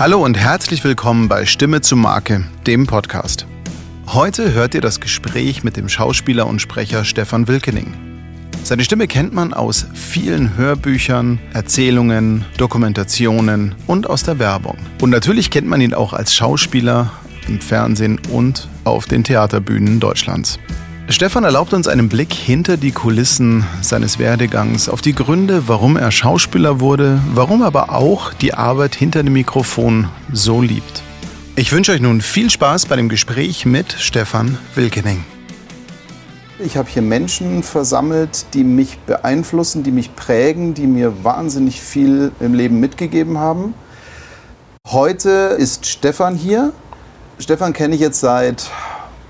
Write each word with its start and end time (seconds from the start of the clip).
Hallo 0.00 0.24
und 0.24 0.38
herzlich 0.38 0.82
willkommen 0.82 1.28
bei 1.28 1.44
Stimme 1.44 1.82
zu 1.82 1.94
Marke, 1.94 2.42
dem 2.66 2.86
Podcast. 2.86 3.46
Heute 4.06 4.54
hört 4.54 4.74
ihr 4.74 4.80
das 4.80 4.98
Gespräch 4.98 5.62
mit 5.62 5.76
dem 5.76 5.90
Schauspieler 5.90 6.46
und 6.46 6.58
Sprecher 6.58 7.04
Stefan 7.04 7.48
Wilkening. 7.48 7.92
Seine 8.64 8.82
Stimme 8.82 9.06
kennt 9.08 9.34
man 9.34 9.52
aus 9.52 9.86
vielen 9.92 10.56
Hörbüchern, 10.56 11.38
Erzählungen, 11.52 12.46
Dokumentationen 12.56 13.74
und 13.86 14.08
aus 14.08 14.22
der 14.22 14.38
Werbung. 14.38 14.78
Und 15.02 15.10
natürlich 15.10 15.50
kennt 15.50 15.66
man 15.66 15.82
ihn 15.82 15.92
auch 15.92 16.14
als 16.14 16.34
Schauspieler 16.34 17.12
im 17.46 17.60
Fernsehen 17.60 18.18
und 18.30 18.70
auf 18.84 19.04
den 19.04 19.22
Theaterbühnen 19.22 20.00
Deutschlands. 20.00 20.58
Stefan 21.12 21.42
erlaubt 21.42 21.72
uns 21.72 21.88
einen 21.88 22.08
Blick 22.08 22.32
hinter 22.32 22.76
die 22.76 22.92
Kulissen 22.92 23.66
seines 23.82 24.20
Werdegangs, 24.20 24.88
auf 24.88 25.00
die 25.00 25.12
Gründe, 25.12 25.66
warum 25.66 25.96
er 25.96 26.12
Schauspieler 26.12 26.78
wurde, 26.78 27.20
warum 27.34 27.62
aber 27.62 27.90
auch 27.90 28.32
die 28.32 28.54
Arbeit 28.54 28.94
hinter 28.94 29.24
dem 29.24 29.32
Mikrofon 29.32 30.08
so 30.32 30.62
liebt. 30.62 31.02
Ich 31.56 31.72
wünsche 31.72 31.90
euch 31.90 32.00
nun 32.00 32.20
viel 32.20 32.48
Spaß 32.48 32.86
bei 32.86 32.94
dem 32.94 33.08
Gespräch 33.08 33.66
mit 33.66 33.92
Stefan 33.92 34.56
Wilkening. 34.76 35.24
Ich 36.60 36.76
habe 36.76 36.88
hier 36.88 37.02
Menschen 37.02 37.64
versammelt, 37.64 38.46
die 38.54 38.62
mich 38.62 38.96
beeinflussen, 39.00 39.82
die 39.82 39.90
mich 39.90 40.14
prägen, 40.14 40.74
die 40.74 40.86
mir 40.86 41.24
wahnsinnig 41.24 41.80
viel 41.80 42.30
im 42.38 42.54
Leben 42.54 42.78
mitgegeben 42.78 43.36
haben. 43.36 43.74
Heute 44.86 45.56
ist 45.58 45.86
Stefan 45.86 46.36
hier. 46.36 46.72
Stefan 47.40 47.72
kenne 47.72 47.96
ich 47.96 48.00
jetzt 48.00 48.20
seit 48.20 48.70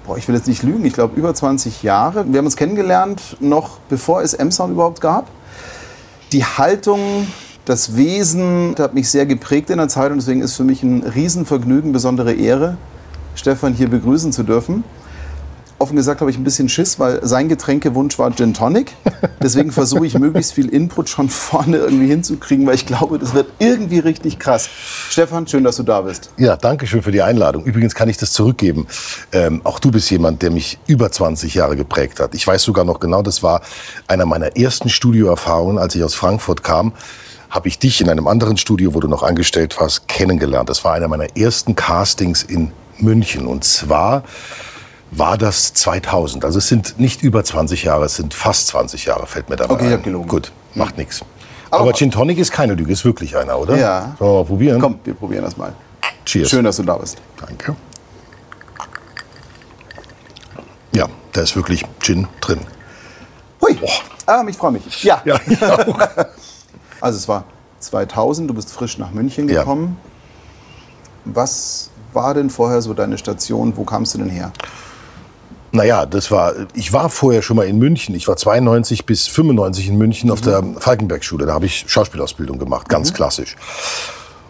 boah, 0.06 0.16
ich 0.16 0.28
will 0.28 0.34
jetzt 0.34 0.48
nicht 0.48 0.62
lügen, 0.62 0.84
ich 0.84 0.92
glaube 0.92 1.18
über 1.18 1.34
20 1.34 1.82
Jahre. 1.82 2.24
Wir 2.30 2.38
haben 2.38 2.46
uns 2.46 2.56
kennengelernt, 2.56 3.36
noch 3.40 3.78
bevor 3.88 4.22
es 4.22 4.34
M-Sound 4.34 4.72
überhaupt 4.72 5.00
gab. 5.00 5.28
Die 6.32 6.44
Haltung, 6.44 7.26
das 7.64 7.96
Wesen 7.96 8.74
hat 8.78 8.94
mich 8.94 9.10
sehr 9.10 9.26
geprägt 9.26 9.70
in 9.70 9.78
der 9.78 9.88
Zeit 9.88 10.10
und 10.12 10.18
deswegen 10.18 10.42
ist 10.42 10.56
für 10.56 10.64
mich 10.64 10.82
ein 10.82 11.02
Riesenvergnügen, 11.02 11.92
besondere 11.92 12.32
Ehre, 12.32 12.76
Stefan 13.34 13.74
hier 13.74 13.88
begrüßen 13.88 14.32
zu 14.32 14.42
dürfen 14.42 14.84
offen 15.80 15.96
gesagt 15.96 16.20
habe 16.20 16.30
ich 16.30 16.36
ein 16.36 16.44
bisschen 16.44 16.68
Schiss, 16.68 16.98
weil 16.98 17.26
sein 17.26 17.48
Getränkewunsch 17.48 18.18
war 18.18 18.34
Gin 18.34 18.54
Tonic. 18.54 18.92
Deswegen 19.42 19.72
versuche 19.72 20.06
ich 20.06 20.18
möglichst 20.18 20.52
viel 20.52 20.68
Input 20.68 21.08
schon 21.08 21.28
vorne 21.28 21.78
irgendwie 21.78 22.06
hinzukriegen, 22.06 22.66
weil 22.66 22.74
ich 22.74 22.86
glaube, 22.86 23.18
das 23.18 23.34
wird 23.34 23.46
irgendwie 23.58 23.98
richtig 23.98 24.38
krass. 24.38 24.68
Stefan, 25.08 25.46
schön, 25.46 25.64
dass 25.64 25.76
du 25.76 25.82
da 25.82 26.02
bist. 26.02 26.30
Ja, 26.36 26.56
danke 26.56 26.86
schön 26.86 27.02
für 27.02 27.12
die 27.12 27.22
Einladung. 27.22 27.64
Übrigens 27.64 27.94
kann 27.94 28.08
ich 28.08 28.18
das 28.18 28.32
zurückgeben. 28.32 28.86
Ähm, 29.32 29.62
auch 29.64 29.78
du 29.78 29.90
bist 29.90 30.10
jemand, 30.10 30.42
der 30.42 30.50
mich 30.50 30.78
über 30.86 31.10
20 31.10 31.54
Jahre 31.54 31.76
geprägt 31.76 32.20
hat. 32.20 32.34
Ich 32.34 32.46
weiß 32.46 32.62
sogar 32.62 32.84
noch 32.84 33.00
genau, 33.00 33.22
das 33.22 33.42
war 33.42 33.62
einer 34.06 34.26
meiner 34.26 34.56
ersten 34.56 34.88
Studioerfahrungen, 34.88 35.78
als 35.78 35.94
ich 35.94 36.04
aus 36.04 36.14
Frankfurt 36.14 36.62
kam 36.62 36.92
habe 37.48 37.66
ich 37.66 37.80
dich 37.80 38.00
in 38.00 38.08
einem 38.08 38.28
anderen 38.28 38.56
Studio, 38.56 38.94
wo 38.94 39.00
du 39.00 39.08
noch 39.08 39.24
angestellt 39.24 39.76
warst, 39.80 40.06
kennengelernt. 40.06 40.68
Das 40.68 40.84
war 40.84 40.94
einer 40.94 41.08
meiner 41.08 41.36
ersten 41.36 41.74
Castings 41.74 42.44
in 42.44 42.70
München. 42.98 43.46
Und 43.46 43.64
zwar 43.64 44.22
war 45.10 45.36
das 45.38 45.74
2000. 45.74 46.44
Also 46.44 46.58
es 46.58 46.68
sind 46.68 46.98
nicht 46.98 47.22
über 47.22 47.42
20 47.42 47.84
Jahre, 47.84 48.04
es 48.04 48.16
sind 48.16 48.34
fast 48.34 48.68
20 48.68 49.06
Jahre, 49.06 49.26
fällt 49.26 49.48
mir 49.48 49.56
da 49.56 49.64
okay, 49.64 49.86
ein. 49.86 49.92
Okay, 49.94 50.02
gelogen. 50.04 50.28
Gut, 50.28 50.52
macht 50.74 50.98
nichts. 50.98 51.20
Aber, 51.70 51.82
Aber 51.82 51.92
Gin 51.92 52.10
Tonic 52.10 52.38
ist 52.38 52.50
keine 52.50 52.74
Lüge, 52.74 52.92
ist 52.92 53.04
wirklich 53.04 53.36
einer, 53.36 53.58
oder? 53.58 53.76
Ja. 53.76 54.16
Sollen 54.18 54.30
wir 54.30 54.38
mal 54.38 54.44
probieren? 54.44 54.80
Komm, 54.80 54.98
wir 55.04 55.14
probieren 55.14 55.44
das 55.44 55.56
mal. 55.56 55.72
Cheers. 56.24 56.50
Schön, 56.50 56.64
dass 56.64 56.76
du 56.76 56.82
da 56.82 56.96
bist. 56.96 57.18
Danke. 57.40 57.76
Ja, 60.92 61.06
da 61.32 61.40
ist 61.40 61.54
wirklich 61.54 61.84
Gin 62.00 62.26
drin. 62.40 62.60
Hui. 63.60 63.74
Boah. 63.74 63.88
Ah, 64.26 64.44
ich 64.48 64.56
freue 64.56 64.72
mich. 64.72 65.02
Ja. 65.02 65.22
ja 65.24 65.40
ich 65.46 65.62
auch. 65.62 65.98
also 67.00 67.18
es 67.18 67.28
war 67.28 67.44
2000, 67.80 68.48
du 68.50 68.54
bist 68.54 68.72
frisch 68.72 68.98
nach 68.98 69.10
München 69.10 69.46
gekommen. 69.46 69.96
Ja. 71.24 71.32
Was 71.32 71.90
war 72.12 72.34
denn 72.34 72.50
vorher 72.50 72.82
so 72.82 72.94
deine 72.94 73.18
Station? 73.18 73.76
Wo 73.76 73.84
kamst 73.84 74.14
du 74.14 74.18
denn 74.18 74.30
her? 74.30 74.52
Naja, 75.72 76.04
das 76.04 76.30
war, 76.30 76.54
ich 76.74 76.92
war 76.92 77.10
vorher 77.10 77.42
schon 77.42 77.56
mal 77.56 77.66
in 77.66 77.78
München. 77.78 78.14
Ich 78.14 78.26
war 78.26 78.36
92 78.36 79.06
bis 79.06 79.28
95 79.28 79.88
in 79.88 79.98
München 79.98 80.26
mhm. 80.28 80.32
auf 80.32 80.40
der 80.40 80.64
Falkenberg-Schule. 80.78 81.46
Da 81.46 81.54
habe 81.54 81.66
ich 81.66 81.84
Schauspielausbildung 81.86 82.58
gemacht, 82.58 82.88
ganz 82.88 83.10
mhm. 83.10 83.14
klassisch. 83.14 83.56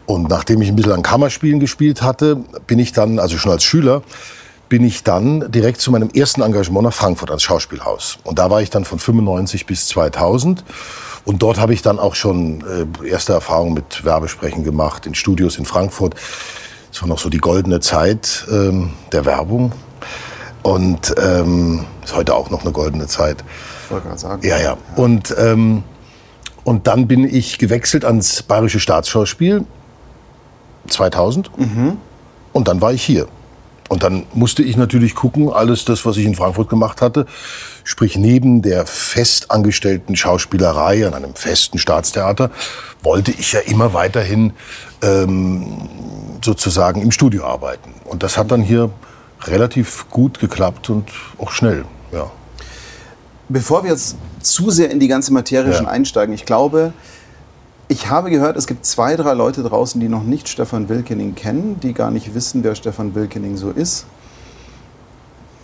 Und 0.07 0.29
nachdem 0.29 0.61
ich 0.63 0.69
ein 0.69 0.77
bisschen 0.77 0.93
an 0.93 1.03
Kammerspielen 1.03 1.61
gespielt 1.61 2.03
hatte, 2.03 2.37
bin 2.67 2.79
ich 2.79 2.93
dann, 2.93 3.19
also 3.19 3.39
schon 3.39 3.53
als 3.53 3.63
Schüler, 3.63 4.03
bin 4.69 4.85
ich 4.85 5.03
dann 5.03 5.51
direkt 5.53 5.81
zu 5.81 5.91
meinem 5.91 6.11
ersten 6.11 6.43
Engagement 6.43 6.85
nach 6.85 6.95
Frankfurt 6.95 7.31
ans 7.31 7.43
Schauspielhaus. 7.43 8.19
Und 8.25 8.39
da 8.39 8.51
war 8.51 8.63
ich 8.63 8.71
dann 8.71 8.85
von 8.85 8.99
95 8.99 9.67
bis 9.67 9.87
2000. 9.89 10.65
Und 11.25 11.43
dort 11.43 11.59
habe 11.59 11.75
ich 11.75 11.83
dann 11.83 11.99
auch 11.99 12.15
schon 12.15 12.65
äh, 13.03 13.09
erste 13.09 13.35
Erfahrungen 13.35 13.75
mit 13.75 14.05
Werbesprechen 14.05 14.65
gemacht, 14.65 15.07
in 15.07 15.15
Studios 15.15 15.59
in 15.59 15.65
Frankfurt. 15.65 16.15
Das 16.91 17.03
war 17.03 17.09
noch 17.09 17.19
so 17.19 17.29
die 17.29 17.39
goldene 17.39 17.81
Zeit 17.81 18.47
ähm, 18.51 18.95
der 19.13 19.25
Werbung. 19.27 19.73
Und 20.63 21.15
ähm, 21.19 21.87
ist 22.05 22.15
heute 22.15 22.35
auch 22.35 22.51
noch 22.51 22.63
eine 22.63 22.73
goldene 22.73 23.07
Zeit. 23.07 23.45
Ich 23.85 23.91
wollte 23.91 24.09
gerade 24.09 24.21
sagen. 24.21 24.47
Ja, 24.47 24.61
ja. 24.61 24.77
Und, 24.97 25.35
ähm, 25.39 25.83
und 26.65 26.87
dann 26.87 27.09
bin 27.09 27.25
ich 27.25 27.59
gewechselt 27.59 28.05
ans 28.05 28.43
Bayerische 28.43 28.81
Staatsschauspiel 28.81 29.65
2000. 30.89 31.59
Mhm. 31.59 31.97
Und 32.53 32.69
dann 32.69 32.81
war 32.81 32.93
ich 32.93 33.03
hier. 33.03 33.27
Und 33.89 34.05
dann 34.05 34.25
musste 34.35 34.63
ich 34.63 34.77
natürlich 34.77 35.17
gucken, 35.17 35.51
alles 35.53 35.85
das, 35.85 36.07
was 36.07 36.17
ich 36.17 36.25
in 36.25 36.37
Frankfurt 36.37 36.69
gemacht 36.69 37.03
hatte, 37.03 37.27
sprich 37.83 38.17
neben 38.17 38.63
der 38.63 38.87
festangestellten 38.87 40.15
Schauspielerei 40.15 41.05
an 41.09 41.15
einem 41.15 41.35
festen 41.35 41.77
Staatstheater, 41.77 42.53
wollte 43.03 43.33
ich 43.33 43.51
ja 43.51 43.59
immer 43.59 43.93
weiterhin 43.93 44.53
ähm, 45.03 45.89
sozusagen 46.45 47.03
im 47.03 47.11
Studio 47.11 47.45
arbeiten. 47.45 47.95
Und 48.05 48.23
das 48.23 48.39
hat 48.39 48.53
dann 48.53 48.63
hier 48.63 48.91
relativ 49.45 50.09
gut 50.11 50.39
geklappt 50.39 50.91
und 50.91 51.11
auch 51.39 51.51
schnell. 51.51 51.85
Ja. 52.13 52.31
Bevor 53.49 53.83
wir 53.83 53.91
jetzt 53.91 54.17
zu 54.41 54.71
sehr 54.71 54.91
in 54.91 55.01
die 55.01 55.09
ganze 55.09 55.33
Materie 55.33 55.73
schon 55.75 55.87
einsteigen, 55.87 56.35
ich 56.35 56.47
glaube, 56.47 56.93
ich 57.89 58.09
habe 58.09 58.31
gehört, 58.31 58.57
es 58.57 58.69
gibt 58.69 58.87
zwei, 58.87 59.17
drei 59.17 59.35
Leute 59.35 59.65
draußen, 59.65 60.01
die 60.01 60.09
noch 60.09 60.23
nicht 60.23 60.49
Stefan 60.49 60.89
Wilkening 60.89 61.35
kennen, 61.35 61.81
die 61.81 61.93
gar 61.93 62.13
nicht 62.13 62.35
wissen, 62.35 62.63
wer 62.63 62.77
Stefan 62.77 63.17
Wilkening 63.17 63.57
so 63.57 63.71
ist. 63.71 64.07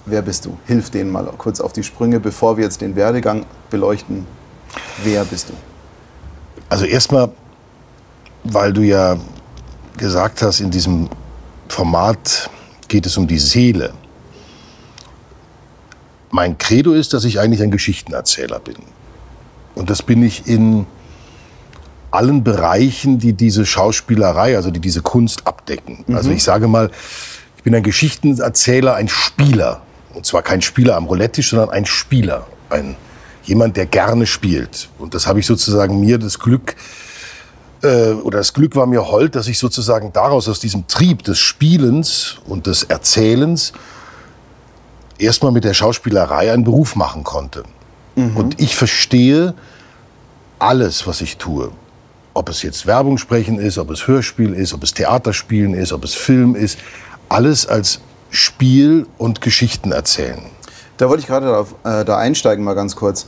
Wer 0.06 0.22
bist 0.22 0.44
du? 0.44 0.56
Hilf 0.66 0.90
denen 0.90 1.10
mal 1.10 1.32
kurz 1.38 1.60
auf 1.60 1.72
die 1.72 1.84
Sprünge, 1.84 2.18
bevor 2.18 2.56
wir 2.56 2.64
jetzt 2.64 2.80
den 2.80 2.96
Werdegang 2.96 3.46
beleuchten. 3.70 4.26
Wer 5.04 5.24
bist 5.24 5.50
du? 5.50 5.52
Also 6.68 6.84
erstmal, 6.84 7.30
weil 8.42 8.72
du 8.72 8.82
ja 8.82 9.16
gesagt 9.96 10.42
hast, 10.42 10.60
in 10.60 10.70
diesem 10.70 11.08
Format 11.68 12.50
geht 12.88 13.06
es 13.06 13.16
um 13.16 13.26
die 13.26 13.38
Seele. 13.38 13.94
Mein 16.30 16.58
Credo 16.58 16.92
ist, 16.92 17.14
dass 17.14 17.24
ich 17.24 17.40
eigentlich 17.40 17.62
ein 17.62 17.70
Geschichtenerzähler 17.70 18.58
bin. 18.60 18.76
Und 19.74 19.90
das 19.90 20.02
bin 20.02 20.22
ich 20.22 20.46
in 20.46 20.86
allen 22.10 22.42
Bereichen, 22.44 23.18
die 23.18 23.32
diese 23.32 23.66
Schauspielerei, 23.66 24.56
also 24.56 24.70
die 24.70 24.80
diese 24.80 25.02
Kunst 25.02 25.46
abdecken. 25.46 26.04
Mhm. 26.06 26.16
Also 26.16 26.30
ich 26.30 26.42
sage 26.42 26.66
mal, 26.68 26.90
ich 27.56 27.62
bin 27.62 27.74
ein 27.74 27.82
Geschichtenerzähler, 27.82 28.94
ein 28.94 29.08
Spieler. 29.08 29.82
Und 30.14 30.24
zwar 30.24 30.42
kein 30.42 30.62
Spieler 30.62 30.96
am 30.96 31.04
Roulette-Tisch, 31.04 31.50
sondern 31.50 31.70
ein 31.70 31.84
Spieler. 31.84 32.46
Ein, 32.70 32.96
jemand, 33.44 33.76
der 33.76 33.86
gerne 33.86 34.26
spielt. 34.26 34.88
Und 34.98 35.14
das 35.14 35.26
habe 35.26 35.40
ich 35.40 35.46
sozusagen 35.46 36.00
mir 36.00 36.18
das 36.18 36.38
Glück 36.38 36.74
äh, 37.82 38.12
oder 38.12 38.38
das 38.38 38.52
Glück 38.52 38.76
war 38.76 38.86
mir 38.86 39.08
hold, 39.08 39.34
dass 39.34 39.48
ich 39.48 39.58
sozusagen 39.58 40.12
daraus, 40.12 40.48
aus 40.48 40.60
diesem 40.60 40.86
Trieb 40.86 41.22
des 41.24 41.38
Spielens 41.38 42.36
und 42.46 42.66
des 42.66 42.84
Erzählens, 42.84 43.72
erstmal 45.18 45.52
mit 45.52 45.64
der 45.64 45.74
Schauspielerei 45.74 46.52
einen 46.52 46.64
Beruf 46.64 46.96
machen 46.96 47.24
konnte. 47.24 47.64
Mhm. 48.14 48.36
Und 48.36 48.60
ich 48.60 48.76
verstehe 48.76 49.54
alles, 50.58 51.06
was 51.06 51.20
ich 51.20 51.36
tue. 51.36 51.70
Ob 52.34 52.48
es 52.48 52.62
jetzt 52.62 52.86
Werbung 52.86 53.18
sprechen 53.18 53.58
ist, 53.58 53.78
ob 53.78 53.90
es 53.90 54.06
Hörspiel 54.06 54.52
ist, 54.52 54.74
ob 54.74 54.82
es 54.82 54.92
Theaterspielen 54.92 55.74
ist, 55.74 55.92
ob 55.92 56.04
es 56.04 56.14
Film 56.14 56.54
ist, 56.54 56.78
alles 57.28 57.66
als 57.66 58.00
Spiel 58.30 59.06
und 59.18 59.40
Geschichten 59.40 59.92
erzählen. 59.92 60.42
Da 60.96 61.08
wollte 61.08 61.20
ich 61.20 61.26
gerade 61.26 61.66
äh, 61.84 62.04
da 62.04 62.18
einsteigen, 62.18 62.64
mal 62.64 62.74
ganz 62.74 62.96
kurz. 62.96 63.26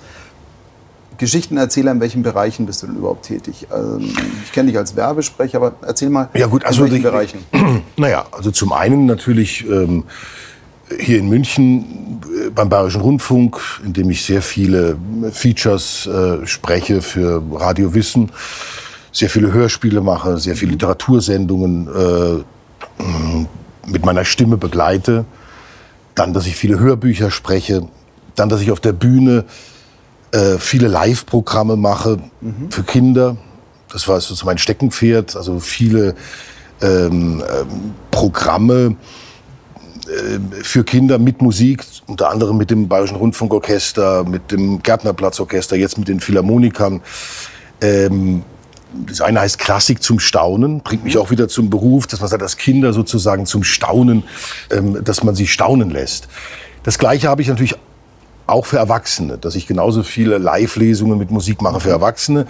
Geschichtenerzähler, 1.19 1.93
in 1.93 2.01
welchen 2.01 2.23
Bereichen 2.23 2.67
bist 2.67 2.83
du 2.83 2.87
denn 2.87 2.97
überhaupt 2.97 3.27
tätig? 3.27 3.67
Ähm, 3.75 4.13
ich 4.45 4.53
kenne 4.53 4.69
dich 4.69 4.79
als 4.79 4.97
Werbesprecher, 4.97 5.59
aber 5.59 5.75
erzähl 5.83 6.11
mal, 6.11 6.29
ja, 6.35 6.47
gut, 6.47 6.65
also 6.65 6.85
in 6.85 6.91
welchen 6.91 7.03
die, 7.03 7.11
Bereichen? 7.11 7.39
Naja, 7.97 8.25
also 8.31 8.51
zum 8.53 8.73
einen 8.73 9.07
natürlich 9.07 9.69
ähm, 9.69 10.05
hier 10.99 11.19
in 11.19 11.29
München 11.29 12.21
äh, 12.47 12.51
beim 12.51 12.69
Bayerischen 12.69 13.01
Rundfunk, 13.01 13.61
in 13.85 13.93
dem 13.93 14.11
ich 14.11 14.25
sehr 14.25 14.43
viele 14.43 14.97
Features 15.33 16.07
äh, 16.07 16.47
spreche 16.47 17.03
für 17.03 17.43
Radio 17.53 17.95
Wissen, 17.95 18.31
sehr 19.13 19.29
viele 19.29 19.53
Hörspiele 19.53 20.01
mache, 20.01 20.39
sehr 20.39 20.55
viele 20.55 20.73
Literatursendungen 20.73 21.89
äh, 21.89 22.45
mit 23.87 24.05
meiner 24.05 24.25
Stimme 24.25 24.57
begleite. 24.57 25.25
Dann, 26.15 26.33
dass 26.33 26.47
ich 26.47 26.57
viele 26.57 26.79
Hörbücher 26.79 27.31
spreche. 27.31 27.89
Dann, 28.35 28.49
dass 28.49 28.61
ich 28.61 28.71
auf 28.71 28.81
der 28.81 28.93
Bühne 28.93 29.45
äh, 30.33 30.59
viele 30.59 30.89
Live-Programme 30.89 31.77
mache 31.77 32.19
mhm. 32.41 32.71
für 32.71 32.83
Kinder. 32.83 33.37
Das 33.91 34.07
war 34.09 34.21
so 34.21 34.35
mein 34.45 34.59
Steckenpferd. 34.59 35.37
Also 35.37 35.61
viele 35.61 36.15
ähm, 36.83 37.43
ähm, 37.43 37.95
Programme 38.11 38.97
äh, 40.07 40.63
für 40.63 40.85
Kinder 40.85 41.19
mit 41.19 41.43
Musik, 41.43 41.85
unter 42.07 42.31
anderem 42.31 42.57
mit 42.57 42.71
dem 42.71 42.89
Bayerischen 42.89 43.17
Rundfunkorchester, 43.17 44.25
mit 44.25 44.53
dem 44.53 44.83
Gärtnerplatzorchester, 44.83 45.77
jetzt 45.77 45.99
mit 45.99 46.09
den 46.09 46.21
Philharmonikern. 46.21 47.01
Ähm, 47.81 48.43
das 49.07 49.21
eine 49.21 49.41
heißt 49.41 49.59
Klassik 49.59 50.03
zum 50.03 50.19
Staunen, 50.19 50.81
bringt 50.81 51.05
mich 51.05 51.19
auch 51.19 51.31
wieder 51.31 51.49
zum 51.49 51.69
Beruf, 51.69 52.07
dass 52.07 52.21
man 52.21 52.29
sagt, 52.29 52.43
dass 52.43 52.57
Kinder 52.57 52.93
sozusagen 52.93 53.45
zum 53.45 53.63
Staunen, 53.63 54.25
ähm, 54.71 55.03
dass 55.05 55.23
man 55.23 55.35
sie 55.35 55.47
staunen 55.47 55.91
lässt. 55.91 56.29
Das 56.85 56.99
Gleiche 56.99 57.29
habe 57.29 57.43
ich 57.43 57.49
natürlich 57.49 57.77
auch 58.49 58.67
für 58.67 58.79
Erwachsene, 58.79 59.39
dass 59.39 59.55
ich 59.55 59.67
genauso 59.67 60.03
viele 60.03 60.39
Live-Lesungen 60.39 61.19
mit 61.19 61.31
Musik 61.31 61.63
mache 61.63 61.81
für 61.81 61.91
Erwachsene. 61.91 62.47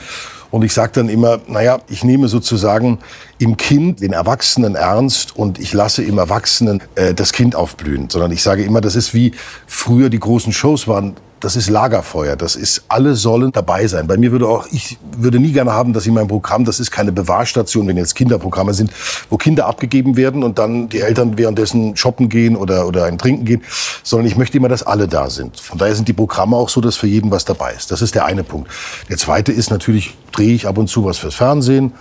Und 0.50 0.64
ich 0.64 0.72
sage 0.72 0.92
dann 0.94 1.08
immer, 1.08 1.40
naja, 1.46 1.78
ich 1.88 2.04
nehme 2.04 2.28
sozusagen 2.28 2.98
im 3.38 3.56
Kind 3.58 4.00
den 4.00 4.12
Erwachsenen 4.12 4.76
ernst 4.76 5.36
und 5.36 5.58
ich 5.58 5.74
lasse 5.74 6.02
im 6.02 6.16
Erwachsenen 6.16 6.82
äh, 6.94 7.12
das 7.12 7.32
Kind 7.32 7.54
aufblühen. 7.54 8.08
Sondern 8.08 8.32
ich 8.32 8.42
sage 8.42 8.64
immer, 8.64 8.80
das 8.80 8.96
ist 8.96 9.12
wie 9.12 9.32
früher 9.66 10.08
die 10.08 10.20
großen 10.20 10.52
Shows 10.52 10.88
waren 10.88 11.16
das 11.40 11.56
ist 11.56 11.70
Lagerfeuer. 11.70 12.37
Das 12.37 12.56
ist, 12.56 12.85
alle 12.88 13.14
sollen 13.14 13.52
dabei 13.52 13.87
sein. 13.87 14.06
Bei 14.06 14.17
mir 14.17 14.32
würde 14.32 14.49
auch, 14.49 14.67
ich 14.70 14.99
würde 15.17 15.38
nie 15.38 15.52
gerne 15.52 15.73
haben, 15.73 15.93
dass 15.93 16.06
in 16.06 16.14
meinem 16.14 16.29
Programm, 16.29 16.64
das 16.64 16.81
ist 16.81 16.90
keine 16.90 17.12
Bewahrstation, 17.12 17.87
wenn 17.87 17.96
jetzt 17.96 18.14
Kinderprogramme 18.14 18.75
sind, 18.75 18.90
wo 19.31 19.37
Kinder 19.37 19.67
abgegeben 19.67 20.17
werden 20.17 20.43
und 20.43 20.58
dann 20.58 20.88
die 20.88 21.00
Eltern 21.00 21.38
währenddessen 21.38 21.96
shoppen 21.96 22.29
gehen 22.29 22.56
oder, 22.56 22.87
oder 22.87 23.05
ein 23.05 23.19
Trinken 23.19 23.44
gehen, 23.44 23.62
sondern 24.02 24.26
ich 24.26 24.37
möchte 24.37 24.56
immer, 24.56 24.69
dass 24.69 24.82
alle 24.82 25.06
da 25.06 25.31
sind. 25.31 25.61
Von 25.61 25.79
daher 25.79 25.94
sind 25.94 26.08
die 26.08 26.12
Programme 26.12 26.56
auch 26.56 26.69
so, 26.69 26.81
dass 26.81 26.96
für 26.96 27.06
jeden 27.06 27.31
was 27.31 27.44
dabei 27.44 27.73
ist. 27.73 27.91
Das 27.91 28.02
ist 28.02 28.14
der 28.14 28.25
eine 28.25 28.43
Punkt. 28.44 28.70
Der 29.08 29.17
zweite 29.17 29.52
ist 29.52 29.70
natürlich, 29.70 30.17
drehe 30.32 30.55
ich 30.55 30.67
ab 30.67 30.79
und 30.79 30.88
zu 30.88 31.05
was 31.05 31.19
fürs 31.19 31.34
Fernsehen. 31.34 31.93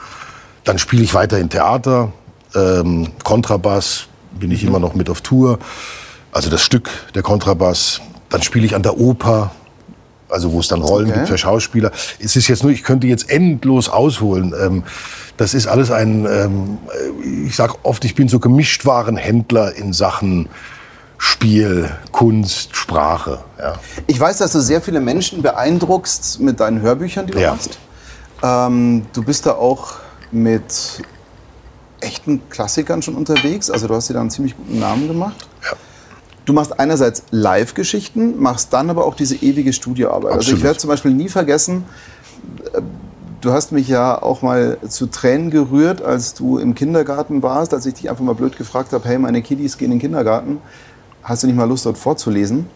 Dann 0.64 0.80
spiele 0.80 1.04
ich 1.04 1.14
weiter 1.14 1.38
in 1.38 1.50
Theater. 1.50 2.12
Ähm, 2.56 3.10
Kontrabass 3.24 4.08
bin 4.40 4.52
ich 4.52 4.64
immer 4.64 4.80
noch 4.80 4.96
mit 4.96 5.10
auf 5.10 5.22
Tour. 5.22 5.60
Also 6.32 6.50
das 6.50 6.62
Stück, 6.62 6.90
der 7.16 7.24
Kontrabass, 7.24 8.02
dann 8.30 8.42
spiele 8.42 8.66
ich 8.66 8.76
an 8.76 8.84
der 8.84 9.00
Oper, 9.00 9.52
also 10.30 10.52
wo 10.52 10.60
es 10.60 10.68
dann 10.68 10.82
Rollen 10.82 11.08
okay. 11.08 11.20
gibt 11.20 11.30
für 11.30 11.38
Schauspieler. 11.38 11.92
Es 12.20 12.36
ist 12.36 12.48
jetzt 12.48 12.64
nur, 12.64 12.72
ich 12.72 12.84
könnte 12.84 13.08
jetzt 13.08 13.30
endlos 13.30 13.90
ausholen. 13.90 14.54
Ähm, 14.60 14.84
das 15.38 15.54
ist 15.54 15.68
alles 15.68 15.92
ein, 15.92 16.26
ähm, 16.26 16.78
ich 17.46 17.56
sage 17.56 17.76
oft, 17.84 18.04
ich 18.06 18.16
bin 18.16 18.28
so 18.28 18.40
Gemischtwarenhändler 18.40 19.76
in 19.76 19.94
Sachen 19.94 20.50
Spiel, 21.20 21.90
Kunst, 22.12 22.76
Sprache. 22.76 23.40
Ja. 23.58 23.76
Ich 24.06 24.20
weiß, 24.20 24.38
dass 24.38 24.52
du 24.52 24.60
sehr 24.60 24.82
viele 24.82 25.00
Menschen 25.00 25.42
beeindruckst 25.42 26.40
mit 26.40 26.60
deinen 26.60 26.82
Hörbüchern, 26.82 27.26
die 27.26 27.34
du 27.34 27.42
ja. 27.42 27.52
machst. 27.52 27.78
Ähm, 28.44 29.06
du 29.14 29.24
bist 29.24 29.46
da 29.46 29.54
auch 29.54 29.96
mit 30.32 31.02
echten 32.02 32.48
Klassikern 32.50 33.02
schon 33.02 33.16
unterwegs. 33.16 33.70
Also 33.70 33.88
du 33.88 33.96
hast 33.96 34.10
dir 34.10 34.14
da 34.14 34.22
einen 34.22 34.30
ziemlich 34.30 34.56
guten 34.56 34.80
Namen 34.80 35.08
gemacht. 35.08 35.48
Ja. 35.64 35.78
Du 36.48 36.54
machst 36.54 36.80
einerseits 36.80 37.24
Live-Geschichten, 37.32 38.42
machst 38.42 38.72
dann 38.72 38.90
aber 38.90 39.06
auch 39.06 39.16
diese 39.16 39.36
ewige 39.36 39.74
Studioarbeit. 39.74 40.32
Absolut. 40.32 40.46
Also 40.46 40.56
ich 40.56 40.64
werde 40.64 40.80
zum 40.80 40.88
Beispiel 40.88 41.12
nie 41.12 41.28
vergessen, 41.28 41.84
äh, 42.74 42.82
du 43.42 43.52
hast 43.52 43.74
mich 43.74 43.90
ja 43.90 44.22
auch 44.22 44.42
mal 44.42 44.78
zu 44.88 45.08
Tränen 45.08 45.52
gerührt, 45.52 46.02
als 46.02 46.36
du 46.36 46.58
im 46.58 46.74
Kindergarten 46.74 47.44
warst, 47.44 47.74
als 47.74 47.86
ich 47.86 47.96
dich 47.96 48.10
einfach 48.10 48.24
mal 48.24 48.34
blöd 48.34 48.56
gefragt 48.56 48.94
habe, 48.94 49.06
hey, 49.10 49.20
meine 49.20 49.42
Kiddies 49.42 49.78
gehen 49.78 49.88
in 49.88 49.98
den 49.98 50.00
Kindergarten, 50.00 50.60
hast 51.22 51.44
du 51.44 51.48
nicht 51.48 51.58
mal 51.58 51.68
Lust 51.68 51.86
dort 51.86 51.98
vorzulesen? 51.98 52.68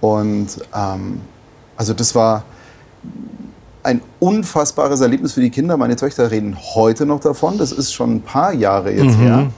Und 0.00 0.58
ähm, 0.74 1.20
also 1.76 1.94
das 1.94 2.16
war 2.16 2.42
ein 3.84 4.00
unfassbares 4.18 5.00
Erlebnis 5.00 5.34
für 5.34 5.42
die 5.42 5.50
Kinder. 5.50 5.76
Meine 5.76 5.94
Töchter 5.94 6.32
reden 6.32 6.56
heute 6.74 7.06
noch 7.06 7.20
davon. 7.20 7.56
Das 7.56 7.70
ist 7.70 7.92
schon 7.92 8.16
ein 8.16 8.22
paar 8.22 8.52
Jahre 8.52 8.90
jetzt 8.90 9.16
mhm. 9.16 9.22
her. 9.22 9.50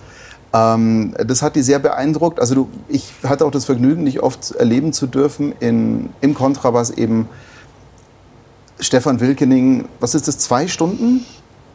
Ähm, 0.55 1.15
das 1.19 1.43
hat 1.43 1.57
die 1.57 1.63
sehr 1.63 1.81
beeindruckt. 1.81 2.39
Also 2.39 2.55
du, 2.55 2.69
ich 2.89 3.13
hatte 3.25 3.45
auch 3.45 3.51
das 3.51 3.65
Vergnügen, 3.65 4.05
dich 4.05 4.23
oft 4.23 4.53
erleben 4.53 4.93
zu 4.93 5.09
dürfen 5.09 5.53
in, 5.59 6.11
im 6.21 6.35
Kontrabass 6.35 6.91
eben 6.91 7.29
Stefan 8.79 9.19
Wilkening, 9.21 9.89
was 9.99 10.15
ist 10.15 10.29
das, 10.29 10.39
zwei 10.39 10.69
Stunden 10.69 11.25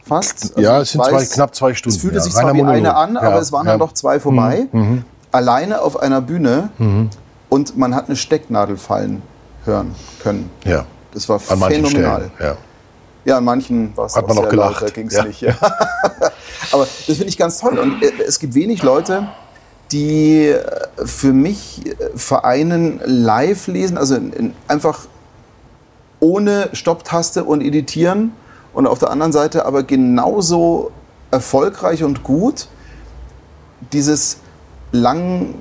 fast? 0.03 0.55
Also 0.55 0.61
ja, 0.61 0.79
es 0.79 0.91
sind 0.91 1.03
zwei, 1.03 1.25
knapp 1.25 1.55
zwei 1.55 1.73
Stunden. 1.73 1.95
Es 1.95 2.01
fühlte 2.01 2.17
ja. 2.17 2.23
sich 2.23 2.33
zwar 2.33 2.53
wie 2.53 2.63
eine 2.63 2.95
an, 2.95 3.15
ja, 3.15 3.21
aber 3.21 3.39
es 3.39 3.51
waren 3.51 3.65
ja. 3.65 3.73
dann 3.73 3.79
doch 3.79 3.93
zwei 3.93 4.19
vorbei. 4.19 4.67
Mhm. 4.71 4.81
mhm. 4.81 5.05
Alleine 5.31 5.81
auf 5.81 5.99
einer 5.99 6.21
Bühne 6.21 6.69
mhm. 6.79 7.09
und 7.49 7.77
man 7.77 7.93
hat 7.93 8.07
eine 8.07 8.15
Stecknadel 8.15 8.77
fallen 8.77 9.21
hören 9.63 9.93
können. 10.23 10.49
Ja. 10.63 10.85
Das 11.13 11.29
war 11.29 11.39
an 11.49 11.59
phänomenal. 11.59 12.31
Ja. 12.39 12.57
Ja, 13.29 13.37
an 13.37 13.43
manchen 13.45 13.95
war 13.95 14.07
es 14.07 14.15
Hat 14.15 14.27
man 14.27 14.35
noch 14.35 14.49
gelacht. 14.49 14.81
Laut, 14.81 14.89
da 14.89 14.93
ging 14.93 15.07
es 15.07 15.23
nicht. 15.23 15.41
Ja. 15.41 15.55
Aber 16.71 16.87
das 17.07 17.17
finde 17.17 17.27
ich 17.27 17.37
ganz 17.37 17.59
toll. 17.59 17.77
Und 17.77 18.01
äh, 18.01 18.11
es 18.27 18.39
gibt 18.39 18.55
wenig 18.55 18.81
Leute, 18.81 19.27
die 19.91 20.47
äh, 20.47 20.65
für 21.05 21.31
mich 21.31 21.85
äh, 21.85 21.95
vereinen 22.15 22.99
live 23.05 23.67
lesen, 23.67 23.97
also 23.97 24.17
einfach 24.67 25.05
ohne 26.19 26.69
Stopptaste 26.73 27.43
und 27.43 27.61
editieren 27.61 28.33
und 28.73 28.87
auf 28.87 28.99
der 28.99 29.11
anderen 29.11 29.31
Seite 29.31 29.65
aber 29.65 29.83
genauso 29.83 30.91
erfolgreich 31.31 32.03
und 32.03 32.23
gut 32.23 32.67
dieses 33.93 34.37
lang, 34.91 35.53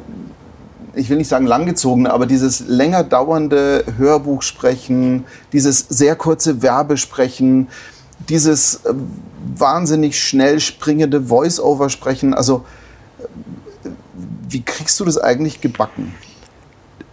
ich 0.99 1.09
will 1.09 1.17
nicht 1.17 1.29
sagen 1.29 1.47
langgezogene, 1.47 2.13
aber 2.13 2.27
dieses 2.27 2.61
länger 2.61 3.05
dauernde 3.05 3.85
Hörbuchsprechen, 3.97 5.25
dieses 5.53 5.87
sehr 5.89 6.17
kurze 6.17 6.63
Werbesprechen, 6.63 7.69
dieses 8.29 8.77
äh, 8.85 8.95
wahnsinnig 9.57 10.21
schnell 10.21 10.61
springende 10.61 11.23
Voice-Over 11.23 11.89
sprechen. 11.89 12.35
Also, 12.35 12.65
äh, 13.85 13.89
wie 14.49 14.63
kriegst 14.63 14.99
du 15.01 15.05
das 15.05 15.19
eigentlich 15.19 15.61
gebacken? 15.61 16.15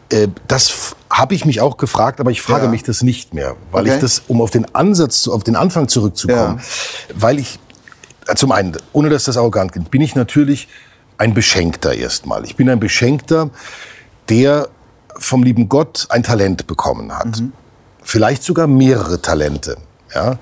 Äh, 0.09 0.27
das 0.47 0.95
habe 1.09 1.35
ich 1.35 1.45
mich 1.45 1.61
auch 1.61 1.77
gefragt, 1.77 2.19
aber 2.19 2.31
ich 2.31 2.41
frage 2.41 2.65
ja. 2.65 2.71
mich 2.71 2.83
das 2.83 3.03
nicht 3.03 3.33
mehr, 3.33 3.55
weil 3.71 3.83
okay. 3.83 3.95
ich 3.95 4.01
das, 4.01 4.23
um 4.27 4.41
auf 4.41 4.49
den 4.49 4.73
Ansatz, 4.73 5.27
auf 5.27 5.43
den 5.43 5.55
Anfang 5.55 5.87
zurückzukommen, 5.87 6.57
ja. 6.57 7.15
weil 7.15 7.39
ich 7.39 7.59
zum 8.35 8.51
einen, 8.51 8.75
ohne 8.91 9.09
dass 9.09 9.25
das 9.25 9.37
arrogant 9.37 9.71
klingt, 9.71 9.91
bin 9.91 10.01
ich 10.01 10.15
natürlich 10.15 10.67
ein 11.17 11.33
Beschenkter 11.33 11.93
erstmal. 11.93 12.43
Ich 12.45 12.55
bin 12.55 12.69
ein 12.69 12.79
Beschenkter, 12.79 13.49
der 14.29 14.69
vom 15.17 15.43
lieben 15.43 15.69
Gott 15.69 16.07
ein 16.09 16.23
Talent 16.23 16.67
bekommen 16.67 17.17
hat. 17.17 17.39
Mhm. 17.39 17.53
Vielleicht 18.03 18.43
sogar 18.43 18.67
mehrere 18.67 19.21
Talente. 19.21 19.77
Ja? 20.13 20.37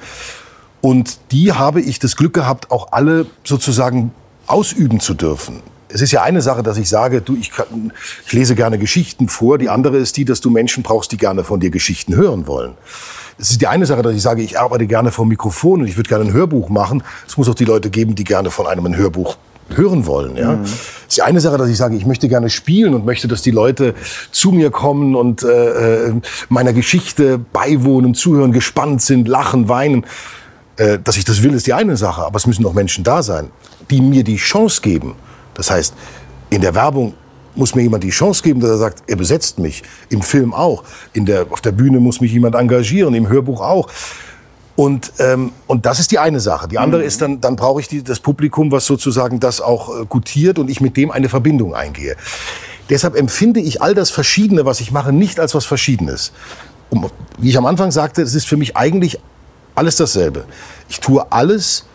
Und 0.82 1.20
die 1.32 1.54
habe 1.54 1.82
ich 1.82 2.00
das 2.00 2.16
Glück 2.16 2.34
gehabt, 2.34 2.72
auch 2.72 2.92
alle 2.92 3.26
sozusagen 3.44 4.12
ausüben 4.48 5.00
zu 5.00 5.14
dürfen. 5.14 5.62
Es 5.88 6.02
ist 6.02 6.12
ja 6.12 6.24
eine 6.24 6.42
Sache, 6.42 6.64
dass 6.64 6.78
ich 6.78 6.90
sage, 6.90 7.22
du, 7.22 7.36
ich, 7.36 7.52
kann, 7.52 7.94
ich 8.26 8.34
lese 8.34 8.56
gerne 8.56 8.80
Geschichten 8.80 9.30
vor. 9.30 9.60
Die 9.60 9.70
andere 9.70 9.98
ist 9.98 10.18
die, 10.18 10.26
dass 10.26 10.42
du 10.42 10.50
Menschen 10.50 10.82
brauchst, 10.82 11.12
die 11.12 11.18
gerne 11.18 11.44
von 11.44 11.60
dir 11.60 11.70
Geschichten 11.70 12.16
hören 12.16 12.48
wollen. 12.48 12.74
Es 13.38 13.52
ist 13.52 13.62
die 13.62 13.68
eine 13.68 13.86
Sache, 13.86 14.02
dass 14.02 14.14
ich 14.16 14.22
sage, 14.22 14.42
ich 14.42 14.60
arbeite 14.60 14.88
gerne 14.88 15.12
vor 15.12 15.26
Mikrofon 15.26 15.82
und 15.82 15.88
ich 15.88 15.98
würde 15.98 16.10
gerne 16.10 16.26
ein 16.26 16.34
Hörbuch 16.34 16.70
machen. 16.70 17.04
Es 17.28 17.38
muss 17.38 17.48
auch 17.48 17.56
die 17.56 17.66
Leute 17.66 17.90
geben, 17.90 18.16
die 18.16 18.24
gerne 18.24 18.52
von 18.52 18.68
einem 18.68 18.86
ein 18.88 18.98
Hörbuch 18.98 19.38
hören 19.70 20.06
wollen. 20.06 20.36
Ja? 20.36 20.54
Mhm. 20.54 20.64
Ist 20.64 21.18
die 21.18 21.22
eine 21.22 21.40
Sache, 21.40 21.58
dass 21.58 21.70
ich 21.70 21.78
sage, 21.78 21.96
ich 21.96 22.06
möchte 22.06 22.28
gerne 22.28 22.50
spielen 22.50 22.94
und 22.94 23.06
möchte, 23.06 23.28
dass 23.28 23.42
die 23.42 23.52
Leute 23.52 23.94
zu 24.32 24.52
mir 24.52 24.72
kommen 24.72 25.16
und 25.16 25.44
äh, 25.44 26.08
äh 26.08 26.14
meiner 26.50 26.74
Geschichte 26.74 27.40
beiwohnen, 27.40 28.14
zuhören, 28.14 28.52
gespannt 28.52 29.02
sind, 29.02 29.28
lachen, 29.28 29.70
weinen. 29.70 30.06
Äh, 30.78 31.00
dass 31.04 31.18
ich 31.18 31.26
das 31.26 31.44
will, 31.44 31.54
ist 31.54 31.68
die 31.68 31.74
eine 31.74 31.98
Sache, 31.98 32.24
aber 32.24 32.38
es 32.38 32.48
müssen 32.48 32.66
auch 32.66 32.74
Menschen 32.74 33.04
da 33.04 33.22
sein, 33.22 33.50
die 33.92 34.02
mir 34.02 34.24
die 34.24 34.38
Chance 34.38 34.82
geben. 34.82 35.16
Das 35.54 35.70
heißt, 35.70 35.94
in 36.50 36.62
der 36.62 36.74
Werbung 36.74 37.14
muss 37.56 37.76
mir 37.76 37.84
jemand 37.84 38.04
die 38.04 38.10
Chance 38.10 38.42
geben, 38.42 38.60
dass 38.60 38.72
er 38.72 38.78
sagt, 38.78 39.04
er 39.08 39.16
besetzt 39.16 39.60
mich. 39.60 39.84
Im 40.10 40.22
Film 40.22 40.54
auch. 40.54 40.84
In 41.14 41.26
der, 41.26 41.46
auf 41.52 41.62
der 41.62 41.72
Bühne 41.72 42.00
muss 42.00 42.22
mich 42.22 42.32
jemand 42.32 42.56
engagieren, 42.56 43.14
im 43.14 43.30
Hörbuch 43.30 43.62
auch. 43.62 43.90
Und, 44.76 45.14
ähm, 45.20 45.52
und 45.68 45.86
das 45.86 46.00
ist 46.00 46.12
die 46.12 46.20
eine 46.20 46.40
Sache. 46.40 46.68
Die 46.68 46.80
andere 46.80 47.02
mhm. 47.02 47.08
ist 47.08 47.22
dann, 47.22 47.42
dann 47.42 47.56
brauche 47.56 47.80
ich 47.80 47.88
die, 47.88 48.04
das 48.04 48.20
Publikum, 48.20 48.72
was 48.72 48.86
sozusagen 48.86 49.40
das 49.40 49.62
auch 49.62 50.02
äh, 50.02 50.06
gutiert 50.06 50.58
und 50.58 50.70
ich 50.70 50.82
mit 50.82 50.98
dem 50.98 51.12
eine 51.12 51.30
Verbindung 51.30 51.76
eingehe. 51.76 52.16
Deshalb 52.90 53.16
empfinde 53.16 53.60
ich 53.60 53.82
all 53.82 53.94
das 53.94 54.10
Verschiedene, 54.10 54.66
was 54.66 54.80
ich 54.82 54.92
mache, 54.92 55.14
nicht 55.14 55.40
als 55.40 55.54
was 55.54 55.66
Verschiedenes. 55.66 56.32
Um, 56.90 57.10
wie 57.38 57.50
ich 57.50 57.58
am 57.58 57.66
Anfang 57.66 57.92
sagte, 57.92 58.22
es 58.22 58.34
ist 58.34 58.48
für 58.48 58.58
mich 58.58 58.76
eigentlich 58.76 59.20
alles 59.76 59.96
dasselbe. 59.96 60.46
Ich 60.90 61.00
tue 61.00 61.32
alles, 61.32 61.86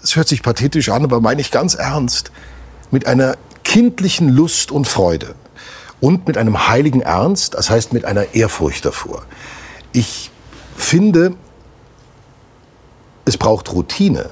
das 0.00 0.16
hört 0.16 0.28
sich 0.28 0.42
pathetisch 0.42 0.88
an, 0.88 1.04
aber 1.04 1.20
meine 1.20 1.40
ich 1.40 1.50
ganz 1.50 1.74
ernst, 1.74 2.30
mit 2.90 3.06
einer 3.06 3.36
kindlichen 3.64 4.28
Lust 4.28 4.70
und 4.70 4.86
Freude 4.86 5.34
und 6.00 6.26
mit 6.26 6.38
einem 6.38 6.68
heiligen 6.68 7.00
Ernst, 7.00 7.54
das 7.54 7.70
heißt 7.70 7.92
mit 7.92 8.04
einer 8.04 8.34
Ehrfurcht 8.34 8.84
davor. 8.84 9.24
Ich 9.92 10.30
finde, 10.76 11.34
es 13.24 13.36
braucht 13.36 13.72
Routine, 13.72 14.30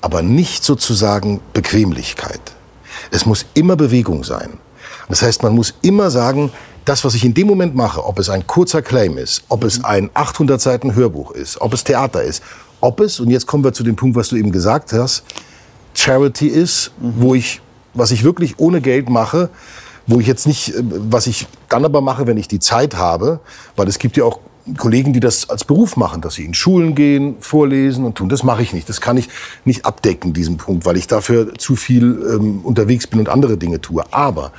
aber 0.00 0.22
nicht 0.22 0.64
sozusagen 0.64 1.40
Bequemlichkeit. 1.52 2.40
Es 3.10 3.26
muss 3.26 3.46
immer 3.54 3.76
Bewegung 3.76 4.24
sein. 4.24 4.58
Das 5.08 5.22
heißt, 5.22 5.42
man 5.42 5.54
muss 5.54 5.74
immer 5.82 6.10
sagen, 6.10 6.52
das, 6.84 7.04
was 7.04 7.14
ich 7.14 7.24
in 7.24 7.34
dem 7.34 7.46
Moment 7.46 7.74
mache, 7.74 8.04
ob 8.04 8.18
es 8.18 8.30
ein 8.30 8.46
kurzer 8.46 8.82
Claim 8.82 9.18
ist, 9.18 9.42
ob 9.48 9.64
es 9.64 9.82
ein 9.82 10.10
800 10.14 10.60
Seiten 10.60 10.94
Hörbuch 10.94 11.32
ist, 11.32 11.60
ob 11.60 11.74
es 11.74 11.84
Theater 11.84 12.22
ist, 12.22 12.42
ob 12.80 13.00
es, 13.00 13.18
und 13.18 13.30
jetzt 13.30 13.46
kommen 13.46 13.64
wir 13.64 13.72
zu 13.72 13.82
dem 13.82 13.96
Punkt, 13.96 14.16
was 14.16 14.28
du 14.28 14.36
eben 14.36 14.52
gesagt 14.52 14.92
hast, 14.92 15.24
Charity 15.94 16.46
ist, 16.46 16.92
wo 16.98 17.34
ich, 17.34 17.60
was 17.94 18.10
ich 18.10 18.22
wirklich 18.22 18.58
ohne 18.58 18.80
Geld 18.80 19.08
mache, 19.08 19.48
wo 20.06 20.20
ich 20.20 20.26
jetzt 20.26 20.46
nicht, 20.46 20.74
äh, 20.74 20.82
was 20.82 21.26
ich 21.26 21.46
dann 21.68 21.84
aber 21.84 22.00
mache, 22.00 22.26
wenn 22.26 22.36
ich 22.36 22.48
die 22.48 22.60
Zeit 22.60 22.96
habe, 22.96 23.40
weil 23.74 23.88
es 23.88 23.98
gibt 23.98 24.16
ja 24.16 24.24
auch 24.24 24.40
Kollegen, 24.76 25.12
die 25.12 25.20
das 25.20 25.48
als 25.48 25.64
Beruf 25.64 25.96
machen, 25.96 26.20
dass 26.20 26.34
sie 26.34 26.44
in 26.44 26.54
Schulen 26.54 26.94
gehen, 26.94 27.36
vorlesen 27.40 28.04
und 28.04 28.16
tun. 28.16 28.28
Das 28.28 28.42
mache 28.42 28.62
ich 28.62 28.72
nicht. 28.72 28.88
Das 28.88 29.00
kann 29.00 29.16
ich 29.16 29.28
nicht 29.64 29.84
abdecken, 29.84 30.32
diesen 30.32 30.56
Punkt, 30.56 30.84
weil 30.84 30.96
ich 30.96 31.06
dafür 31.06 31.54
zu 31.54 31.76
viel 31.76 32.04
ähm, 32.34 32.60
unterwegs 32.64 33.06
bin 33.06 33.20
und 33.20 33.28
andere 33.28 33.56
Dinge 33.56 33.80
tue. 33.80 34.04
Aber 34.12 34.52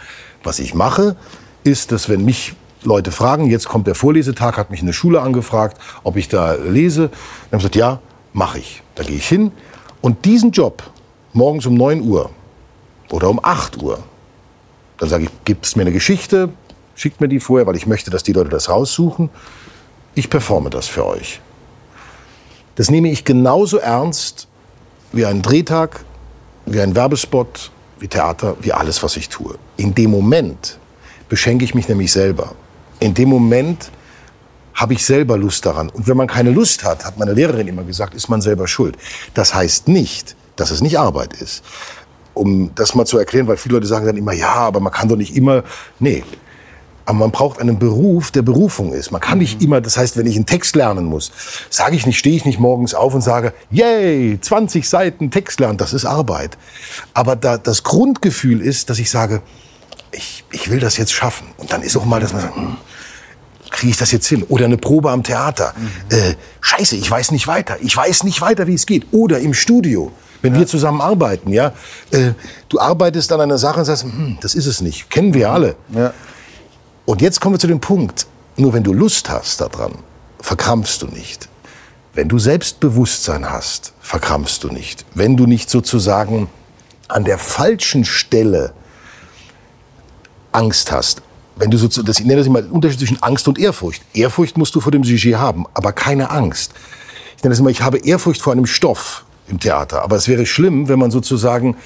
was 0.43 0.59
ich 0.59 0.73
mache, 0.73 1.17
ist, 1.63 1.91
dass 1.91 2.07
wenn 2.07 2.23
mich 2.23 2.55
Leute 2.83 3.11
fragen, 3.11 3.47
jetzt 3.47 3.67
kommt 3.67 3.87
der 3.87 3.95
Vorlesetag, 3.95 4.57
hat 4.57 4.71
mich 4.71 4.81
eine 4.81 4.93
Schule 4.93 5.21
angefragt, 5.21 5.77
ob 6.03 6.15
ich 6.15 6.29
da 6.29 6.53
lese, 6.53 7.09
dann 7.09 7.09
habe 7.09 7.57
ich 7.57 7.59
gesagt, 7.59 7.75
ja, 7.75 7.99
mache 8.33 8.59
ich. 8.59 8.83
Da 8.95 9.03
gehe 9.03 9.17
ich 9.17 9.27
hin 9.27 9.51
und 10.01 10.25
diesen 10.25 10.51
Job 10.51 10.83
morgens 11.33 11.65
um 11.65 11.75
9 11.75 12.01
Uhr 12.01 12.29
oder 13.11 13.29
um 13.29 13.39
8 13.43 13.81
Uhr, 13.81 13.99
dann 14.97 15.09
sage 15.09 15.25
ich, 15.25 15.29
gibt 15.43 15.65
es 15.65 15.75
mir 15.75 15.83
eine 15.83 15.91
Geschichte, 15.91 16.49
schickt 16.95 17.21
mir 17.21 17.27
die 17.27 17.39
vorher, 17.39 17.67
weil 17.67 17.75
ich 17.75 17.87
möchte, 17.87 18.09
dass 18.09 18.23
die 18.23 18.33
Leute 18.33 18.49
das 18.49 18.69
raussuchen. 18.69 19.29
Ich 20.17 20.31
performe 20.31 20.71
das 20.71 20.87
für 20.87 21.05
euch. 21.05 21.41
Das 22.73 22.89
nehme 22.89 23.11
ich 23.11 23.23
genauso 23.23 23.77
ernst 23.77 24.47
wie 25.11 25.27
einen 25.27 25.43
Drehtag, 25.43 26.03
wie 26.65 26.81
ein 26.81 26.95
Werbespot, 26.95 27.69
wie 27.99 28.07
Theater, 28.07 28.57
wie 28.61 28.73
alles, 28.73 29.03
was 29.03 29.15
ich 29.15 29.29
tue. 29.29 29.59
In 29.77 29.93
dem 29.93 30.09
Moment 30.09 30.79
beschenke 31.29 31.63
ich 31.65 31.75
mich 31.75 31.87
nämlich 31.87 32.11
selber. 32.11 32.55
In 32.99 33.13
dem 33.13 33.29
Moment 33.29 33.91
habe 34.73 34.93
ich 34.93 35.05
selber 35.05 35.37
Lust 35.37 35.67
daran. 35.67 35.89
Und 35.89 36.07
wenn 36.07 36.17
man 36.17 36.25
keine 36.25 36.49
Lust 36.49 36.83
hat, 36.83 37.05
hat 37.05 37.19
meine 37.19 37.33
Lehrerin 37.33 37.67
immer 37.67 37.83
gesagt, 37.83 38.15
ist 38.15 38.27
man 38.27 38.41
selber 38.41 38.67
schuld. 38.67 38.97
Das 39.35 39.53
heißt 39.53 39.87
nicht, 39.87 40.35
dass 40.55 40.71
es 40.71 40.81
nicht 40.81 40.97
Arbeit 40.97 41.33
ist. 41.39 41.63
Um 42.33 42.71
das 42.73 42.95
mal 42.95 43.05
zu 43.05 43.19
erklären, 43.19 43.47
weil 43.47 43.57
viele 43.57 43.75
Leute 43.75 43.85
sagen 43.85 44.07
dann 44.07 44.17
immer, 44.17 44.33
ja, 44.33 44.55
aber 44.55 44.79
man 44.79 44.91
kann 44.91 45.09
doch 45.09 45.15
nicht 45.15 45.35
immer. 45.35 45.63
Nee. 45.99 46.23
Aber 47.07 47.19
man 47.19 47.31
braucht 47.31 47.61
einen 47.61 47.79
Beruf, 47.79 48.31
der 48.31 48.41
Berufung 48.41 48.91
ist. 48.91 49.11
Man 49.11 49.21
kann 49.21 49.37
nicht 49.37 49.63
immer, 49.63 49.79
das 49.79 49.95
heißt, 49.95 50.17
wenn 50.17 50.27
ich 50.27 50.35
einen 50.35 50.45
Text 50.45 50.75
lernen 50.75 51.05
muss, 51.05 51.31
sage 51.69 51.95
ich 51.95 52.05
nicht, 52.05 52.19
stehe 52.19 52.35
ich 52.35 52.43
nicht 52.43 52.59
morgens 52.59 52.93
auf 52.93 53.13
und 53.13 53.21
sage, 53.21 53.53
yay, 53.71 54.37
20 54.41 54.87
Seiten 54.89 55.31
Text 55.31 55.61
lernen, 55.61 55.77
das 55.77 55.93
ist 55.93 56.03
Arbeit. 56.03 56.57
Aber 57.13 57.37
da, 57.37 57.57
das 57.57 57.83
Grundgefühl 57.83 58.59
ist, 58.59 58.89
dass 58.89 58.99
ich 58.99 59.09
sage, 59.09 59.41
ich, 60.11 60.43
ich 60.51 60.69
will 60.69 60.81
das 60.81 60.97
jetzt 60.97 61.13
schaffen. 61.13 61.47
Und 61.55 61.71
dann 61.71 61.81
ist 61.81 61.95
auch 61.95 62.03
mal, 62.03 62.19
dass 62.19 62.33
man 62.33 62.41
sagt, 62.41 62.57
hm, 62.57 62.75
kriege 63.69 63.91
ich 63.91 63.97
das 63.97 64.11
jetzt 64.11 64.27
hin? 64.27 64.43
Oder 64.43 64.65
eine 64.65 64.77
Probe 64.77 65.09
am 65.09 65.23
Theater. 65.23 65.73
Äh, 66.09 66.33
scheiße, 66.59 66.97
ich 66.97 67.09
weiß 67.09 67.31
nicht 67.31 67.47
weiter. 67.47 67.77
Ich 67.79 67.95
weiß 67.95 68.25
nicht 68.25 68.41
weiter, 68.41 68.67
wie 68.67 68.73
es 68.73 68.85
geht. 68.85 69.07
Oder 69.13 69.39
im 69.39 69.53
Studio, 69.53 70.11
wenn 70.41 70.55
wir 70.55 70.67
zusammen 70.67 70.99
arbeiten, 70.99 71.53
ja. 71.53 71.71
Äh, 72.11 72.31
du 72.67 72.81
arbeitest 72.81 73.31
an 73.31 73.39
einer 73.39 73.57
Sache 73.57 73.79
und 73.79 73.85
sagst, 73.85 74.03
hm, 74.03 74.39
das 74.41 74.55
ist 74.55 74.65
es 74.65 74.81
nicht. 74.81 75.09
Kennen 75.09 75.33
wir 75.33 75.51
alle. 75.51 75.77
Ja. 75.95 76.11
Und 77.07 77.21
jetzt 77.21 77.39
kommen 77.39 77.55
wir 77.55 77.59
zu 77.59 77.67
dem 77.67 77.79
Punkt, 77.79 78.27
nur 78.57 78.73
wenn 78.73 78.83
du 78.83 78.91
Lust 78.91 79.29
hast 79.29 79.61
daran, 79.61 79.93
verkrampfst 80.41 81.01
du 81.01 81.07
nicht. 81.07 81.47
Wenn 82.13 82.27
du 82.27 82.37
Selbstbewusstsein 82.37 83.49
hast, 83.49 83.93
verkrampfst 84.01 84.59
du 84.61 84.67
nicht. 84.67 85.05
Wenn 85.13 85.37
du 85.37 85.45
nicht 85.45 85.69
sozusagen 85.69 86.49
an 87.07 87.23
der 87.23 87.37
falschen 87.37 88.03
Stelle 88.03 88.73
Angst 90.51 90.91
hast, 90.91 91.21
wenn 91.55 91.71
du 91.71 91.77
sozusagen, 91.77 92.07
das, 92.07 92.19
ich 92.19 92.25
nenne 92.25 92.39
das 92.39 92.47
immer 92.47 92.61
Unterschied 92.69 92.99
zwischen 92.99 93.23
Angst 93.23 93.47
und 93.47 93.57
Ehrfurcht. 93.57 94.01
Ehrfurcht 94.13 94.57
musst 94.57 94.75
du 94.75 94.81
vor 94.81 94.91
dem 94.91 95.05
Sujet 95.05 95.37
haben, 95.37 95.65
aber 95.75 95.93
keine 95.93 96.29
Angst. 96.29 96.73
Ich 97.37 97.43
nenne 97.43 97.53
das 97.53 97.59
immer, 97.59 97.69
ich 97.69 97.81
habe 97.81 97.99
Ehrfurcht 97.99 98.41
vor 98.41 98.51
einem 98.51 98.65
Stoff 98.65 99.23
im 99.47 99.61
Theater. 99.61 100.01
Aber 100.01 100.17
es 100.17 100.27
wäre 100.27 100.45
schlimm, 100.45 100.89
wenn 100.89 100.99
man 100.99 101.11
sozusagen 101.11 101.77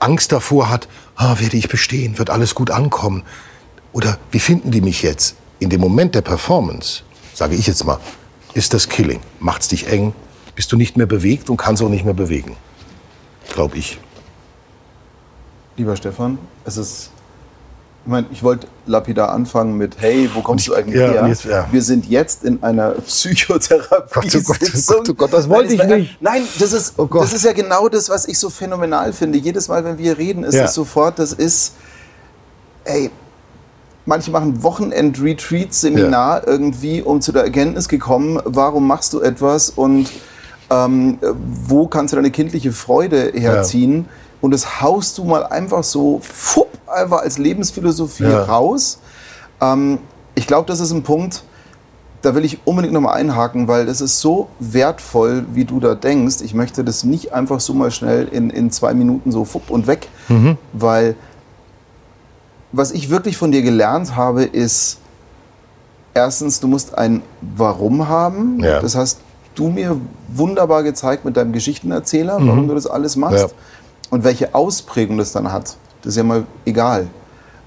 Angst 0.00 0.32
davor 0.32 0.68
hat, 0.68 0.86
ah, 1.14 1.38
werde 1.38 1.56
ich 1.56 1.70
bestehen, 1.70 2.18
wird 2.18 2.28
alles 2.28 2.54
gut 2.54 2.70
ankommen. 2.70 3.22
Oder 3.96 4.18
wie 4.30 4.40
finden 4.40 4.70
die 4.70 4.82
mich 4.82 5.00
jetzt? 5.02 5.36
In 5.58 5.70
dem 5.70 5.80
Moment 5.80 6.14
der 6.14 6.20
Performance, 6.20 7.00
sage 7.32 7.54
ich 7.54 7.66
jetzt 7.66 7.82
mal, 7.86 7.98
ist 8.52 8.74
das 8.74 8.90
Killing. 8.90 9.20
Macht's 9.40 9.68
dich 9.68 9.86
eng, 9.90 10.12
bist 10.54 10.70
du 10.70 10.76
nicht 10.76 10.98
mehr 10.98 11.06
bewegt 11.06 11.48
und 11.48 11.56
kannst 11.56 11.82
auch 11.82 11.88
nicht 11.88 12.04
mehr 12.04 12.12
bewegen. 12.12 12.56
Glaube 13.54 13.78
ich. 13.78 13.98
Lieber 15.78 15.96
Stefan, 15.96 16.36
es 16.66 16.76
ist. 16.76 17.10
Ich 18.04 18.10
meine, 18.10 18.26
ich 18.30 18.42
wollte 18.42 18.66
lapidar 18.84 19.30
anfangen 19.30 19.78
mit, 19.78 19.96
hey, 19.98 20.28
wo 20.34 20.42
kommst 20.42 20.68
du 20.68 20.74
eigentlich 20.74 21.00
ja, 21.00 21.08
her? 21.12 21.26
jetzt- 21.28 21.44
ja. 21.46 21.66
Wir 21.72 21.82
sind 21.82 22.06
jetzt 22.06 22.44
in 22.44 22.62
einer 22.62 22.90
Psychotherapie. 23.06 24.28
Gott, 24.28 24.36
oh 24.36 24.40
Gott, 24.42 24.58
oh 24.62 24.80
Gott, 24.92 25.08
oh 25.08 25.14
Gott, 25.14 25.32
das 25.32 25.48
wollte 25.48 25.72
ich 25.72 25.82
nicht. 25.82 26.20
Nein, 26.20 26.42
das 26.58 26.72
ist, 26.74 26.98
Oh 26.98 27.06
das 27.06 27.32
ist 27.32 27.44
ja 27.46 27.52
genau 27.54 27.88
das, 27.88 28.10
was 28.10 28.28
ich 28.28 28.38
so 28.38 28.50
phänomenal 28.50 29.14
finde. 29.14 29.38
Jedes 29.38 29.68
Mal, 29.68 29.82
wenn 29.86 29.96
wir 29.96 30.18
reden, 30.18 30.44
ist 30.44 30.54
Ja. 30.54 30.64
es 30.64 30.74
sofort, 30.74 31.18
das 31.18 31.32
ist, 31.32 31.72
ey, 32.84 33.10
manche 34.06 34.30
machen 34.30 34.62
Wochenend-Retreat-Seminar 34.62 36.46
irgendwie, 36.46 37.02
um 37.02 37.20
zu 37.20 37.32
der 37.32 37.42
Erkenntnis 37.44 37.88
gekommen, 37.88 38.40
warum 38.44 38.86
machst 38.86 39.12
du 39.12 39.20
etwas 39.20 39.70
und 39.70 40.10
ähm, 40.70 41.18
wo 41.66 41.86
kannst 41.86 42.12
du 42.12 42.16
deine 42.16 42.30
kindliche 42.30 42.72
Freude 42.72 43.32
herziehen? 43.34 44.06
Und 44.40 44.50
das 44.52 44.80
haust 44.80 45.18
du 45.18 45.24
mal 45.24 45.44
einfach 45.46 45.84
so, 45.84 46.20
fupp, 46.22 46.68
einfach 46.88 47.18
als 47.22 47.38
Lebensphilosophie 47.38 48.24
Ja. 48.24 48.44
raus. 48.44 48.98
Ähm, 49.60 49.98
ich 50.34 50.46
glaube, 50.46 50.66
das 50.66 50.80
ist 50.80 50.92
ein 50.92 51.02
Punkt, 51.02 51.42
da 52.22 52.34
will 52.34 52.44
ich 52.44 52.58
unbedingt 52.64 52.92
nochmal 52.92 53.14
einhaken, 53.14 53.68
weil 53.68 53.86
das 53.86 54.00
ist 54.00 54.20
so 54.20 54.48
wertvoll, 54.58 55.44
wie 55.52 55.64
du 55.64 55.78
da 55.80 55.94
denkst. 55.94 56.36
Ich 56.42 56.54
möchte 56.54 56.82
das 56.82 57.04
nicht 57.04 57.32
einfach 57.32 57.60
so 57.60 57.72
mal 57.72 57.90
schnell 57.90 58.26
in, 58.28 58.50
in 58.50 58.70
zwei 58.70 58.94
Minuten 58.94 59.30
so 59.30 59.44
fupp 59.44 59.70
und 59.70 59.86
weg, 59.86 60.08
weil 60.72 61.14
was 62.72 62.92
ich 62.92 63.10
wirklich 63.10 63.36
von 63.36 63.52
dir 63.52 63.62
gelernt 63.62 64.16
habe, 64.16 64.44
ist 64.44 64.98
erstens, 66.14 66.60
du 66.60 66.68
musst 66.68 66.96
ein 66.96 67.22
Warum 67.40 68.08
haben. 68.08 68.60
Ja. 68.60 68.80
Das 68.80 68.94
hast 68.96 69.20
du 69.54 69.68
mir 69.68 70.00
wunderbar 70.28 70.82
gezeigt 70.82 71.24
mit 71.24 71.36
deinem 71.36 71.52
Geschichtenerzähler, 71.52 72.38
warum 72.40 72.68
du 72.68 72.74
das 72.74 72.86
alles 72.86 73.16
machst. 73.16 73.48
Ja. 73.48 73.54
Und 74.10 74.24
welche 74.24 74.54
Ausprägung 74.54 75.18
das 75.18 75.32
dann 75.32 75.52
hat, 75.52 75.76
das 76.02 76.10
ist 76.12 76.16
ja 76.16 76.22
mal 76.22 76.44
egal. 76.64 77.08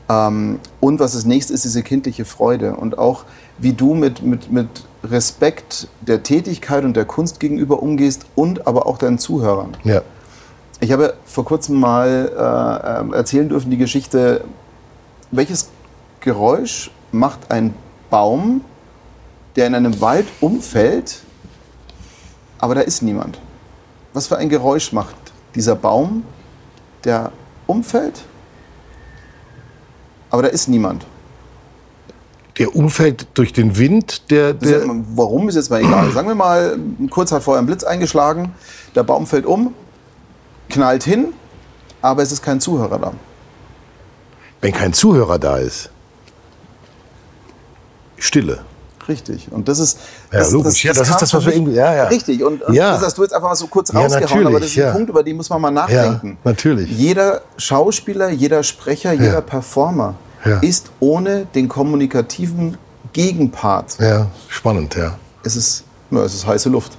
Ähm, 0.09 0.59
und 0.79 0.99
was 0.99 1.13
das 1.13 1.25
nächste 1.25 1.53
ist, 1.53 1.63
diese 1.63 1.83
kindliche 1.83 2.25
Freude. 2.25 2.75
Und 2.75 2.97
auch, 2.97 3.23
wie 3.57 3.73
du 3.73 3.93
mit, 3.93 4.23
mit, 4.23 4.51
mit 4.51 4.67
Respekt 5.03 5.87
der 6.01 6.23
Tätigkeit 6.23 6.83
und 6.83 6.95
der 6.95 7.05
Kunst 7.05 7.39
gegenüber 7.39 7.81
umgehst 7.81 8.25
und 8.35 8.67
aber 8.67 8.87
auch 8.87 8.97
deinen 8.97 9.17
Zuhörern. 9.17 9.77
Ja. 9.83 10.01
Ich 10.81 10.91
habe 10.91 11.13
vor 11.25 11.45
kurzem 11.45 11.79
mal 11.79 12.31
äh, 12.35 12.99
ähm, 13.01 13.13
erzählen 13.13 13.49
dürfen 13.49 13.69
die 13.69 13.77
Geschichte, 13.77 14.45
welches 15.31 15.69
Geräusch 16.21 16.91
macht 17.11 17.51
ein 17.51 17.73
Baum, 18.09 18.61
der 19.55 19.67
in 19.67 19.75
einem 19.75 19.99
Wald 20.01 20.27
umfällt, 20.41 21.21
aber 22.59 22.75
da 22.75 22.81
ist 22.81 23.01
niemand. 23.01 23.39
Was 24.13 24.27
für 24.27 24.37
ein 24.37 24.49
Geräusch 24.49 24.91
macht 24.91 25.15
dieser 25.55 25.75
Baum, 25.75 26.23
der 27.03 27.31
umfällt, 27.67 28.23
aber 30.29 30.43
da 30.43 30.47
ist 30.49 30.67
niemand. 30.67 31.05
Der 32.57 32.75
umfällt 32.75 33.27
durch 33.35 33.53
den 33.53 33.77
Wind, 33.77 34.29
der, 34.31 34.49
ist 34.51 34.63
der 34.63 34.81
immer- 34.83 35.03
warum 35.15 35.47
ist 35.47 35.55
jetzt 35.55 35.69
mal 35.69 35.79
egal. 35.81 36.11
Sagen 36.11 36.27
wir 36.27 36.35
mal, 36.35 36.77
kurz 37.09 37.31
hat 37.31 37.41
vorher 37.41 37.61
ein 37.61 37.65
Blitz 37.65 37.83
eingeschlagen, 37.85 38.53
der 38.95 39.03
Baum 39.03 39.25
fällt 39.25 39.45
um, 39.45 39.73
knallt 40.69 41.03
hin, 41.03 41.33
aber 42.01 42.21
es 42.21 42.31
ist 42.33 42.43
kein 42.43 42.59
Zuhörer 42.59 42.99
da. 42.99 43.13
Wenn 44.61 44.71
kein 44.73 44.93
Zuhörer 44.93 45.39
da 45.39 45.57
ist. 45.57 45.89
Stille. 48.17 48.59
Richtig. 49.07 49.47
Und 49.51 49.67
das 49.67 49.79
ist. 49.79 49.97
Ja, 50.31 50.47
logisch. 50.49 50.83
Ja, 50.83 50.93
das 50.93 51.09
ist 51.09 51.19
das, 51.21 51.33
was 51.33 51.45
wir 51.45 51.53
irgendwie- 51.55 51.73
ja, 51.73 51.95
ja. 51.95 52.03
Richtig. 52.05 52.43
Und, 52.43 52.61
und 52.61 52.73
Ja. 52.75 52.93
das 52.93 53.03
hast 53.05 53.17
du 53.17 53.23
jetzt 53.23 53.33
einfach 53.33 53.49
mal 53.49 53.55
so 53.55 53.65
kurz 53.67 53.91
Ja, 53.91 54.01
rausgehauen, 54.01 54.45
aber 54.45 54.59
das 54.59 54.69
ist 54.69 54.77
ein 54.77 54.81
ja. 54.83 54.91
Punkt, 54.91 55.09
über 55.09 55.23
den 55.23 55.37
muss 55.37 55.49
man 55.49 55.61
mal 55.61 55.71
nachdenken. 55.71 56.37
natürlich. 56.43 56.89
Jeder 56.91 57.41
Schauspieler, 57.57 58.29
jeder 58.29 58.61
Sprecher, 58.61 59.13
jeder 59.13 59.41
Performer 59.41 60.13
Ja. 60.45 60.59
ist 60.59 60.91
ohne 60.99 61.45
den 61.55 61.67
kommunikativen 61.69 62.77
Gegenpart. 63.13 63.97
Ja, 63.99 64.27
spannend, 64.47 64.95
ja. 64.95 65.15
Es 65.43 65.55
ist, 65.55 65.85
na, 66.11 66.21
es 66.23 66.35
ist 66.35 66.45
heiße 66.45 66.69
Luft. 66.69 66.91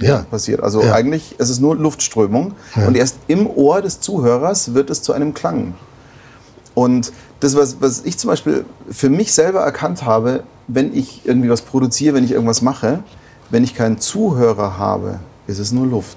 Ja, 0.00 0.18
passiert. 0.30 0.60
Also 0.62 0.82
Ja. 0.82 0.92
eigentlich 0.92 1.36
es 1.38 1.48
ist 1.48 1.60
nur 1.60 1.76
Luftströmung 1.76 2.52
und 2.86 2.96
erst 2.96 3.16
im 3.28 3.46
Ohr 3.46 3.80
des 3.80 4.00
Zuhörers 4.00 4.74
wird 4.74 4.90
es 4.90 5.00
zu 5.00 5.12
einem 5.14 5.32
Klang. 5.32 5.74
Und 6.74 7.12
das, 7.40 7.56
was, 7.56 7.76
was 7.80 8.02
ich 8.04 8.18
zum 8.18 8.28
Beispiel 8.30 8.64
für 8.90 9.08
mich 9.08 9.32
selber 9.32 9.60
erkannt 9.60 10.04
habe, 10.04 10.42
wenn 10.66 10.94
ich 10.96 11.22
irgendwie 11.24 11.50
was 11.50 11.62
produziere, 11.62 12.14
wenn 12.16 12.24
ich 12.24 12.32
irgendwas 12.32 12.62
mache, 12.62 13.02
wenn 13.50 13.62
ich 13.64 13.74
keinen 13.74 13.98
Zuhörer 14.00 14.76
habe, 14.78 15.20
ist 15.46 15.58
es 15.58 15.70
nur 15.72 15.86
Luft. 15.86 16.16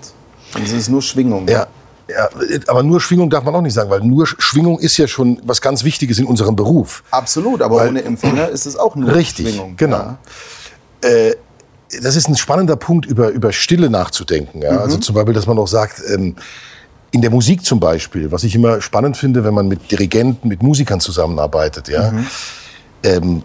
Und 0.56 0.64
es 0.64 0.72
ist 0.72 0.90
nur 0.90 1.02
Schwingung. 1.02 1.48
ja. 1.48 1.68
Ja, 2.10 2.30
aber 2.68 2.84
nur 2.84 3.02
Schwingung 3.02 3.30
darf 3.30 3.44
man 3.44 3.54
auch 3.54 3.62
nicht 3.62 3.74
sagen, 3.74 3.90
weil 3.90 4.00
nur 4.00 4.26
Schwingung 4.26 4.80
ist 4.80 4.96
ja 4.96 5.10
schon 5.10 5.42
was 5.44 5.60
ganz 5.60 5.84
Wichtiges 5.84 6.18
in 6.20 6.26
unserem 6.26 6.56
Beruf. 6.56 7.04
Absolut, 7.12 7.62
aber 7.62 7.76
Weil- 7.76 7.90
ohne 7.90 8.02
Empfänger 8.06 8.48
ist 8.48 8.66
es 8.66 8.78
auch 8.78 8.96
nur 8.96 9.14
Richtig, 9.14 9.50
Schwingung. 9.50 9.76
genau. 9.76 10.16
Ja. 11.04 11.30
das 12.02 12.16
ist 12.16 12.30
ein 12.30 12.38
spannender 12.38 12.78
Punkt, 12.78 13.06
über, 13.06 13.28
über 13.32 13.52
Stille 13.52 13.90
nachzudenken. 13.90 14.62
Ja? 14.62 14.72
Mhm. 14.72 14.78
Also 14.80 14.98
zum 15.00 15.16
Beispiel, 15.16 15.34
dass 15.34 15.48
man 15.48 15.60
auch 15.60 15.68
sagt, 15.68 16.02
ähm, 16.14 16.38
in 17.12 17.22
der 17.22 17.32
Musik 17.32 17.66
zum 17.66 17.80
Beispiel, 17.80 18.32
was 18.32 18.44
ich 18.44 18.56
immer 18.56 18.82
spannend 18.82 19.18
finde, 19.18 19.44
wenn 19.44 19.54
man 19.54 19.68
mit 19.68 19.92
Dirigenten, 19.92 20.48
mit 20.48 20.62
Musikern 20.62 21.00
zusammenarbeitet, 21.00 21.88
ja. 21.88 22.12
Mhm. 22.12 22.28
Ähm, 23.04 23.44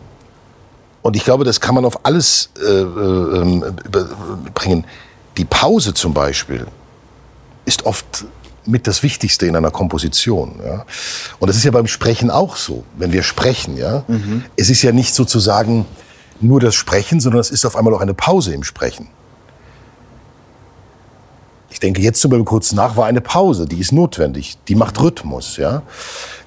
und 1.03 1.17
ich 1.17 1.25
glaube, 1.25 1.45
das 1.45 1.61
kann 1.61 1.75
man 1.75 1.85
auf 1.85 2.05
alles 2.05 2.51
äh, 2.65 2.65
äh, 2.65 3.63
bringen. 4.55 4.85
Die 5.37 5.45
Pause 5.45 5.95
zum 5.95 6.15
Beispiel 6.15 6.67
ist 7.65 7.85
oft 7.85 8.25
mit 8.65 8.87
das 8.87 9.03
Wichtigste 9.03 9.47
in 9.47 9.57
einer 9.57 9.73
Komposition. 9.73 10.61
Ja? 10.65 10.85
Und 11.41 11.49
das 11.49 11.57
ist 11.57 11.65
ja 11.65 11.73
beim 11.73 11.89
Sprechen 11.89 12.31
auch 12.31 12.57
so. 12.57 12.85
Wenn 12.97 13.13
wir 13.13 13.25
sprechen, 13.25 13.77
ja, 13.77 14.05
mhm. 14.07 14.45
es 14.57 14.71
ist 14.71 14.83
ja 14.83 14.93
nicht 14.93 15.15
sozusagen 15.15 15.87
nur 16.41 16.61
das 16.61 16.77
Sprechen, 16.77 17.21
sondern 17.21 17.41
es 17.41 17.51
ist 17.51 17.65
auf 17.65 17.77
einmal 17.77 17.95
auch 17.95 18.01
eine 18.01 18.15
Pause 18.15 18.55
im 18.55 18.63
Sprechen. 18.63 19.09
Ich 21.73 21.81
denke 21.81 22.03
jetzt 22.03 22.21
zum 22.21 22.31
Beispiel 22.31 22.45
kurz 22.45 22.73
nach 22.73 22.97
war 22.97 23.07
eine 23.07 23.21
Pause, 23.21 23.67
die 23.67 23.79
ist 23.79 23.93
notwendig, 23.93 24.59
die 24.69 24.75
macht 24.75 25.01
Rhythmus, 25.01 25.57
ja. 25.57 25.83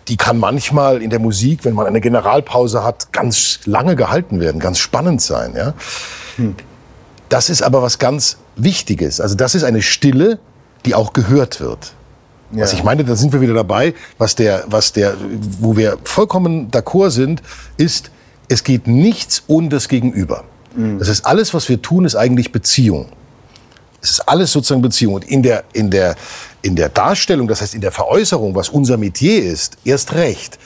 Die 0.07 0.17
kann 0.17 0.37
manchmal 0.37 1.01
in 1.01 1.09
der 1.09 1.19
Musik, 1.19 1.65
wenn 1.65 1.73
man 1.73 1.87
eine 1.87 1.99
Generalpause 1.99 2.83
hat, 2.83 3.11
ganz 3.11 3.61
lange 3.65 3.95
gehalten 3.95 4.39
werden, 4.39 4.59
ganz 4.59 4.77
spannend 4.77 5.21
sein, 5.21 5.53
ja. 5.55 5.73
Hm. 6.35 6.55
Das 7.29 7.49
ist 7.49 7.63
aber 7.63 7.81
was 7.81 7.97
ganz 7.97 8.37
Wichtiges. 8.55 9.19
Also 9.19 9.35
das 9.35 9.55
ist 9.55 9.63
eine 9.63 9.81
Stille, 9.81 10.39
die 10.85 10.93
auch 10.93 11.13
gehört 11.13 11.59
wird. 11.59 11.93
Ja. 12.51 12.61
Was 12.61 12.73
ich 12.73 12.83
meine, 12.83 13.03
da 13.03 13.15
sind 13.15 13.33
wir 13.33 13.41
wieder 13.41 13.55
dabei, 13.55 13.95
was 14.19 14.35
der, 14.35 14.63
was 14.67 14.93
der, 14.93 15.15
wo 15.59 15.75
wir 15.75 15.97
vollkommen 16.03 16.69
d'accord 16.69 17.09
sind, 17.09 17.41
ist, 17.77 18.11
es 18.47 18.63
geht 18.63 18.85
nichts 18.85 19.43
ohne 19.47 19.69
das 19.69 19.87
Gegenüber. 19.87 20.43
Mhm. 20.75 20.99
Das 20.99 21.09
heißt, 21.09 21.25
alles, 21.25 21.53
was 21.53 21.67
wir 21.67 21.81
tun, 21.81 22.05
ist 22.05 22.15
eigentlich 22.15 22.51
Beziehung. 22.51 23.07
Es 24.05 24.11
ist 24.11 24.29
alles 24.29 24.51
sozusagen 24.51 24.83
Beziehung. 24.83 25.15
Und 25.15 25.25
in 25.25 25.41
der, 25.41 25.63
in 25.73 25.89
der, 25.89 26.15
in 26.61 26.75
der 26.75 26.89
Darstellung, 26.89 27.47
das 27.47 27.61
heißt 27.61 27.73
in 27.73 27.81
der 27.81 27.91
Veräußerung, 27.91 28.53
was 28.53 28.69
unser 28.69 28.97
Metier 28.97 29.43
ist, 29.43 29.77
erst 29.83 30.13
recht. 30.13 30.59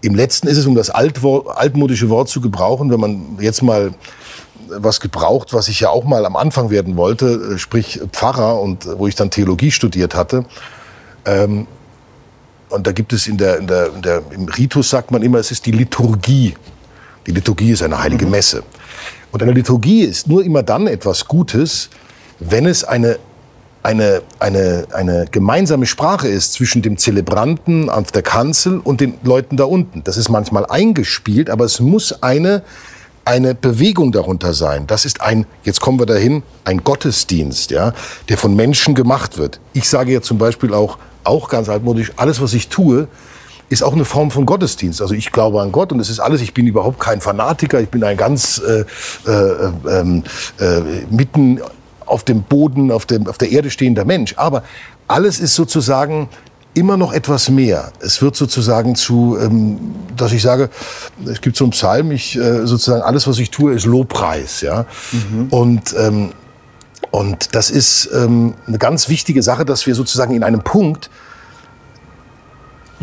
Im 0.00 0.14
letzten 0.14 0.46
ist 0.46 0.58
es, 0.58 0.66
um 0.66 0.76
das 0.76 0.88
altmodische 0.88 2.08
Wort 2.08 2.28
zu 2.28 2.40
gebrauchen, 2.40 2.90
wenn 2.90 3.00
man 3.00 3.38
jetzt 3.40 3.62
mal 3.62 3.94
was 4.68 5.00
gebraucht, 5.00 5.52
was 5.52 5.66
ich 5.66 5.80
ja 5.80 5.90
auch 5.90 6.04
mal 6.04 6.24
am 6.24 6.36
Anfang 6.36 6.70
werden 6.70 6.96
wollte, 6.96 7.58
sprich 7.58 8.00
Pfarrer 8.12 8.60
und 8.60 8.86
wo 8.96 9.08
ich 9.08 9.16
dann 9.16 9.30
Theologie 9.30 9.72
studiert 9.72 10.14
hatte. 10.14 10.44
Ähm, 11.24 11.66
und 12.68 12.86
da 12.86 12.92
gibt 12.92 13.12
es 13.12 13.26
in 13.26 13.38
der, 13.38 13.58
in 13.58 13.66
der, 13.66 13.92
in 13.92 14.02
der, 14.02 14.22
im 14.30 14.48
Ritus 14.48 14.88
sagt 14.88 15.10
man 15.10 15.22
immer, 15.22 15.38
es 15.38 15.50
ist 15.50 15.66
die 15.66 15.72
Liturgie. 15.72 16.54
Die 17.26 17.32
Liturgie 17.32 17.72
ist 17.72 17.82
eine 17.82 18.00
heilige 18.00 18.24
mhm. 18.24 18.30
Messe. 18.30 18.62
Und 19.32 19.42
eine 19.42 19.52
Liturgie 19.52 20.02
ist 20.02 20.28
nur 20.28 20.44
immer 20.44 20.62
dann 20.62 20.86
etwas 20.86 21.26
Gutes, 21.26 21.90
wenn 22.50 22.66
es 22.66 22.84
eine, 22.84 23.18
eine, 23.82 24.22
eine, 24.38 24.86
eine 24.92 25.26
gemeinsame 25.30 25.86
Sprache 25.86 26.28
ist 26.28 26.52
zwischen 26.52 26.82
dem 26.82 26.98
Zelebranten 26.98 27.90
auf 27.90 28.12
der 28.12 28.22
Kanzel 28.22 28.78
und 28.78 29.00
den 29.00 29.14
Leuten 29.24 29.56
da 29.56 29.64
unten. 29.64 30.04
Das 30.04 30.16
ist 30.16 30.28
manchmal 30.28 30.66
eingespielt, 30.66 31.50
aber 31.50 31.64
es 31.64 31.80
muss 31.80 32.22
eine, 32.22 32.62
eine 33.24 33.54
Bewegung 33.54 34.12
darunter 34.12 34.54
sein. 34.54 34.86
Das 34.86 35.04
ist 35.04 35.20
ein, 35.20 35.46
jetzt 35.64 35.80
kommen 35.80 35.98
wir 35.98 36.06
dahin, 36.06 36.42
ein 36.64 36.84
Gottesdienst, 36.84 37.70
ja, 37.70 37.92
der 38.28 38.38
von 38.38 38.54
Menschen 38.54 38.94
gemacht 38.94 39.38
wird. 39.38 39.60
Ich 39.72 39.88
sage 39.88 40.12
ja 40.12 40.22
zum 40.22 40.38
Beispiel 40.38 40.74
auch, 40.74 40.98
auch 41.24 41.48
ganz 41.48 41.68
altmodisch, 41.68 42.12
alles, 42.16 42.40
was 42.40 42.54
ich 42.54 42.68
tue, 42.68 43.08
ist 43.68 43.82
auch 43.82 43.94
eine 43.94 44.04
Form 44.04 44.30
von 44.30 44.44
Gottesdienst. 44.44 45.00
Also 45.00 45.14
ich 45.14 45.32
glaube 45.32 45.60
an 45.62 45.72
Gott 45.72 45.92
und 45.92 46.00
es 46.00 46.10
ist 46.10 46.20
alles, 46.20 46.42
ich 46.42 46.52
bin 46.52 46.66
überhaupt 46.66 47.00
kein 47.00 47.20
Fanatiker, 47.20 47.80
ich 47.80 47.88
bin 47.88 48.04
ein 48.04 48.16
ganz 48.16 48.60
äh, 48.60 48.84
äh, 49.26 49.72
ähm, 49.88 50.24
äh, 50.60 50.80
mitten 51.10 51.60
auf 52.12 52.24
dem 52.24 52.42
Boden, 52.42 52.90
auf, 52.90 53.06
dem, 53.06 53.26
auf 53.26 53.38
der 53.38 53.50
Erde 53.50 53.70
stehender 53.70 54.04
Mensch. 54.04 54.34
Aber 54.36 54.62
alles 55.08 55.40
ist 55.40 55.54
sozusagen 55.54 56.28
immer 56.74 56.96
noch 56.96 57.12
etwas 57.12 57.50
mehr. 57.50 57.92
Es 58.00 58.22
wird 58.22 58.36
sozusagen 58.36 58.94
zu, 58.94 59.36
ähm, 59.40 59.78
dass 60.16 60.32
ich 60.32 60.42
sage, 60.42 60.70
es 61.26 61.40
gibt 61.40 61.56
so 61.56 61.64
einen 61.64 61.72
Psalm, 61.72 62.12
ich 62.12 62.36
äh, 62.36 62.66
sozusagen 62.66 63.02
alles, 63.02 63.26
was 63.26 63.38
ich 63.38 63.50
tue, 63.50 63.74
ist 63.74 63.84
Lobpreis, 63.84 64.60
ja. 64.62 64.86
Mhm. 65.12 65.48
Und 65.50 65.94
ähm, 65.98 66.32
und 67.10 67.54
das 67.54 67.68
ist 67.68 68.08
ähm, 68.14 68.54
eine 68.66 68.78
ganz 68.78 69.10
wichtige 69.10 69.42
Sache, 69.42 69.66
dass 69.66 69.86
wir 69.86 69.94
sozusagen 69.94 70.34
in 70.34 70.42
einem 70.42 70.62
Punkt, 70.62 71.10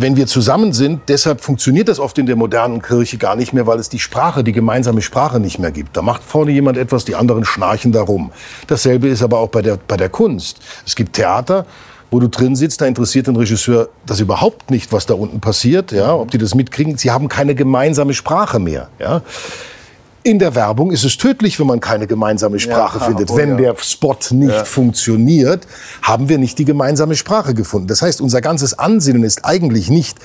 wenn 0.02 0.16
wir 0.16 0.28
zusammen 0.28 0.74
sind, 0.74 1.02
deshalb 1.08 1.42
funktioniert 1.42 1.88
das 1.88 2.00
oft 2.00 2.18
in 2.18 2.26
der 2.26 2.36
modernen 2.36 2.82
Kirche 2.82 3.18
gar 3.18 3.36
nicht 3.36 3.54
mehr, 3.54 3.68
weil 3.68 3.80
es 3.80 3.90
die 3.90 4.00
Sprache, 4.00 4.44
die 4.44 4.52
gemeinsame 4.52 5.02
Sprache 5.02 5.40
nicht 5.40 5.60
mehr 5.60 5.72
gibt. 5.72 5.96
Da 5.98 6.02
macht 6.02 6.24
vorne 6.24 6.52
jemand 6.52 6.78
etwas, 6.78 7.06
die 7.06 7.16
anderen 7.16 7.46
schnarchen 7.46 7.92
darum. 7.92 8.32
Dasselbe 8.68 9.08
ist 9.08 9.22
aber 9.22 9.40
auch 9.40 9.50
bei 9.50 9.62
der, 9.62 9.78
bei 9.88 9.98
der 9.98 10.10
Kunst. 10.10 10.60
Es 10.86 10.96
gibt 10.96 11.14
Theater, 11.14 11.66
wo 12.12 12.20
du 12.20 12.28
drin 12.28 12.56
sitzt, 12.56 12.82
da 12.82 12.86
interessiert 12.86 13.28
den 13.28 13.36
Regisseur 13.36 13.90
das 14.06 14.20
überhaupt 14.20 14.72
nicht, 14.72 14.92
was 14.92 15.06
da 15.06 15.14
unten 15.14 15.40
passiert, 15.40 15.92
ja, 15.92 16.14
ob 16.14 16.32
die 16.32 16.38
das 16.38 16.56
mitkriegen. 16.56 16.98
Sie 16.98 17.12
haben 17.12 17.28
keine 17.28 17.54
gemeinsame 17.54 18.14
Sprache 18.14 18.60
mehr, 18.60 18.90
ja. 19.00 19.22
In 20.24 20.38
der 20.38 20.54
Werbung 20.54 20.92
ist 20.92 21.06
es 21.06 21.18
tödlich, 21.18 21.60
wenn 21.60 21.68
man 21.68 21.80
keine 21.80 22.06
gemeinsame 22.06 22.60
Sprache 22.60 23.00
ja, 23.00 23.06
findet. 23.06 23.36
Wenn 23.36 23.58
der 23.58 23.76
Spot 23.78 24.18
nicht 24.32 24.50
ja. 24.50 24.66
funktioniert, 24.66 25.66
haben 26.02 26.28
wir 26.28 26.38
nicht 26.38 26.60
die 26.60 26.66
gemeinsame 26.66 27.16
Sprache 27.16 27.54
gefunden. 27.54 27.88
Das 27.88 28.02
heißt, 28.02 28.20
unser 28.20 28.42
ganzes 28.42 28.78
Ansinnen 28.78 29.24
ist 29.24 29.46
eigentlich 29.46 29.90
nicht, 29.90 30.18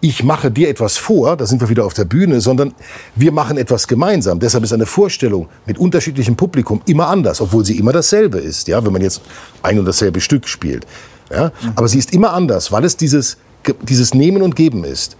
ich 0.00 0.22
mache 0.22 0.50
dir 0.50 0.68
etwas 0.68 0.98
vor, 0.98 1.34
da 1.36 1.46
sind 1.46 1.62
wir 1.62 1.70
wieder 1.70 1.86
auf 1.86 1.94
der 1.94 2.04
Bühne, 2.04 2.42
sondern 2.42 2.74
wir 3.16 3.32
machen 3.32 3.56
etwas 3.56 3.88
gemeinsam. 3.88 4.38
Deshalb 4.38 4.62
ist 4.62 4.72
eine 4.74 4.84
Vorstellung 4.84 5.48
mit 5.64 5.78
unterschiedlichem 5.78 6.36
Publikum 6.36 6.82
immer 6.84 7.08
anders, 7.08 7.40
obwohl 7.40 7.64
sie 7.64 7.78
immer 7.78 7.92
dasselbe 7.92 8.38
ist, 8.38 8.68
ja, 8.68 8.84
wenn 8.84 8.92
man 8.92 9.00
jetzt 9.00 9.22
ein 9.62 9.78
und 9.78 9.86
dasselbe 9.86 10.20
Stück 10.20 10.46
spielt. 10.46 10.86
Ja? 11.30 11.46
Mhm. 11.46 11.72
Aber 11.74 11.88
sie 11.88 11.98
ist 11.98 12.12
immer 12.12 12.34
anders, 12.34 12.70
weil 12.70 12.84
es 12.84 12.98
dieses, 12.98 13.38
dieses 13.80 14.12
Nehmen 14.12 14.42
und 14.42 14.56
Geben 14.56 14.84
ist. 14.84 15.16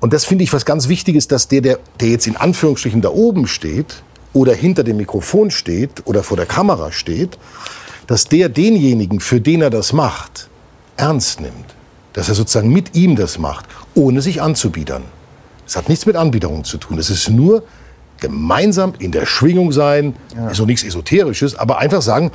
Und 0.00 0.12
das 0.12 0.24
finde 0.24 0.44
ich 0.44 0.52
was 0.52 0.64
ganz 0.64 0.88
Wichtiges, 0.88 1.28
dass 1.28 1.48
der, 1.48 1.60
der, 1.60 1.78
der 2.00 2.08
jetzt 2.08 2.26
in 2.26 2.36
Anführungsstrichen 2.36 3.00
da 3.00 3.10
oben 3.10 3.46
steht 3.46 4.02
oder 4.32 4.54
hinter 4.54 4.84
dem 4.84 4.98
Mikrofon 4.98 5.50
steht 5.50 6.06
oder 6.06 6.22
vor 6.22 6.36
der 6.36 6.46
Kamera 6.46 6.92
steht, 6.92 7.38
dass 8.06 8.24
der 8.24 8.48
denjenigen, 8.48 9.20
für 9.20 9.40
den 9.40 9.62
er 9.62 9.70
das 9.70 9.92
macht, 9.92 10.48
ernst 10.96 11.40
nimmt. 11.40 11.74
Dass 12.12 12.28
er 12.28 12.34
sozusagen 12.34 12.72
mit 12.72 12.94
ihm 12.94 13.16
das 13.16 13.38
macht, 13.38 13.66
ohne 13.94 14.22
sich 14.22 14.40
anzubiedern. 14.40 15.02
Es 15.66 15.76
hat 15.76 15.88
nichts 15.88 16.06
mit 16.06 16.16
Anbiederung 16.16 16.64
zu 16.64 16.78
tun. 16.78 16.98
Es 16.98 17.10
ist 17.10 17.28
nur 17.28 17.64
gemeinsam 18.20 18.94
in 18.98 19.12
der 19.12 19.26
Schwingung 19.26 19.72
sein, 19.72 20.14
ja. 20.34 20.48
ist 20.48 20.56
so 20.56 20.64
nichts 20.64 20.82
Esoterisches, 20.82 21.56
aber 21.56 21.78
einfach 21.78 22.02
sagen, 22.02 22.32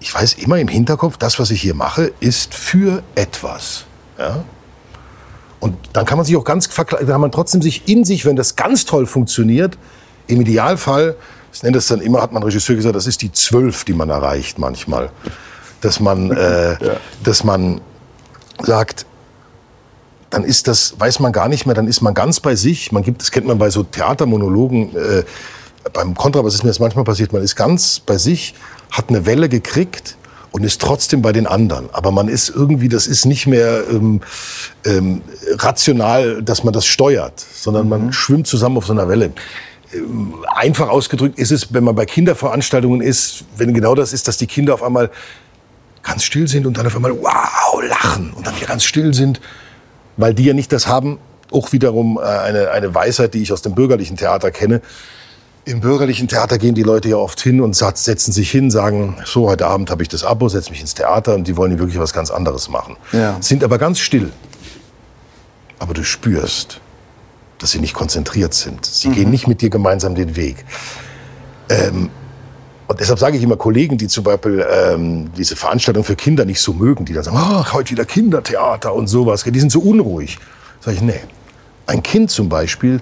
ich 0.00 0.14
weiß 0.14 0.34
immer 0.34 0.58
im 0.58 0.68
Hinterkopf, 0.68 1.16
das, 1.16 1.38
was 1.38 1.50
ich 1.50 1.62
hier 1.62 1.74
mache, 1.74 2.12
ist 2.20 2.54
für 2.54 3.02
etwas. 3.14 3.84
Ja? 4.18 4.44
Und 5.60 5.76
dann 5.92 6.04
kann 6.04 6.18
man 6.18 6.26
sich 6.26 6.36
auch 6.36 6.44
ganz, 6.44 6.68
dann 6.68 7.06
kann 7.06 7.20
man 7.20 7.32
trotzdem 7.32 7.62
sich 7.62 7.88
in 7.88 8.04
sich, 8.04 8.26
wenn 8.26 8.36
das 8.36 8.56
ganz 8.56 8.84
toll 8.84 9.06
funktioniert, 9.06 9.78
im 10.26 10.40
Idealfall, 10.40 11.16
ich 11.52 11.62
nenne 11.62 11.76
das 11.76 11.86
dann 11.86 12.00
immer, 12.00 12.20
hat 12.20 12.32
man 12.32 12.42
Regisseur 12.42 12.76
gesagt, 12.76 12.94
das 12.94 13.06
ist 13.06 13.22
die 13.22 13.32
Zwölf, 13.32 13.84
die 13.84 13.94
man 13.94 14.10
erreicht 14.10 14.58
manchmal. 14.58 15.10
Dass 15.80 16.00
man, 16.00 16.30
äh, 16.36 16.72
ja. 16.72 16.96
dass 17.24 17.44
man 17.44 17.80
sagt, 18.62 19.06
dann 20.30 20.44
ist 20.44 20.68
das, 20.68 20.98
weiß 20.98 21.20
man 21.20 21.32
gar 21.32 21.48
nicht 21.48 21.64
mehr, 21.64 21.74
dann 21.74 21.88
ist 21.88 22.02
man 22.02 22.12
ganz 22.12 22.40
bei 22.40 22.56
sich. 22.56 22.92
Man 22.92 23.02
gibt, 23.02 23.22
das 23.22 23.30
kennt 23.30 23.46
man 23.46 23.58
bei 23.58 23.70
so 23.70 23.82
Theatermonologen, 23.84 24.94
äh, 24.94 25.22
beim 25.92 26.14
Kontrabass 26.14 26.54
ist 26.54 26.64
mir 26.64 26.70
das 26.70 26.80
manchmal 26.80 27.04
passiert, 27.04 27.32
man 27.32 27.42
ist 27.42 27.54
ganz 27.54 28.00
bei 28.00 28.18
sich, 28.18 28.54
hat 28.90 29.08
eine 29.08 29.24
Welle 29.24 29.48
gekriegt 29.48 30.16
und 30.56 30.64
ist 30.64 30.80
trotzdem 30.80 31.20
bei 31.20 31.32
den 31.32 31.46
anderen. 31.46 31.90
Aber 31.92 32.10
man 32.12 32.28
ist 32.28 32.48
irgendwie, 32.48 32.88
das 32.88 33.06
ist 33.06 33.26
nicht 33.26 33.46
mehr 33.46 33.82
ähm, 33.90 34.22
ähm, 34.86 35.20
rational, 35.58 36.42
dass 36.42 36.64
man 36.64 36.72
das 36.72 36.86
steuert, 36.86 37.38
sondern 37.38 37.84
mhm. 37.84 37.90
man 37.90 38.12
schwimmt 38.14 38.46
zusammen 38.46 38.78
auf 38.78 38.86
so 38.86 38.94
einer 38.94 39.06
Welle. 39.06 39.32
Ähm, 39.92 40.32
einfach 40.46 40.88
ausgedrückt 40.88 41.38
ist 41.38 41.52
es, 41.52 41.74
wenn 41.74 41.84
man 41.84 41.94
bei 41.94 42.06
Kinderveranstaltungen 42.06 43.02
ist, 43.02 43.44
wenn 43.58 43.74
genau 43.74 43.94
das 43.94 44.14
ist, 44.14 44.28
dass 44.28 44.38
die 44.38 44.46
Kinder 44.46 44.72
auf 44.72 44.82
einmal 44.82 45.10
ganz 46.02 46.24
still 46.24 46.48
sind 46.48 46.64
und 46.64 46.78
dann 46.78 46.86
auf 46.86 46.96
einmal 46.96 47.12
wow 47.12 47.82
lachen 47.86 48.32
und 48.32 48.46
dann 48.46 48.56
wieder 48.56 48.68
ganz 48.68 48.82
still 48.82 49.12
sind, 49.12 49.42
weil 50.16 50.32
die 50.32 50.44
ja 50.44 50.54
nicht 50.54 50.72
das 50.72 50.86
haben. 50.86 51.18
Auch 51.52 51.72
wiederum 51.72 52.18
äh, 52.18 52.26
eine, 52.26 52.70
eine 52.70 52.94
Weisheit, 52.94 53.34
die 53.34 53.42
ich 53.42 53.52
aus 53.52 53.60
dem 53.60 53.74
bürgerlichen 53.74 54.16
Theater 54.16 54.50
kenne 54.50 54.80
im 55.66 55.80
bürgerlichen 55.80 56.28
Theater 56.28 56.58
gehen 56.58 56.76
die 56.76 56.84
Leute 56.84 57.08
ja 57.08 57.16
oft 57.16 57.40
hin 57.40 57.60
und 57.60 57.74
setzen 57.74 58.30
sich 58.30 58.50
hin, 58.50 58.70
sagen, 58.70 59.16
so, 59.24 59.48
heute 59.48 59.66
Abend 59.66 59.90
habe 59.90 60.00
ich 60.00 60.08
das 60.08 60.22
Abo, 60.22 60.48
setze 60.48 60.70
mich 60.70 60.80
ins 60.80 60.94
Theater 60.94 61.34
und 61.34 61.48
die 61.48 61.56
wollen 61.56 61.72
hier 61.72 61.80
wirklich 61.80 61.98
was 61.98 62.12
ganz 62.12 62.30
anderes 62.30 62.68
machen. 62.68 62.96
Ja. 63.10 63.36
Sind 63.40 63.64
aber 63.64 63.76
ganz 63.76 63.98
still. 63.98 64.30
Aber 65.80 65.92
du 65.92 66.04
spürst, 66.04 66.80
dass 67.58 67.72
sie 67.72 67.80
nicht 67.80 67.94
konzentriert 67.94 68.54
sind. 68.54 68.86
Sie 68.86 69.08
mhm. 69.08 69.14
gehen 69.14 69.30
nicht 69.30 69.48
mit 69.48 69.60
dir 69.60 69.68
gemeinsam 69.68 70.14
den 70.14 70.36
Weg. 70.36 70.64
Ähm, 71.68 72.10
und 72.86 73.00
deshalb 73.00 73.18
sage 73.18 73.36
ich 73.36 73.42
immer 73.42 73.56
Kollegen, 73.56 73.98
die 73.98 74.06
zum 74.06 74.22
Beispiel 74.22 74.64
ähm, 74.70 75.32
diese 75.36 75.56
Veranstaltung 75.56 76.04
für 76.04 76.14
Kinder 76.14 76.44
nicht 76.44 76.60
so 76.60 76.74
mögen, 76.74 77.04
die 77.04 77.12
dann 77.12 77.24
sagen, 77.24 77.38
ach, 77.40 77.72
heute 77.72 77.90
wieder 77.90 78.04
Kindertheater 78.04 78.94
und 78.94 79.08
sowas, 79.08 79.42
die 79.42 79.58
sind 79.58 79.72
so 79.72 79.80
unruhig. 79.80 80.38
Sage 80.80 80.98
ich, 80.98 81.02
nee. 81.02 81.20
Ein 81.88 82.04
Kind 82.04 82.30
zum 82.30 82.48
Beispiel 82.48 83.00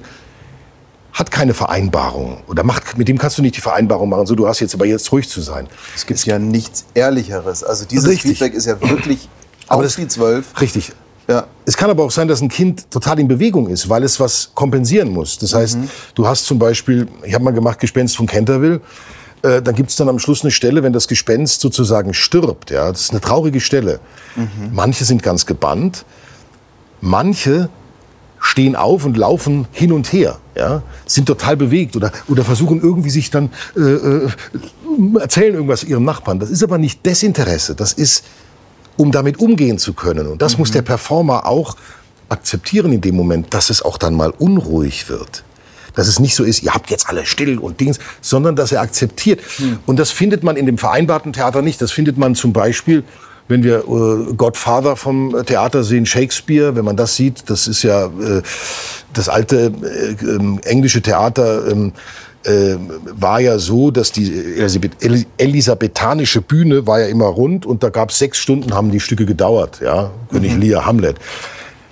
hat 1.15 1.31
keine 1.31 1.55
Vereinbarung 1.55 2.43
oder 2.49 2.63
macht, 2.65 2.99
mit 2.99 3.09
dem 3.09 3.17
kannst 3.19 3.39
du 3.39 3.43
nicht 3.43 3.57
die 3.57 3.61
Vereinbarung 3.61 4.09
machen, 4.09 4.27
so 4.27 4.35
du 4.35 4.47
hast 4.47 4.61
jetzt 4.61 4.75
aber 4.75 4.85
jetzt 4.85 5.11
ruhig 5.13 5.29
zu 5.29 5.41
sein. 5.41 5.67
Es 5.95 6.05
gibt 6.07 6.19
es 6.19 6.27
ja 6.27 6.39
nichts 6.39 6.85
Ehrlicheres. 6.93 7.65
Also 7.65 7.85
dieses 7.87 8.09
Richtig. 8.11 8.33
Feedback 8.33 8.55
ist 8.55 8.67
ja 8.67 8.81
wirklich 8.81 9.29
Auf 9.69 9.83
das- 9.83 9.97
die 9.97 10.09
zwölf. 10.09 10.61
Richtig. 10.61 10.93
Ja. 11.27 11.47
Es 11.65 11.77
kann 11.79 11.89
aber 11.89 12.03
auch 12.05 12.11
sein, 12.11 12.29
dass 12.29 12.43
ein 12.43 12.51
Kind 12.51 12.91
total 12.91 13.19
in 13.19 13.29
Bewegung 13.29 13.69
ist, 13.69 13.89
weil 13.89 14.03
es 14.03 14.21
was 14.21 14.51
kompensieren 14.55 15.09
muss. 15.09 15.39
Das 15.39 15.55
heißt, 15.55 15.79
du 16.15 16.27
hast 16.27 16.45
zum 16.45 16.59
Beispiel, 16.59 17.09
ich 17.25 17.33
habe 17.33 17.43
mal 17.45 17.53
gemacht, 17.55 17.79
Gespenst 17.81 18.15
von 18.17 18.27
Canterville, 18.27 18.83
äh, 19.43 19.63
dann 19.63 19.75
gibt's 19.75 19.97
dann 19.97 20.09
am 20.11 20.19
Schluss 20.19 20.43
eine 20.43 20.51
Stelle, 20.51 20.83
wenn 20.83 20.93
das 20.93 21.09
Gespenst 21.09 21.63
sozusagen 21.63 22.13
stirbt. 22.13 22.71
Ja, 22.71 22.91
Das 22.93 23.01
ist 23.03 23.11
eine 23.13 23.23
traurige 23.23 23.61
Stelle. 23.61 24.01
Manche 24.73 25.05
sind 25.07 25.23
ganz 25.23 25.47
gebannt, 25.47 26.05
manche 27.01 27.71
stehen 28.45 28.77
auf 28.77 29.07
und 29.07 29.17
laufen 29.17 29.67
hin 29.73 29.91
und 29.91 30.13
her, 30.13 30.39
ja, 30.55 30.83
sind 31.07 31.27
total 31.27 31.57
bewegt 31.57 31.97
oder, 31.97 32.13
oder 32.29 32.45
versuchen 32.45 32.81
irgendwie 32.81 33.09
sich 33.09 33.31
dann, 33.31 33.51
äh, 33.75 33.81
äh, 33.81 34.29
erzählen 35.19 35.55
irgendwas 35.55 35.83
ihrem 35.83 36.05
Nachbarn. 36.05 36.39
Das 36.39 36.51
ist 36.51 36.63
aber 36.63 36.77
nicht 36.77 37.05
Desinteresse, 37.07 37.75
das 37.75 37.95
ist, 37.95 38.25
um 38.99 39.11
damit 39.13 39.41
umgehen 39.41 39.79
zu 39.79 39.95
können. 39.95 40.27
Und 40.27 40.43
das 40.43 40.59
muss 40.59 40.71
der 40.71 40.83
Performer 40.83 41.47
auch 41.47 41.77
akzeptieren 42.29 42.93
in 42.93 43.01
dem 43.01 43.17
Moment, 43.17 43.55
dass 43.55 43.71
es 43.71 43.81
auch 43.81 43.97
dann 43.97 44.15
mal 44.15 44.31
unruhig 44.31 45.09
wird. 45.09 45.43
Dass 45.95 46.07
es 46.07 46.21
nicht 46.21 46.35
so 46.35 46.45
ist, 46.45 46.63
ihr 46.63 46.75
habt 46.75 46.91
jetzt 46.91 47.09
alle 47.09 47.25
still 47.25 47.59
und 47.59 47.81
Dings, 47.81 47.99
sondern 48.21 48.57
dass 48.57 48.73
er 48.73 48.83
akzeptiert. 48.83 49.41
Und 49.87 49.99
das 49.99 50.11
findet 50.11 50.43
man 50.43 50.57
in 50.57 50.67
dem 50.67 50.77
vereinbarten 50.77 51.33
Theater 51.33 51.63
nicht. 51.63 51.81
Das 51.81 51.93
findet 51.93 52.19
man 52.19 52.35
zum 52.35 52.53
Beispiel, 52.53 53.05
wenn 53.49 53.63
wir 53.63 53.79
äh, 53.79 54.35
Godfather 54.35 54.97
vom 54.97 55.37
Theater 55.47 55.85
sehen, 55.85 56.07
Shakespeare, 56.07 56.75
wenn 56.77 56.85
man 56.85 56.97
das 56.97 57.17
sieht, 57.17 57.51
das 57.51 57.67
ist 57.67 57.83
ja 57.83 58.07
äh, 58.07 58.43
das 59.13 59.29
alte 59.29 59.73
äh, 59.83 60.25
ähm, 60.25 60.61
englische 60.65 61.03
Theater. 61.03 61.67
Ähm, 61.69 61.93
äh, 62.45 62.77
war 63.19 63.41
ja 63.41 63.59
so, 63.59 63.91
dass 63.91 64.13
die 64.13 64.31
Elisabeth, 64.59 64.93
Elis- 65.01 65.27
elisabethanische 65.39 66.43
Bühne 66.43 66.87
war 66.87 67.01
ja 67.01 67.07
immer 67.07 67.27
rund 67.27 67.65
und 67.65 67.83
da 67.83 67.89
gab 67.89 68.11
es 68.11 68.19
sechs 68.19 68.37
Stunden, 68.39 68.75
haben 68.75 68.91
die 68.91 69.01
Stücke 69.01 69.25
gedauert, 69.25 69.81
ja, 69.83 70.11
König 70.31 70.57
Lear, 70.59 70.85
Hamlet. 70.85 71.17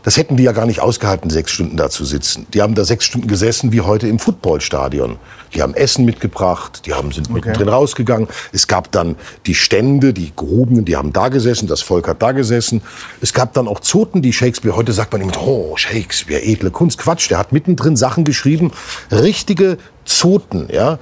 Das 0.03 0.17
hätten 0.17 0.37
die 0.37 0.43
ja 0.43 0.53
gar 0.53 0.67
nicht 0.67 0.81
ausgehalten, 0.81 1.31
sechs 1.31 1.53
Stunden 1.53 1.77
da 1.77 1.89
zu 1.89 2.05
sitzen. 2.05 2.47
Die 2.53 2.61
haben 2.61 2.75
da 2.75 2.85
sechs 2.85 3.05
Stunden 3.05 3.29
gesessen 3.29 3.73
wie 3.73 3.81
heute 3.81 4.09
im 4.09 4.19
Footballstadion. 4.19 5.17
Die 5.55 5.63
haben 5.63 5.75
Essen 5.75 6.05
mitgebracht, 6.05 6.83
die 6.87 6.95
haben, 6.95 7.13
sind 7.13 7.31
mittendrin 7.31 7.69
rausgegangen. 7.69 8.27
Es 8.53 8.67
gab 8.67 8.91
dann 8.91 9.17
die 9.47 9.55
Stände, 9.55 10.13
die 10.13 10.33
Gehobenen, 10.35 10.85
die 10.85 10.97
haben 10.97 11.13
da 11.13 11.29
gesessen, 11.29 11.69
das 11.69 11.83
Volk 11.83 12.09
hat 12.09 12.21
da 12.21 12.33
gesessen. 12.33 12.83
Es 13.21 13.33
gab 13.33 13.53
dann 13.53 13.69
auch 13.69 13.81
Zoten, 13.81 14.23
die 14.23 14.33
Shakespeare, 14.33 14.75
heute 14.75 14.93
sagt 14.93 15.13
man 15.13 15.23
immer, 15.23 15.41
oh, 15.41 15.77
Shakespeare, 15.77 16.43
edle 16.43 16.71
Kunst. 16.71 16.99
Quatsch, 16.99 17.31
der 17.31 17.39
hat 17.39 17.53
mittendrin 17.53 17.97
Sachen 17.97 18.25
geschrieben, 18.25 18.73
richtige 19.11 19.79
Zoten, 20.05 20.69
ja. 20.73 20.99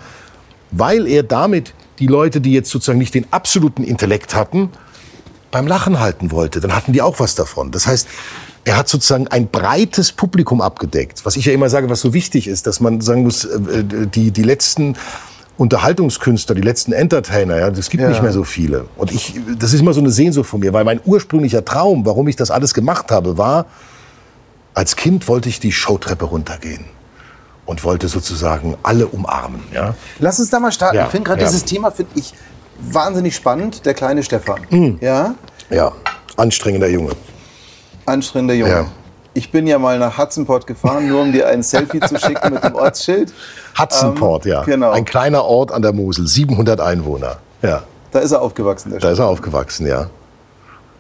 Weil 0.73 1.07
er 1.07 1.23
damit 1.23 1.75
die 1.99 2.07
Leute, 2.07 2.41
die 2.41 2.53
jetzt 2.53 2.71
sozusagen 2.71 2.99
nicht 2.99 3.15
den 3.15 3.27
absoluten 3.33 3.83
Intellekt 3.83 4.35
hatten, 4.35 4.71
beim 5.51 5.67
Lachen 5.67 5.99
halten 5.99 6.31
wollte, 6.31 6.61
dann 6.61 6.75
hatten 6.75 6.93
die 6.93 7.03
auch 7.03 7.19
was 7.19 7.35
davon. 7.35 7.71
Das 7.71 7.87
heißt, 7.87 8.09
er 8.65 8.77
hat 8.77 8.89
sozusagen 8.89 9.27
ein 9.29 9.49
breites 9.49 10.13
Publikum 10.13 10.61
abgedeckt. 10.61 11.25
Was 11.25 11.37
ich 11.37 11.47
ja 11.47 11.53
immer 11.53 11.69
sage, 11.71 11.89
was 11.89 12.01
so 12.01 12.13
wichtig 12.13 12.47
ist, 12.47 12.67
dass 12.67 12.81
man 12.81 13.01
sagen 13.01 13.23
muss, 13.23 13.45
äh, 13.45 13.85
die, 13.85 14.31
die 14.31 14.43
letzten 14.43 14.97
Unterhaltungskünstler, 15.57 16.55
die 16.55 16.63
letzten 16.63 16.93
Entertainer, 16.93 17.59
ja, 17.59 17.71
das 17.71 17.91
gibt 17.91 18.03
Ja. 18.03 18.09
nicht 18.09 18.23
mehr 18.23 18.33
so 18.33 18.45
viele. 18.45 18.87
Und 18.97 19.13
ich, 19.13 19.39
das 19.59 19.73
ist 19.75 19.81
immer 19.81 19.93
so 19.93 20.01
eine 20.01 20.11
Sehnsucht 20.11 20.49
von 20.49 20.61
mir, 20.61 20.73
weil 20.73 20.85
mein 20.85 21.01
ursprünglicher 21.05 21.65
Traum, 21.65 22.07
warum 22.07 22.29
ich 22.29 22.37
das 22.37 22.51
alles 22.51 22.73
gemacht 22.75 23.11
habe, 23.11 23.37
war, 23.37 23.67
als 24.75 24.97
Kind 24.97 25.29
wollte 25.29 25.49
ich 25.49 25.61
die 25.61 25.73
Showtreppe 25.73 26.25
runtergehen 26.25 26.85
und 27.67 27.85
wollte 27.85 28.09
sozusagen 28.09 28.77
alle 28.83 29.07
umarmen, 29.07 29.63
ja. 29.73 29.95
Lass 30.19 30.39
uns 30.41 30.49
da 30.51 30.61
mal 30.61 30.73
starten. 30.73 30.97
Ja, 30.97 31.05
Ich 31.07 31.11
finde 31.11 31.29
gerade 31.29 31.43
ja. 31.43 31.47
dieses 31.49 31.65
Thema 31.65 31.91
finde 31.91 32.13
ich 32.15 32.33
wahnsinnig 32.81 33.35
spannend. 33.37 33.85
Der 33.85 33.93
kleine 33.95 34.23
Stefan. 34.23 34.97
Ja, 35.01 35.35
Ja, 35.69 35.93
anstrengender 36.37 36.89
Junge. 36.89 37.13
Anstrengender 38.11 38.55
Junge. 38.55 38.71
Ja. 38.73 38.87
Ich 39.33 39.53
bin 39.53 39.67
ja 39.67 39.79
mal 39.79 39.99
nach 39.99 40.19
Hudson-Port 40.19 40.67
gefahren, 40.67 41.09
nur 41.09 41.23
um 41.23 41.31
dir 41.33 41.47
ein 41.49 41.63
Selfie 41.63 42.01
zu 42.01 42.19
schicken 42.19 42.55
mit 42.55 42.65
dem 42.65 42.75
Ortsschild. 42.75 43.33
Hudsonport, 43.79 44.45
Ähm, 44.47 44.53
ja. 44.53 44.63
genau. 44.65 44.91
Ein 44.91 45.05
kleiner 45.05 45.45
Ort 45.45 45.71
an 45.71 45.83
der 45.83 45.93
Mosel, 45.93 46.27
700 46.27 46.81
Einwohner. 46.81 47.37
Ja, 47.63 47.85
Da 48.11 48.19
ist 48.19 48.33
er 48.33 48.43
aufgewachsen, 48.43 48.91
der 48.91 48.99
da 49.01 49.11
ist 49.11 49.19
er 49.21 49.29
aufgewachsen, 49.29 49.87
ja. 49.87 50.11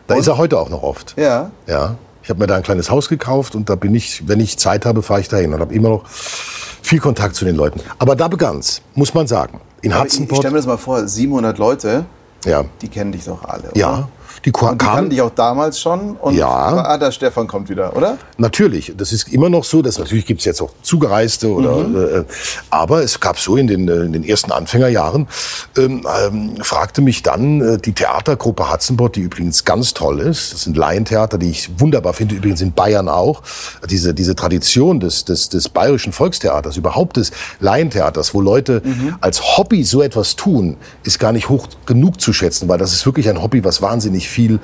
Da 0.06 0.14
ist 0.16 0.26
er 0.28 0.38
heute 0.38 0.58
auch 0.58 0.68
noch 0.70 0.82
oft. 0.82 1.14
Ja. 1.18 1.50
Ja. 1.66 1.96
Ich 2.22 2.28
habe 2.30 2.38
mir 2.40 2.46
da 2.46 2.54
ein 2.56 2.62
kleines 2.62 2.90
Haus 2.90 3.08
gekauft 3.08 3.54
und 3.54 3.68
da 3.68 3.74
bin 3.76 3.94
ich, 3.94 4.28
wenn 4.28 4.38
ich 4.40 4.58
Zeit 4.58 4.84
habe, 4.86 5.02
fahre 5.02 5.20
ich 5.20 5.28
dahin 5.28 5.52
und 5.54 5.60
habe 5.60 5.74
immer 5.74 5.88
noch 5.88 6.04
viel 6.06 7.00
Kontakt 7.00 7.34
zu 7.34 7.44
den 7.44 7.56
Leuten. 7.56 7.80
Aber 7.98 8.14
da 8.14 8.28
begann's, 8.28 8.82
muss 8.94 9.12
man 9.14 9.26
sagen. 9.26 9.60
In 9.82 9.92
Aber 9.92 10.06
ich, 10.06 10.12
ich 10.12 10.20
Hudsonport, 10.20 10.38
stelle 10.38 10.52
mir 10.52 10.58
das 10.58 10.66
mal 10.66 10.76
vor, 10.76 11.06
700 11.08 11.58
Leute, 11.58 12.04
ja, 12.44 12.64
die 12.80 12.88
kennen 12.88 13.10
dich 13.12 13.24
doch 13.24 13.42
alle, 13.44 13.70
oder? 13.70 13.76
ja, 13.76 14.08
die, 14.44 14.52
Qua- 14.52 14.70
Und 14.70 14.80
die 14.80 14.84
kannten 14.84 14.96
kamen, 14.96 15.10
dich 15.10 15.20
auch 15.22 15.30
damals 15.30 15.78
schon. 15.80 16.16
Und 16.16 16.34
Ja. 16.34 16.48
Ah, 16.50 16.96
der 16.98 17.10
Stefan 17.12 17.46
kommt 17.46 17.68
wieder, 17.68 17.96
oder? 17.96 18.16
Natürlich, 18.38 18.92
das 18.96 19.12
ist 19.12 19.28
immer 19.28 19.48
noch 19.50 19.64
so. 19.64 19.82
Dass, 19.82 19.98
natürlich 19.98 20.26
gibt's 20.26 20.44
jetzt 20.44 20.60
auch 20.62 20.70
Zugereiste, 20.82 21.48
oder, 21.52 21.76
Mhm. 21.76 21.96
äh, 21.96 22.24
aber 22.70 23.02
es 23.02 23.20
gab 23.20 23.38
so 23.38 23.56
in 23.56 23.66
den, 23.66 23.88
äh, 23.88 23.96
in 24.02 24.12
den 24.12 24.24
ersten 24.24 24.52
Anfängerjahren, 24.52 25.28
ähm, 25.76 26.06
ähm, 26.26 26.56
fragte 26.62 27.00
mich 27.02 27.22
dann 27.22 27.60
äh, 27.60 27.78
die 27.78 27.92
Theatergruppe 27.92 28.72
Hudson-Bot, 28.72 29.16
die 29.16 29.20
übrigens 29.20 29.64
ganz 29.64 29.92
toll 29.94 30.20
ist. 30.20 30.52
Das 30.54 30.62
sind 30.62 30.76
Laientheater, 30.76 31.36
die 31.38 31.50
ich 31.50 31.70
wunderbar 31.78 32.12
finde, 32.14 32.34
übrigens 32.34 32.60
in 32.60 32.72
Bayern 32.72 33.08
auch. 33.08 33.42
Diese, 33.88 34.14
diese 34.14 34.34
Tradition 34.36 35.00
des, 35.00 35.24
des, 35.24 35.48
des 35.50 35.68
bayerischen 35.68 36.12
Volkstheaters, 36.12 36.76
überhaupt 36.76 37.16
des 37.16 37.30
Laientheaters, 37.60 38.34
wo 38.34 38.40
Leute 38.40 38.80
Mhm. 38.84 39.16
als 39.20 39.56
Hobby 39.58 39.84
so 39.84 40.02
etwas 40.02 40.36
tun, 40.36 40.76
ist 41.04 41.18
gar 41.18 41.32
nicht 41.32 41.48
hoch 41.48 41.66
genug 41.86 42.20
zu 42.20 42.32
schätzen, 42.32 42.68
weil 42.68 42.78
das 42.78 42.92
ist 42.92 43.04
wirklich 43.06 43.28
ein 43.28 43.42
Hobby, 43.42 43.64
was 43.64 43.82
wahnsinnig 43.82 44.28
viel 44.30 44.58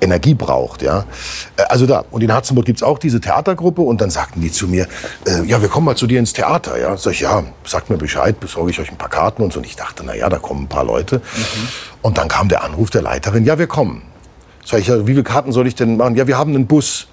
Energie 0.00 0.34
braucht, 0.34 0.82
ja. 0.82 1.04
Äh, 1.56 1.62
Also 1.68 1.86
da. 1.86 2.04
Und 2.10 2.22
in 2.22 2.32
Harzenburg 2.32 2.66
gibt's 2.66 2.82
auch 2.82 2.98
diese 2.98 3.20
Theatergruppe 3.20 3.82
und 3.82 4.00
dann 4.00 4.10
sagten 4.10 4.40
die 4.40 4.50
zu 4.50 4.66
mir, 4.66 4.88
äh, 5.26 5.44
ja, 5.44 5.62
wir 5.62 5.68
kommen 5.68 5.86
mal 5.86 5.96
zu 5.96 6.06
dir 6.06 6.18
ins 6.18 6.32
Theater, 6.32 6.78
ja. 6.78 6.96
Sag 6.96 7.12
ich, 7.12 7.20
ja, 7.20 7.44
sagt 7.64 7.88
mir 7.90 7.96
Bescheid, 7.98 8.38
besorge 8.40 8.70
ich 8.72 8.80
euch 8.80 8.90
ein 8.90 8.98
paar 8.98 9.08
Karten 9.08 9.42
und 9.42 9.52
so. 9.52 9.60
Und 9.60 9.66
ich 9.66 9.76
dachte, 9.76 10.02
na 10.04 10.14
ja, 10.14 10.28
da 10.28 10.38
kommen 10.38 10.64
ein 10.64 10.68
paar 10.68 10.84
Leute. 10.84 11.22
Und 12.02 12.18
dann 12.18 12.28
kam 12.28 12.48
der 12.48 12.64
Anruf 12.64 12.90
der 12.90 13.02
Leiterin, 13.02 13.44
ja, 13.44 13.58
wir 13.58 13.68
kommen. 13.68 14.02
Sag 14.64 14.80
ich, 14.80 14.88
ja, 14.88 15.06
wie 15.06 15.12
viele 15.12 15.22
Karten 15.22 15.52
soll 15.52 15.66
ich 15.66 15.74
denn 15.74 15.96
machen? 15.96 16.16
Ja, 16.16 16.26
wir 16.26 16.36
haben 16.36 16.54
einen 16.54 16.66
Bus 16.66 17.06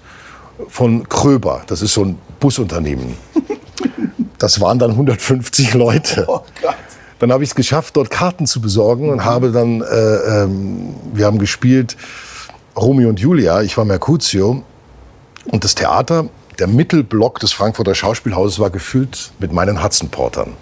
von 0.68 1.08
Kröber. 1.08 1.62
Das 1.68 1.82
ist 1.82 1.94
so 1.94 2.04
ein 2.04 2.18
Busunternehmen. 2.40 3.16
Das 4.38 4.58
waren 4.58 4.78
dann 4.78 4.92
150 4.92 5.74
Leute. 5.74 6.24
Oh 6.26 6.40
Gott. 6.62 6.74
Dann 7.20 7.32
habe 7.32 7.44
ich 7.44 7.50
es 7.50 7.54
geschafft, 7.54 7.96
dort 7.96 8.10
Karten 8.10 8.46
zu 8.46 8.60
besorgen 8.60 9.10
und 9.10 9.24
habe 9.24 9.52
dann, 9.52 9.82
äh, 9.82 9.84
ähm, 9.84 10.94
wir 11.12 11.26
haben 11.26 11.38
gespielt 11.38 11.96
Romeo 12.74 13.10
und 13.10 13.20
Julia, 13.20 13.60
ich 13.60 13.76
war 13.76 13.84
Mercutio 13.84 14.64
und 15.44 15.64
das 15.64 15.74
Theater, 15.74 16.28
der 16.58 16.66
Mittelblock 16.66 17.38
des 17.38 17.52
Frankfurter 17.52 17.94
Schauspielhauses 17.94 18.58
war 18.58 18.70
gefüllt 18.70 19.32
mit 19.38 19.52
meinen 19.52 19.82
Hudson-Portern. 19.82 20.54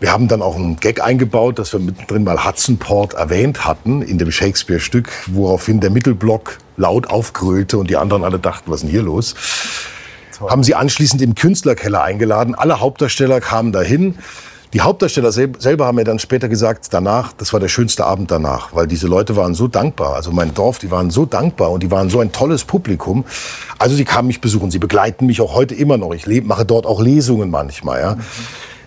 Wir 0.00 0.12
haben 0.12 0.28
dann 0.28 0.42
auch 0.42 0.56
einen 0.56 0.76
Gag 0.76 1.02
eingebaut, 1.02 1.58
dass 1.58 1.72
wir 1.72 1.80
mittendrin 1.80 2.24
mal 2.24 2.46
Hudson 2.46 2.78
Port 2.78 3.14
erwähnt 3.14 3.66
hatten 3.66 4.00
in 4.00 4.16
dem 4.16 4.30
Shakespeare-Stück, 4.30 5.10
woraufhin 5.26 5.80
der 5.80 5.90
Mittelblock 5.90 6.58
laut 6.76 7.10
aufgrölte 7.10 7.78
und 7.78 7.90
die 7.90 7.96
anderen 7.96 8.24
alle 8.24 8.38
dachten, 8.38 8.70
was 8.70 8.76
ist 8.76 8.82
denn 8.84 8.90
hier 8.90 9.02
los? 9.02 9.34
Haben 10.40 10.62
sie 10.62 10.76
anschließend 10.76 11.20
im 11.20 11.34
Künstlerkeller 11.34 12.02
eingeladen. 12.02 12.54
Alle 12.54 12.80
Hauptdarsteller 12.80 13.40
kamen 13.40 13.72
dahin. 13.72 14.18
Die 14.74 14.82
Hauptdarsteller 14.82 15.32
sel- 15.32 15.52
selber 15.58 15.86
haben 15.86 15.94
mir 15.96 16.04
dann 16.04 16.18
später 16.18 16.48
gesagt, 16.48 16.88
danach, 16.90 17.32
das 17.32 17.52
war 17.54 17.60
der 17.60 17.68
schönste 17.68 18.04
Abend 18.04 18.30
danach, 18.30 18.74
weil 18.74 18.86
diese 18.86 19.06
Leute 19.06 19.34
waren 19.34 19.54
so 19.54 19.66
dankbar. 19.66 20.14
Also 20.14 20.30
mein 20.30 20.52
Dorf, 20.52 20.78
die 20.78 20.90
waren 20.90 21.10
so 21.10 21.24
dankbar 21.24 21.70
und 21.70 21.82
die 21.82 21.90
waren 21.90 22.10
so 22.10 22.20
ein 22.20 22.32
tolles 22.32 22.64
Publikum. 22.64 23.24
Also 23.78 23.96
sie 23.96 24.04
kamen 24.04 24.28
mich 24.28 24.40
besuchen, 24.42 24.70
sie 24.70 24.78
begleiten 24.78 25.24
mich 25.26 25.40
auch 25.40 25.54
heute 25.54 25.74
immer 25.74 25.96
noch. 25.96 26.12
Ich 26.12 26.26
mache 26.44 26.66
dort 26.66 26.84
auch 26.84 27.00
Lesungen 27.00 27.48
manchmal. 27.50 28.00
Ja. 28.00 28.16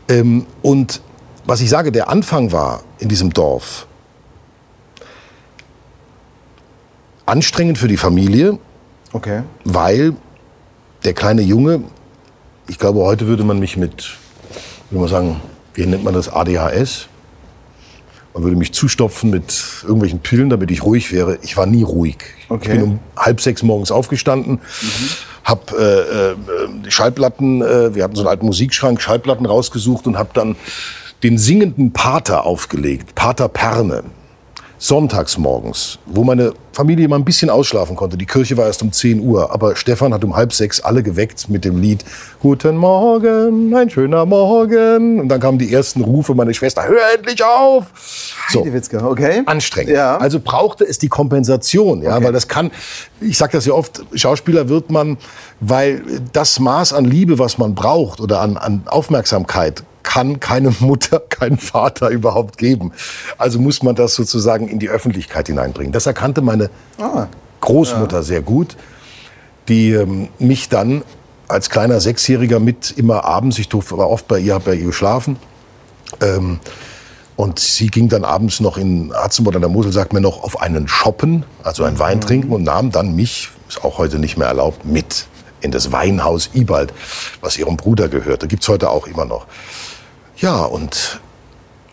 Ähm, 0.08 0.46
und 0.62 1.02
was 1.46 1.62
ich 1.62 1.70
sage, 1.70 1.92
der 1.92 2.10
Anfang 2.10 2.52
war 2.52 2.82
in 3.00 3.10
diesem 3.10 3.34
Dorf 3.34 3.88
anstrengend 7.26 7.78
für 7.78 7.88
die 7.88 7.98
Familie, 7.98 8.60
Okay. 9.14 9.42
weil 9.64 10.14
der 11.04 11.14
kleine 11.14 11.42
Junge, 11.42 11.84
ich 12.68 12.78
glaube, 12.78 13.00
heute 13.02 13.26
würde 13.28 13.44
man 13.44 13.60
mich 13.60 13.78
mit, 13.78 14.18
wie 14.90 15.00
man 15.00 15.08
sagen, 15.08 15.42
wie 15.74 15.86
nennt 15.86 16.04
man 16.04 16.14
das, 16.14 16.30
ADHS? 16.30 17.08
Man 18.34 18.44
würde 18.44 18.56
mich 18.56 18.74
zustopfen 18.74 19.30
mit 19.30 19.84
irgendwelchen 19.84 20.20
Pillen, 20.20 20.50
damit 20.50 20.72
ich 20.72 20.84
ruhig 20.84 21.12
wäre. 21.12 21.38
Ich 21.42 21.58
war 21.58 21.66
nie 21.66 21.84
ruhig. 21.84 22.18
Okay. 22.48 22.74
Ich 22.74 22.80
bin 22.80 22.84
um 22.84 23.00
halb 23.18 23.42
sechs 23.42 23.62
morgens 23.62 23.92
aufgestanden, 23.92 24.60
hab 25.44 25.74
äh, 25.74 26.32
äh, 26.32 26.36
Schallplatten, 26.88 27.62
äh, 27.62 27.94
wir 27.94 28.04
hatten 28.04 28.16
so 28.16 28.22
einen 28.22 28.30
alten 28.30 28.46
Musikschrank, 28.46 29.02
Schallplatten 29.02 29.46
rausgesucht 29.46 30.08
und 30.08 30.18
hab 30.18 30.34
dann 30.34 30.56
den 31.24 31.38
singenden 31.38 31.92
Pater 31.92 32.46
aufgelegt, 32.46 33.16
Pater 33.16 33.48
Perne. 33.48 34.04
Sonntags 34.82 35.38
morgens, 35.38 36.00
wo 36.08 36.24
meine 36.24 36.54
Familie 36.74 37.08
mal 37.08 37.18
ein 37.18 37.24
bisschen 37.24 37.52
ausschlafen 37.52 37.96
konnte. 37.96 38.18
Die 38.18 38.26
Kirche 38.26 38.58
war 38.58 38.66
erst 38.66 38.82
um 38.82 38.92
10 38.92 39.20
Uhr, 39.20 39.52
aber 39.54 39.76
Stefan 39.76 40.12
hat 40.12 40.24
um 40.24 40.36
halb 40.36 40.54
sechs 40.54 40.82
alle 40.82 41.04
geweckt 41.04 41.50
mit 41.50 41.64
dem 41.66 41.80
Lied 41.80 42.04
Guten 42.42 42.78
Morgen, 42.78 43.76
ein 43.76 43.92
schöner 43.92 44.26
Morgen. 44.26 45.20
Und 45.20 45.30
dann 45.30 45.40
kamen 45.40 45.60
die 45.60 45.72
ersten 45.72 46.02
Rufe 46.02 46.34
meiner 46.34 46.52
Schwester, 46.56 46.84
hör 46.88 47.00
endlich 47.16 47.44
auf! 47.44 47.86
So. 48.50 48.66
Okay. 48.92 49.44
Anstrengend. 49.46 49.92
Ja. 49.92 50.18
Also 50.18 50.40
brauchte 50.40 50.84
es 50.84 50.98
die 50.98 51.10
Kompensation, 51.10 52.02
ja, 52.02 52.16
Okay. 52.16 52.26
weil 52.26 52.34
das 52.34 52.48
kann, 52.48 52.72
ich 53.20 53.38
sage 53.38 53.52
das 53.52 53.68
ja 53.68 53.74
oft, 53.74 54.02
Schauspieler 54.16 54.68
wird 54.68 54.90
man, 54.90 55.18
weil 55.60 56.02
das 56.34 56.60
Maß 56.60 56.94
an 56.94 57.06
Liebe, 57.06 57.38
was 57.38 57.60
man 57.60 57.76
braucht 57.76 58.20
oder 58.20 58.42
an, 58.42 58.58
an 58.58 58.82
Aufmerksamkeit, 58.88 59.84
kann 60.12 60.42
keine 60.42 60.74
Mutter, 60.80 61.20
kein 61.30 61.58
Vater 61.58 62.10
überhaupt 62.10 62.58
geben. 62.58 62.92
Also 63.38 63.60
muss 63.60 63.82
man 63.82 63.96
das 63.96 64.16
sozusagen 64.16 64.68
in 64.68 64.78
die 64.78 64.90
Öffentlichkeit 64.90 65.48
hineinbringen. 65.48 65.94
Das 65.94 66.06
erkannte 66.06 66.42
meine 66.42 66.70
Ah, 67.00 67.28
Großmutter 67.62 68.22
sehr 68.24 68.42
gut, 68.42 68.76
die 69.70 69.92
ähm, 69.92 70.28
mich 70.38 70.68
dann 70.68 71.04
als 71.48 71.70
kleiner 71.70 72.02
Sechsjähriger 72.02 72.60
mit 72.60 72.92
immer 72.98 73.24
abends, 73.24 73.58
ich 73.58 73.70
durfte, 73.70 73.98
war 73.98 74.10
oft 74.10 74.28
bei 74.28 74.40
ihr, 74.40 74.54
habe 74.54 74.66
bei 74.66 74.76
ihr 74.76 74.86
geschlafen, 74.86 75.38
ähm, 76.20 76.60
und 77.38 77.60
sie 77.60 77.88
ging 77.88 78.10
dann 78.10 78.26
abends 78.26 78.60
noch 78.60 78.78
in 78.78 79.14
Atzenburg 79.14 79.56
an 79.56 79.62
der 79.62 79.70
Mosel, 79.70 79.94
sagt 79.94 80.12
mir 80.14 80.22
noch, 80.22 80.44
auf 80.44 80.62
einen 80.62 80.88
Shoppen, 80.88 81.46
also 81.64 81.84
einen 81.86 82.00
Wein 82.00 82.20
trinken 82.20 82.52
und 82.52 82.64
nahm 82.64 82.92
dann 82.92 83.16
mich, 83.16 83.50
ist 83.70 83.84
auch 83.84 83.98
heute 83.98 84.20
nicht 84.20 84.38
mehr 84.38 84.48
erlaubt, 84.48 84.86
mit 84.86 85.28
in 85.62 85.72
das 85.72 85.92
Weinhaus 85.92 86.50
Ibald, 86.54 86.94
was 87.40 87.58
ihrem 87.58 87.78
Bruder 87.78 88.10
gehörte. 88.10 88.48
Gibt's 88.48 88.68
heute 88.68 88.90
auch 88.90 89.08
immer 89.08 89.26
noch. 89.26 89.48
Ja, 90.42 90.64
und 90.64 91.22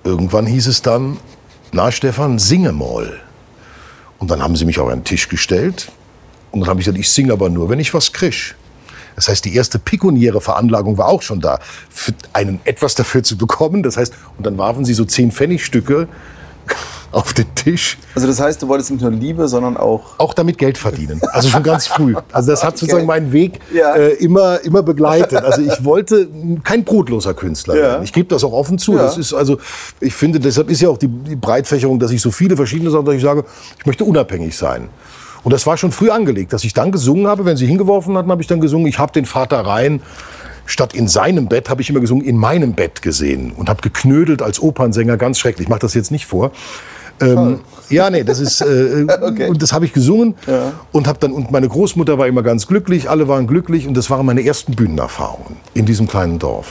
irgendwann 0.05 0.47
hieß 0.47 0.69
es 0.69 0.81
dann, 0.81 1.19
na 1.71 1.93
Stefan, 1.93 2.39
singe 2.39 2.73
mal. 2.73 3.21
Und 4.19 4.31
dann 4.31 4.43
haben 4.43 4.57
sie 4.57 4.65
mich 4.65 4.81
auf 4.81 4.89
einen 4.89 5.05
Tisch 5.05 5.29
gestellt 5.29 5.93
und 6.51 6.61
dann 6.61 6.71
habe 6.71 6.81
ich 6.81 6.87
gesagt, 6.87 6.99
ich 6.99 7.11
singe 7.11 7.35
aber 7.35 7.51
nur, 7.51 7.69
wenn 7.69 7.79
ich 7.79 7.93
was 7.93 8.15
krieg. 8.15 8.55
Das 9.17 9.29
heißt, 9.29 9.45
die 9.45 9.55
erste 9.55 9.79
pekuniäre 9.79 10.41
Veranlagung 10.41 10.97
war 10.97 11.09
auch 11.09 11.21
schon 11.21 11.41
da, 11.41 11.61
für 11.91 12.15
einen 12.33 12.59
etwas 12.65 12.95
dafür 12.95 13.23
zu 13.23 13.37
bekommen. 13.37 13.83
Das 13.83 13.99
heißt, 13.99 14.15
und 14.39 14.47
dann 14.47 14.57
warfen 14.57 14.87
sie 14.87 14.95
so 14.95 15.05
zehn 15.05 15.31
Pfennigstücke 15.31 16.09
auf 17.11 17.33
den 17.33 17.55
Tisch, 17.55 17.97
also 18.15 18.27
das 18.27 18.39
heißt, 18.41 18.61
du 18.63 18.69
wolltest 18.69 18.91
nicht 18.91 19.01
nur 19.01 19.11
Liebe, 19.11 19.49
sondern 19.49 19.77
auch 19.77 20.19
auch 20.19 20.35
damit 20.35 20.59
Geld 20.59 20.77
verdienen. 20.77 21.21
Also 21.33 21.49
schon 21.49 21.63
ganz 21.63 21.87
früh. 21.87 22.15
Also 22.33 22.51
das 22.51 22.63
hat 22.63 22.77
sozusagen 22.79 23.07
meinen 23.07 23.33
Weg 23.33 23.61
Ja. 23.73 23.95
äh, 23.95 24.13
immer, 24.15 24.61
immer 24.65 24.83
begleitet. 24.83 25.43
Also 25.43 25.63
ich 25.63 25.85
wollte 25.85 26.29
kein 26.65 26.85
brotloser 26.85 27.33
Künstler 27.35 27.75
Ja. 27.77 27.81
werden. 27.83 28.03
Ich 28.05 28.13
gebe 28.13 28.29
das 28.29 28.45
auch 28.45 28.53
offen 28.53 28.79
zu. 28.79 28.93
Ja. 28.97 29.03
Das 29.05 29.17
ist 29.17 29.33
also, 29.33 29.59
ich 30.01 30.15
finde, 30.15 30.39
deshalb 30.39 30.69
ist 30.71 30.83
ja 30.83 30.89
auch 30.91 30.99
die, 30.99 31.09
die 31.09 31.37
Breitfächerung, 31.37 31.99
dass 31.99 32.11
ich 32.11 32.21
so 32.21 32.31
viele 32.31 32.57
verschiedene 32.57 32.91
Sachen, 32.91 33.07
dass 33.07 33.15
ich 33.15 33.23
sage, 33.23 33.45
ich 33.79 33.87
möchte 33.87 34.05
unabhängig 34.05 34.57
sein. 34.57 34.89
Und 35.45 35.53
das 35.53 35.67
war 35.67 35.77
schon 35.79 35.93
früh 35.93 36.11
angelegt, 36.11 36.53
dass 36.53 36.65
ich 36.65 36.75
dann 36.75 36.93
gesungen 36.93 37.27
habe. 37.27 37.45
Wenn 37.47 37.57
sie 37.57 37.67
hingeworfen 37.67 38.19
hatten, 38.19 38.31
habe 38.31 38.43
ich 38.43 38.49
dann 38.49 38.61
gesungen, 38.61 38.87
ich 38.87 38.99
habe 38.99 39.13
den 39.13 39.25
Vater 39.25 39.61
rein. 39.61 40.03
Statt 40.67 40.93
in 40.93 41.09
seinem 41.09 41.49
Bett 41.49 41.71
habe 41.71 41.81
ich 41.81 41.89
immer 41.89 42.01
gesungen, 42.01 42.23
in 42.27 42.37
meinem 42.37 42.75
Bett 42.75 43.01
gesehen. 43.01 43.53
Und 43.57 43.71
habe 43.71 43.81
geknödelt 43.81 44.43
als 44.43 44.61
Opernsänger, 44.61 45.17
ganz 45.17 45.39
schrecklich. 45.39 45.67
Ich 45.67 45.71
mache 45.71 45.81
das 45.81 45.95
jetzt 45.95 46.11
nicht 46.11 46.27
vor. 46.27 46.51
Ähm, 47.21 47.61
ja, 47.89 48.11
nee, 48.11 48.25
das 48.25 48.41
ist 48.41 48.61
äh, 48.63 49.07
Okay. 49.21 49.49
und 49.49 49.63
das 49.63 49.73
habe 49.73 49.85
ich 49.85 49.93
gesungen 49.93 50.35
Ja. 50.47 50.73
und 50.93 51.07
habe 51.07 51.19
dann 51.19 51.33
und 51.33 51.51
meine 51.51 51.69
Großmutter 51.69 52.19
war 52.19 52.27
immer 52.27 52.43
ganz 52.43 52.67
glücklich, 52.67 53.09
alle 53.11 53.29
waren 53.29 53.47
glücklich 53.47 53.87
und 53.87 53.95
das 53.95 54.11
waren 54.11 54.25
meine 54.27 54.45
ersten 54.45 54.75
Bühnenerfahrungen 54.75 55.57
in 55.75 55.87
diesem 55.87 56.07
kleinen 56.09 56.39
Dorf. 56.39 56.69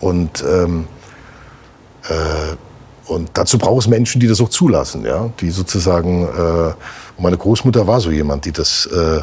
Und 0.00 0.44
ähm, 0.48 0.86
äh, 2.08 2.56
und 3.06 3.30
dazu 3.34 3.58
braucht 3.58 3.82
es 3.82 3.88
Menschen, 3.88 4.20
die 4.20 4.28
das 4.28 4.40
auch 4.40 4.48
zulassen, 4.48 5.04
ja, 5.04 5.30
die 5.40 5.50
sozusagen. 5.50 6.24
Äh, 6.26 6.72
meine 7.18 7.36
Großmutter 7.36 7.86
war 7.86 8.00
so 8.00 8.10
jemand, 8.10 8.44
die 8.46 8.52
das 8.52 8.86
äh, 8.86 9.18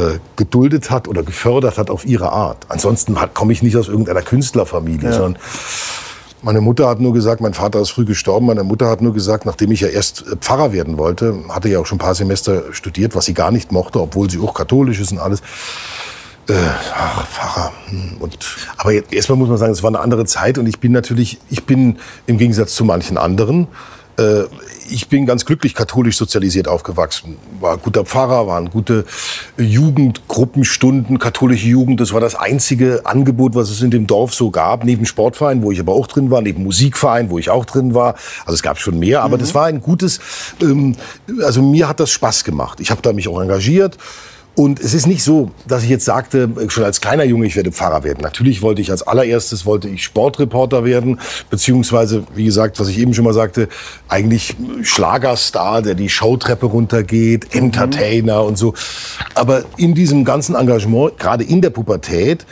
äh, 0.00 0.18
geduldet 0.36 0.90
hat 0.90 1.06
oder 1.06 1.22
gefördert 1.22 1.76
hat 1.78 1.90
auf 1.90 2.06
ihre 2.06 2.30
Art. 2.32 2.66
Ansonsten 2.68 3.16
komme 3.34 3.52
ich 3.52 3.62
nicht 3.62 3.76
aus 3.76 3.88
irgendeiner 3.88 4.22
Künstlerfamilie, 4.22 5.12
sondern 5.12 5.38
meine 6.44 6.60
Mutter 6.60 6.88
hat 6.88 7.00
nur 7.00 7.12
gesagt, 7.12 7.40
mein 7.40 7.54
Vater 7.54 7.80
ist 7.80 7.90
früh 7.90 8.04
gestorben, 8.04 8.46
meine 8.46 8.64
Mutter 8.64 8.88
hat 8.88 9.00
nur 9.00 9.14
gesagt, 9.14 9.46
nachdem 9.46 9.72
ich 9.72 9.80
ja 9.80 9.88
erst 9.88 10.24
äh, 10.26 10.36
Pfarrer 10.36 10.72
werden 10.72 10.98
wollte, 10.98 11.34
hatte 11.48 11.68
ja 11.68 11.80
auch 11.80 11.86
schon 11.86 11.96
ein 11.96 12.00
paar 12.00 12.14
Semester 12.14 12.64
studiert, 12.72 13.14
was 13.16 13.24
sie 13.24 13.34
gar 13.34 13.50
nicht 13.50 13.72
mochte, 13.72 14.00
obwohl 14.00 14.30
sie 14.30 14.38
auch 14.38 14.54
katholisch 14.54 15.00
ist 15.00 15.10
und 15.12 15.18
alles. 15.18 15.40
Äh, 16.48 16.52
ach, 16.94 17.26
Pfarrer. 17.26 17.72
hm, 17.88 18.18
Und, 18.20 18.38
aber 18.76 18.92
jetzt, 18.92 19.12
erstmal 19.12 19.38
muss 19.38 19.48
man 19.48 19.56
sagen, 19.56 19.72
es 19.72 19.82
war 19.82 19.88
eine 19.88 20.00
andere 20.00 20.26
Zeit 20.26 20.58
und 20.58 20.66
ich 20.66 20.78
bin 20.78 20.92
natürlich, 20.92 21.38
ich 21.48 21.64
bin 21.64 21.98
im 22.26 22.36
Gegensatz 22.36 22.74
zu 22.74 22.84
manchen 22.84 23.16
anderen, 23.16 23.66
äh, 24.18 24.42
ich 24.94 25.08
bin 25.08 25.26
ganz 25.26 25.44
glücklich 25.44 25.74
katholisch 25.74 26.16
sozialisiert 26.16 26.68
aufgewachsen. 26.68 27.36
War 27.58 27.76
guter 27.78 28.04
Pfarrer, 28.04 28.46
waren 28.46 28.70
gute 28.70 29.04
Jugendgruppenstunden, 29.58 31.18
katholische 31.18 31.66
Jugend. 31.66 32.00
Das 32.00 32.12
war 32.12 32.20
das 32.20 32.36
einzige 32.36 33.02
Angebot, 33.04 33.56
was 33.56 33.70
es 33.70 33.82
in 33.82 33.90
dem 33.90 34.06
Dorf 34.06 34.32
so 34.34 34.52
gab. 34.52 34.84
Neben 34.84 35.04
Sportverein, 35.04 35.62
wo 35.62 35.72
ich 35.72 35.80
aber 35.80 35.92
auch 35.92 36.06
drin 36.06 36.30
war, 36.30 36.42
neben 36.42 36.62
Musikverein, 36.62 37.28
wo 37.28 37.38
ich 37.40 37.50
auch 37.50 37.64
drin 37.64 37.92
war. 37.92 38.14
Also 38.42 38.54
es 38.54 38.62
gab 38.62 38.78
schon 38.78 39.00
mehr, 39.00 39.22
aber 39.22 39.36
das 39.36 39.52
war 39.54 39.66
ein 39.66 39.80
gutes, 39.80 40.20
ähm, 40.62 40.94
also 41.42 41.60
mir 41.60 41.88
hat 41.88 41.98
das 41.98 42.10
Spaß 42.12 42.44
gemacht. 42.44 42.78
Ich 42.78 42.92
habe 42.92 43.02
da 43.02 43.12
mich 43.12 43.26
auch 43.26 43.40
engagiert. 43.40 43.98
Und 44.56 44.78
es 44.78 44.94
ist 44.94 45.08
nicht 45.08 45.24
so, 45.24 45.50
dass 45.66 45.82
ich 45.82 45.88
jetzt 45.88 46.04
sagte, 46.04 46.48
schon 46.68 46.84
als 46.84 47.00
kleiner 47.00 47.24
Junge, 47.24 47.46
ich 47.46 47.56
werde 47.56 47.72
Pfarrer 47.72 48.04
werden. 48.04 48.20
Natürlich 48.22 48.62
wollte 48.62 48.80
ich 48.80 48.90
als 48.92 49.02
allererstes, 49.02 49.66
wollte 49.66 49.88
ich 49.88 50.04
Sportreporter 50.04 50.84
werden, 50.84 51.18
beziehungsweise, 51.50 52.22
wie 52.36 52.44
gesagt, 52.44 52.78
was 52.78 52.86
ich 52.86 52.98
eben 52.98 53.14
schon 53.14 53.24
mal 53.24 53.34
sagte, 53.34 53.68
eigentlich 54.08 54.54
Schlagerstar, 54.82 55.82
der 55.82 55.96
die 55.96 56.08
Showtreppe 56.08 56.66
runtergeht, 56.66 57.52
Entertainer 57.52 58.44
und 58.44 58.56
so. 58.56 58.74
Aber 59.34 59.64
in 59.76 59.94
diesem 59.94 60.24
ganzen 60.24 60.54
Engagement, 60.54 61.18
gerade 61.18 61.42
in 61.42 61.60
der 61.60 61.70
Pubertät, 61.70 62.46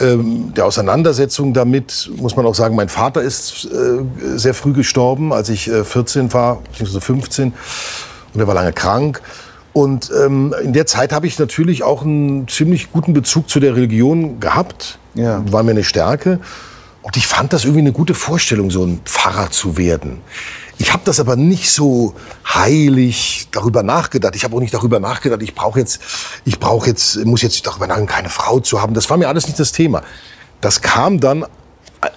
ähm, 0.00 0.54
der 0.54 0.64
Auseinandersetzung 0.64 1.52
damit, 1.52 2.10
muss 2.16 2.34
man 2.34 2.46
auch 2.46 2.54
sagen, 2.54 2.76
mein 2.76 2.88
Vater 2.88 3.20
ist 3.20 3.66
äh, 3.66 4.38
sehr 4.38 4.54
früh 4.54 4.72
gestorben, 4.72 5.34
als 5.34 5.50
ich 5.50 5.68
äh, 5.68 5.84
14 5.84 6.32
war, 6.32 6.62
beziehungsweise 6.70 7.00
15. 7.02 7.52
Und 8.32 8.40
er 8.40 8.46
war 8.46 8.54
lange 8.54 8.72
krank. 8.72 9.20
Und 9.72 10.10
ähm, 10.24 10.54
in 10.62 10.72
der 10.72 10.86
Zeit 10.86 11.12
habe 11.12 11.26
ich 11.26 11.38
natürlich 11.38 11.82
auch 11.82 12.02
einen 12.02 12.46
ziemlich 12.48 12.92
guten 12.92 13.14
Bezug 13.14 13.48
zu 13.48 13.58
der 13.58 13.74
Religion 13.74 14.38
gehabt. 14.38 14.98
Ja. 15.14 15.42
War 15.50 15.62
mir 15.62 15.70
eine 15.70 15.84
Stärke. 15.84 16.40
Und 17.00 17.16
ich 17.16 17.26
fand 17.26 17.52
das 17.52 17.64
irgendwie 17.64 17.80
eine 17.80 17.92
gute 17.92 18.14
Vorstellung, 18.14 18.70
so 18.70 18.84
ein 18.84 19.00
Pfarrer 19.04 19.50
zu 19.50 19.76
werden. 19.76 20.20
Ich 20.78 20.92
habe 20.92 21.02
das 21.04 21.20
aber 21.20 21.36
nicht 21.36 21.70
so 21.70 22.14
heilig 22.46 23.48
darüber 23.50 23.82
nachgedacht. 23.82 24.36
Ich 24.36 24.44
habe 24.44 24.56
auch 24.56 24.60
nicht 24.60 24.74
darüber 24.74 25.00
nachgedacht, 25.00 25.42
ich 25.42 25.54
brauche 25.54 25.78
jetzt, 25.78 26.00
ich 26.44 26.58
brauche 26.58 26.88
jetzt, 26.88 27.24
muss 27.24 27.42
jetzt 27.42 27.66
darüber 27.66 27.86
nachdenken, 27.86 28.10
keine 28.10 28.28
Frau 28.28 28.60
zu 28.60 28.80
haben. 28.80 28.94
Das 28.94 29.08
war 29.10 29.16
mir 29.16 29.28
alles 29.28 29.46
nicht 29.46 29.58
das 29.58 29.72
Thema. 29.72 30.02
Das 30.60 30.80
kam 30.80 31.18
dann 31.18 31.44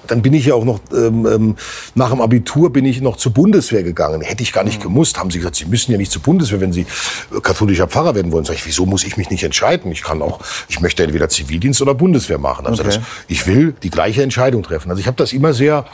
dann 0.08 0.22
bin 0.22 0.34
ich 0.34 0.46
ja 0.46 0.56
auch 0.56 0.66
noch 0.66 0.80
ähm, 0.94 1.26
ähm, 1.26 1.56
nach 1.94 2.10
dem 2.10 2.22
Abitur 2.22 2.72
bin 2.72 2.86
ich 2.86 3.02
noch 3.02 3.18
zur 3.18 3.34
Bundeswehr 3.34 3.84
gegangen. 3.84 4.22
Hätte 4.22 4.44
ich 4.44 4.52
gar 4.54 4.64
nicht 4.64 4.82
gemusst. 4.82 5.20
Haben 5.20 5.32
sie 5.32 5.40
gesagt, 5.40 5.56
Sie 5.56 5.66
müssen 5.66 5.92
ja 5.92 5.98
nicht 5.98 6.12
zur 6.12 6.22
Bundeswehr, 6.22 6.60
wenn 6.62 6.74
Sie 6.74 6.82
äh, 6.82 7.40
katholischer 7.42 7.88
Pfarrer 7.88 8.16
werden 8.16 8.32
wollen. 8.32 8.46
Sag 8.46 8.56
ich, 8.56 8.66
wieso 8.66 8.86
muss 8.86 9.04
ich 9.04 9.18
mich 9.18 9.30
nicht 9.30 9.44
entscheiden? 9.44 9.92
Ich 9.92 10.04
kann 10.04 10.22
auch, 10.22 10.40
ich 10.68 10.80
möchte 10.82 11.04
entweder 11.04 11.30
Zivildienst 11.30 11.82
oder 11.82 11.94
Bundeswehr 11.94 12.38
machen. 12.40 12.66
Also 12.66 12.84
Okay. 12.84 12.96
das, 12.98 13.00
ich 13.28 13.48
will 13.48 13.74
die 13.84 13.90
gleiche 13.90 14.22
Entscheidung 14.22 14.64
treffen. 14.64 14.90
Also 14.90 15.00
ich 15.00 15.08
habe 15.08 15.18
das 15.18 15.34
immer 15.34 15.54
sehr, 15.54 15.86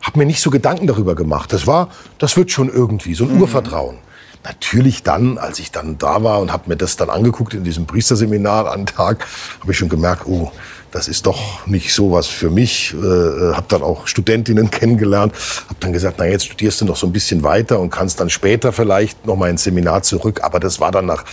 habe 0.00 0.18
mir 0.18 0.26
nicht 0.26 0.40
so 0.40 0.50
Gedanken 0.50 0.86
darüber 0.86 1.14
gemacht. 1.14 1.52
Das 1.52 1.66
war, 1.66 1.88
das 2.18 2.36
wird 2.36 2.50
schon 2.50 2.68
irgendwie 2.68 3.14
so 3.14 3.24
ein 3.24 3.40
Urvertrauen. 3.40 3.96
Natürlich 4.44 5.02
dann, 5.04 5.38
als 5.38 5.60
ich 5.60 5.70
dann 5.70 5.98
da 5.98 6.24
war 6.24 6.40
und 6.40 6.52
habe 6.52 6.68
mir 6.68 6.76
das 6.76 6.96
dann 6.96 7.10
angeguckt 7.10 7.54
in 7.54 7.62
diesem 7.62 7.86
Priesterseminar 7.86 8.72
an 8.72 8.86
Tag, 8.86 9.26
habe 9.60 9.70
ich 9.70 9.78
schon 9.78 9.88
gemerkt, 9.88 10.22
oh, 10.26 10.50
das 10.92 11.08
ist 11.08 11.26
doch 11.26 11.66
nicht 11.66 11.92
so 11.92 12.12
was 12.12 12.26
für 12.28 12.50
mich. 12.50 12.94
Äh, 12.94 13.54
habe 13.54 13.64
dann 13.68 13.82
auch 13.82 14.06
Studentinnen 14.06 14.70
kennengelernt, 14.70 15.34
habe 15.64 15.76
dann 15.80 15.92
gesagt, 15.92 16.16
na 16.18 16.26
jetzt 16.26 16.44
studierst 16.44 16.80
du 16.82 16.84
noch 16.84 16.96
so 16.96 17.06
ein 17.06 17.12
bisschen 17.12 17.42
weiter 17.42 17.80
und 17.80 17.90
kannst 17.90 18.20
dann 18.20 18.30
später 18.30 18.72
vielleicht 18.72 19.26
noch 19.26 19.36
mal 19.36 19.50
ins 19.50 19.64
Seminar 19.64 20.02
zurück. 20.02 20.40
Aber 20.42 20.60
das 20.60 20.78
war 20.78 20.92
dann 20.92 21.06
nach 21.06 21.24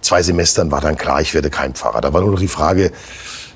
zwei 0.00 0.22
Semestern 0.22 0.70
war 0.70 0.80
dann 0.80 0.96
klar, 0.96 1.20
ich 1.20 1.34
werde 1.34 1.50
kein 1.50 1.74
Pfarrer. 1.74 2.00
Da 2.00 2.12
war 2.12 2.22
nur 2.22 2.32
noch 2.32 2.40
die 2.40 2.48
Frage, 2.48 2.90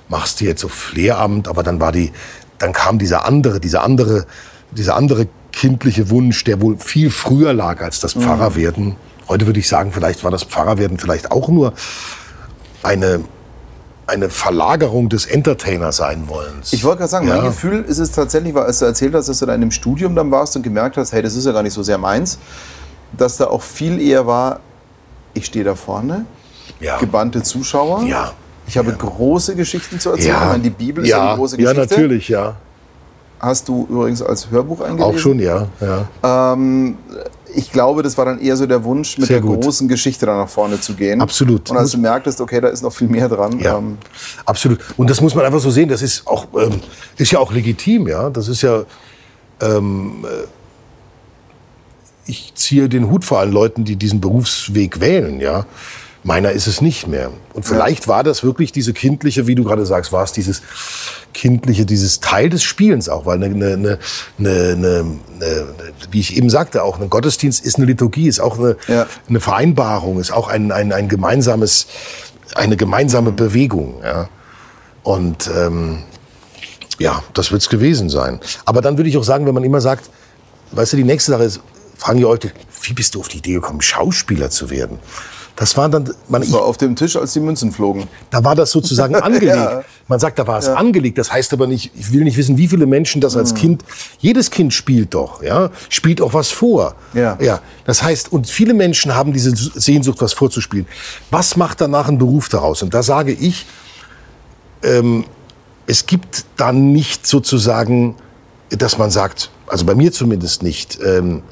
machst 0.08 0.40
du 0.40 0.44
jetzt 0.44 0.64
auf 0.64 0.92
Lehramt? 0.92 1.48
Aber 1.48 1.62
dann 1.62 1.80
war 1.80 1.90
die, 1.90 2.12
dann 2.58 2.72
kam 2.72 2.98
dieser 2.98 3.24
andere, 3.24 3.60
dieser 3.60 3.82
andere, 3.82 4.26
dieser 4.72 4.94
andere 4.94 5.26
kindliche 5.52 6.10
Wunsch, 6.10 6.44
der 6.44 6.60
wohl 6.60 6.76
viel 6.78 7.10
früher 7.10 7.54
lag 7.54 7.80
als 7.82 8.00
das 8.00 8.12
Pfarrerwerden. 8.12 8.96
Heute 9.28 9.46
würde 9.46 9.60
ich 9.60 9.68
sagen, 9.68 9.92
vielleicht 9.92 10.22
war 10.22 10.30
das 10.30 10.44
Pfarrerwerden 10.44 10.98
vielleicht 10.98 11.30
auch 11.30 11.48
nur 11.48 11.72
eine, 12.82 13.24
eine 14.10 14.28
Verlagerung 14.28 15.08
des 15.08 15.24
Entertainer 15.26 15.92
sein 15.92 16.24
wollens. 16.28 16.72
Ich 16.72 16.84
wollte 16.84 16.98
gerade 16.98 17.10
sagen, 17.10 17.28
Ja. 17.28 17.36
mein 17.36 17.44
Gefühl 17.46 17.82
ist 17.84 17.98
es 17.98 18.12
tatsächlich, 18.12 18.54
weil 18.54 18.64
als 18.64 18.78
du 18.80 18.84
erzählt 18.84 19.14
hast, 19.14 19.28
dass 19.28 19.38
du 19.38 19.46
da 19.46 19.54
in 19.54 19.62
einem 19.62 19.70
Studium 19.70 20.14
dann 20.14 20.30
warst 20.30 20.54
und 20.56 20.62
gemerkt 20.62 20.96
hast, 20.96 21.12
hey, 21.12 21.22
das 21.22 21.34
ist 21.36 21.46
ja 21.46 21.52
gar 21.52 21.62
nicht 21.62 21.72
so 21.72 21.82
sehr 21.82 21.98
meins, 21.98 22.38
dass 23.16 23.36
da 23.38 23.46
auch 23.46 23.62
viel 23.62 24.00
eher 24.00 24.26
war, 24.26 24.60
ich 25.34 25.46
stehe 25.46 25.64
da 25.64 25.74
vorne, 25.74 26.26
Ja. 26.80 26.98
gebannte 26.98 27.42
Zuschauer. 27.42 28.02
Ja. 28.04 28.32
Ich 28.66 28.76
habe 28.78 28.92
große 28.92 29.56
Geschichten 29.56 29.98
zu 29.98 30.10
erzählen. 30.10 30.36
Ich 30.36 30.46
meine, 30.48 30.62
die 30.62 30.70
Bibel 30.70 31.02
ist 31.04 31.10
ja, 31.10 31.16
ja, 31.18 31.28
eine 31.30 31.36
große 31.38 31.60
ja, 31.60 31.72
Geschichte. 31.72 31.94
natürlich, 31.94 32.28
ja. 32.28 32.54
Hast 33.40 33.68
du 33.68 33.86
übrigens 33.90 34.22
als 34.22 34.50
Hörbuch 34.50 34.80
eingelesen. 34.82 35.14
Auch 35.14 35.18
schon, 35.18 35.38
ja. 35.40 35.66
ja. 35.80 36.52
Ähm, 36.52 36.98
ich 37.54 37.72
glaube, 37.72 38.02
das 38.02 38.16
war 38.18 38.24
dann 38.24 38.40
eher 38.40 38.56
so 38.56 38.66
der 38.66 38.84
Wunsch, 38.84 39.18
mit 39.18 39.28
Sehr 39.28 39.40
der 39.40 39.46
gut. 39.48 39.62
großen 39.62 39.88
Geschichte 39.88 40.26
dann 40.26 40.38
nach 40.38 40.48
vorne 40.48 40.80
zu 40.80 40.94
gehen. 40.94 41.20
Absolut. 41.20 41.70
Und 41.70 41.76
als 41.76 41.92
du 41.92 41.98
merktest, 41.98 42.40
okay, 42.40 42.60
da 42.60 42.68
ist 42.68 42.82
noch 42.82 42.92
viel 42.92 43.08
mehr 43.08 43.28
dran. 43.28 43.58
Ja, 43.60 43.78
ähm, 43.78 43.98
absolut. 44.44 44.78
Und 44.96 45.10
das 45.10 45.20
muss 45.20 45.34
man 45.34 45.44
einfach 45.44 45.60
so 45.60 45.70
sehen. 45.70 45.88
Das 45.88 46.02
ist 46.02 46.26
auch 46.26 46.46
ähm, 46.58 46.80
ist 47.16 47.32
ja 47.32 47.38
auch 47.38 47.52
legitim, 47.52 48.08
ja. 48.08 48.30
Das 48.30 48.48
ist 48.48 48.62
ja. 48.62 48.84
Ähm, 49.60 50.24
äh, 50.24 50.46
ich 52.26 52.52
ziehe 52.54 52.88
den 52.88 53.10
Hut 53.10 53.24
vor 53.24 53.40
allen 53.40 53.52
Leuten, 53.52 53.84
die 53.84 53.96
diesen 53.96 54.20
Berufsweg 54.20 55.00
wählen, 55.00 55.40
ja. 55.40 55.66
Meiner 56.22 56.52
ist 56.52 56.66
es 56.66 56.82
nicht 56.82 57.06
mehr. 57.06 57.30
Und 57.54 57.64
vielleicht 57.64 58.06
war 58.06 58.22
das 58.22 58.42
wirklich 58.44 58.72
diese 58.72 58.92
kindliche, 58.92 59.46
wie 59.46 59.54
du 59.54 59.64
gerade 59.64 59.86
sagst, 59.86 60.12
war 60.12 60.22
es 60.22 60.32
dieses 60.32 60.60
kindliche, 61.32 61.86
dieses 61.86 62.20
Teil 62.20 62.50
des 62.50 62.62
Spielens 62.62 63.08
auch, 63.08 63.24
weil 63.24 63.42
eine, 63.42 63.46
eine, 63.46 63.66
eine, 63.66 63.98
eine, 64.38 64.76
eine, 64.76 65.14
eine 65.40 65.66
wie 66.10 66.20
ich 66.20 66.36
eben 66.36 66.50
sagte, 66.50 66.82
auch 66.82 67.00
ein 67.00 67.08
Gottesdienst 67.08 67.64
ist 67.64 67.76
eine 67.76 67.86
Liturgie, 67.86 68.28
ist 68.28 68.38
auch 68.40 68.58
eine, 68.58 68.76
Ja. 68.86 69.06
eine 69.28 69.40
Vereinbarung, 69.40 70.20
ist 70.20 70.30
auch 70.30 70.48
ein, 70.48 70.72
ein, 70.72 70.92
ein 70.92 71.08
gemeinsames, 71.08 71.86
eine 72.54 72.76
gemeinsame 72.76 73.32
Bewegung. 73.32 74.00
Ja. 74.04 74.28
Und 75.02 75.48
ähm, 75.56 76.02
ja, 76.98 77.22
das 77.32 77.50
wird's 77.50 77.70
gewesen 77.70 78.10
sein. 78.10 78.40
Aber 78.66 78.82
dann 78.82 78.98
würde 78.98 79.08
ich 79.08 79.16
auch 79.16 79.24
sagen, 79.24 79.46
wenn 79.46 79.54
man 79.54 79.64
immer 79.64 79.80
sagt, 79.80 80.10
weißt 80.72 80.92
du, 80.92 80.96
die 80.98 81.04
nächste 81.04 81.32
Sache 81.32 81.44
ist, 81.44 81.60
fragen 81.96 82.18
die 82.18 82.24
Leute, 82.24 82.52
wie 82.82 82.92
bist 82.92 83.14
du 83.14 83.20
auf 83.20 83.28
die 83.28 83.38
Idee 83.38 83.54
gekommen, 83.54 83.80
Schauspieler 83.80 84.50
zu 84.50 84.68
werden? 84.68 84.98
Das 85.56 85.76
war 85.76 85.88
dann, 85.88 86.10
man, 86.28 86.40
das 86.40 86.52
war 86.52 86.62
auf 86.62 86.76
dem 86.78 86.96
Tisch, 86.96 87.16
als 87.16 87.32
die 87.34 87.40
Münzen 87.40 87.70
flogen. 87.72 88.08
da 88.30 88.42
war 88.44 88.54
das 88.54 88.70
sozusagen 88.70 89.14
angelegt. 89.16 89.56
Ja. 89.56 89.82
Man 90.08 90.18
sagt, 90.18 90.38
da 90.38 90.46
war 90.46 90.58
es 90.58 90.68
angelegt. 90.68 91.18
Das 91.18 91.32
heißt 91.32 91.52
aber 91.52 91.66
nicht, 91.66 91.92
ich 91.94 92.12
will 92.12 92.24
nicht 92.24 92.36
wissen, 92.36 92.56
wie 92.56 92.68
viele 92.68 92.86
Menschen 92.86 93.20
das 93.20 93.36
als 93.36 93.54
Kind, 93.54 93.84
jedes 94.18 94.50
Kind 94.50 94.72
spielt 94.72 95.14
doch, 95.14 95.42
ja, 95.42 95.70
spielt 95.88 96.20
auch 96.22 96.34
was 96.34 96.50
vor. 96.50 96.94
Ja. 97.12 97.36
ja. 97.40 97.60
Das 97.84 98.02
heißt, 98.02 98.32
und 98.32 98.48
viele 98.48 98.74
Menschen 98.74 99.14
haben 99.14 99.32
diese 99.32 99.54
Sehnsucht, 99.54 100.20
was 100.20 100.32
vorzuspielen. 100.32 100.86
Was 101.30 101.56
macht 101.56 101.80
danach 101.80 102.08
ein 102.08 102.18
Beruf 102.18 102.48
daraus? 102.48 102.82
Und 102.82 102.94
da 102.94 103.02
sage 103.02 103.32
ich, 103.32 103.66
ähm, 104.82 105.24
es 105.86 106.06
gibt 106.06 106.44
da 106.56 106.72
nicht 106.72 107.26
sozusagen, 107.26 108.16
dass 108.70 108.96
man 108.98 109.10
sagt, 109.10 109.50
also 109.66 109.84
bei 109.84 109.94
mir 109.94 110.12
zumindest 110.12 110.62
nicht, 110.62 110.98
ähm, 111.04 111.42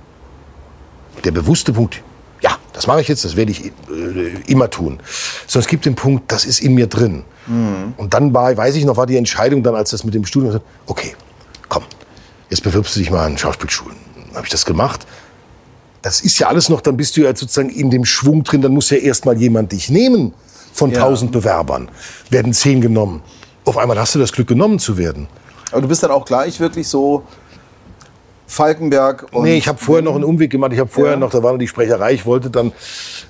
der 1.24 1.32
bewusste 1.32 1.72
Punkt, 1.72 2.02
ja, 2.48 2.56
das 2.72 2.86
mache 2.86 3.00
ich 3.00 3.08
jetzt, 3.08 3.24
das 3.24 3.36
werde 3.36 3.50
ich 3.52 3.66
äh, 3.66 3.70
immer 4.46 4.70
tun. 4.70 5.00
Sondern 5.46 5.64
es 5.64 5.68
gibt 5.68 5.84
den 5.84 5.94
Punkt, 5.94 6.30
das 6.32 6.44
ist 6.44 6.60
in 6.60 6.74
mir 6.74 6.86
drin. 6.86 7.24
Und 7.96 8.12
dann 8.12 8.34
war, 8.34 8.54
weiß 8.54 8.74
ich 8.76 8.84
noch, 8.84 8.98
war 8.98 9.06
die 9.06 9.16
Entscheidung 9.16 9.62
dann, 9.62 9.74
als 9.74 9.88
das 9.90 10.04
mit 10.04 10.12
dem 10.12 10.26
Studium, 10.26 10.60
okay, 10.84 11.14
komm, 11.70 11.82
jetzt 12.50 12.62
bewirbst 12.62 12.94
du 12.94 13.00
dich 13.00 13.10
mal 13.10 13.24
an 13.24 13.38
Schauspielschulen. 13.38 13.96
Dann 14.26 14.36
habe 14.36 14.44
ich 14.44 14.50
das 14.50 14.66
gemacht. 14.66 15.06
Das 16.02 16.20
ist 16.20 16.38
ja 16.38 16.48
alles 16.48 16.68
noch, 16.68 16.82
dann 16.82 16.98
bist 16.98 17.16
du 17.16 17.22
ja 17.22 17.34
sozusagen 17.34 17.70
in 17.70 17.88
dem 17.90 18.04
Schwung 18.04 18.44
drin, 18.44 18.60
dann 18.60 18.72
muss 18.72 18.90
ja 18.90 18.98
erst 18.98 19.24
mal 19.24 19.34
jemand 19.36 19.72
dich 19.72 19.88
nehmen 19.88 20.34
von 20.74 20.90
Ja. 20.92 21.00
tausend 21.00 21.32
Bewerbern. 21.32 21.90
Werden 22.28 22.52
zehn 22.52 22.82
genommen. 22.82 23.22
Auf 23.64 23.78
einmal 23.78 23.98
hast 23.98 24.14
du 24.14 24.18
das 24.18 24.30
Glück, 24.30 24.48
genommen 24.48 24.78
zu 24.78 24.98
werden. 24.98 25.26
Aber 25.72 25.80
du 25.80 25.88
bist 25.88 26.02
dann 26.02 26.10
auch 26.10 26.26
gleich 26.26 26.60
wirklich 26.60 26.86
so 26.86 27.24
Falkenberg 28.48 29.26
und. 29.32 29.44
Nee, 29.44 29.56
ich 29.58 29.68
habe 29.68 29.78
vorher 29.78 30.02
noch 30.02 30.14
einen 30.14 30.24
Umweg 30.24 30.50
gemacht. 30.50 30.72
Ich 30.72 30.78
habe 30.80 30.90
vorher 30.90 31.12
Ja. 31.14 31.18
noch, 31.20 31.30
da 31.30 31.42
war 31.42 31.52
noch 31.52 31.58
die 31.58 31.68
Sprecherei. 31.68 32.14
Ich 32.14 32.26
wollte 32.26 32.50
dann, 32.50 32.72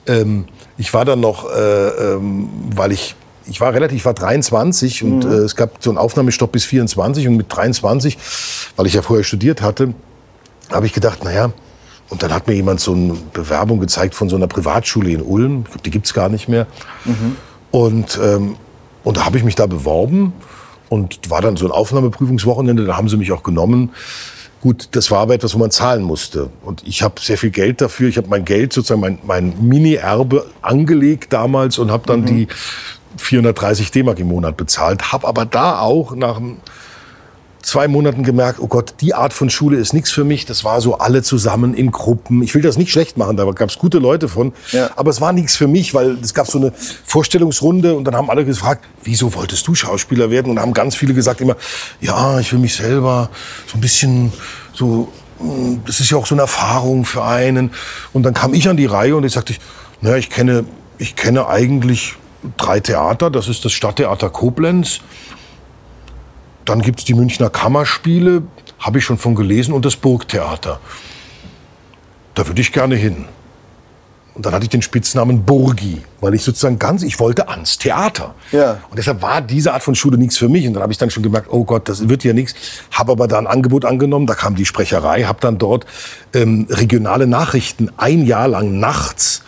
ähm, 0.07 0.47
ich 0.79 0.95
war 0.95 1.05
dann 1.05 1.21
noch, 1.21 1.51
äh, 1.53 1.89
ähm, 2.15 2.49
weil 2.75 2.93
ich, 2.93 3.15
ich 3.51 3.61
war 3.61 3.75
relativ, 3.75 3.97
ich 3.99 4.05
war 4.05 4.15
23 4.15 5.03
und 5.03 5.25
Mhm. 5.25 5.31
äh, 5.31 5.35
es 5.37 5.57
gab 5.57 5.83
so 5.83 5.91
einen 5.91 5.99
Aufnahmestopp 5.99 6.53
bis 6.53 6.65
24 6.65 7.27
und 7.29 7.37
mit 7.37 7.47
23, 7.55 8.17
weil 8.77 8.87
ich 8.87 8.95
ja 8.95 9.03
vorher 9.03 9.25
studiert 9.25 9.61
hatte, 9.61 9.93
habe 10.71 10.87
ich 10.87 10.93
gedacht, 10.93 11.25
naja, 11.25 11.51
und 12.11 12.23
dann 12.23 12.33
hat 12.33 12.47
mir 12.47 12.55
jemand 12.55 12.79
so 12.81 12.93
eine 12.93 13.15
Bewerbung 13.33 13.81
gezeigt 13.81 14.15
von 14.15 14.29
so 14.29 14.37
einer 14.37 14.47
Privatschule 14.47 15.11
in 15.11 15.21
Ulm. 15.21 15.63
Ich 15.65 15.71
glaube, 15.73 15.83
die 15.85 15.91
gibt's 15.91 16.15
gar 16.15 16.29
nicht 16.31 16.49
mehr. 16.49 16.67
Und, 17.71 18.19
ähm, 18.23 18.57
und 19.05 19.17
da 19.17 19.25
habe 19.27 19.37
ich 19.37 19.45
mich 19.45 19.57
da 19.57 19.67
beworben 19.67 20.33
und 20.89 21.29
war 21.29 21.41
dann 21.43 21.57
so 21.57 21.67
ein 21.67 21.71
Aufnahmeprüfungswochenende, 21.73 22.85
da 22.87 22.97
haben 22.97 23.09
sie 23.11 23.17
mich 23.19 23.31
auch 23.33 23.43
genommen. 23.43 23.91
Gut, 24.61 24.89
das 24.93 25.11
war 25.11 25.21
aber 25.21 25.35
etwas, 25.35 25.55
wo 25.55 25.59
man 25.59 25.71
zahlen 25.71 26.03
musste. 26.03 26.51
Und 26.65 26.83
ich 26.87 27.03
habe 27.03 27.21
sehr 27.21 27.39
viel 27.39 27.51
Geld 27.51 27.81
dafür. 27.81 28.09
Ich 28.09 28.17
habe 28.17 28.29
mein 28.29 28.45
Geld, 28.45 28.73
sozusagen 28.73 29.01
mein, 29.01 29.19
mein 29.25 29.55
Mini-Erbe 29.61 30.47
angelegt 30.63 31.33
damals 31.33 31.79
und 31.79 31.91
habe 31.93 32.07
dann 32.07 32.25
die 32.25 32.49
430 33.19 33.93
D-Mark 33.93 34.19
im 34.19 34.29
Monat 34.29 34.57
bezahlt. 34.57 35.13
Habe 35.13 35.29
aber 35.29 35.45
da 35.45 35.79
auch 35.79 36.15
nach 36.15 36.39
einem 36.39 36.57
zwei 37.69 37.87
Monaten 37.87 38.23
gemerkt, 38.23 38.59
oh 38.61 38.67
Gott, 38.67 38.95
die 39.01 39.15
Art 39.15 39.33
von 39.33 39.51
Schule 39.51 39.77
ist 39.77 39.93
nichts 39.93 40.11
für 40.11 40.25
mich. 40.25 40.47
Das 40.47 40.65
war 40.65 40.81
so 40.81 40.99
alle 40.99 41.23
zusammen 41.23 41.75
in 41.75 41.91
Gruppen. 41.91 42.43
Ich 42.43 42.55
will 42.55 42.63
das 42.63 42.79
nicht 42.79 42.91
schlecht 42.91 43.17
machen, 43.17 43.37
da 43.37 43.45
gab 43.45 43.69
es 43.69 43.79
gute 43.79 43.99
Leute 43.99 44.29
von. 44.29 44.53
Ja. 44.73 44.91
Aber 44.97 45.11
es 45.11 45.21
war 45.21 45.33
nichts 45.33 45.57
für 45.57 45.69
mich, 45.69 45.95
weil 45.95 46.19
es 46.23 46.35
gab 46.35 46.47
so 46.47 46.59
eine 46.59 46.73
Vorstellungsrunde 47.05 47.95
und 47.95 48.05
dann 48.05 48.17
haben 48.17 48.31
alle 48.31 48.45
gefragt, 48.45 48.85
wieso 49.05 49.35
wolltest 49.35 49.67
du 49.69 49.75
Schauspieler 49.75 50.31
werden? 50.31 50.51
Und 50.51 50.57
dann 50.57 50.65
haben 50.65 50.73
ganz 50.73 50.97
viele 50.97 51.15
gesagt 51.15 51.41
immer, 51.41 51.57
ja, 52.01 52.41
ich 52.41 52.53
will 52.53 52.59
mich 52.59 52.75
selber 52.75 53.31
so 53.67 53.77
ein 53.77 53.81
bisschen 53.81 54.33
so, 54.73 55.09
mh, 55.41 55.81
das 55.87 56.01
ist 56.01 56.11
ja 56.11 56.17
auch 56.17 56.27
so 56.27 56.35
eine 56.35 56.43
Erfahrung 56.43 57.05
für 57.05 57.23
einen. 57.23 57.71
Und 58.13 58.23
dann 58.23 58.35
kam 58.35 58.55
ich 58.55 58.69
an 58.69 58.77
die 58.77 58.87
Reihe 58.87 59.15
und 59.15 59.25
ich 59.25 59.33
sagte, 59.33 59.55
naja, 60.01 60.17
ich 60.17 60.31
kenne, 60.31 60.65
ich 60.97 61.17
kenne 61.17 61.47
eigentlich 61.49 62.15
drei 62.57 62.81
Theater. 62.81 63.31
Das 63.31 63.49
ist 63.49 63.65
das 63.65 63.73
Stadttheater 63.73 64.31
Koblenz. 64.31 65.01
Dann 66.69 66.83
gibt's 66.83 67.07
die 67.07 67.15
Münchner 67.15 67.49
Kammerspiele, 67.49 68.43
habe 68.79 68.99
ich 68.99 69.05
schon 69.05 69.17
von 69.17 69.35
gelesen, 69.35 69.73
und 69.73 69.87
das 69.87 69.97
Burgtheater. 69.97 70.81
Da 72.35 72.47
würde 72.47 72.61
ich 72.61 72.73
gerne 72.73 72.95
hin. 72.95 73.25
Und 74.35 74.45
dann 74.45 74.53
hatte 74.53 74.65
ich 74.65 74.69
den 74.69 74.83
Spitznamen 74.83 75.47
Burgi, 75.47 76.03
weil 76.21 76.35
ich 76.35 76.43
sozusagen 76.43 76.79
ganz, 76.79 77.03
ich 77.03 77.19
wollte 77.21 77.49
ans 77.49 77.79
Theater. 77.79 78.35
Ja. 78.53 78.83
Und 78.91 78.99
deshalb 78.99 79.23
war 79.23 79.41
diese 79.41 79.73
Art 79.73 79.83
von 79.83 79.95
Schule 79.95 80.19
nichts 80.19 80.37
für 80.37 80.51
mich. 80.51 80.67
Und 80.67 80.75
dann 80.75 80.83
habe 80.83 80.93
ich 80.93 80.99
dann 80.99 81.09
schon 81.09 81.23
gemerkt, 81.23 81.49
oh 81.51 81.65
Gott, 81.65 81.89
das 81.89 82.07
wird 82.11 82.23
ja 82.23 82.35
nichts. 82.35 82.55
Habe 82.93 83.13
aber 83.13 83.29
da 83.29 83.39
ein 83.39 83.47
Angebot 83.47 83.87
angenommen, 83.87 84.27
da 84.27 84.35
kam 84.35 84.55
die 84.55 84.67
Sprecherei, 84.67 85.25
habe 85.25 85.41
dann 85.41 85.57
dort 85.57 85.87
ähm, 86.35 86.67
regionale 86.69 87.27
Nachrichten 87.27 87.91
ein 87.97 88.27
Jahr 88.27 88.47
lang 88.47 88.79
nachts 88.79 89.43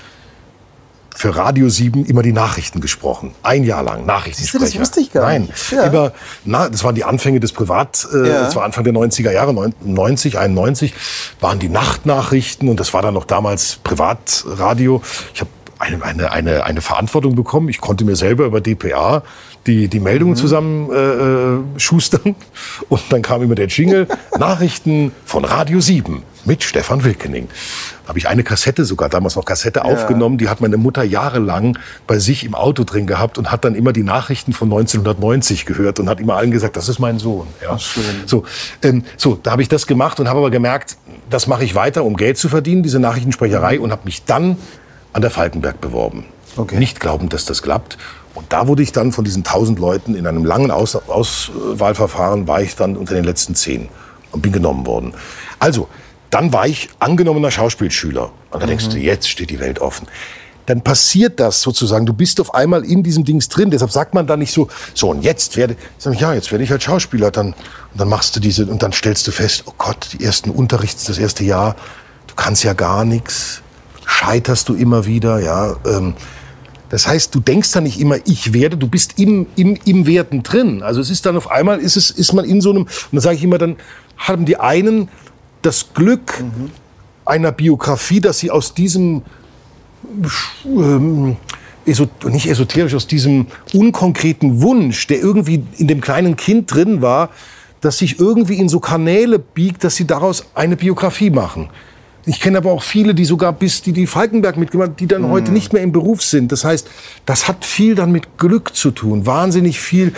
für 1.20 1.36
Radio 1.36 1.68
7 1.68 2.06
immer 2.06 2.22
die 2.22 2.32
Nachrichten 2.32 2.80
gesprochen. 2.80 3.32
Ein 3.42 3.64
Jahr 3.64 3.82
lang 3.82 4.06
Nachrichtensprecher. 4.06 4.64
das 4.64 4.78
wusste 4.80 5.00
ich 5.00 5.12
gar 5.12 5.24
Nein, 5.24 5.42
nicht. 5.42 5.70
Ja. 5.70 5.86
über, 5.86 6.12
na, 6.46 6.70
das 6.70 6.82
waren 6.82 6.94
die 6.94 7.04
Anfänge 7.04 7.40
des 7.40 7.52
Privat, 7.52 8.08
äh, 8.14 8.26
Ja. 8.26 8.40
das 8.44 8.56
war 8.56 8.64
Anfang 8.64 8.84
der 8.84 8.94
90er 8.94 9.30
Jahre, 9.30 9.52
neun- 9.52 9.74
90, 9.84 10.38
91, 10.38 10.94
waren 11.38 11.58
die 11.58 11.68
Nachtnachrichten 11.68 12.70
und 12.70 12.80
das 12.80 12.94
war 12.94 13.02
dann 13.02 13.12
noch 13.12 13.26
damals 13.26 13.76
Privatradio. 13.84 15.02
Ich 15.34 15.40
habe 15.42 15.50
eine, 15.78 16.02
eine, 16.02 16.32
eine, 16.32 16.64
eine 16.64 16.80
Verantwortung 16.80 17.34
bekommen. 17.34 17.68
Ich 17.68 17.82
konnte 17.82 18.04
mir 18.06 18.16
selber 18.16 18.44
über 18.46 18.62
DPA 18.62 19.22
die, 19.66 19.88
die 19.88 20.00
Meldungen 20.00 20.36
zusammen 20.36 20.90
äh, 20.90 20.96
äh, 20.96 21.78
schustern. 21.78 22.34
Und 22.88 23.02
dann 23.10 23.22
kam 23.22 23.42
immer 23.42 23.54
der 23.54 23.66
Jingle, 23.66 24.06
Nachrichten 24.38 25.12
von 25.24 25.44
Radio 25.44 25.80
7 25.80 26.22
mit 26.44 26.62
Stefan 26.64 27.04
Wilkening. 27.04 27.48
Habe 28.08 28.18
ich 28.18 28.28
eine 28.28 28.42
Kassette 28.42 28.84
sogar, 28.84 29.08
damals 29.08 29.36
noch 29.36 29.44
Kassette, 29.44 29.84
aufgenommen. 29.84 30.38
Die 30.38 30.48
hat 30.48 30.60
meine 30.60 30.78
Mutter 30.78 31.04
jahrelang 31.04 31.78
bei 32.06 32.18
sich 32.18 32.44
im 32.44 32.54
Auto 32.54 32.84
drin 32.84 33.06
gehabt 33.06 33.38
und 33.38 33.52
hat 33.52 33.64
dann 33.64 33.74
immer 33.74 33.92
die 33.92 34.02
Nachrichten 34.02 34.52
von 34.52 34.68
1990 34.68 35.66
gehört 35.66 36.00
und 36.00 36.08
hat 36.08 36.18
immer 36.18 36.36
allen 36.36 36.50
gesagt, 36.50 36.76
das 36.76 36.88
ist 36.88 36.98
mein 36.98 37.18
Sohn. 37.18 37.46
Ja. 37.62 37.78
So, 38.26 38.44
ähm, 38.82 39.04
so, 39.16 39.38
da 39.40 39.52
habe 39.52 39.62
ich 39.62 39.68
das 39.68 39.86
gemacht 39.86 40.18
und 40.18 40.28
habe 40.28 40.38
aber 40.38 40.50
gemerkt, 40.50 40.96
das 41.28 41.46
mache 41.46 41.64
ich 41.64 41.74
weiter, 41.74 42.04
um 42.04 42.16
Geld 42.16 42.38
zu 42.38 42.48
verdienen, 42.48 42.82
diese 42.82 42.98
Nachrichtensprecherei, 42.98 43.78
und 43.78 43.92
habe 43.92 44.02
mich 44.04 44.24
dann 44.24 44.56
an 45.12 45.22
der 45.22 45.30
Falkenberg 45.30 45.80
beworben. 45.80 46.24
Okay. 46.56 46.78
Nicht 46.78 47.00
glaubend, 47.00 47.32
dass 47.32 47.44
das 47.44 47.62
klappt. 47.62 47.96
Und 48.34 48.52
da 48.52 48.68
wurde 48.68 48.82
ich 48.82 48.92
dann 48.92 49.12
von 49.12 49.24
diesen 49.24 49.44
tausend 49.44 49.78
Leuten 49.78 50.14
in 50.14 50.26
einem 50.26 50.44
langen 50.44 50.70
Aus 50.70 50.94
Auswahlverfahren, 50.94 52.46
war 52.46 52.62
ich 52.62 52.76
dann 52.76 52.96
unter 52.96 53.14
den 53.14 53.24
letzten 53.24 53.54
zehn 53.54 53.88
und 54.32 54.42
bin 54.42 54.52
genommen 54.52 54.86
worden. 54.86 55.14
Also, 55.58 55.88
dann 56.30 56.52
war 56.52 56.66
ich 56.66 56.88
angenommener 57.00 57.50
Schauspielschüler. 57.50 58.30
Und 58.50 58.62
da 58.62 58.66
denkst 58.66 58.88
du, 58.88 58.98
jetzt 58.98 59.28
steht 59.28 59.50
die 59.50 59.58
Welt 59.58 59.80
offen. 59.80 60.06
Dann 60.66 60.82
passiert 60.82 61.40
das 61.40 61.62
sozusagen. 61.62 62.06
Du 62.06 62.12
bist 62.12 62.40
auf 62.40 62.54
einmal 62.54 62.84
in 62.84 63.02
diesem 63.02 63.24
Dings 63.24 63.48
drin. 63.48 63.72
Deshalb 63.72 63.90
sagt 63.90 64.14
man 64.14 64.28
da 64.28 64.36
nicht 64.36 64.52
so, 64.52 64.68
so 64.94 65.10
und 65.10 65.22
jetzt 65.22 65.56
werde, 65.56 65.76
sag 65.98 66.14
ich, 66.14 66.20
ja, 66.20 66.32
jetzt 66.32 66.52
werde 66.52 66.62
ich 66.62 66.70
halt 66.70 66.82
Schauspieler. 66.82 67.32
Dann, 67.32 67.48
und 67.48 67.56
dann 67.96 68.08
machst 68.08 68.36
du 68.36 68.40
diese, 68.40 68.66
und 68.66 68.80
dann 68.80 68.92
stellst 68.92 69.26
du 69.26 69.32
fest, 69.32 69.64
oh 69.66 69.72
Gott, 69.76 70.10
die 70.12 70.22
ersten 70.22 70.50
Unterrichts, 70.50 71.04
das 71.04 71.18
erste 71.18 71.42
Jahr, 71.42 71.74
du 72.28 72.34
kannst 72.36 72.62
ja 72.62 72.74
gar 72.74 73.04
nichts. 73.04 73.62
Scheiterst 74.06 74.68
du 74.68 74.74
immer 74.74 75.06
wieder, 75.06 75.40
ja. 75.40 75.74
Ähm, 75.84 76.14
das 76.90 77.06
heißt, 77.06 77.34
du 77.34 77.40
denkst 77.40 77.70
da 77.70 77.80
nicht 77.80 78.00
immer, 78.00 78.16
ich 78.26 78.52
werde, 78.52 78.76
du 78.76 78.88
bist 78.88 79.18
im, 79.18 79.46
im, 79.56 79.78
im 79.84 80.06
Werden 80.06 80.42
drin. 80.42 80.82
Also 80.82 81.00
es 81.00 81.08
ist 81.08 81.24
dann 81.24 81.36
auf 81.36 81.50
einmal, 81.50 81.78
ist, 81.78 81.96
es, 81.96 82.10
ist 82.10 82.32
man 82.32 82.44
in 82.44 82.60
so 82.60 82.70
einem, 82.70 82.82
und 82.82 82.90
dann 83.12 83.20
sage 83.20 83.36
ich 83.36 83.44
immer, 83.44 83.58
dann 83.58 83.76
haben 84.18 84.44
die 84.44 84.58
einen 84.58 85.08
das 85.62 85.94
Glück 85.94 86.42
einer 87.24 87.52
Biografie, 87.52 88.20
dass 88.20 88.40
sie 88.40 88.50
aus 88.50 88.74
diesem, 88.74 89.22
ähm, 90.64 91.36
nicht 91.86 92.46
esoterisch, 92.48 92.94
aus 92.94 93.06
diesem 93.06 93.46
unkonkreten 93.72 94.60
Wunsch, 94.60 95.06
der 95.06 95.20
irgendwie 95.20 95.62
in 95.76 95.86
dem 95.86 96.00
kleinen 96.00 96.36
Kind 96.36 96.74
drin 96.74 97.02
war, 97.02 97.30
dass 97.80 97.98
sich 97.98 98.18
irgendwie 98.18 98.56
in 98.56 98.68
so 98.68 98.80
Kanäle 98.80 99.38
biegt, 99.38 99.84
dass 99.84 99.94
sie 99.94 100.06
daraus 100.06 100.44
eine 100.54 100.76
Biografie 100.76 101.30
machen. 101.30 101.70
Ich 102.30 102.38
kenne 102.38 102.58
aber 102.58 102.70
auch 102.70 102.84
viele, 102.84 103.12
die 103.12 103.24
sogar 103.24 103.52
bis 103.52 103.82
die 103.82 103.92
die 103.92 104.06
Falkenberg 104.06 104.56
mitgemacht, 104.56 105.00
die 105.00 105.08
dann 105.08 105.28
heute 105.28 105.50
nicht 105.50 105.72
mehr 105.72 105.82
im 105.82 105.90
Beruf 105.90 106.22
sind. 106.22 106.52
Das 106.52 106.64
heißt, 106.64 106.86
das 107.26 107.48
hat 107.48 107.64
viel 107.64 107.96
dann 107.96 108.12
mit 108.12 108.38
Glück 108.38 108.76
zu 108.76 108.92
tun, 108.92 109.26
wahnsinnig 109.26 109.80
viel 109.80 110.12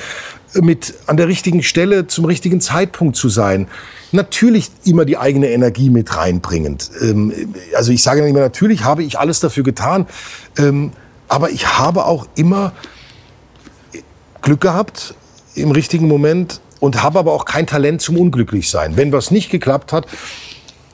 mit 0.60 0.92
an 1.06 1.16
der 1.16 1.28
richtigen 1.28 1.62
Stelle 1.62 2.08
zum 2.08 2.26
richtigen 2.26 2.60
Zeitpunkt 2.60 3.16
zu 3.16 3.30
sein. 3.30 3.66
Natürlich 4.10 4.70
immer 4.84 5.06
die 5.06 5.16
eigene 5.16 5.48
Energie 5.48 5.88
mit 5.88 6.14
reinbringend. 6.14 6.90
Ähm, 7.00 7.32
also 7.74 7.92
ich 7.92 8.02
sage 8.02 8.22
nicht 8.22 8.34
mehr, 8.34 8.42
natürlich 8.42 8.84
habe 8.84 9.02
ich 9.02 9.18
alles 9.18 9.40
dafür 9.40 9.64
getan, 9.64 10.06
ähm, 10.58 10.92
aber 11.28 11.48
ich 11.48 11.78
habe 11.78 12.04
auch 12.04 12.26
immer 12.34 12.74
Glück 14.42 14.60
gehabt 14.60 15.14
im 15.54 15.70
richtigen 15.70 16.08
Moment 16.08 16.60
und 16.78 17.02
habe 17.02 17.18
aber 17.18 17.32
auch 17.32 17.46
kein 17.46 17.66
Talent 17.66 18.02
zum 18.02 18.18
Unglücklichsein. 18.18 18.98
Wenn 18.98 19.12
was 19.12 19.30
nicht 19.30 19.48
geklappt 19.48 19.94
hat, 19.94 20.06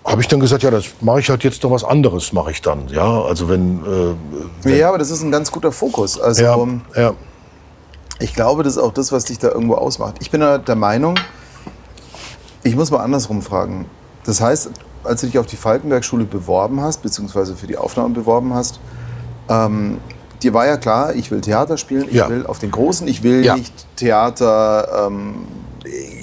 habe 0.08 0.22
ich 0.22 0.28
dann 0.28 0.40
gesagt, 0.40 0.62
ja, 0.62 0.70
das 0.70 0.86
mache 1.00 1.20
ich 1.20 1.28
halt 1.28 1.44
jetzt 1.44 1.62
doch 1.64 1.70
was 1.70 1.84
anderes, 1.84 2.32
mache 2.32 2.50
ich 2.50 2.62
dann. 2.62 2.88
Ja, 2.88 3.22
also 3.22 3.48
wenn, 3.48 3.84
äh, 3.84 4.14
wenn 4.62 4.76
Ja, 4.76 4.88
aber 4.88 4.98
das 4.98 5.10
ist 5.10 5.22
ein 5.22 5.30
ganz 5.30 5.52
guter 5.52 5.70
Fokus. 5.70 6.18
Also 6.18 6.42
ja, 6.42 6.56
ähm, 6.56 6.80
ja, 6.96 7.12
ich 8.18 8.34
glaube, 8.34 8.62
das 8.62 8.76
ist 8.76 8.82
auch 8.82 8.92
das, 8.92 9.12
was 9.12 9.26
dich 9.26 9.38
da 9.38 9.48
irgendwo 9.48 9.74
ausmacht. 9.74 10.16
Ich 10.20 10.30
bin 10.30 10.40
der 10.40 10.74
Meinung, 10.76 11.14
ich 12.64 12.74
muss 12.74 12.90
mal 12.90 13.00
andersrum 13.00 13.42
fragen. 13.42 13.86
Das 14.24 14.40
heißt, 14.40 14.70
als 15.04 15.20
du 15.20 15.26
dich 15.26 15.38
auf 15.38 15.46
die 15.46 15.56
Falkenberg-Schule 15.56 16.24
beworben 16.24 16.80
hast, 16.80 17.02
beziehungsweise 17.02 17.54
für 17.54 17.66
die 17.66 17.76
Aufnahme 17.76 18.14
beworben 18.14 18.54
hast, 18.54 18.80
ähm, 19.48 19.98
dir 20.42 20.54
war 20.54 20.66
ja 20.66 20.76
klar, 20.76 21.14
ich 21.14 21.30
will 21.30 21.40
Theater 21.40 21.76
spielen, 21.76 22.06
ich 22.08 22.14
Ja. 22.16 22.28
will 22.28 22.46
auf 22.46 22.58
den 22.58 22.70
Großen, 22.70 23.06
ich 23.08 23.22
will 23.22 23.52
nicht 23.54 23.72
Theater, 23.96 25.06
ähm, 25.06 25.46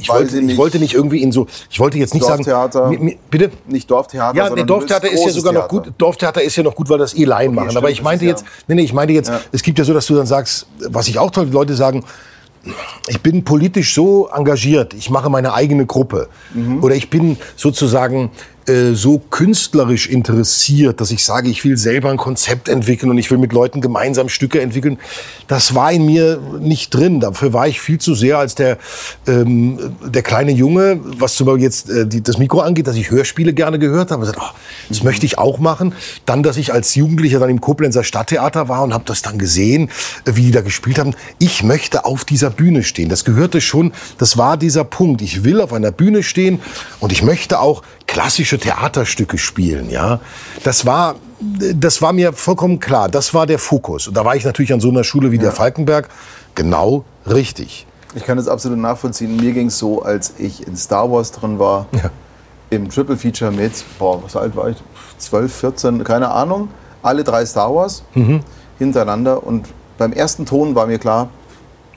ich 0.05 0.09
wollte, 0.09 0.39
ich 0.39 0.57
wollte 0.57 0.79
nicht 0.79 0.93
irgendwie 0.93 1.21
in 1.23 1.31
so, 1.31 1.47
ich 1.69 1.79
wollte 1.79 1.97
jetzt 1.97 2.13
nicht 2.13 2.27
Dorftheater. 2.27 2.71
sagen, 2.71 2.89
mi- 2.95 2.99
mi- 3.13 3.17
bitte? 3.29 3.51
nicht 3.67 3.89
Dorftheater, 3.89 4.37
Ja, 4.37 4.49
nee, 4.51 4.63
Dorftheater 4.63 5.09
ist 5.11 5.25
ja 5.25 5.31
sogar 5.31 5.53
noch 5.53 5.67
Theater. 5.67 5.85
gut. 5.89 5.93
Dorftheater 5.97 6.41
ist 6.41 6.55
ja 6.55 6.63
noch 6.63 6.75
gut, 6.75 6.89
weil 6.89 6.97
das 6.99 7.13
eh 7.15 7.25
Laien 7.25 7.53
machen. 7.55 7.69
stimmt, 7.71 7.77
Aber 7.77 7.89
ich 7.89 8.01
meinte 8.03 8.25
jetzt, 8.25 8.43
ja- 8.43 8.47
nee, 8.67 8.75
nee, 8.75 8.83
ich 8.83 8.93
meinte 8.93 9.13
jetzt, 9.13 9.29
Ja. 9.29 9.41
es 9.51 9.63
gibt 9.63 9.79
ja 9.79 9.83
so, 9.85 9.93
dass 9.93 10.05
du 10.05 10.15
dann 10.15 10.25
sagst, 10.27 10.67
was 10.89 11.07
ich 11.07 11.17
auch 11.19 11.31
toll, 11.31 11.47
Leute 11.51 11.73
sagen, 11.75 12.03
ich 13.07 13.21
bin 13.21 13.43
politisch 13.43 13.93
so 13.93 14.27
engagiert, 14.33 14.93
ich 14.95 15.09
mache 15.09 15.29
meine 15.29 15.53
eigene 15.53 15.85
Gruppe. 15.85 16.29
Mhm. 16.53 16.83
Oder 16.83 16.95
ich 16.95 17.09
bin 17.09 17.37
sozusagen 17.55 18.31
äh, 18.67 18.93
so 18.93 19.19
künstlerisch 19.19 20.07
interessiert, 20.07 20.99
dass 20.99 21.11
ich 21.11 21.23
sage, 21.23 21.49
ich 21.49 21.63
will 21.63 21.77
selber 21.77 22.09
ein 22.09 22.17
Konzept 22.17 22.67
entwickeln 22.67 23.11
und 23.11 23.17
ich 23.19 23.29
will 23.29 23.37
mit 23.37 23.53
Leuten 23.53 23.79
gemeinsam 23.79 24.27
Stücke 24.27 24.59
entwickeln. 24.59 24.97
Das 25.47 25.75
war 25.75 25.91
in 25.91 26.05
mir 26.05 26.39
nicht 26.59 26.93
drin. 26.93 27.19
Dafür 27.19 27.53
war 27.53 27.67
ich 27.67 27.79
viel 27.79 27.99
zu 27.99 28.15
sehr 28.15 28.39
als 28.39 28.55
der, 28.55 28.79
ähm, 29.27 29.95
der 30.03 30.23
kleine 30.23 30.51
Junge, 30.51 30.99
was 31.03 31.35
zum 31.35 31.45
Beispiel 31.45 31.63
jetzt 31.63 31.89
äh, 31.91 32.07
die, 32.07 32.23
das 32.23 32.39
Mikro 32.39 32.61
angeht, 32.61 32.87
dass 32.87 32.95
ich 32.95 33.11
Hörspiele 33.11 33.53
gerne 33.53 33.77
gehört 33.77 34.09
habe. 34.09 34.21
Gesagt, 34.21 34.39
oh, 34.41 34.55
das 34.89 35.03
möchte 35.03 35.27
ich 35.27 35.37
auch 35.37 35.59
machen. 35.59 35.93
Dann, 36.25 36.41
dass 36.41 36.57
ich 36.57 36.73
als 36.73 36.95
Jugendlicher 36.95 37.39
dann 37.39 37.49
im 37.49 37.61
Koblenzer 37.61 38.03
Stadttheater 38.03 38.67
war 38.67 38.83
und 38.83 38.93
habe 38.93 39.03
das 39.05 39.21
dann 39.21 39.37
gesehen, 39.37 39.89
äh, 40.25 40.31
wie 40.35 40.41
die 40.41 40.51
da 40.51 40.61
gespielt 40.61 40.97
haben. 40.97 41.13
Ich 41.37 41.63
möchte 41.63 42.05
auf 42.05 42.25
dieser 42.25 42.49
Bühne 42.49 42.83
stehen. 42.83 43.09
Das 43.09 43.25
gehörte 43.25 43.61
schon, 43.61 43.93
das 44.17 44.37
war 44.37 44.57
dieser 44.57 44.83
Punkt. 44.83 45.21
Ich 45.21 45.43
will 45.43 45.61
auf 45.61 45.71
einer 45.71 45.91
Bühne 45.91 46.23
stehen 46.23 46.59
und 46.99 47.11
ich 47.11 47.21
möchte 47.21 47.59
auch 47.59 47.83
klassische 48.07 48.57
Theaterstücke 48.59 49.37
spielen, 49.37 49.89
ja. 49.89 50.19
Das 50.63 50.85
war, 50.85 51.15
das 51.39 52.01
war 52.01 52.13
mir 52.13 52.33
vollkommen 52.33 52.79
klar. 52.79 53.09
Das 53.09 53.33
war 53.33 53.45
der 53.45 53.59
Fokus. 53.59 54.07
Und 54.07 54.15
da 54.15 54.23
war 54.25 54.35
ich 54.35 54.45
natürlich 54.45 54.71
an 54.73 54.79
so 54.79 54.89
einer 54.89 55.03
Schule 55.03 55.31
wie 55.31 55.37
der 55.37 55.51
Falkenberg 55.51 56.09
genau 56.53 57.03
richtig. 57.27 57.85
Ich 58.13 58.23
kann 58.23 58.37
das 58.37 58.47
absolut 58.47 58.77
nachvollziehen. 58.79 59.35
Mir 59.35 59.51
ging 59.51 59.67
es 59.67 59.77
so, 59.77 60.01
als 60.03 60.33
ich 60.37 60.65
in 60.65 60.77
Star 60.77 61.11
Wars 61.11 61.31
drin 61.31 61.59
war, 61.59 61.87
Ja. 61.91 62.09
im 62.69 62.89
Triple 62.89 63.17
Feature 63.17 63.51
mit, 63.51 63.83
boah, 63.99 64.23
was 64.23 64.35
alt 64.35 64.55
war 64.55 64.69
ich? 64.69 64.77
12, 65.17 65.53
14, 65.53 66.03
keine 66.03 66.29
Ahnung. 66.31 66.69
Alle 67.03 67.23
drei 67.23 67.45
Star 67.45 67.73
Wars 67.75 68.03
Mhm. 68.13 68.41
hintereinander. 68.79 69.43
Und 69.45 69.67
beim 69.97 70.13
ersten 70.13 70.45
Ton 70.45 70.75
war 70.75 70.87
mir 70.87 70.99
klar, 70.99 71.29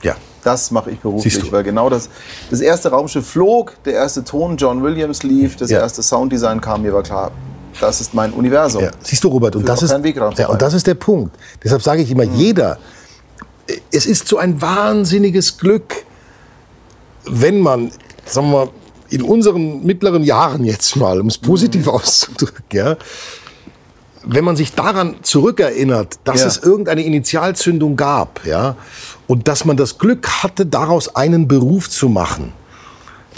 Ja. 0.01 0.15
Das 0.43 0.71
mache 0.71 0.91
ich 0.91 0.99
beruflich. 0.99 1.51
Weil 1.51 1.63
genau 1.63 1.89
das, 1.89 2.09
das 2.49 2.61
erste 2.61 2.89
Raumschiff 2.89 3.27
flog, 3.27 3.73
der 3.85 3.93
erste 3.93 4.23
Ton 4.23 4.57
John 4.57 4.81
Williams 4.83 5.23
lief, 5.23 5.55
das 5.55 5.69
Ja. 5.69 5.79
erste 5.79 6.01
Sounddesign 6.03 6.61
kam, 6.61 6.81
mir 6.81 6.93
war 6.93 7.03
klar, 7.03 7.31
das 7.79 8.01
ist 8.01 8.13
mein 8.13 8.33
Universum. 8.33 8.83
Ja, 8.83 8.91
siehst 9.01 9.23
du, 9.23 9.29
Robert, 9.29 9.55
und 9.55 9.67
das, 9.67 9.83
ist, 9.83 9.91
ja, 9.91 10.47
und 10.49 10.61
das 10.61 10.73
ist 10.73 10.87
der 10.87 10.95
Punkt. 10.95 11.35
Deshalb 11.63 11.81
sage 11.81 12.01
ich 12.01 12.11
immer, 12.11 12.23
jeder, 12.23 12.77
äh, 13.67 13.77
es 13.91 14.05
ist 14.05 14.27
so 14.27 14.37
ein 14.37 14.61
wahnsinniges 14.61 15.57
Glück, 15.57 15.93
wenn 17.25 17.59
man, 17.59 17.91
sagen 18.25 18.47
wir 18.51 18.65
mal, 18.65 18.69
in 19.09 19.23
unseren 19.23 19.83
mittleren 19.85 20.23
Jahren 20.23 20.63
jetzt 20.63 20.95
mal, 20.95 21.19
um 21.19 21.27
es 21.27 21.37
positiv 21.37 21.85
Mhm. 21.87 21.91
auszudrücken, 21.91 22.63
ja, 22.73 22.95
wenn 24.25 24.43
man 24.43 24.55
sich 24.55 24.73
daran 24.73 25.15
zurückerinnert, 25.21 26.19
dass 26.23 26.41
Ja. 26.41 26.47
es 26.47 26.57
irgendeine 26.57 27.03
Initialzündung 27.03 27.95
gab, 27.95 28.45
ja, 28.45 28.75
und 29.27 29.47
dass 29.47 29.65
man 29.65 29.77
das 29.77 29.97
Glück 29.97 30.27
hatte, 30.43 30.65
daraus 30.65 31.15
einen 31.15 31.47
Beruf 31.47 31.89
zu 31.89 32.09
machen, 32.09 32.51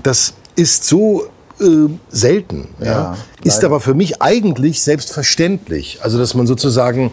das 0.03 0.33
ist 0.55 0.85
so 0.85 1.25
äh, 1.59 1.87
selten. 2.09 2.69
Ja, 2.79 2.85
Ja, 2.85 3.17
ist 3.43 3.63
aber 3.63 3.79
für 3.79 3.93
mich 3.93 4.21
eigentlich 4.21 4.81
selbstverständlich. 4.81 5.99
Also, 6.01 6.17
dass 6.17 6.33
man 6.33 6.47
sozusagen, 6.47 7.11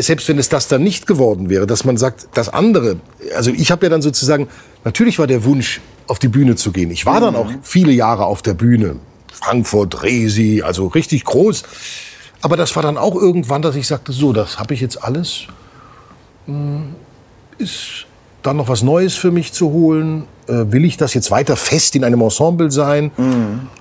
selbst 0.00 0.28
wenn 0.28 0.38
es 0.38 0.48
das 0.48 0.68
dann 0.68 0.82
nicht 0.82 1.06
geworden 1.06 1.50
wäre, 1.50 1.66
dass 1.66 1.84
man 1.84 1.96
sagt, 1.98 2.28
das 2.34 2.48
andere, 2.48 2.96
also 3.36 3.50
ich 3.50 3.70
habe 3.70 3.84
ja 3.86 3.90
dann 3.90 4.00
sozusagen, 4.02 4.48
natürlich 4.84 5.18
war 5.18 5.26
der 5.26 5.44
Wunsch, 5.44 5.80
auf 6.06 6.18
die 6.18 6.28
Bühne 6.28 6.56
zu 6.56 6.72
gehen. 6.72 6.90
Ich 6.90 7.06
war 7.06 7.20
dann 7.20 7.36
auch 7.36 7.50
viele 7.62 7.92
Jahre 7.92 8.24
auf 8.26 8.42
der 8.42 8.54
Bühne. 8.54 8.96
Frankfurt, 9.32 10.02
Resi, 10.02 10.62
also 10.62 10.86
richtig 10.88 11.24
groß. 11.24 11.62
Aber 12.42 12.56
das 12.56 12.74
war 12.76 12.82
dann 12.82 12.98
auch 12.98 13.14
irgendwann, 13.14 13.62
dass 13.62 13.76
ich 13.76 13.86
sagte, 13.86 14.12
so, 14.12 14.32
das 14.32 14.58
habe 14.58 14.74
ich 14.74 14.80
jetzt 14.80 15.02
alles. 15.02 15.42
Hm, 16.46 16.94
Ist 17.58 18.06
dann 18.42 18.56
noch 18.56 18.68
was 18.68 18.82
Neues 18.82 19.14
für 19.14 19.30
mich 19.30 19.52
zu 19.52 19.70
holen? 19.70 20.24
Äh, 20.48 20.72
will 20.72 20.84
ich 20.84 20.96
das 20.96 21.14
jetzt 21.14 21.30
weiter 21.30 21.56
fest 21.56 21.94
in 21.94 22.02
einem 22.04 22.20
Ensemble 22.20 22.70
sein? 22.72 23.12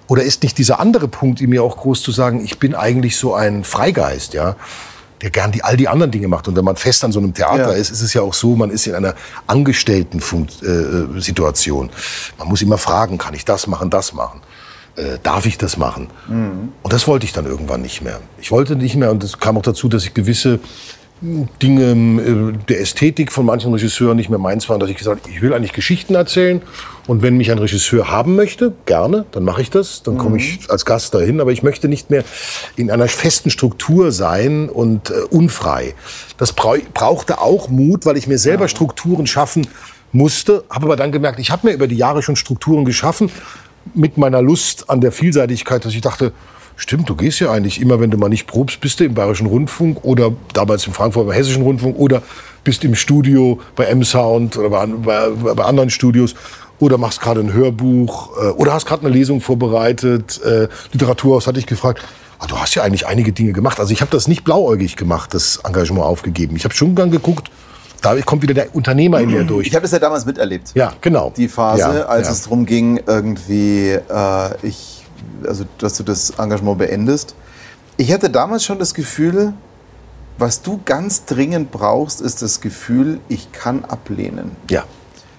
Oder 0.08 0.22
ist 0.24 0.44
nicht 0.44 0.58
dieser 0.60 0.80
andere 0.80 1.08
Punkt 1.08 1.42
in 1.42 1.50
mir 1.50 1.64
auch 1.64 1.78
groß 1.78 2.04
zu 2.04 2.12
sagen, 2.12 2.44
ich 2.44 2.60
bin 2.60 2.76
eigentlich 2.76 3.18
so 3.18 3.34
ein 3.34 3.64
Freigeist, 3.64 4.34
ja? 4.36 4.56
der 5.22 5.30
gern 5.30 5.52
die, 5.52 5.64
all 5.64 5.78
die 5.78 5.88
anderen 5.88 6.12
Dinge 6.12 6.28
macht. 6.28 6.48
Und 6.48 6.56
wenn 6.56 6.66
man 6.66 6.76
fest 6.76 7.04
an 7.04 7.12
so 7.12 7.20
einem 7.20 7.34
Theater 7.34 7.72
Ja. 7.72 7.74
ist, 7.74 7.90
ist 7.92 8.02
es 8.02 8.14
ja 8.14 8.22
auch 8.24 8.34
so, 8.34 8.56
man 8.56 8.70
ist 8.72 8.88
in 8.88 8.96
einer 8.96 9.14
Angestellten-Situation. 9.48 11.18
Äh, 11.18 11.22
Situation. 11.22 11.90
man 12.38 12.48
muss 12.48 12.62
immer 12.62 12.78
fragen, 12.78 13.18
kann 13.18 13.34
ich 13.34 13.46
das 13.46 13.68
machen, 13.68 13.90
das 13.90 14.14
machen? 14.14 14.42
Äh, 14.96 15.20
darf 15.24 15.46
ich 15.46 15.58
das 15.58 15.78
machen? 15.78 16.08
Und 16.84 16.94
das 16.94 17.08
wollte 17.08 17.26
ich 17.26 17.32
dann 17.32 17.46
irgendwann 17.46 17.82
nicht 17.82 18.02
mehr. 18.02 18.20
Ich 18.42 18.52
wollte 18.52 18.76
nicht 18.76 18.96
mehr, 18.96 19.12
und 19.12 19.24
es 19.24 19.40
kam 19.40 19.58
auch 19.58 19.62
dazu, 19.62 19.88
dass 19.88 20.04
ich 20.04 20.14
gewisse 20.14 20.60
Dinge 21.22 21.92
äh, 21.92 22.58
der 22.68 22.82
Ästhetik 22.82 23.32
von 23.32 23.46
manchen 23.46 23.72
Regisseuren 23.72 24.18
nicht 24.18 24.30
mehr 24.30 24.40
meins 24.40 24.68
waren, 24.70 24.80
dass 24.80 24.90
ich 24.90 24.98
gesagt 24.98 25.22
habe, 25.22 25.30
ich 25.30 25.42
will 25.42 25.54
eigentlich 25.54 25.72
Geschichten 25.72 26.16
erzählen 26.16 26.64
und 27.06 27.22
wenn 27.22 27.38
mich 27.38 27.52
ein 27.52 27.60
Regisseur 27.60 28.10
haben 28.10 28.36
möchte, 28.36 28.74
gerne, 28.88 29.26
dann 29.32 29.44
mache 29.44 29.62
ich 29.62 29.70
das, 29.70 30.02
dann 30.02 30.18
komme 30.18 30.38
ich 30.38 30.70
als 30.70 30.84
Gast 30.84 31.14
dahin, 31.14 31.40
aber 31.40 31.52
ich 31.52 31.62
möchte 31.62 31.88
nicht 31.88 32.10
mehr 32.10 32.24
in 32.76 32.90
einer 32.90 33.08
festen 33.08 33.52
Struktur 33.52 34.12
sein 34.12 34.68
und 34.68 35.12
äh, 35.12 35.14
unfrei. 35.30 35.94
Das 36.38 36.54
brau 36.54 36.76
brauchte 36.94 37.40
auch 37.40 37.70
Mut, 37.70 38.08
weil 38.08 38.18
ich 38.18 38.26
mir 38.28 38.40
selber 38.40 38.68
Strukturen 38.68 39.28
schaffen 39.28 39.68
musste, 40.12 40.64
habe 40.72 40.88
aber 40.88 40.96
dann 40.96 41.12
gemerkt, 41.12 41.40
ich 41.40 41.52
habe 41.52 41.68
mir 41.68 41.74
über 41.74 41.88
die 41.88 41.98
Jahre 41.98 42.24
schon 42.24 42.36
Strukturen 42.36 42.84
geschaffen 42.84 43.32
mit 43.94 44.18
meiner 44.18 44.42
Lust 44.42 44.90
an 44.90 45.02
der 45.02 45.12
Vielseitigkeit, 45.12 45.86
dass 45.86 45.94
ich 45.94 46.02
dachte, 46.02 46.34
Stimmt, 46.82 47.10
du 47.10 47.16
gehst 47.16 47.40
ja 47.40 47.52
eigentlich 47.52 47.80
immer, 47.80 48.00
wenn 48.00 48.10
du 48.10 48.18
mal 48.18 48.28
nicht 48.28 48.48
probst, 48.48 48.82
bist 48.82 49.00
du 49.00 49.04
im 49.04 49.14
Bayerischen 49.14 49.46
Rundfunk 49.46 50.04
oder 50.04 50.32
damals 50.54 50.88
im 50.88 50.94
Frankfurt 50.94 51.28
im 51.28 51.32
Hessischen 51.32 51.62
Rundfunk 51.62 51.96
oder 51.96 52.24
bist 52.64 52.84
im 52.84 52.96
Studio 52.96 53.60
bei 53.76 53.86
M-Sound 53.86 54.58
oder 54.58 54.70
bei, 54.70 54.88
bei, 54.88 55.54
bei 55.54 55.64
anderen 55.64 55.92
Studios 55.92 56.34
oder 56.80 56.98
machst 56.98 57.22
gerade 57.22 57.40
ein 57.40 57.54
Hörbuch 57.54 58.32
äh, 58.36 58.48
oder 58.50 58.74
hast 58.74 58.88
gerade 58.88 59.06
eine 59.06 59.14
Lesung 59.14 59.42
vorbereitet. 59.42 60.42
Äh, 60.44 60.70
Literaturhaus 60.92 61.46
hatte 61.46 61.60
ich 61.60 61.68
gefragt. 61.68 62.02
Ah, 62.40 62.48
du 62.48 62.58
hast 62.58 62.74
ja 62.74 62.82
eigentlich 62.82 63.06
einige 63.06 63.32
Dinge 63.32 63.54
gemacht. 63.54 63.80
Also 63.80 63.94
ich 63.94 64.02
habe 64.02 64.10
das 64.10 64.28
nicht 64.28 64.44
blauäugig 64.44 64.96
gemacht, 64.96 65.36
das 65.36 65.58
Engagement 65.58 66.06
aufgegeben. 66.06 66.56
Ich 66.56 66.64
habe 66.64 66.74
schon 66.74 66.96
dann 66.96 67.12
geguckt, 67.12 67.52
da 68.02 68.20
kommt 68.22 68.42
wieder 68.42 68.54
der 68.54 68.76
Unternehmer 68.76 69.20
in 69.20 69.30
mir 69.30 69.44
durch. 69.44 69.68
Ich 69.68 69.76
habe 69.76 69.84
das 69.84 69.92
ja 69.92 70.00
damals 70.00 70.26
miterlebt. 70.26 70.72
Ja, 70.74 70.94
genau. 71.02 71.32
die 71.36 71.48
Phase, 71.48 71.80
Ja, 71.82 71.90
als 72.06 72.28
ja. 72.28 72.34
es 72.34 72.42
darum 72.44 72.66
ging, 72.66 73.00
irgendwie, 73.06 73.90
äh, 73.92 74.50
ich, 74.64 75.06
also, 75.48 75.66
dass 75.78 75.98
du 75.98 76.04
das 76.04 76.32
Engagement 76.32 76.78
beendest. 76.80 77.36
Ich 77.98 78.12
hatte 78.12 78.30
damals 78.30 78.64
schon 78.66 78.80
das 78.80 78.94
Gefühl, 78.94 79.54
was 80.38 80.62
du 80.64 80.80
ganz 80.86 81.26
dringend 81.26 81.70
brauchst, 81.72 82.20
ist 82.22 82.42
das 82.42 82.62
Gefühl, 82.62 83.20
ich 83.28 83.52
kann 83.52 83.86
ablehnen. 83.86 84.52
Ja, 84.72 84.86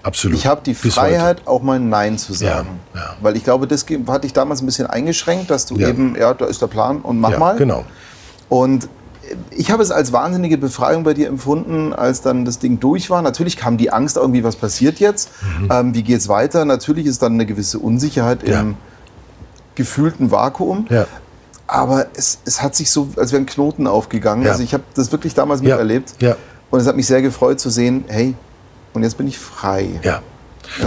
absolut. 0.04 0.38
Ich 0.38 0.46
habe 0.46 0.60
die 0.64 0.74
Bis 0.74 0.94
Freiheit, 0.94 1.42
auch 1.46 1.62
mal 1.62 1.80
Nein 1.80 2.18
zu 2.18 2.32
sagen. 2.34 2.78
Ja, 2.94 3.00
ja. 3.00 3.16
Weil 3.20 3.36
ich 3.36 3.42
glaube, 3.42 3.66
das 3.66 3.84
ge- 3.86 3.98
hat 4.06 4.22
dich 4.22 4.32
damals 4.32 4.62
ein 4.62 4.66
bisschen 4.66 4.86
eingeschränkt, 4.86 5.50
dass 5.50 5.66
du 5.66 5.76
eben, 5.78 6.14
ja, 6.16 6.32
da 6.34 6.44
ist 6.46 6.62
der 6.62 6.68
Plan 6.68 7.00
und 7.00 7.18
mach 7.18 7.30
ja, 7.32 7.38
mal. 7.38 7.56
Genau. 7.56 7.84
Und 8.48 8.88
ich 9.50 9.70
habe 9.70 9.82
es 9.82 9.90
als 9.90 10.12
wahnsinnige 10.12 10.58
Befreiung 10.58 11.04
bei 11.04 11.14
dir 11.14 11.28
empfunden, 11.28 11.92
als 11.92 12.20
dann 12.22 12.44
das 12.44 12.58
Ding 12.58 12.80
durch 12.80 13.08
war. 13.10 13.22
Natürlich 13.22 13.56
kam 13.56 13.76
die 13.78 13.90
Angst, 13.92 14.16
irgendwie 14.16 14.44
was 14.44 14.56
passiert 14.56 14.98
jetzt, 15.00 15.30
ähm, 15.70 15.94
wie 15.94 16.02
geht's 16.02 16.28
weiter. 16.28 16.64
Natürlich 16.64 17.06
ist 17.06 17.22
dann 17.22 17.34
eine 17.34 17.46
gewisse 17.46 17.78
Unsicherheit 17.78 18.46
Ja. 18.46 18.60
im 18.60 18.76
gefühlten 19.74 20.30
Vakuum. 20.30 20.86
Ja. 20.90 21.06
Aber 21.66 22.06
es, 22.14 22.38
es 22.44 22.62
hat 22.62 22.74
sich 22.76 22.90
so, 22.90 23.08
als 23.16 23.32
wäre 23.32 23.42
ein 23.42 23.46
Knoten 23.46 23.86
aufgegangen. 23.86 24.44
Ja. 24.44 24.50
Also 24.52 24.62
ich 24.62 24.74
habe 24.74 24.82
das 24.94 25.12
wirklich 25.12 25.34
damals 25.34 25.62
miterlebt. 25.62 26.14
Und 26.70 26.80
es 26.80 26.86
hat 26.86 26.96
mich 26.96 27.06
sehr 27.06 27.22
gefreut 27.22 27.60
zu 27.60 27.70
sehen, 27.70 28.04
hey, 28.08 28.34
und 28.92 29.02
jetzt 29.02 29.16
bin 29.16 29.26
ich 29.26 29.38
frei. 29.38 29.88
Ja. 30.02 30.20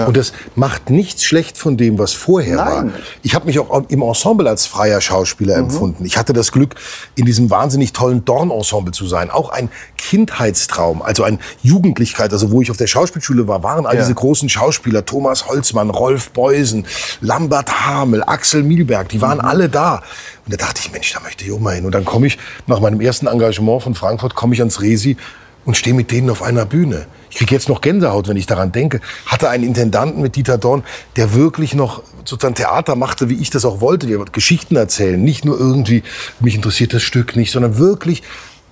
Und 0.07 0.17
das 0.17 0.33
macht 0.55 0.89
nichts 0.89 1.23
schlecht 1.23 1.57
von 1.57 1.77
dem, 1.77 1.97
was 1.99 2.13
vorher 2.13 2.55
Nein. 2.57 2.65
war. 2.65 2.85
Ich 3.23 3.35
habe 3.35 3.45
mich 3.45 3.59
auch 3.59 3.83
im 3.89 4.01
Ensemble 4.01 4.49
als 4.49 4.65
freier 4.65 5.01
Schauspieler 5.01 5.55
empfunden. 5.55 6.05
Ich 6.05 6.17
hatte 6.17 6.33
das 6.33 6.51
Glück, 6.51 6.75
in 7.15 7.25
diesem 7.25 7.49
wahnsinnig 7.49 7.93
tollen 7.93 8.25
Dorn-Ensemble 8.25 8.91
zu 8.93 9.07
sein. 9.07 9.29
Auch 9.29 9.49
ein 9.49 9.69
Kindheitstraum, 9.97 11.01
also 11.01 11.23
ein 11.23 11.39
Jugendlichkeit. 11.61 12.31
Also 12.31 12.51
wo 12.51 12.61
ich 12.61 12.71
auf 12.71 12.77
der 12.77 12.87
Schauspielschule 12.87 13.47
war, 13.47 13.63
waren 13.63 13.85
all 13.85 13.95
Ja. 13.95 14.01
diese 14.01 14.13
großen 14.15 14.49
Schauspieler. 14.49 15.05
Thomas 15.05 15.47
Holzmann, 15.47 15.89
Rolf 15.89 16.29
Beusen, 16.31 16.85
Lambert 17.21 17.85
Hamel, 17.85 18.23
Axel 18.25 18.63
Milberg. 18.63 19.09
Die 19.09 19.21
waren 19.21 19.39
alle 19.39 19.69
da. 19.69 20.01
Und 20.45 20.53
da 20.53 20.57
dachte 20.57 20.81
ich, 20.83 20.91
Mensch, 20.91 21.11
da 21.13 21.19
möchte 21.21 21.43
ich 21.45 21.51
auch 21.51 21.59
mal 21.59 21.75
hin. 21.75 21.85
Und 21.85 21.93
dann 21.93 22.05
komme 22.05 22.27
ich, 22.27 22.37
nach 22.67 22.79
meinem 22.79 23.01
ersten 23.01 23.27
Engagement 23.27 23.83
von 23.83 23.95
Frankfurt, 23.95 24.35
komme 24.35 24.53
ich 24.53 24.59
ans 24.61 24.81
Resi 24.81 25.17
und 25.65 25.75
stehe 25.75 25.95
mit 25.95 26.11
denen 26.11 26.29
auf 26.29 26.41
einer 26.43 26.65
Bühne. 26.65 27.07
Ich 27.35 27.39
kriege 27.39 27.53
jetzt 27.53 27.67
noch 27.67 27.81
Gänsehaut, 27.81 28.29
wenn 28.29 28.37
ich 28.37 28.45
daran 28.45 28.71
denke. 28.71 29.01
Hatte 29.25 29.49
einen 29.49 29.65
Intendanten 29.65 30.21
mit 30.21 30.37
Dieter 30.37 30.57
Dorn, 30.57 30.85
der 31.17 31.33
wirklich 31.33 31.73
noch 31.73 32.01
sozusagen 32.23 32.55
Theater 32.55 32.95
machte, 32.95 33.27
wie 33.27 33.33
ich 33.41 33.49
das 33.49 33.65
auch 33.65 33.81
wollte. 33.81 34.07
Der 34.07 34.19
Geschichten 34.31 34.77
erzählen, 34.77 35.21
nicht 35.21 35.43
nur 35.43 35.59
irgendwie, 35.59 36.03
mich 36.39 36.55
interessiert 36.55 36.93
das 36.93 37.03
Stück 37.03 37.35
nicht, 37.35 37.51
sondern 37.51 37.77
wirklich 37.77 38.23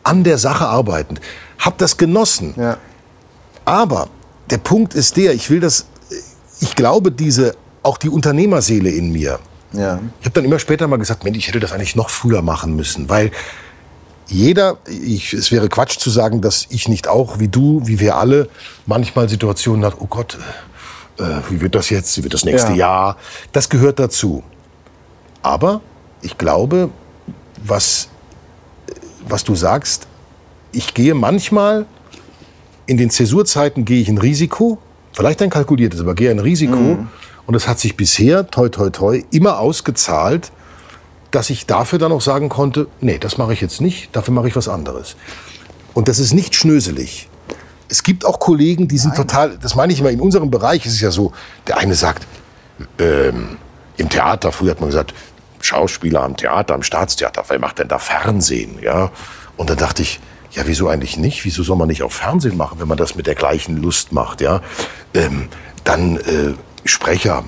an 0.03 0.24
der 0.24 0.38
Sache 0.38 0.66
arbeitend. 0.66 1.20
Hab 1.59 1.78
das 1.78 1.97
genossen. 1.97 2.53
Ja. 2.55 2.78
Aber 3.66 4.07
der 4.49 4.59
Punkt 4.59 4.93
ist 4.93 5.18
der, 5.18 5.34
ich 5.34 5.49
will 5.49 5.59
das, 5.59 5.86
ich 6.61 6.74
glaube, 6.78 7.11
diese, 7.11 7.55
auch 7.82 7.97
die 7.97 8.07
Unternehmerseele 8.07 8.89
in 8.89 9.11
mir, 9.11 9.39
Ja. 9.74 9.99
ich 10.22 10.26
habe 10.26 10.36
dann 10.36 10.45
immer 10.45 10.59
später 10.59 10.88
mal 10.88 10.95
gesagt, 10.99 11.26
Mensch, 11.26 11.38
ich 11.38 11.49
hätte 11.49 11.59
das 11.59 11.74
eigentlich 11.74 11.97
noch 11.97 12.09
früher 12.09 12.41
machen 12.41 12.78
müssen, 12.78 13.09
weil 13.09 13.32
jeder, 14.28 14.78
ich, 14.88 15.34
es 15.34 15.51
wäre 15.51 15.69
Quatsch 15.69 15.97
zu 15.97 16.09
sagen, 16.09 16.41
dass 16.41 16.67
ich 16.69 16.88
nicht 16.88 17.07
auch, 17.07 17.39
wie 17.39 17.47
du, 17.47 17.82
wie 17.86 17.99
wir 17.99 18.17
alle, 18.17 18.49
manchmal 18.86 19.30
Situationen 19.30 19.86
hat, 19.86 19.95
oh 19.99 20.07
Gott, 20.07 20.38
äh, 21.19 21.24
wie 21.49 21.61
wird 21.61 21.76
das 21.76 21.89
jetzt, 21.89 22.17
wie 22.17 22.24
wird 22.24 22.34
das 22.34 22.45
nächste 22.45 22.71
Ja. 22.71 22.78
Jahr? 22.78 23.17
Das 23.51 23.69
gehört 23.69 23.99
dazu. 23.99 24.43
Aber 25.41 25.82
ich 26.21 26.38
glaube, 26.38 26.89
was, 27.63 28.07
was 29.28 29.43
du 29.43 29.55
sagst, 29.55 30.07
ich 30.71 30.93
gehe 30.93 31.13
manchmal, 31.13 31.86
in 32.86 32.97
den 32.97 33.09
Zäsurzeiten 33.09 33.86
gehe 33.86 34.01
ich 34.01 34.09
ein 34.09 34.17
Risiko, 34.17 34.80
vielleicht 35.11 35.41
ein 35.41 35.49
kalkuliertes, 35.49 36.01
aber 36.01 36.15
gehe 36.15 36.32
ein 36.32 36.39
Risiko. 36.39 37.05
Und 37.45 37.55
es 37.55 37.67
hat 37.67 37.80
sich 37.80 37.95
bisher, 37.97 38.49
toi, 38.49 38.69
toi, 38.69 38.89
toi, 38.89 39.24
immer 39.32 39.59
ausgezahlt, 39.59 40.51
dass 41.34 41.49
ich 41.49 41.65
dafür 41.65 41.97
dann 41.97 42.11
auch 42.11 42.21
sagen 42.21 42.47
konnte, 42.47 42.88
nee, 43.01 43.17
das 43.17 43.39
mache 43.39 43.53
ich 43.53 43.61
jetzt 43.61 43.81
nicht, 43.81 44.15
dafür 44.15 44.34
mache 44.36 44.47
ich 44.47 44.55
was 44.55 44.67
anderes. 44.67 45.15
Und 45.95 46.07
das 46.07 46.19
ist 46.19 46.34
nicht 46.34 46.53
schnöselig. 46.53 47.27
Es 47.89 48.03
gibt 48.03 48.23
auch 48.23 48.39
Kollegen, 48.39 48.88
die 48.88 48.99
sind 48.99 49.15
total, 49.15 49.57
das 49.57 49.75
meine 49.75 49.93
ich 49.93 49.99
immer, 49.99 50.11
in 50.11 50.21
unserem 50.21 50.51
Bereich 50.51 50.86
ist 50.86 50.93
es 50.93 51.01
ja 51.01 51.09
so, 51.09 51.34
der 51.67 51.77
eine 51.77 51.95
sagt, 51.95 52.27
ähm, 52.99 53.57
im 53.97 54.09
Theater, 54.09 54.51
früher 54.51 54.71
hat 54.71 54.79
man 54.79 54.89
gesagt, 54.89 55.15
Schauspieler 55.59 56.21
am 56.21 56.38
Theater, 56.38 56.75
am 56.75 56.84
Staatstheater, 56.84 57.43
wer 57.47 57.59
macht 57.59 57.79
denn 57.79 57.88
da 57.88 57.97
Fernsehen? 57.97 58.77
Ja? 58.81 59.11
Und 59.57 59.71
dann 59.71 59.77
dachte 59.77 60.03
ich, 60.03 60.19
ja, 60.51 60.63
wieso 60.67 60.88
eigentlich 60.88 61.17
nicht? 61.17 61.45
Wieso 61.45 61.63
soll 61.63 61.77
man 61.77 61.88
nicht 61.88 62.03
auch 62.03 62.11
Fernsehen 62.11 62.57
machen, 62.57 62.79
wenn 62.79 62.88
man 62.88 62.97
das 62.97 63.15
mit 63.15 63.25
der 63.25 63.36
gleichen 63.36 63.77
Lust 63.77 64.11
macht? 64.11 64.39
Ja? 64.39 64.61
Ähm, 65.15 65.49
dann 65.84 66.17
äh, 66.17 66.53
Sprecher, 66.86 67.43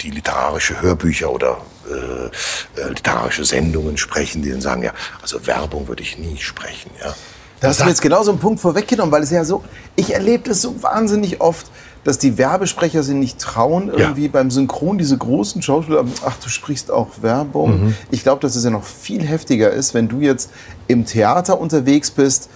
die 0.00 0.10
literarische 0.10 0.82
Hörbücher 0.82 1.30
oder 1.30 1.58
äh, 1.90 2.80
äh, 2.80 2.88
literarische 2.88 3.44
Sendungen 3.44 3.96
sprechen, 3.96 4.42
die 4.42 4.50
dann 4.50 4.60
sagen, 4.60 4.82
ja, 4.82 4.92
also 5.20 5.46
Werbung 5.46 5.88
würde 5.88 6.02
ich 6.02 6.18
nie 6.18 6.36
sprechen. 6.38 6.90
Ja? 7.02 7.14
Da 7.60 7.68
hast 7.68 7.80
du 7.80 7.84
mir 7.84 7.90
jetzt 7.90 8.02
genau 8.02 8.22
so 8.22 8.32
einen 8.32 8.40
Punkt 8.40 8.60
vorweggenommen, 8.60 9.12
weil 9.12 9.22
es 9.22 9.30
ja 9.30 9.44
so, 9.44 9.62
ich 9.96 10.12
erlebe 10.14 10.48
das 10.48 10.62
so 10.62 10.82
wahnsinnig 10.82 11.40
oft, 11.40 11.66
dass 12.04 12.18
die 12.18 12.36
Werbesprecher 12.36 13.04
sich 13.04 13.14
nicht 13.14 13.38
trauen, 13.38 13.88
irgendwie 13.88 14.26
beim 14.26 14.50
Synchron 14.50 14.98
diese 14.98 15.16
großen 15.16 15.62
Schauspieler, 15.62 16.04
ach, 16.26 16.36
du 16.42 16.48
sprichst 16.48 16.90
auch 16.90 17.08
Werbung. 17.22 17.84
Mhm. 17.84 17.96
Ich 18.10 18.24
glaube, 18.24 18.40
dass 18.40 18.56
es 18.56 18.64
ja 18.64 18.70
noch 18.70 18.82
viel 18.82 19.24
heftiger 19.24 19.70
ist, 19.70 19.94
wenn 19.94 20.08
du 20.08 20.20
jetzt 20.20 20.50
im 20.88 21.06
Theater 21.06 21.60
unterwegs 21.60 22.10
bist, 22.10 22.50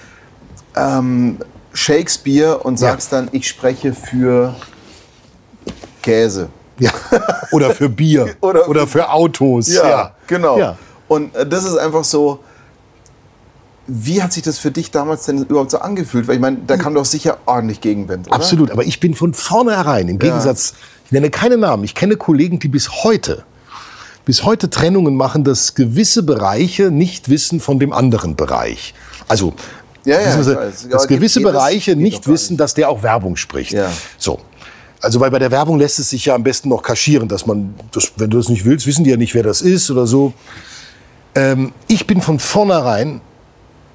ähm, 0.74 1.38
Shakespeare 1.72 2.58
und 2.58 2.74
Ja. 2.80 2.88
sagst 2.88 3.12
dann, 3.12 3.28
ich 3.30 3.46
spreche 3.46 3.94
für 3.94 4.56
Käse. 6.02 6.48
Ja. 6.78 6.90
Oder 7.52 7.70
für 7.70 7.88
Bier. 7.88 8.34
Oder- 8.40 8.68
Oder, 8.68 8.86
für 8.86 9.10
Autos. 9.10 9.68
genau. 10.26 10.58
Ja. 10.58 10.76
Und 11.08 11.34
äh, 11.34 11.46
das 11.46 11.64
ist 11.64 11.76
einfach 11.76 12.04
so. 12.04 12.40
Wie 13.88 14.20
hat 14.20 14.32
sich 14.32 14.42
das 14.42 14.58
für 14.58 14.72
dich 14.72 14.90
damals 14.90 15.26
denn 15.26 15.42
überhaupt 15.44 15.70
so 15.70 15.78
angefühlt? 15.78 16.26
Weil 16.26 16.34
ich 16.34 16.40
meine, 16.40 16.56
da 16.66 16.76
kam 16.76 16.94
doch 16.94 17.04
sicher 17.04 17.38
ordentlich 17.46 17.80
Gegenwind, 17.80 18.26
oder? 18.26 18.34
Absolut, 18.34 18.72
aber 18.72 18.82
ich 18.84 18.98
bin 18.98 19.14
von 19.14 19.32
vornherein, 19.32 20.08
im 20.08 20.18
Gegensatz, 20.18 20.74
ich 21.04 21.12
nenne 21.12 21.30
keine 21.30 21.56
Namen, 21.56 21.84
ich 21.84 21.94
kenne 21.94 22.16
Kollegen, 22.16 22.58
die 22.58 22.66
bis 22.66 23.04
heute, 23.04 23.44
bis 24.24 24.42
heute 24.42 24.70
Trennungen 24.70 25.14
machen, 25.14 25.44
dass 25.44 25.76
gewisse 25.76 26.24
Bereiche 26.24 26.90
nicht 26.90 27.28
wissen 27.28 27.60
von 27.60 27.78
dem 27.78 27.92
anderen 27.92 28.34
Bereich. 28.34 28.92
Also, 29.28 29.54
Ja, 30.04 30.20
ja. 30.20 30.40
Ja, 30.40 30.56
dass 30.90 31.06
gewisse 31.06 31.40
Bereiche 31.40 31.94
nicht 31.94 32.26
wissen, 32.26 32.56
dass 32.56 32.74
der 32.74 32.88
auch 32.88 33.04
Werbung 33.04 33.36
spricht. 33.36 33.70
Ja. 33.72 33.88
So. 34.18 34.40
Also, 35.00 35.20
weil 35.20 35.30
bei 35.30 35.38
der 35.38 35.50
Werbung 35.50 35.78
lässt 35.78 35.98
es 35.98 36.10
sich 36.10 36.24
ja 36.26 36.34
am 36.34 36.42
besten 36.42 36.68
noch 36.68 36.82
kaschieren, 36.82 37.28
dass 37.28 37.46
man, 37.46 37.74
das, 37.92 38.12
wenn 38.16 38.30
du 38.30 38.38
das 38.38 38.48
nicht 38.48 38.64
willst, 38.64 38.86
wissen 38.86 39.04
die 39.04 39.10
ja 39.10 39.16
nicht, 39.16 39.34
wer 39.34 39.42
das 39.42 39.60
ist 39.60 39.90
oder 39.90 40.06
so. 40.06 40.32
Ähm, 41.34 41.72
ich 41.86 42.06
bin 42.06 42.22
von 42.22 42.38
vornherein 42.38 43.20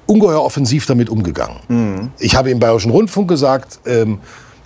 ungeheuer 0.06 0.42
offensiv 0.42 0.86
damit 0.86 1.08
umgegangen. 1.10 2.12
Ich 2.18 2.36
habe 2.36 2.50
im 2.50 2.58
Bayerischen 2.60 2.90
Rundfunk 2.90 3.28
gesagt, 3.28 3.80
ähm, 3.86 4.18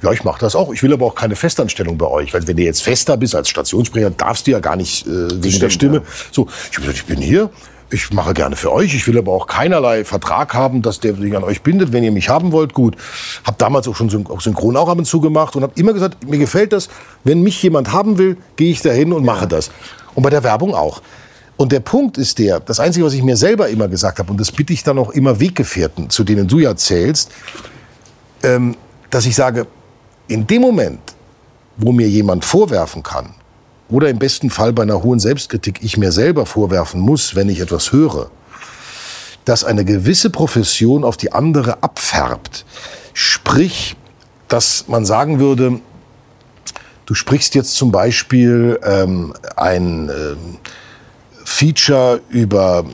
ja, 0.02 0.12
ich 0.12 0.24
mache 0.24 0.40
das 0.40 0.54
auch. 0.54 0.72
Ich 0.72 0.82
will 0.82 0.92
aber 0.92 1.06
auch 1.06 1.14
keine 1.14 1.36
Festanstellung 1.36 1.96
bei 1.96 2.06
euch. 2.06 2.34
Weil 2.34 2.46
wenn 2.46 2.56
du 2.56 2.62
jetzt 2.62 2.82
fester 2.82 3.16
bist 3.16 3.34
als 3.34 3.48
Stationssprecher, 3.48 4.10
darfst 4.10 4.46
du 4.46 4.50
ja 4.50 4.60
gar 4.60 4.76
nicht 4.76 5.06
äh, 5.06 5.10
wegen 5.10 5.40
der 5.42 5.50
stimmt, 5.50 5.72
Stimme. 5.72 5.96
ja. 5.96 6.02
So, 6.32 6.48
ich 6.70 6.76
habe 6.76 6.86
gesagt, 6.86 6.98
ich 6.98 7.06
bin 7.06 7.20
hier. 7.20 7.50
Ich 7.90 8.12
mache 8.12 8.34
gerne 8.34 8.56
für 8.56 8.72
euch. 8.72 8.94
Ich 8.94 9.06
will 9.06 9.16
aber 9.16 9.32
auch 9.32 9.46
keinerlei 9.46 10.04
Vertrag 10.04 10.54
haben, 10.54 10.82
dass 10.82 10.98
der 10.98 11.14
sich 11.14 11.36
an 11.36 11.44
euch 11.44 11.62
bindet. 11.62 11.92
Wenn 11.92 12.02
ihr 12.02 12.10
mich 12.10 12.28
haben 12.28 12.50
wollt, 12.50 12.74
gut. 12.74 12.96
Habe 13.44 13.56
damals 13.58 13.86
auch 13.86 13.94
schon 13.94 14.08
Synchron 14.10 14.76
auch 14.76 14.88
ab 14.88 14.98
und 14.98 15.04
zu 15.04 15.20
gemacht 15.20 15.54
und 15.54 15.62
habe 15.62 15.72
immer 15.76 15.92
gesagt, 15.92 16.28
mir 16.28 16.38
gefällt 16.38 16.72
das. 16.72 16.88
Wenn 17.22 17.42
mich 17.42 17.62
jemand 17.62 17.92
haben 17.92 18.18
will, 18.18 18.36
gehe 18.56 18.72
ich 18.72 18.82
dahin 18.82 19.12
und 19.12 19.24
mache 19.24 19.46
das. 19.46 19.70
Und 20.14 20.24
bei 20.24 20.30
der 20.30 20.42
Werbung 20.42 20.74
auch. 20.74 21.00
Und 21.56 21.72
der 21.72 21.80
Punkt 21.80 22.18
ist 22.18 22.38
der, 22.38 22.60
das 22.60 22.80
Einzige, 22.80 23.06
was 23.06 23.14
ich 23.14 23.22
mir 23.22 23.36
selber 23.36 23.68
immer 23.68 23.88
gesagt 23.88 24.18
habe, 24.18 24.30
und 24.30 24.40
das 24.40 24.52
bitte 24.52 24.72
ich 24.72 24.82
dann 24.82 24.98
auch 24.98 25.10
immer 25.10 25.40
Weggefährten, 25.40 26.10
zu 26.10 26.24
denen 26.24 26.48
du 26.48 26.58
ja 26.58 26.76
zählst, 26.76 27.30
ähm, 28.42 28.76
dass 29.10 29.24
ich 29.26 29.34
sage, 29.34 29.66
in 30.28 30.46
dem 30.46 30.60
Moment, 30.60 31.00
wo 31.76 31.92
mir 31.92 32.08
jemand 32.08 32.44
vorwerfen 32.44 33.02
kann, 33.02 33.34
oder 33.88 34.08
im 34.08 34.18
besten 34.18 34.50
Fall 34.50 34.72
bei 34.72 34.82
einer 34.82 35.02
hohen 35.02 35.20
Selbstkritik 35.20 35.78
ich 35.82 35.96
mir 35.96 36.12
selber 36.12 36.46
vorwerfen 36.46 37.00
muss, 37.00 37.34
wenn 37.34 37.48
ich 37.48 37.60
etwas 37.60 37.92
höre, 37.92 38.30
dass 39.44 39.64
eine 39.64 39.84
gewisse 39.84 40.30
Profession 40.30 41.04
auf 41.04 41.16
die 41.16 41.32
andere 41.32 41.82
abfärbt. 41.82 42.64
Sprich, 43.14 43.96
dass 44.48 44.88
man 44.88 45.04
sagen 45.04 45.38
würde, 45.38 45.80
du 47.06 47.14
sprichst 47.14 47.54
jetzt 47.54 47.76
zum 47.76 47.92
Beispiel 47.92 48.78
ähm, 48.82 49.34
ein 49.56 50.08
ähm, 50.08 50.58
Feature 51.44 52.20
über, 52.28 52.84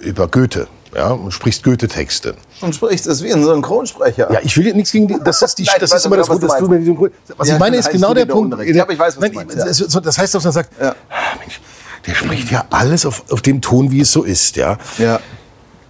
über 0.00 0.28
Goethe. 0.28 0.66
Ja, 0.94 1.12
und 1.12 1.30
sprichst 1.30 1.62
Goethe-Texte. 1.62 2.34
Und 2.60 2.74
sprichst 2.74 3.06
es 3.06 3.22
wie 3.22 3.32
ein 3.32 3.42
Synchronsprecher. 3.42 4.30
Ja, 4.32 4.40
ich 4.42 4.56
will 4.56 4.72
nichts 4.74 4.92
gegen 4.92 5.08
die, 5.08 5.16
das 5.24 5.40
ist 5.42 5.58
die, 5.58 5.62
Nein, 5.66 5.74
ich 5.76 5.80
das 5.80 5.92
ist 5.94 6.06
immer 6.06 6.16
das 6.16 6.28
was 6.28 6.36
Gute, 6.36 6.46
du 6.46 6.52
dass 6.52 6.60
du 6.60 6.68
mit 6.68 6.80
diesem, 6.82 7.10
was 7.36 7.48
Ja, 7.48 7.54
ich 7.54 7.60
meine 7.60 7.76
ist 7.76 7.90
genau 7.90 8.12
der 8.14 8.26
Punkt. 8.26 8.56
Ja, 8.66 8.82
aber 8.82 8.92
ich 8.92 8.98
weiß, 8.98 9.16
was 9.16 9.22
Nein, 9.22 9.32
meinst, 9.34 9.56
ja. 9.56 10.00
das, 10.00 10.18
heißt, 10.18 10.34
dass 10.34 10.44
man 10.44 10.52
sagt, 10.52 10.70
Ja. 10.80 10.90
ah, 10.90 11.38
Mensch, 11.38 11.60
der 12.06 12.14
spricht 12.14 12.50
ja 12.50 12.64
alles 12.70 13.06
auf, 13.06 13.24
auf 13.30 13.42
dem 13.42 13.60
Ton, 13.60 13.90
wie 13.90 14.00
es 14.00 14.12
so 14.12 14.22
ist, 14.22 14.56
ja. 14.56 14.78
Ja. 14.98 15.20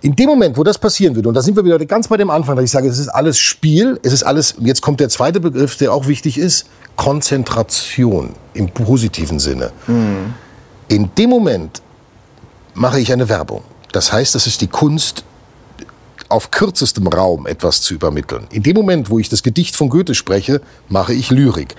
In 0.02 0.16
dem 0.16 0.26
Moment, 0.26 0.56
wo 0.56 0.64
das 0.64 0.78
passieren 0.78 1.14
würde, 1.14 1.28
und 1.28 1.34
da 1.34 1.42
sind 1.42 1.56
wir 1.56 1.64
wieder 1.64 1.78
ganz 1.84 2.08
bei 2.08 2.16
dem 2.16 2.30
Anfang, 2.30 2.56
dass 2.56 2.64
ich 2.64 2.70
sage, 2.70 2.88
es 2.88 2.98
ist 2.98 3.08
alles 3.08 3.38
Spiel, 3.38 4.00
es 4.02 4.12
ist 4.12 4.22
alles, 4.22 4.52
und 4.52 4.66
jetzt 4.66 4.80
kommt 4.80 4.98
der 5.00 5.10
zweite 5.10 5.40
Begriff, 5.40 5.76
der 5.76 5.92
auch 5.92 6.06
wichtig 6.06 6.38
ist, 6.38 6.66
Konzentration 6.96 8.30
im 8.54 8.70
positiven 8.70 9.38
Sinne. 9.38 9.72
In 10.88 11.10
dem 11.16 11.30
Moment 11.30 11.82
mache 12.74 12.98
ich 12.98 13.12
eine 13.12 13.28
Werbung. 13.28 13.62
Das 13.92 14.12
heißt, 14.12 14.34
das 14.34 14.46
ist 14.46 14.60
die 14.60 14.68
Kunst, 14.68 15.24
auf 16.30 16.50
kürzestem 16.50 17.06
Raum 17.08 17.46
etwas 17.46 17.82
zu 17.82 17.94
übermitteln. 17.94 18.46
In 18.50 18.62
dem 18.62 18.74
Moment, 18.74 19.10
wo 19.10 19.18
ich 19.18 19.28
das 19.28 19.42
Gedicht 19.42 19.76
von 19.76 19.88
Goethe 19.88 20.14
spreche, 20.14 20.60
mache 20.88 21.12
ich 21.12 21.30
Lyrik. 21.30 21.74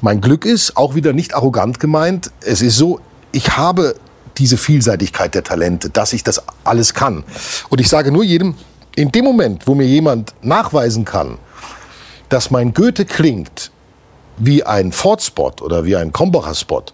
Mein 0.00 0.20
Glück 0.20 0.44
ist, 0.44 0.76
auch 0.76 0.94
wieder 0.94 1.12
nicht 1.12 1.34
arrogant 1.34 1.80
gemeint, 1.80 2.30
es 2.42 2.60
ist 2.60 2.76
so, 2.76 3.00
ich 3.32 3.56
habe 3.56 3.94
diese 4.36 4.56
Vielseitigkeit 4.56 5.34
der 5.34 5.44
Talente, 5.44 5.90
dass 5.90 6.12
ich 6.12 6.22
das 6.22 6.42
alles 6.64 6.92
kann. 6.92 7.24
Und 7.70 7.80
ich 7.80 7.88
sage 7.88 8.12
nur 8.12 8.24
jedem, 8.24 8.56
in 8.94 9.12
dem 9.12 9.24
Moment, 9.24 9.66
wo 9.66 9.74
mir 9.74 9.86
jemand 9.86 10.34
nachweisen 10.42 11.04
kann, 11.04 11.38
dass 12.28 12.50
mein 12.50 12.74
Goethe 12.74 13.04
klingt 13.04 13.70
wie 14.36 14.64
ein 14.64 14.92
Ford-Spot 14.92 15.52
oder 15.62 15.84
wie 15.84 15.96
ein 15.96 16.12
Kombacher-Spot, 16.12 16.84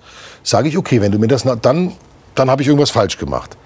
sage 0.43 0.69
ich, 0.69 0.77
okay, 0.77 1.01
wenn 1.01 1.11
du 1.11 1.19
mir 1.19 1.29
das, 1.29 1.43
dann, 1.43 1.93
dann 2.35 2.51
habe 2.51 2.63
ich 2.63 2.69
irgendwas 2.69 2.91
falsch 2.91 3.19
gemacht. 3.19 3.57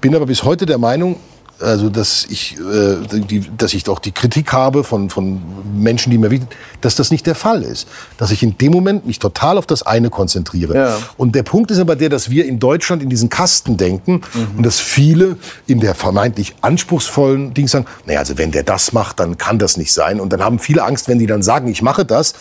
bin 0.00 0.14
aber 0.14 0.26
bis 0.26 0.42
heute 0.42 0.64
der 0.64 0.78
Meinung, 0.78 1.16
also 1.60 1.88
dass 1.88 2.26
ich, 2.28 2.56
äh, 2.58 2.96
die, 3.18 3.48
dass 3.56 3.74
ich 3.74 3.88
auch 3.88 3.98
die 3.98 4.12
Kritik 4.12 4.52
habe 4.52 4.84
von, 4.84 5.10
von 5.10 5.40
Menschen, 5.74 6.10
die 6.10 6.18
mir 6.18 6.30
wissen, 6.30 6.48
dass 6.80 6.96
das 6.96 7.10
nicht 7.10 7.26
der 7.26 7.34
Fall 7.34 7.62
ist. 7.62 7.88
Dass 8.18 8.30
ich 8.30 8.42
in 8.42 8.58
dem 8.58 8.72
Moment 8.72 9.06
mich 9.06 9.18
total 9.18 9.58
auf 9.58 9.66
das 9.66 9.82
eine 9.82 10.10
konzentriere. 10.10 10.74
Ja. 10.76 10.96
Und 11.16 11.34
der 11.34 11.42
Punkt 11.42 11.70
ist 11.70 11.78
aber 11.78 11.96
der, 11.96 12.08
dass 12.08 12.30
wir 12.30 12.44
in 12.46 12.58
Deutschland 12.58 13.02
in 13.02 13.08
diesen 13.08 13.28
Kasten 13.28 13.76
denken 13.76 14.22
Mhm. 14.34 14.58
und 14.58 14.66
dass 14.66 14.80
viele 14.80 15.36
in 15.66 15.80
der 15.80 15.94
vermeintlich 15.94 16.54
anspruchsvollen 16.60 17.54
Ding 17.54 17.68
sagen, 17.68 17.86
naja, 18.06 18.20
also 18.20 18.36
wenn 18.38 18.50
der 18.50 18.62
das 18.62 18.92
macht, 18.92 19.20
dann 19.20 19.38
kann 19.38 19.58
das 19.58 19.76
nicht 19.76 19.92
sein. 19.92 20.20
Und 20.20 20.32
dann 20.32 20.42
haben 20.42 20.58
viele 20.58 20.82
Angst, 20.84 21.08
wenn 21.08 21.18
die 21.18 21.26
dann 21.26 21.42
sagen, 21.42 21.68
ich 21.68 21.82
mache 21.82 22.04
das, 22.04 22.34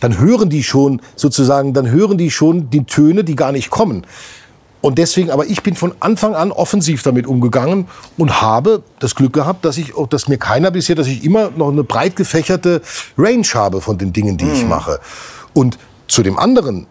dann 0.00 0.18
hören 0.18 0.48
die 0.48 0.62
schon 0.62 1.00
sozusagen, 1.16 1.74
dann 1.74 1.90
hören 1.90 2.16
die 2.18 2.30
schon 2.30 2.70
die 2.70 2.84
Töne, 2.84 3.22
die 3.24 3.36
gar 3.36 3.52
nicht 3.52 3.70
kommen. 3.70 4.06
Und 4.80 4.98
deswegen, 4.98 5.30
aber 5.30 5.46
ich 5.46 5.62
bin 5.62 5.74
von 5.74 5.92
Anfang 6.00 6.34
an 6.34 6.52
offensiv 6.52 7.02
damit 7.02 7.26
umgegangen 7.26 7.88
und 8.16 8.40
habe 8.40 8.82
das 8.98 9.14
Glück 9.14 9.32
gehabt, 9.32 9.64
dass 9.64 9.76
ich, 9.76 9.92
dass 10.08 10.28
mir 10.28 10.38
keiner 10.38 10.70
bisher, 10.70 10.96
dass 10.96 11.06
ich 11.06 11.24
immer 11.24 11.50
noch 11.50 11.70
eine 11.70 11.84
breit 11.84 12.16
gefächerte 12.16 12.80
Range 13.18 13.46
habe 13.54 13.80
von 13.80 13.98
den 13.98 14.12
Dingen, 14.12 14.38
die 14.38 14.48
ich 14.48 14.64
mache. 14.64 15.00
Und 15.52 15.78
zu 16.08 16.22
dem 16.22 16.38
anderen, 16.38 16.86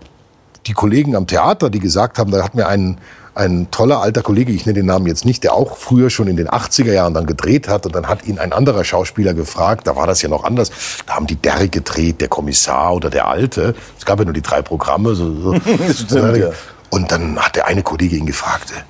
die 0.68 0.74
Kollegen 0.74 1.16
am 1.16 1.26
Theater, 1.26 1.70
die 1.70 1.80
gesagt 1.80 2.20
haben, 2.20 2.32
da 2.32 2.44
hat 2.44 2.54
mir 2.54 2.68
ein, 2.68 3.00
ein 3.34 3.72
toller 3.72 4.02
alter 4.02 4.22
Kollege, 4.22 4.52
ich 4.52 4.66
nenne 4.66 4.76
den 4.76 4.86
Namen 4.86 5.08
jetzt 5.08 5.26
nicht, 5.26 5.44
der 5.44 5.54
auch 5.54 5.78
früher 5.78 6.10
schon 6.10 6.28
in 6.28 6.36
den 6.36 6.48
80er 6.48 6.92
Jahren 6.92 7.14
dann 7.14 7.26
gedreht 7.26 7.68
hat 7.68 7.86
und 7.86 7.96
dann 7.96 8.08
hat 8.08 8.28
ihn 8.28 8.38
ein 8.38 8.54
anderer 8.54 8.84
Schauspieler 8.84 9.34
gefragt, 9.34 9.88
da 9.88 9.96
war 9.96 10.06
das 10.06 10.22
ja 10.22 10.30
noch 10.30 10.44
anders, 10.44 10.72
da 11.08 11.16
haben 11.16 11.26
die 11.26 11.38
Derrick 11.38 11.72
gedreht, 11.72 12.22
der 12.22 12.28
Kommissar 12.28 12.94
oder 12.94 13.10
der 13.10 13.28
Alte, 13.28 13.74
es 13.98 14.06
gab 14.06 14.20
ja 14.20 14.26
nur 14.26 14.34
die 14.34 14.42
drei 14.42 14.62
Programme. 14.62 15.16
So, 15.16 15.34
so. 15.34 15.54
Stimmt, 15.94 16.38
ja. 16.38 16.50
Und 16.90 17.12
dann 17.12 17.38
hat 17.40 17.56
der 17.56 17.68
eine 17.68 17.84
Kollege 17.84 18.16
ihn 18.16 18.26
gefragt, 18.26 18.72
äh, 18.72 18.82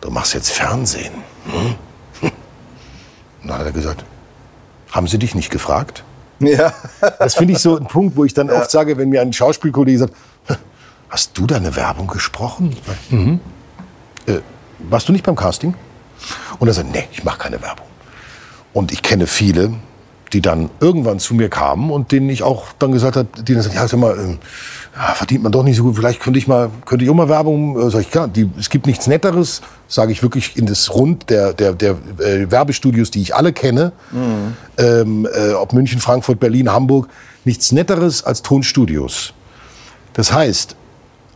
du 0.00 0.10
machst 0.10 0.34
jetzt 0.34 0.50
Fernsehen. 0.50 1.12
Hm? 1.44 1.74
Und 3.42 3.48
dann 3.48 3.58
hat 3.58 3.66
er 3.66 3.72
gesagt, 3.72 4.04
haben 4.90 5.06
Sie 5.06 5.18
dich 5.18 5.34
nicht 5.34 5.50
gefragt? 5.50 6.04
Ja. 6.44 6.72
Das 7.20 7.36
finde 7.36 7.52
ich 7.52 7.60
so 7.60 7.76
ein 7.76 7.86
Punkt, 7.86 8.16
wo 8.16 8.24
ich 8.24 8.34
dann 8.34 8.50
oft 8.50 8.68
sage, 8.68 8.98
wenn 8.98 9.10
mir 9.10 9.22
ein 9.22 9.32
Schauspielkollege 9.32 10.00
sagt, 10.00 10.14
hast 11.08 11.38
du 11.38 11.46
deine 11.46 11.76
Werbung 11.76 12.08
gesprochen? 12.08 12.74
Mhm. 13.10 13.38
Äh, 14.26 14.40
warst 14.80 15.08
du 15.08 15.12
nicht 15.12 15.24
beim 15.24 15.36
Casting? 15.36 15.74
Und 16.58 16.66
er 16.66 16.74
sagt, 16.74 16.90
nee, 16.90 17.06
ich 17.12 17.22
mache 17.22 17.38
keine 17.38 17.62
Werbung. 17.62 17.86
Und 18.72 18.90
ich 18.90 19.02
kenne 19.02 19.26
viele, 19.26 19.74
die 20.32 20.40
dann 20.40 20.70
irgendwann 20.80 21.18
zu 21.18 21.34
mir 21.34 21.50
kamen 21.50 21.90
und 21.90 22.12
denen 22.12 22.30
ich 22.30 22.42
auch 22.42 22.68
dann 22.78 22.92
gesagt 22.92 23.16
habe, 23.16 23.28
die 23.42 23.52
dann 23.54 23.62
sagen, 23.62 23.76
ja, 23.76 23.86
sag 23.86 24.00
mal, 24.00 24.18
ähm, 24.18 24.38
ja, 24.94 25.14
verdient 25.14 25.42
man 25.42 25.52
doch 25.52 25.62
nicht 25.62 25.76
so 25.76 25.84
gut, 25.84 25.96
vielleicht 25.96 26.20
könnte 26.20 26.38
ich 26.38 26.46
mal, 26.46 26.70
könnte 26.84 27.04
ich 27.04 27.10
auch 27.10 27.14
mal 27.14 27.28
Werbung, 27.28 27.80
äh, 27.80 27.90
sag 27.90 28.00
ich, 28.02 28.10
klar, 28.10 28.28
die, 28.28 28.50
es 28.58 28.68
gibt 28.68 28.86
nichts 28.86 29.06
Netteres, 29.06 29.62
sage 29.88 30.12
ich 30.12 30.22
wirklich 30.22 30.56
in 30.56 30.66
das 30.66 30.92
Rund 30.94 31.30
der, 31.30 31.52
der, 31.54 31.72
der 31.72 31.92
äh, 32.18 32.50
Werbestudios, 32.50 33.10
die 33.10 33.22
ich 33.22 33.34
alle 33.34 33.52
kenne, 33.52 33.92
ähm, 34.78 35.26
äh, 35.32 35.52
ob 35.54 35.72
München, 35.72 36.00
Frankfurt, 36.00 36.40
Berlin, 36.40 36.70
Hamburg, 36.70 37.08
nichts 37.44 37.72
Netteres 37.72 38.22
als 38.24 38.42
Tonstudios. 38.42 39.32
Das 40.12 40.32
heißt, 40.32 40.76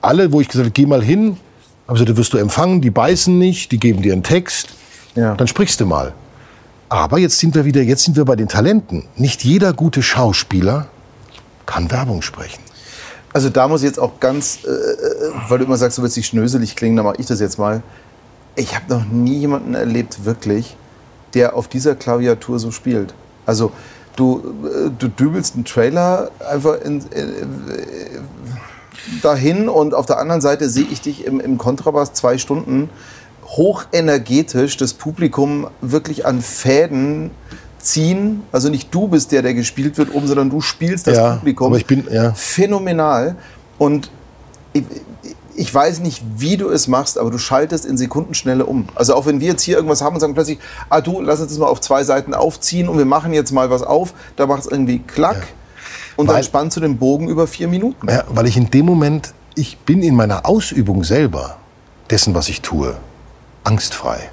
alle, 0.02 0.32
wo 0.32 0.40
ich 0.40 0.48
gesagt 0.48 0.64
habe, 0.66 0.72
geh 0.72 0.84
mal 0.86 1.02
hin, 1.02 1.38
haben 1.88 1.94
gesagt, 1.94 2.10
da 2.10 2.16
wirst 2.16 2.32
du 2.34 2.36
empfangen, 2.38 2.80
die 2.82 2.90
beißen 2.90 3.38
nicht, 3.38 3.72
die 3.72 3.78
geben 3.80 4.02
dir 4.02 4.12
einen 4.12 4.22
Text, 4.22 4.68
Ja. 5.14 5.34
dann 5.34 5.46
sprichst 5.46 5.80
du 5.80 5.86
mal. 5.86 6.12
Aber 6.88 7.18
jetzt 7.18 7.38
sind 7.38 7.54
wir 7.54 7.64
wieder, 7.64 7.82
jetzt 7.82 8.04
sind 8.04 8.16
wir 8.16 8.24
bei 8.24 8.36
den 8.36 8.48
Talenten. 8.48 9.04
Nicht 9.16 9.42
jeder 9.44 9.72
gute 9.72 10.02
Schauspieler 10.02 10.86
kann 11.64 11.90
Werbung 11.90 12.22
sprechen. 12.22 12.60
Also 13.36 13.50
da 13.50 13.68
muss 13.68 13.82
ich 13.82 13.86
jetzt 13.88 13.98
auch 13.98 14.18
ganz, 14.18 14.60
äh, 14.64 14.70
äh, 14.70 15.32
weil 15.50 15.58
du 15.58 15.66
immer 15.66 15.76
sagst, 15.76 15.98
du 15.98 16.02
willst 16.02 16.16
nicht 16.16 16.26
schnöselig 16.26 16.74
klingen, 16.74 16.96
dann 16.96 17.04
mache 17.04 17.16
ich 17.18 17.26
das 17.26 17.38
jetzt 17.38 17.58
mal. 17.58 17.82
Ich 18.54 18.74
habe 18.74 18.86
noch 18.88 19.04
nie 19.04 19.36
jemanden 19.40 19.74
erlebt, 19.74 20.24
wirklich, 20.24 20.74
der 21.34 21.54
auf 21.54 21.68
dieser 21.68 21.96
Klaviatur 21.96 22.58
so 22.58 22.70
spielt. 22.70 23.12
Also 23.44 23.72
du, 24.16 24.54
äh, 24.64 24.90
du 24.98 25.08
dübelst 25.08 25.54
einen 25.54 25.66
Trailer 25.66 26.30
einfach 26.50 26.80
in, 26.80 27.00
äh, 27.12 27.24
dahin 29.20 29.68
und 29.68 29.92
auf 29.92 30.06
der 30.06 30.16
anderen 30.16 30.40
Seite 30.40 30.70
sehe 30.70 30.86
ich 30.90 31.02
dich 31.02 31.26
im, 31.26 31.38
im 31.38 31.58
Kontrabass 31.58 32.14
zwei 32.14 32.38
Stunden 32.38 32.88
hochenergetisch 33.44 34.78
das 34.78 34.94
Publikum 34.94 35.66
wirklich 35.82 36.24
an 36.24 36.40
Fäden 36.40 37.32
ziehen. 37.86 38.42
Also 38.52 38.68
nicht 38.68 38.94
du 38.94 39.08
bist 39.08 39.32
der, 39.32 39.42
der 39.42 39.54
gespielt 39.54 39.96
wird, 39.98 40.14
oben, 40.14 40.26
sondern 40.26 40.50
du 40.50 40.60
spielst 40.60 41.06
das 41.06 41.16
Ja, 41.16 41.36
Publikum 41.36 41.68
aber 41.68 41.76
ich 41.78 41.86
bin- 41.86 42.06
ja. 42.10 42.32
phänomenal. 42.34 43.36
Und 43.78 44.10
ich, 44.72 44.84
ich 45.54 45.72
weiß 45.74 46.00
nicht, 46.00 46.22
wie 46.36 46.56
du 46.56 46.68
es 46.68 46.86
machst, 46.88 47.18
aber 47.18 47.30
du 47.30 47.38
schaltest 47.38 47.86
in 47.86 47.96
Sekundenschnelle 47.96 48.66
um. 48.66 48.86
Also 48.94 49.14
auch 49.14 49.24
wenn 49.26 49.40
wir 49.40 49.48
jetzt 49.48 49.62
hier 49.62 49.76
irgendwas 49.76 50.02
haben 50.02 50.14
und 50.14 50.20
sagen 50.20 50.34
plötzlich, 50.34 50.58
ah 50.90 51.00
du, 51.00 51.20
lass 51.20 51.40
uns 51.40 51.48
das 51.50 51.58
mal 51.58 51.66
auf 51.66 51.80
zwei 51.80 52.04
Seiten 52.04 52.34
aufziehen 52.34 52.88
und 52.88 52.98
wir 52.98 53.04
machen 53.06 53.32
jetzt 53.32 53.52
mal 53.52 53.70
was 53.70 53.82
auf, 53.82 54.12
da 54.36 54.46
macht 54.46 54.60
es 54.60 54.66
irgendwie 54.66 54.98
klack 54.98 55.46
und 56.16 56.26
dann 56.28 56.36
Weil- 56.36 56.44
spannst 56.44 56.76
du 56.76 56.80
den 56.80 56.98
Bogen 56.98 57.28
über 57.28 57.46
vier 57.46 57.68
Minuten. 57.68 58.08
Ja, 58.08 58.24
weil 58.28 58.46
ich 58.46 58.56
in 58.56 58.70
dem 58.70 58.84
Moment, 58.86 59.32
ich 59.54 59.78
bin 59.78 60.02
in 60.02 60.14
meiner 60.14 60.44
Ausübung 60.46 61.04
selber 61.04 61.56
dessen, 62.10 62.34
was 62.34 62.48
ich 62.50 62.60
tue, 62.60 62.94
angstfrei. 63.64 64.30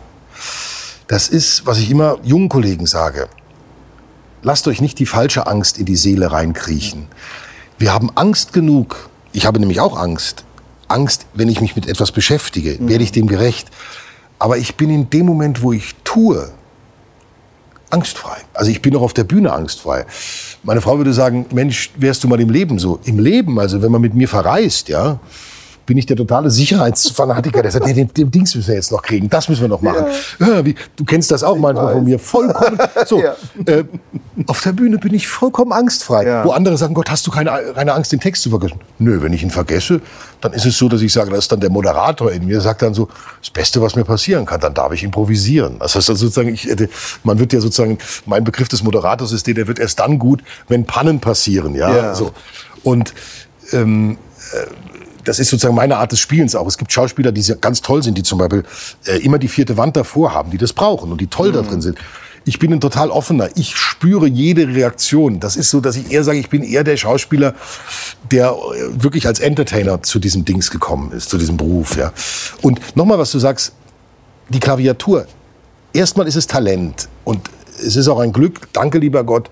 Das 1.07 1.27
ist, 1.29 1.65
was 1.65 1.79
ich 1.79 1.89
immer 1.91 2.17
jungen 2.23 2.49
Kollegen 2.49 2.85
sage. 2.85 3.27
Lasst 4.43 4.67
euch 4.67 4.81
nicht 4.81 4.99
die 4.99 5.05
falsche 5.05 5.47
Angst 5.47 5.77
in 5.77 5.85
die 5.85 5.95
Seele 5.95 6.31
reinkriechen. 6.31 7.07
Wir 7.77 7.93
haben 7.93 8.11
Angst 8.15 8.51
genug. 8.51 9.09
Ich 9.31 9.45
habe 9.45 9.59
nämlich 9.59 9.79
auch 9.79 9.97
Angst. 9.97 10.43
Angst, 10.89 11.25
wenn 11.33 11.47
ich 11.47 11.61
mich 11.61 11.75
mit 11.75 11.87
etwas 11.87 12.11
beschäftige, 12.11 12.77
werde 12.81 13.03
ich 13.03 13.13
dem 13.13 13.27
gerecht. 13.27 13.69
Aber 14.39 14.57
ich 14.57 14.75
bin 14.75 14.89
in 14.89 15.09
dem 15.09 15.25
Moment, 15.25 15.61
wo 15.61 15.71
ich 15.71 15.95
tue, 16.03 16.51
angstfrei. 17.89 18.37
Also 18.53 18.69
ich 18.69 18.81
bin 18.81 18.95
auch 18.97 19.01
auf 19.01 19.13
der 19.13 19.23
Bühne 19.23 19.53
angstfrei. 19.53 20.05
Meine 20.63 20.81
Frau 20.81 20.97
würde 20.97 21.13
sagen, 21.13 21.45
Mensch, 21.53 21.91
wärst 21.95 22.23
du 22.23 22.27
mal 22.27 22.41
im 22.41 22.49
Leben 22.49 22.79
so? 22.79 22.99
Im 23.05 23.19
Leben, 23.19 23.59
also 23.59 23.81
wenn 23.81 23.91
man 23.91 24.01
mit 24.01 24.13
mir 24.13 24.27
verreist, 24.27 24.89
ja, 24.89 25.19
bin 25.86 25.97
ich 25.97 26.05
der 26.05 26.15
totale 26.15 26.49
Sicherheitsfanatiker, 26.49 27.61
der 27.61 27.71
sagt, 27.71 27.86
nee, 27.86 27.93
den, 27.93 28.07
den 28.13 28.31
Dings 28.31 28.55
müssen 28.55 28.67
wir 28.69 28.75
jetzt 28.75 28.91
noch 28.91 29.01
kriegen, 29.01 29.29
das 29.29 29.49
müssen 29.49 29.61
wir 29.61 29.67
noch 29.67 29.81
machen. 29.81 30.05
Ja. 30.39 30.63
wie, 30.65 30.75
du 30.95 31.03
kennst 31.03 31.29
das 31.31 31.43
auch 31.43 31.57
manchmal 31.57 31.93
von 31.93 32.03
mir, 32.05 32.19
vollkommen. 32.19 32.77
So, 33.05 33.21
Ja. 33.23 33.36
äh, 33.65 33.84
auf 34.47 34.61
der 34.61 34.71
Bühne 34.71 34.97
bin 34.97 35.13
ich 35.13 35.27
vollkommen 35.27 35.71
angstfrei. 35.73 36.25
Ja. 36.25 36.45
Wo 36.45 36.51
andere 36.51 36.77
sagen, 36.77 36.93
Gott, 36.93 37.09
hast 37.11 37.27
du 37.27 37.31
keine, 37.31 37.51
keine 37.75 37.93
Angst, 37.93 38.11
den 38.11 38.19
Text 38.19 38.43
zu 38.43 38.49
vergessen? 38.49 38.79
Nö, 38.99 39.21
wenn 39.21 39.34
ich 39.34 39.43
ihn 39.43 39.51
vergesse, 39.51 40.01
dann 40.41 40.53
ist 40.53 40.65
es 40.65 40.77
so, 40.77 40.88
dass 40.89 41.01
ich 41.01 41.11
sage, 41.13 41.29
das 41.29 41.39
ist 41.39 41.51
dann 41.51 41.59
der 41.59 41.69
Moderator 41.69 42.31
in 42.31 42.45
mir, 42.45 42.59
sagt 42.61 42.81
dann 42.81 42.93
so, 42.93 43.09
das 43.41 43.49
Beste, 43.49 43.81
was 43.81 43.95
mir 43.95 44.03
passieren 44.05 44.45
kann, 44.45 44.59
dann 44.61 44.73
darf 44.73 44.91
ich 44.93 45.03
improvisieren. 45.03 45.77
Das 45.79 45.95
heißt 45.95 46.09
also 46.09 46.25
sozusagen, 46.25 46.49
ich, 46.53 46.65
hätte- 46.65 46.89
man 47.23 47.39
wird 47.39 47.53
ja 47.53 47.59
sozusagen, 47.61 47.97
mein 48.25 48.43
Begriff 48.43 48.67
des 48.69 48.84
Moderators 48.84 49.31
ist 49.31 49.47
der, 49.47 49.53
der 49.53 49.67
wird 49.67 49.79
erst 49.79 49.99
dann 49.99 50.17
gut, 50.19 50.41
wenn 50.67 50.86
Pannen 50.86 51.19
passieren, 51.19 51.75
ja. 51.75 51.93
Ja. 51.95 52.15
So. 52.15 52.31
Und 52.84 53.13
ähm, 53.71 54.17
äh, 54.53 54.65
das 55.24 55.39
ist 55.39 55.49
sozusagen 55.49 55.76
meine 55.76 55.97
Art 55.97 56.11
des 56.11 56.19
Spielens 56.19 56.55
auch. 56.55 56.67
Es 56.67 56.78
gibt 56.78 56.91
Schauspieler, 56.91 57.32
die 57.32 57.43
ganz 57.59 57.82
toll 57.82 58.03
sind, 58.03 58.17
die 58.17 58.24
zum 58.24 58.39
Beispiel 58.39 58.63
äh, 59.05 59.17
immer 59.17 59.39
die 59.39 59.47
vierte 59.47 59.78
Wand 59.78 59.95
davor 59.95 60.34
haben, 60.34 60.51
die 60.51 60.57
das 60.57 60.74
brauchen 60.74 61.11
und 61.11 61.21
die 61.21 61.28
toll 61.28 61.51
da 61.51 61.61
drin 61.61 61.82
sind. 61.82 61.97
Ich 62.45 62.59
bin 62.59 62.74
ein 62.74 62.82
total 62.82 63.09
offener. 63.09 63.49
Ich 63.55 63.76
spüre 63.76 64.28
jede 64.28 64.67
Reaktion. 64.67 65.39
Das 65.39 65.55
ist 65.55 65.69
so, 65.69 65.80
dass 65.80 65.95
ich 65.95 66.11
eher 66.11 66.26
sage, 66.26 66.39
ich 66.39 66.49
bin 66.49 66.61
eher 66.61 66.84
der 66.84 66.97
Schauspieler, 66.97 67.55
der 68.32 68.49
äh, 68.49 69.03
wirklich 69.03 69.28
als 69.28 69.39
Entertainer 69.39 70.03
zu 70.03 70.19
diesem 70.19 70.43
Dings 70.45 70.69
gekommen 70.69 71.11
ist, 71.13 71.30
zu 71.30 71.38
diesem 71.38 71.57
Beruf. 71.57 71.95
Ja. 71.95 72.11
Und 72.61 72.95
nochmal, 72.95 73.17
was 73.17 73.32
du 73.32 73.39
sagst, 73.39 73.74
die 74.49 74.59
Klaviatur. 74.59 75.26
Erstmal 75.93 76.28
ist 76.28 76.36
es 76.36 76.47
Talent 76.47 77.07
und 77.24 77.49
es 77.80 77.95
ist 77.95 78.07
auch 78.07 78.19
ein 78.19 78.34
Glück, 78.34 78.67
danke 78.74 78.97
lieber 78.97 79.24
Gott, 79.24 79.49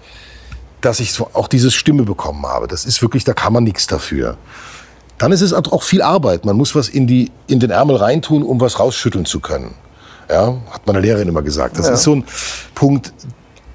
dass 0.82 1.00
ich 1.00 1.14
so 1.14 1.30
auch 1.34 1.48
diese 1.48 1.72
Stimme 1.72 2.04
bekommen 2.04 2.46
habe. 2.46 2.68
Das 2.68 2.86
ist 2.86 3.02
wirklich, 3.02 3.24
da 3.24 3.34
kann 3.34 3.54
man 3.54 3.64
nichts 3.64 3.88
dafür. 3.88 4.38
Dann 5.22 5.32
ist 5.32 5.42
es 5.42 5.54
auch 5.54 5.84
viel 5.84 6.02
Arbeit. 6.02 6.46
Man 6.46 6.58
muss 6.58 6.74
was 6.74 6.90
in, 6.90 7.06
die, 7.06 7.30
in 7.46 7.60
den 7.60 7.70
Ärmel 7.70 7.98
reintun, 7.98 8.42
um 8.42 8.60
was 8.60 8.80
rausschütteln 8.80 9.26
zu 9.26 9.40
können. 9.40 9.76
Ja, 10.28 10.56
hat 10.72 10.88
meine 10.88 11.00
Lehrerin 11.00 11.28
immer 11.28 11.44
gesagt. 11.44 11.78
Das 11.78 11.88
ist 11.90 12.02
so 12.02 12.16
ein 12.16 12.24
Punkt. 12.74 13.14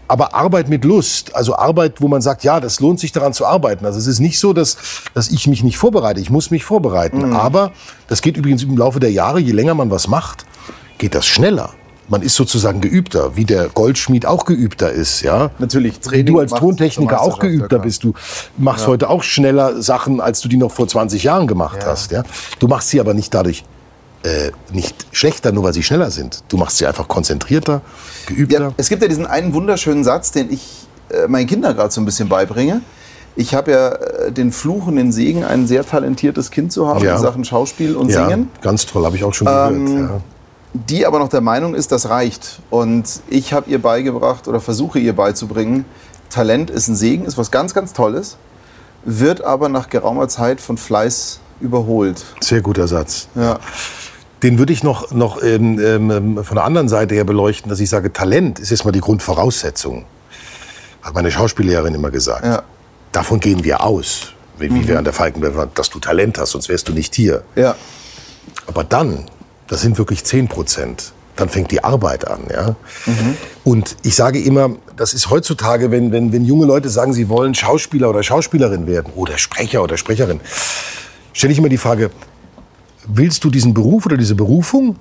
Aber 0.09 0.35
Arbeit 0.35 0.69
mit 0.69 0.85
Lust, 0.85 1.37
also 1.37 1.57
Arbeit, 1.57 2.01
wo 2.01 2.09
man 2.09 2.21
sagt, 2.21 2.43
ja, 2.43 2.59
das 2.59 2.81
lohnt 2.81 2.99
sich 2.99 3.13
daran 3.13 3.33
zu 3.33 3.47
arbeiten. 3.47 3.87
Also 3.87 3.97
es 3.99 4.09
ist 4.09 4.19
nicht 4.19 4.41
so, 4.41 4.53
dass, 4.53 4.77
dass 5.15 5.29
ich 5.29 5.47
mich 5.47 5.63
nicht 5.63 5.79
vorbereite. 5.79 6.19
Ich 6.21 6.31
muss 6.31 6.51
mich 6.51 6.65
vorbereiten. 6.65 7.33
Aber 7.33 7.71
das 8.09 8.23
geht 8.23 8.37
übrigens 8.37 8.65
im 8.65 8.77
Laufe 8.77 8.99
der 8.99 9.13
Jahre, 9.13 9.39
je 9.39 9.53
länger 9.53 9.75
man 9.75 9.89
was 9.89 10.09
macht, 10.09 10.47
geht 10.99 11.15
das 11.15 11.27
schneller. 11.27 11.75
Man 12.09 12.23
ist 12.23 12.35
sozusagen 12.37 12.81
geübter, 12.81 13.35
wie 13.37 13.45
der 13.45 13.69
Goldschmied 13.69 14.27
auch 14.27 14.45
geübter 14.45 14.93
ist, 14.93 15.23
ja. 15.23 15.51
Natürlich, 15.59 15.97
Wie 15.97 16.01
Training 16.09 16.35
du 16.35 16.41
als 16.41 16.53
Tontechniker 16.53 17.21
auch 17.21 17.43
ja 17.43 17.49
geübter 17.49 17.79
bist. 17.81 18.05
Du 18.05 18.15
machst 18.57 18.87
heute 18.87 19.11
auch 19.11 19.23
schneller 19.25 19.83
Sachen, 19.83 20.21
als 20.21 20.41
du 20.41 20.49
die 20.49 20.57
noch 20.57 20.71
vor 20.71 20.87
20 20.87 21.25
Jahren 21.25 21.47
gemacht 21.49 21.85
hast, 21.85 22.13
ja. 22.13 22.23
Du 22.61 22.69
machst 22.69 22.91
sie 22.91 23.01
aber 23.01 23.13
nicht 23.15 23.35
dadurch 23.35 23.65
äh, 24.23 24.51
nicht 24.73 25.07
schlechter, 25.13 25.51
nur 25.53 25.65
weil 25.65 25.73
sie 25.73 25.83
schneller 25.83 26.11
sind. 26.11 26.43
Du 26.49 26.57
machst 26.57 26.79
sie 26.79 26.87
einfach 26.87 27.09
konzentrierter, 27.09 27.81
geübter. 28.27 28.61
Ja, 28.61 28.73
es 28.77 28.89
gibt 28.89 29.03
ja 29.03 29.09
diesen 29.09 29.27
einen 29.27 29.53
wunderschönen 29.53 30.05
Satz, 30.05 30.31
den 30.33 30.53
ich 30.53 30.87
äh, 31.11 31.27
meinen 31.29 31.47
Kindern 31.47 31.75
gerade 31.77 31.91
so 31.93 32.01
ein 32.01 32.05
bisschen 32.05 32.29
beibringe. 32.29 32.83
Ich 33.37 33.55
habe 33.55 33.71
ja 33.73 33.89
äh, 33.91 34.33
den 34.33 34.51
Fluch 34.53 34.87
und 34.87 34.97
den 34.97 35.13
Segen, 35.13 35.45
ein 35.45 35.67
sehr 35.67 35.85
talentiertes 35.87 36.51
Kind 36.51 36.73
zu 36.73 36.87
haben 36.89 37.05
Ja. 37.05 37.17
in 37.17 37.21
Sachen 37.21 37.45
Schauspiel 37.45 37.95
und 37.97 38.09
Ja, 38.11 38.27
Singen. 38.29 38.49
ganz 38.63 38.87
toll, 38.87 39.05
habe 39.05 39.17
ich 39.17 39.23
auch 39.25 39.35
schon 39.35 39.47
Ähm, 39.49 39.87
gehört. 39.97 40.23
Die 40.89 41.07
aber 41.07 41.19
noch 41.19 41.29
der 41.29 41.41
Meinung 41.41 41.75
ist, 41.75 41.93
das 41.93 42.09
reicht. 42.09 42.61
Und 42.71 43.21
ich 43.29 43.53
habe 43.53 43.71
ihr 43.71 43.81
beigebracht 43.81 44.49
oder 44.49 44.61
versuche 44.61 44.99
ihr 44.99 45.15
beizubringen, 45.15 45.85
Talent 46.31 46.71
ist 46.71 46.89
ein 46.89 46.97
Segen, 46.97 47.25
ist 47.25 47.39
was 47.39 47.51
ganz, 47.51 47.73
ganz 47.73 47.93
Tolles, 47.93 48.37
wird 49.05 49.43
aber 49.43 49.69
nach 49.69 49.89
geraumer 49.89 50.29
Zeit 50.29 50.61
von 50.61 50.77
Fleiß 50.77 51.41
überholt. 51.61 52.25
Sehr 52.41 52.61
guter 52.61 52.89
Satz. 52.89 53.29
Ja. 53.35 53.59
Den 54.43 54.59
würde 54.59 54.73
ich 54.73 54.83
noch, 54.83 55.13
noch 55.13 55.43
ähm, 55.43 55.79
ähm, 55.81 56.45
von 56.45 56.57
der 56.57 56.65
anderen 56.65 56.89
Seite 56.89 57.15
her 57.15 57.25
beleuchten, 57.25 57.71
dass 57.71 57.81
ich 57.81 57.89
sage, 57.89 58.13
Talent 58.13 58.59
ist 58.59 58.71
erstmal 58.71 58.93
die 58.93 59.01
Grundvoraussetzung. 59.01 60.05
Hat 61.03 61.15
meine 61.15 61.31
Schauspiellehrerin 61.31 61.95
immer 61.95 62.11
gesagt. 62.11 62.45
Ja. 62.45 62.63
Davon 63.13 63.41
gehen 63.41 63.65
wir 63.65 63.83
aus, 63.83 64.33
wie, 64.59 64.73
wie 64.75 64.87
wir 64.87 64.99
an 64.99 65.05
der 65.05 65.15
Falkenberg 65.15 65.57
waren, 65.57 65.71
dass 65.75 65.89
du 65.89 66.01
Talent 66.01 66.39
hast, 66.39 66.51
sonst 66.51 66.69
wärst 66.69 66.89
du 66.89 66.93
nicht 66.93 67.15
hier. 67.15 67.45
Ja. 67.55 67.77
Aber 68.67 68.85
dann, 68.85 69.25
das 69.69 69.83
sind 69.83 69.99
wirklich 69.99 70.25
10 70.25 70.49
Prozent, 70.49 71.13
dann 71.37 71.49
fängt 71.49 71.71
die 71.71 71.85
Arbeit 71.85 72.27
an. 72.27 72.41
Ja? 72.51 72.77
Und 73.65 73.97
ich 74.03 74.15
sage 74.15 74.41
immer, 74.41 74.71
das 74.97 75.15
ist 75.15 75.31
heutzutage, 75.31 75.91
wenn, 75.91 76.13
wenn, 76.13 76.33
wenn 76.33 76.45
junge 76.45 76.67
Leute 76.67 76.89
sagen, 76.89 77.13
sie 77.13 77.29
wollen 77.29 77.55
Schauspieler 77.55 78.11
oder 78.11 78.23
Schauspielerin 78.23 78.87
werden 78.87 79.13
oder 79.15 79.39
Sprecher 79.39 79.83
oder 79.83 79.97
Sprecherin, 79.97 80.41
stelle 81.33 81.53
ich 81.53 81.59
immer 81.59 81.69
die 81.69 81.79
Frage, 81.79 82.11
willst 83.07 83.45
du 83.45 83.51
diesen 83.51 83.75
Beruf 83.75 84.07
oder 84.07 84.17
diese 84.17 84.35
Berufung 84.35 84.97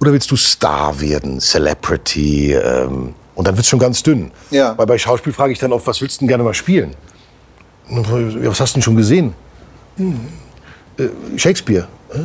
oder 0.00 0.12
willst 0.12 0.30
du 0.30 0.36
Star 0.36 1.00
werden, 1.00 1.40
Celebrity? 1.40 2.54
Ähm, 2.54 3.14
und 3.34 3.46
dann 3.46 3.54
wird 3.54 3.64
es 3.64 3.68
schon 3.68 3.78
ganz 3.78 4.02
dünn. 4.02 4.30
Ja. 4.50 4.76
Weil 4.78 4.86
bei 4.86 4.96
Schauspiel 4.96 5.32
frage 5.32 5.52
ich 5.52 5.58
dann 5.58 5.72
oft, 5.72 5.86
was 5.86 6.00
willst 6.00 6.16
du 6.16 6.18
denn 6.20 6.28
gerne 6.28 6.42
mal 6.42 6.54
spielen? 6.54 6.94
Was 7.88 8.60
hast 8.60 8.72
du 8.72 8.78
denn 8.78 8.82
schon 8.82 8.96
gesehen? 8.96 9.34
Hm, 9.96 10.20
äh, 10.98 11.08
Shakespeare. 11.36 11.86
Äh, 12.12 12.20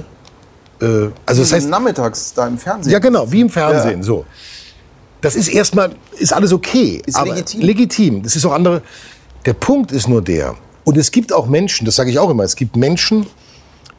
äh, 0.81 1.09
also 1.25 1.41
das 1.41 1.53
heißt, 1.53 1.69
nachmittags 1.69 2.33
da 2.33 2.47
im 2.47 2.57
Fernsehen. 2.57 2.91
ja, 2.91 2.99
genau, 2.99 3.31
wie 3.31 3.41
im 3.41 3.49
Fernsehen, 3.49 4.03
so. 4.03 4.25
Das 5.21 5.35
ist 5.35 5.49
erstmal, 5.49 5.91
ist 6.17 6.33
alles 6.33 6.51
okay. 6.51 7.01
Ist 7.05 7.23
legitim. 7.23 7.61
Legitim. 7.61 8.23
Das 8.23 8.35
ist 8.35 8.43
auch 8.45 8.53
andere. 8.53 8.81
Der 9.45 9.53
Punkt 9.53 9.91
ist 9.91 10.07
nur 10.07 10.21
der, 10.21 10.55
und 10.83 10.97
es 10.97 11.11
gibt 11.11 11.31
auch 11.31 11.47
Menschen, 11.47 11.85
das 11.85 11.95
sage 11.95 12.09
ich 12.09 12.19
auch 12.19 12.29
immer, 12.29 12.43
es 12.43 12.55
gibt 12.55 12.75
Menschen, 12.75 13.27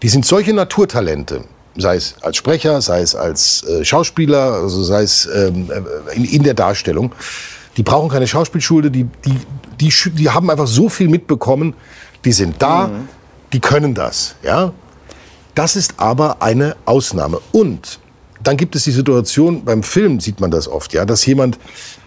die 0.03 0.09
sind 0.09 0.27
solche 0.27 0.53
Naturtalente, 0.53 1.45
sei 1.77 1.97
es 1.97 2.17
als 2.23 2.37
Sprecher, 2.37 2.81
sei 2.83 3.03
es 3.03 3.15
als 3.15 3.65
äh, 3.65 3.85
Schauspieler, 3.85 4.55
also 4.55 4.83
sei 4.83 5.03
es 5.03 5.29
ähm, 5.33 5.71
äh, 5.71 6.17
in, 6.17 6.25
in 6.25 6.43
der 6.43 6.55
Darstellung, 6.55 7.13
die 7.77 7.83
brauchen 7.83 8.09
keine 8.09 8.27
Schauspielschule, 8.27 8.91
die, 8.91 9.05
die, 9.25 9.37
die, 9.81 9.93
die 10.13 10.31
haben 10.31 10.51
einfach 10.51 10.67
so 10.67 10.89
viel 10.89 11.09
mitbekommen, 11.09 11.75
die 12.25 12.33
sind 12.33 12.61
da, 12.61 12.91
die 13.53 13.61
können 13.61 13.95
das, 13.95 14.35
ja. 14.43 14.73
Das 15.55 15.77
ist 15.77 15.95
aber 15.99 16.41
eine 16.41 16.77
Ausnahme. 16.85 17.41
Und 17.53 17.99
dann 18.43 18.57
gibt 18.57 18.75
es 18.75 18.85
die 18.85 18.91
Situation, 18.91 19.65
beim 19.65 19.83
Film 19.83 20.21
sieht 20.21 20.41
man 20.41 20.51
das 20.51 20.67
oft, 20.69 20.93
ja, 20.93 21.05
dass 21.05 21.25
jemand 21.27 21.59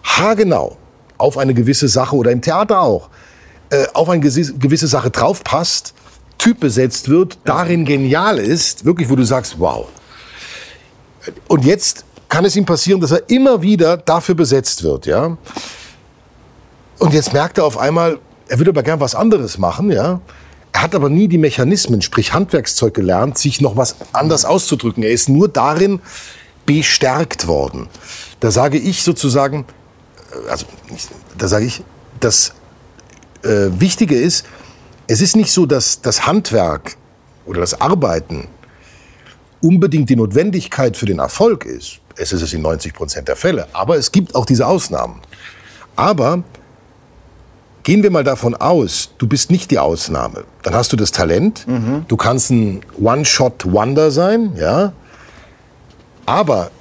haargenau 0.03 0.77
auf 1.17 1.37
eine 1.37 1.53
gewisse 1.53 1.87
Sache 1.87 2.15
oder 2.15 2.31
im 2.31 2.41
Theater 2.41 2.81
auch, 2.81 3.09
äh, 3.69 3.85
auf 3.93 4.09
eine 4.09 4.21
gewisse 4.21 4.87
Sache 4.87 5.09
draufpasst, 5.11 5.93
Typ 6.37 6.59
besetzt 6.59 7.07
wird, 7.07 7.37
darin 7.45 7.85
genial 7.85 8.39
ist, 8.39 8.83
wirklich, 8.83 9.09
wo 9.09 9.15
du 9.15 9.23
sagst, 9.23 9.57
wow. 9.57 9.87
Und 11.47 11.63
jetzt 11.63 12.03
kann 12.27 12.43
es 12.43 12.55
ihm 12.55 12.65
passieren, 12.65 12.99
dass 12.99 13.11
er 13.11 13.29
immer 13.29 13.61
wieder 13.61 13.97
dafür 13.97 14.35
besetzt 14.35 14.83
wird, 14.83 15.05
ja. 15.05 15.37
Und 16.99 17.13
jetzt 17.13 17.33
merkt 17.33 17.57
er 17.57 17.65
auf 17.65 17.77
einmal, 17.77 18.19
er 18.47 18.57
würde 18.57 18.71
aber 18.71 18.83
gern 18.83 18.99
was 18.99 19.15
anderes 19.15 19.57
machen, 19.57 19.91
ja. 19.91 20.19
Er 20.75 20.81
hat 20.81 20.93
aber 20.93 21.09
nie 21.09 21.29
die 21.29 21.37
Mechanismen, 21.37 22.01
sprich 22.01 22.33
Handwerkszeug 22.33 22.93
gelernt, 22.93 23.37
sich 23.37 23.61
noch 23.61 23.77
was 23.77 23.95
anders 24.11 24.43
auszudrücken. 24.43 25.03
Er 25.03 25.11
ist 25.11 25.29
nur 25.29 25.47
darin 25.47 26.01
bestärkt 26.65 27.47
worden. 27.47 27.87
Da 28.41 28.51
sage 28.51 28.77
ich 28.77 29.01
sozusagen, 29.01 29.65
äh, 30.33 30.49
also 30.49 30.65
da 31.37 31.47
sage 31.47 31.63
ich, 31.63 31.81
das 32.19 32.55
äh, 33.43 33.69
Wichtige 33.79 34.19
ist, 34.19 34.45
es 35.07 35.21
ist 35.21 35.37
nicht 35.37 35.53
so, 35.53 35.65
dass 35.65 36.01
das 36.01 36.27
Handwerk 36.27 36.97
oder 37.45 37.61
das 37.61 37.79
Arbeiten 37.79 38.49
unbedingt 39.61 40.09
die 40.09 40.17
Notwendigkeit 40.17 40.97
für 40.97 41.05
den 41.05 41.19
Erfolg 41.19 41.63
ist. 41.63 42.01
Es 42.17 42.33
ist 42.33 42.41
es 42.41 42.51
in 42.51 42.61
90 42.61 42.93
Prozent 42.93 43.29
der 43.29 43.37
Fälle. 43.37 43.69
Aber 43.71 43.95
es 43.95 44.11
gibt 44.11 44.35
auch 44.35 44.45
diese 44.45 44.67
Ausnahmen. 44.67 45.21
Aber 45.95 46.43
gehen 47.85 48.01
wir 48.01 48.09
mal 48.11 48.23
davon 48.23 48.55
aus, 48.55 49.11
du 49.19 49.27
bist 49.27 49.51
nicht 49.51 49.69
die 49.69 49.77
Ausnahme. 49.77 50.43
Dann 50.63 50.73
hast 50.73 50.91
du 50.91 50.97
das 50.97 51.11
Talent. 51.11 51.65
Du 52.07 52.17
kannst 52.17 52.49
ein 52.49 52.81
One-Shot-Wonder 52.99 54.09
sein, 54.09 54.53
ja. 54.57 54.91
Aber 56.25 56.71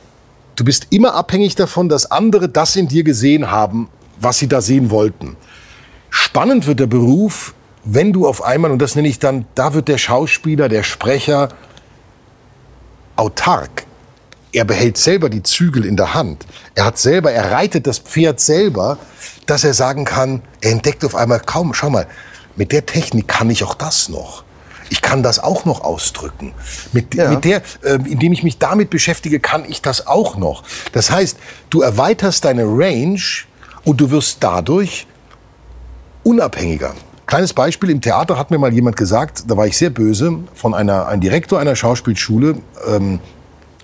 du 0.56 0.64
bist 0.64 0.86
immer 0.90 1.14
abhängig 1.14 1.54
davon, 1.56 1.90
dass 1.90 2.10
andere 2.10 2.48
das 2.48 2.74
in 2.74 2.88
dir 2.88 3.04
gesehen 3.04 3.50
haben, 3.50 3.88
was 4.18 4.38
sie 4.38 4.48
da 4.48 4.62
sehen 4.62 4.90
wollten. 4.90 5.36
Spannend 6.08 6.66
wird 6.66 6.80
der 6.80 6.86
Beruf, 6.86 7.52
wenn 7.84 8.14
du 8.14 8.26
auf 8.26 8.42
einmal, 8.42 8.70
und 8.70 8.78
das 8.78 8.94
nenne 8.94 9.08
ich 9.08 9.18
dann, 9.18 9.44
da 9.54 9.74
wird 9.74 9.88
der 9.88 9.98
Schauspieler, 9.98 10.70
der 10.70 10.84
Sprecher 10.84 11.50
autark. 13.16 13.84
Er 14.52 14.64
behält 14.64 14.96
selber 14.96 15.28
die 15.28 15.42
Zügel 15.42 15.84
in 15.84 15.96
der 15.96 16.14
Hand. 16.14 16.46
Er 16.74 16.86
hat 16.86 16.96
selber, 16.96 17.30
er 17.30 17.50
reitet 17.50 17.86
das 17.86 17.98
Pferd 17.98 18.40
selber, 18.40 18.96
dass 19.46 19.64
er 19.64 19.74
sagen 19.74 20.04
kann, 20.04 20.42
er 20.60 20.72
entdeckt 20.72 21.04
auf 21.04 21.14
einmal 21.14 21.40
kaum, 21.40 21.74
schau 21.74 21.90
mal, 21.90 22.06
mit 22.56 22.72
der 22.72 22.86
Technik 22.86 23.28
kann 23.28 23.50
ich 23.50 23.64
auch 23.64 23.74
das 23.74 24.08
noch. 24.08 24.44
Ich 24.90 25.02
kann 25.02 25.22
das 25.22 25.38
auch 25.38 25.64
noch 25.64 25.80
ausdrücken. 25.82 26.52
Mit, 26.92 27.14
Ja. 27.14 27.30
mit 27.30 27.44
der, 27.44 27.62
äh, 27.82 27.94
indem 27.94 28.32
ich 28.32 28.42
mich 28.42 28.58
damit 28.58 28.90
beschäftige, 28.90 29.40
kann 29.40 29.64
ich 29.68 29.82
das 29.82 30.06
auch 30.06 30.36
noch. 30.36 30.62
Das 30.92 31.10
heißt, 31.10 31.36
du 31.70 31.80
erweiterst 31.80 32.44
deine 32.44 32.64
Range 32.64 33.20
und 33.84 34.00
du 34.00 34.10
wirst 34.10 34.38
dadurch 34.40 35.06
unabhängiger. 36.22 36.94
Kleines 37.26 37.52
Beispiel, 37.54 37.90
im 37.90 38.00
Theater 38.00 38.38
hat 38.38 38.50
mir 38.50 38.58
mal 38.58 38.72
jemand 38.72 38.96
gesagt, 38.96 39.44
da 39.48 39.56
war 39.56 39.66
ich 39.66 39.76
sehr 39.76 39.90
böse, 39.90 40.38
von 40.54 40.74
einer, 40.74 41.06
ein 41.08 41.20
Direktor 41.20 41.58
einer 41.58 41.74
Schauspielschule, 41.74 42.58
ähm, 42.86 43.18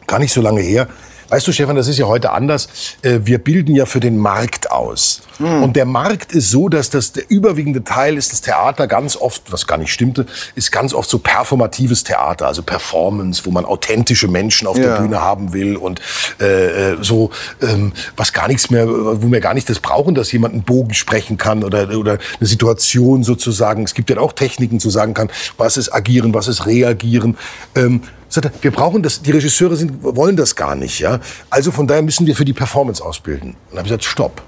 gar 0.06 0.18
nicht 0.18 0.32
so 0.32 0.42
lange 0.42 0.61
her. 0.61 0.86
Weißt 1.30 1.46
du, 1.46 1.52
Stefan, 1.52 1.76
das 1.76 1.88
ist 1.88 1.98
ja 1.98 2.06
heute 2.06 2.32
anders. 2.32 2.68
Äh, 3.02 3.20
Wir 3.22 3.38
bilden 3.38 3.74
ja 3.74 3.86
für 3.86 4.00
den 4.00 4.18
Markt 4.18 4.70
aus. 4.70 5.22
Und 5.38 5.74
der 5.74 5.86
Markt 5.86 6.32
ist 6.32 6.50
so, 6.50 6.68
dass 6.68 6.90
das 6.90 7.12
der 7.12 7.30
überwiegende 7.30 7.82
Teil 7.82 8.18
ist 8.18 8.30
das 8.32 8.42
Theater 8.42 8.86
ganz 8.86 9.16
oft, 9.16 9.50
was 9.50 9.66
gar 9.66 9.78
nicht 9.78 9.90
stimmte, 9.90 10.26
ist 10.54 10.70
ganz 10.70 10.92
oft 10.92 11.08
so 11.08 11.18
performatives 11.18 12.04
Theater, 12.04 12.46
also 12.46 12.62
Performance, 12.62 13.46
wo 13.46 13.50
man 13.50 13.64
authentische 13.64 14.28
Menschen 14.28 14.66
auf 14.66 14.76
der 14.76 14.84
Ja. 14.90 15.00
Bühne 15.00 15.20
haben 15.22 15.54
will 15.54 15.76
und 15.76 16.00
äh, 16.40 16.90
äh, 16.92 16.96
so 17.00 17.30
ähm, 17.62 17.92
was 18.16 18.34
gar 18.34 18.48
nichts 18.48 18.68
mehr, 18.68 18.86
wo 18.86 19.30
wir 19.32 19.40
gar 19.40 19.54
nicht 19.54 19.70
das 19.70 19.78
brauchen, 19.80 20.14
dass 20.14 20.30
jemand 20.32 20.52
einen 20.52 20.62
Bogen 20.64 20.92
sprechen 20.92 21.38
kann 21.38 21.64
oder 21.64 21.88
oder 21.96 22.18
eine 22.38 22.46
Situation 22.46 23.24
sozusagen. 23.24 23.84
Es 23.84 23.94
gibt 23.94 24.10
ja 24.10 24.18
auch 24.18 24.34
Techniken 24.34 24.78
zu 24.78 24.90
sagen 24.90 25.14
kann, 25.14 25.30
was 25.56 25.78
ist 25.78 25.90
agieren, 25.94 26.34
was 26.34 26.48
ist 26.48 26.66
reagieren. 26.66 27.38
Ähm, 27.74 28.02
sagt 28.30 28.46
er, 28.46 28.52
wir 28.62 28.70
brauchen 28.70 29.02
das, 29.02 29.20
die 29.20 29.30
Regisseure 29.30 29.76
sind, 29.76 30.02
wollen 30.02 30.36
das 30.36 30.56
gar 30.56 30.74
nicht, 30.74 31.00
ja. 31.00 31.20
Also 31.50 31.70
von 31.70 31.86
daher 31.86 32.02
müssen 32.02 32.26
wir 32.26 32.34
für 32.34 32.44
die 32.44 32.52
Performance 32.52 33.04
ausbilden. 33.04 33.50
Und 33.50 33.56
dann 33.70 33.78
habe 33.78 33.88
ich 33.88 33.92
gesagt, 33.92 34.04
stopp. 34.04 34.42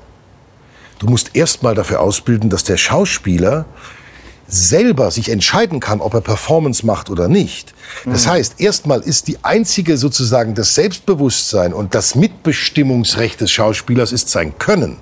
Du 0.99 1.07
musst 1.09 1.33
erst 1.35 1.63
mal 1.63 1.75
dafür 1.75 2.01
ausbilden, 2.01 2.49
dass 2.49 2.65
der 2.65 2.77
Schauspieler 2.77 3.67
selber 4.47 5.11
sich 5.11 5.31
entscheiden 5.31 5.81
kann, 5.81 6.01
ob 6.01 6.15
er 6.15 6.21
Performance 6.21 6.85
macht 6.85 7.11
oder 7.11 7.27
nicht. 7.27 7.75
Das 8.05 8.27
heißt, 8.27 8.55
erstmal 8.59 9.01
ist 9.01 9.29
die 9.29 9.43
einzige 9.43 9.97
sozusagen 9.97 10.55
das 10.55 10.75
Selbstbewusstsein 10.75 11.73
und 11.73 11.95
das 11.95 12.15
Mitbestimmungsrecht 12.15 13.41
des 13.41 13.51
Schauspielers 13.51 14.13
ist 14.13 14.29
sein 14.29 14.59
Können. 14.59 14.99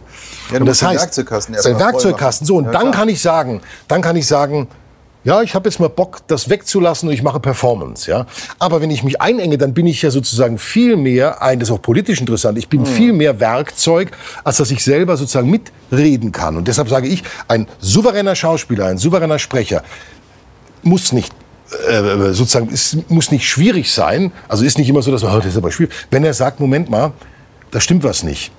Ja, 0.52 0.60
und 0.60 0.66
Werkzeugkasten 0.66 1.54
erst 1.54 1.64
sein 1.64 1.78
Werkzeugkasten. 1.78 2.46
So 2.46 2.56
und 2.56 2.66
Ja, 2.66 2.72
dann 2.72 2.92
kann 2.92 3.08
ich 3.08 3.20
sagen, 3.20 3.60
dann 3.88 4.02
kann 4.02 4.16
ich 4.16 4.26
sagen, 4.26 4.68
ja, 5.24 5.42
ich 5.42 5.54
habe 5.54 5.68
jetzt 5.68 5.78
mal 5.80 5.88
Bock, 5.88 6.20
das 6.28 6.48
wegzulassen 6.48 7.08
und 7.08 7.14
ich 7.14 7.22
mache 7.22 7.40
Performance, 7.40 8.10
ja. 8.10 8.26
Aber 8.58 8.80
wenn 8.80 8.90
ich 8.90 9.02
mich 9.02 9.20
einenge, 9.20 9.58
dann 9.58 9.74
bin 9.74 9.86
ich 9.86 10.00
ja 10.02 10.10
sozusagen 10.10 10.58
viel 10.58 10.96
mehr 10.96 11.42
ein, 11.42 11.58
das 11.60 11.68
ist 11.68 11.74
auch 11.74 11.82
politisch 11.82 12.20
interessant, 12.20 12.56
ich 12.58 12.66
Mhm. 12.66 12.70
bin 12.70 12.86
viel 12.86 13.12
mehr 13.12 13.38
Werkzeug, 13.40 14.12
als 14.44 14.56
dass 14.56 14.70
ich 14.70 14.82
selber 14.82 15.16
sozusagen 15.16 15.50
mitreden 15.50 16.32
kann. 16.32 16.56
Und 16.56 16.68
deshalb 16.68 16.88
sage 16.88 17.06
ich, 17.08 17.22
ein 17.48 17.66
souveräner 17.80 18.34
Schauspieler, 18.34 18.86
ein 18.86 18.98
souveräner 18.98 19.38
Sprecher 19.38 19.82
muss 20.82 21.12
nicht 21.12 21.32
äh, 21.88 22.32
sozusagen, 22.32 22.68
es 22.72 22.96
muss 23.08 23.30
nicht 23.30 23.46
schwierig 23.48 23.92
sein. 23.92 24.32
Also 24.48 24.64
ist 24.64 24.78
nicht 24.78 24.88
immer 24.88 25.02
so, 25.02 25.12
dass 25.12 25.22
man, 25.22 25.34
oh, 25.34 25.38
das 25.38 25.46
ist 25.48 25.56
aber 25.56 25.70
schwierig. 25.70 25.92
Wenn 26.10 26.24
er 26.24 26.34
sagt, 26.34 26.58
Moment 26.58 26.90
mal, 26.90 27.12
da 27.70 27.80
stimmt 27.80 28.02
was 28.02 28.22
nicht. 28.24 28.50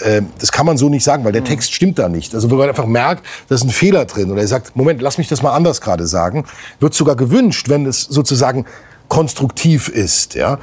Ähm, 0.00 0.28
das 0.38 0.52
kann 0.52 0.66
man 0.66 0.76
so 0.76 0.88
nicht 0.88 1.04
sagen, 1.04 1.24
weil 1.24 1.32
der 1.32 1.44
Text 1.44 1.72
stimmt 1.72 1.98
da 1.98 2.08
nicht. 2.08 2.34
Also 2.34 2.50
wenn 2.50 2.58
man 2.58 2.68
einfach 2.68 2.86
merkt, 2.86 3.24
da 3.48 3.54
ist 3.54 3.64
ein 3.64 3.70
Fehler 3.70 4.04
drin 4.04 4.30
oder 4.30 4.42
er 4.42 4.48
sagt, 4.48 4.76
Moment, 4.76 5.02
lass 5.02 5.18
mich 5.18 5.28
das 5.28 5.42
mal 5.42 5.52
anders 5.52 5.80
gerade 5.80 6.06
sagen, 6.06 6.44
wird 6.80 6.94
sogar 6.94 7.16
gewünscht, 7.16 7.68
wenn 7.68 7.86
es 7.86 8.02
sozusagen 8.02 8.64
konstruktiv 9.08 9.88
ist. 9.88 10.34
Ja, 10.34 10.58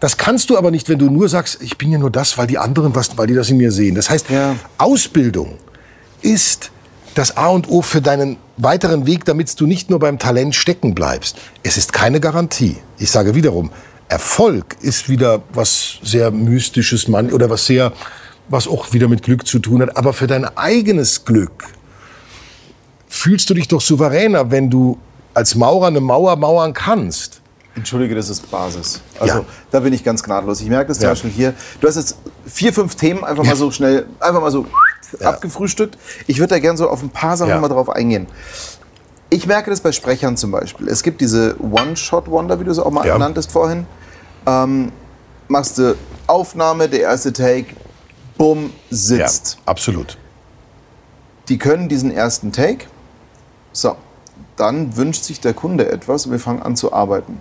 das 0.00 0.16
kannst 0.16 0.50
du 0.50 0.56
aber 0.56 0.70
nicht, 0.70 0.88
wenn 0.88 0.98
du 0.98 1.10
nur 1.10 1.28
sagst, 1.28 1.58
ich 1.62 1.76
bin 1.78 1.92
ja 1.92 1.98
nur 1.98 2.10
das, 2.10 2.38
weil 2.38 2.46
die 2.46 2.58
anderen 2.58 2.94
was, 2.94 3.16
weil 3.18 3.26
die 3.26 3.34
das 3.34 3.50
in 3.50 3.58
mir 3.58 3.70
sehen. 3.70 3.94
Das 3.94 4.10
heißt, 4.10 4.30
Ja. 4.30 4.56
Ausbildung 4.78 5.58
ist 6.22 6.70
das 7.14 7.36
A 7.36 7.48
und 7.48 7.68
O 7.68 7.82
für 7.82 8.00
deinen 8.00 8.36
weiteren 8.56 9.06
Weg, 9.06 9.24
damit 9.24 9.58
du 9.60 9.66
nicht 9.66 9.90
nur 9.90 9.98
beim 9.98 10.18
Talent 10.18 10.54
stecken 10.54 10.94
bleibst. 10.94 11.36
Es 11.62 11.76
ist 11.76 11.92
keine 11.92 12.20
Garantie. 12.20 12.76
Ich 12.98 13.10
sage 13.10 13.34
wiederum, 13.34 13.70
Erfolg 14.08 14.76
ist 14.80 15.08
wieder 15.08 15.42
was 15.52 15.98
sehr 16.02 16.30
Mystisches 16.30 17.08
man, 17.08 17.30
oder 17.30 17.50
was 17.50 17.66
sehr, 17.66 17.92
was 18.50 18.68
auch 18.68 18.92
wieder 18.92 19.08
mit 19.08 19.22
Glück 19.22 19.46
zu 19.46 19.58
tun 19.60 19.80
hat. 19.80 19.96
Aber 19.96 20.12
für 20.12 20.26
dein 20.26 20.44
eigenes 20.56 21.24
Glück 21.24 21.64
fühlst 23.08 23.48
du 23.50 23.54
dich 23.54 23.68
doch 23.68 23.80
souveräner, 23.80 24.50
wenn 24.50 24.68
du 24.70 24.98
als 25.34 25.54
Maurer 25.54 25.86
eine 25.86 26.00
Mauer 26.00 26.36
mauern 26.36 26.72
kannst. 26.74 27.40
Entschuldige, 27.76 28.14
das 28.16 28.28
ist 28.28 28.50
Basis. 28.50 29.00
Also 29.18 29.38
Ja. 29.38 29.44
da 29.70 29.80
bin 29.80 29.92
ich 29.92 30.02
ganz 30.02 30.22
gnadlos. 30.22 30.60
Ich 30.60 30.68
merke 30.68 30.88
das 30.88 30.98
zum 30.98 31.04
Ja. 31.04 31.10
Beispiel 31.10 31.30
hier. 31.30 31.54
Du 31.80 31.86
hast 31.88 31.96
jetzt 31.96 32.16
vier, 32.46 32.72
fünf 32.72 32.96
Themen 32.96 33.24
einfach 33.24 33.44
mal 33.44 33.54
so 33.56 33.70
schnell, 33.70 34.06
einfach 34.18 34.40
mal 34.40 34.50
so 34.50 34.66
abgefrühstückt. 35.22 35.96
Ich 36.26 36.38
würde 36.38 36.54
da 36.54 36.58
gerne 36.58 36.76
so 36.76 36.88
auf 36.88 37.02
ein 37.02 37.10
paar 37.10 37.36
Sachen 37.36 37.50
Ja. 37.50 37.60
mal 37.60 37.68
drauf 37.68 37.88
eingehen. 37.88 38.26
Ich 39.30 39.46
merke 39.46 39.70
das 39.70 39.80
bei 39.80 39.92
Sprechern 39.92 40.36
zum 40.36 40.50
Beispiel. 40.50 40.88
Es 40.88 41.04
gibt 41.04 41.20
diese 41.20 41.54
One-Shot-Wonder, 41.60 42.58
wie 42.58 42.64
du 42.64 42.70
es 42.72 42.80
auch 42.80 42.90
mal 42.90 43.06
Ja. 43.06 43.16
nanntest 43.16 43.52
vorhin. 43.52 43.86
Ähm, 44.46 44.90
machst 45.46 45.78
du 45.78 45.94
Aufnahme, 46.26 46.88
der 46.88 47.00
erste 47.02 47.32
Take, 47.32 47.66
bumm, 48.40 48.72
sitzt. 48.90 49.54
Ja, 49.56 49.60
absolut. 49.66 50.16
Die 51.50 51.58
können 51.58 51.90
diesen 51.90 52.10
ersten 52.10 52.52
Take. 52.52 52.86
So, 53.72 53.96
dann 54.56 54.96
wünscht 54.96 55.24
sich 55.24 55.40
der 55.40 55.52
Kunde 55.52 55.90
etwas 55.92 56.24
und 56.24 56.32
wir 56.32 56.38
fangen 56.40 56.62
an 56.62 56.74
zu 56.74 56.92
arbeiten. 56.92 57.38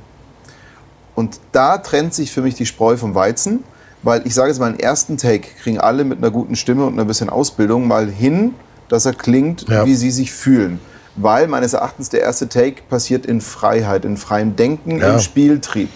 Und 1.16 1.40
da 1.54 1.78
trennt 1.78 2.14
sich 2.14 2.32
für 2.32 2.42
mich 2.42 2.56
die 2.56 2.66
Spreu 2.66 2.98
vom 2.98 3.16
Weizen, 3.16 3.64
weil 4.04 4.26
ich 4.28 4.34
sage 4.34 4.50
jetzt 4.50 4.60
mal, 4.60 4.68
einen 4.68 4.80
ersten 4.80 5.18
Take 5.18 5.48
kriegen 5.62 5.80
alle 5.80 6.04
mit 6.04 6.18
einer 6.18 6.32
guten 6.32 6.56
Stimme 6.58 6.86
und 6.86 6.94
einer 6.94 7.06
bisschen 7.06 7.30
Ausbildung 7.30 7.88
mal 7.88 8.10
hin, 8.10 8.54
dass 8.90 9.06
er 9.06 9.14
klingt, 9.14 9.70
Ja. 9.70 9.86
wie 9.86 9.96
sie 9.96 10.12
sich 10.12 10.32
fühlen. 10.34 10.80
Weil 11.16 11.48
meines 11.48 11.74
Erachtens 11.74 12.10
der 12.10 12.22
erste 12.22 12.50
Take 12.50 12.82
passiert 12.90 13.26
in 13.26 13.40
Freiheit, 13.42 14.04
in 14.04 14.18
freiem 14.18 14.56
Denken, 14.58 15.00
Ja. 15.00 15.14
im 15.14 15.20
Spieltrieb. 15.20 15.90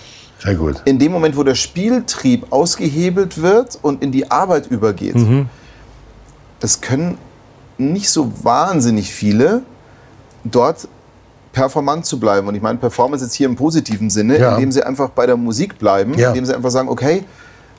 Sehr 0.43 0.55
gut. 0.55 0.81
In 0.85 0.99
dem 0.99 1.11
Moment, 1.11 1.37
wo 1.37 1.43
der 1.43 1.55
Spieltrieb 1.55 2.47
ausgehebelt 2.51 3.41
wird 3.41 3.79
und 3.81 4.03
in 4.03 4.11
die 4.11 4.29
Arbeit 4.29 4.67
übergeht, 4.67 5.15
das 6.59 6.81
können 6.81 7.17
nicht 7.77 8.09
so 8.09 8.31
wahnsinnig 8.43 9.11
viele, 9.13 9.61
dort 10.43 10.87
performant 11.53 12.05
zu 12.05 12.19
bleiben. 12.19 12.47
Und 12.47 12.55
ich 12.55 12.61
meine 12.61 12.77
Performance 12.77 13.23
jetzt 13.23 13.35
hier 13.35 13.47
im 13.47 13.55
positiven 13.55 14.09
Sinne, 14.09 14.37
Ja. 14.39 14.53
indem 14.55 14.71
sie 14.71 14.83
einfach 14.83 15.09
bei 15.09 15.25
der 15.25 15.37
Musik 15.37 15.77
bleiben, 15.79 16.13
Ja. 16.17 16.29
indem 16.29 16.45
sie 16.45 16.53
einfach 16.55 16.71
sagen, 16.71 16.89
okay, 16.89 17.23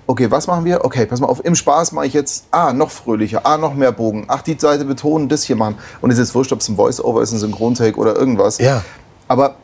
okay, 0.07 0.31
was 0.31 0.47
machen 0.47 0.65
wir? 0.65 0.85
Okay, 0.85 1.07
pass 1.07 1.21
mal 1.21 1.27
auf, 1.27 1.45
im 1.45 1.55
Spaß 1.55 1.93
mache 1.93 2.07
ich 2.07 2.13
jetzt, 2.13 2.45
ah, 2.51 2.73
noch 2.73 2.91
fröhlicher, 2.91 3.41
ah, 3.45 3.57
noch 3.59 3.75
mehr 3.75 3.91
Bogen, 3.93 4.25
ach, 4.29 4.43
die 4.43 4.57
Seite 4.59 4.85
betonen, 4.85 5.29
das 5.29 5.43
hier 5.45 5.57
machen. 5.57 5.77
Und 6.01 6.11
es 6.11 6.19
ist 6.19 6.29
jetzt 6.29 6.35
wurscht, 6.35 6.53
ob 6.53 6.61
es 6.61 6.69
ein 6.69 6.77
Voice-Over 6.77 7.23
ist, 7.23 7.33
ein 7.33 7.39
Synchrontake 7.39 7.99
oder 7.99 8.15
irgendwas. 8.15 8.59
Ja. 8.59 8.83
Aber 9.29 9.57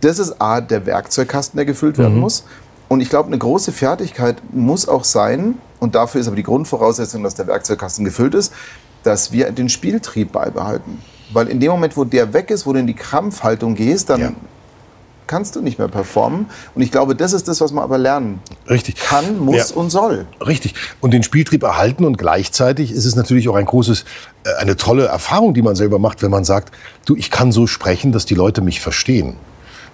das 0.00 0.18
ist 0.18 0.40
A, 0.40 0.60
der 0.60 0.86
Werkzeugkasten, 0.86 1.56
der 1.56 1.64
gefüllt 1.64 1.98
werden 1.98 2.14
Mhm. 2.14 2.20
muss. 2.20 2.44
Und 2.88 3.00
ich 3.00 3.08
glaube, 3.08 3.28
eine 3.28 3.38
große 3.38 3.72
Fertigkeit 3.72 4.36
muss 4.52 4.88
auch 4.88 5.04
sein, 5.04 5.58
und 5.78 5.94
dafür 5.94 6.20
ist 6.20 6.26
aber 6.26 6.36
die 6.36 6.42
Grundvoraussetzung, 6.42 7.22
dass 7.22 7.34
der 7.34 7.46
Werkzeugkasten 7.46 8.04
gefüllt 8.04 8.34
ist, 8.34 8.52
dass 9.02 9.32
wir 9.32 9.50
den 9.52 9.68
Spieltrieb 9.68 10.32
beibehalten. 10.32 10.98
Weil 11.32 11.48
in 11.48 11.60
dem 11.60 11.70
Moment, 11.70 11.96
wo 11.96 12.04
der 12.04 12.32
weg 12.34 12.50
ist, 12.50 12.66
wo 12.66 12.72
du 12.72 12.80
in 12.80 12.86
die 12.86 12.94
Krampfhaltung 12.94 13.74
gehst, 13.76 14.10
dann 14.10 14.20
Ja. 14.20 14.32
kannst 15.28 15.54
du 15.54 15.62
nicht 15.62 15.78
mehr 15.78 15.86
performen. 15.86 16.46
Und 16.74 16.82
ich 16.82 16.90
glaube, 16.90 17.14
das 17.14 17.32
ist 17.32 17.46
das, 17.46 17.60
was 17.60 17.70
man 17.72 17.84
aber 17.84 17.96
lernen 17.98 18.40
Richtig. 18.68 18.96
kann, 18.96 19.38
muss 19.38 19.70
Ja. 19.70 19.76
und 19.76 19.90
soll. 19.90 20.26
Richtig. 20.44 20.74
Und 21.00 21.12
den 21.14 21.22
Spieltrieb 21.22 21.62
erhalten 21.62 22.04
und 22.04 22.18
gleichzeitig 22.18 22.90
ist 22.90 23.04
es 23.06 23.14
natürlich 23.14 23.48
auch 23.48 23.54
ein 23.54 23.64
großes, 23.66 24.04
äh, 24.44 24.54
eine 24.60 24.76
tolle 24.76 25.06
Erfahrung, 25.06 25.54
die 25.54 25.62
man 25.62 25.76
selber 25.76 26.00
macht, 26.00 26.22
wenn 26.22 26.32
man 26.32 26.44
sagt, 26.44 26.74
du, 27.06 27.14
ich 27.14 27.30
kann 27.30 27.52
so 27.52 27.68
sprechen, 27.68 28.10
dass 28.10 28.26
die 28.26 28.34
Leute 28.34 28.60
mich 28.60 28.80
verstehen. 28.80 29.36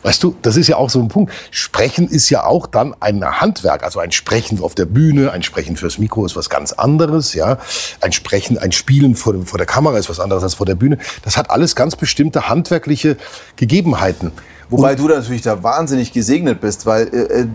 Weißt 0.07 0.23
du, 0.23 0.37
das 0.41 0.57
ist 0.57 0.69
ja 0.69 0.77
auch 0.77 0.89
so 0.89 1.01
ein 1.01 1.09
Punkt. 1.09 1.33
Sprechen 1.51 2.07
ist 2.07 2.31
ja 2.31 2.45
auch 2.45 2.69
dann 2.69 2.95
ein 3.01 3.25
Handwerk, 3.25 3.83
also 3.83 3.99
ein 3.99 4.13
Sprechen 4.13 4.63
auf 4.63 4.77
der 4.77 4.85
Bühne, 4.85 5.33
ein 5.33 5.43
Sprechen 5.43 5.77
fürs 5.77 5.99
Mikro 5.99 6.25
ist 6.25 6.37
was 6.37 6.49
ganz 6.49 6.73
anderes, 6.73 7.35
ja. 7.35 7.59
Ein 8.01 8.13
Sprechen, 8.13 8.57
ein 8.57 8.71
Spielen 8.71 9.17
vor, 9.17 9.35
vor 9.45 9.59
der 9.59 9.67
Kamera 9.67 9.99
ist 9.99 10.09
was 10.09 10.21
anderes 10.21 10.45
als 10.45 10.55
vor 10.55 10.65
der 10.65 10.77
Bühne. 10.77 10.99
Das 11.25 11.37
hat 11.37 11.51
alles 11.51 11.75
ganz 11.75 11.97
bestimmte 11.97 12.49
handwerkliche 12.49 13.17
Gegebenheiten. 13.57 14.31
Wobei 14.71 14.95
du 14.95 15.09
da 15.09 15.17
natürlich 15.17 15.43
da 15.43 15.65
wahnsinnig 15.65 16.13
gesegnet 16.13 16.61
bist, 16.61 16.87
weil 16.87 17.09
äh, 17.09 17.41
äh, 17.41 17.47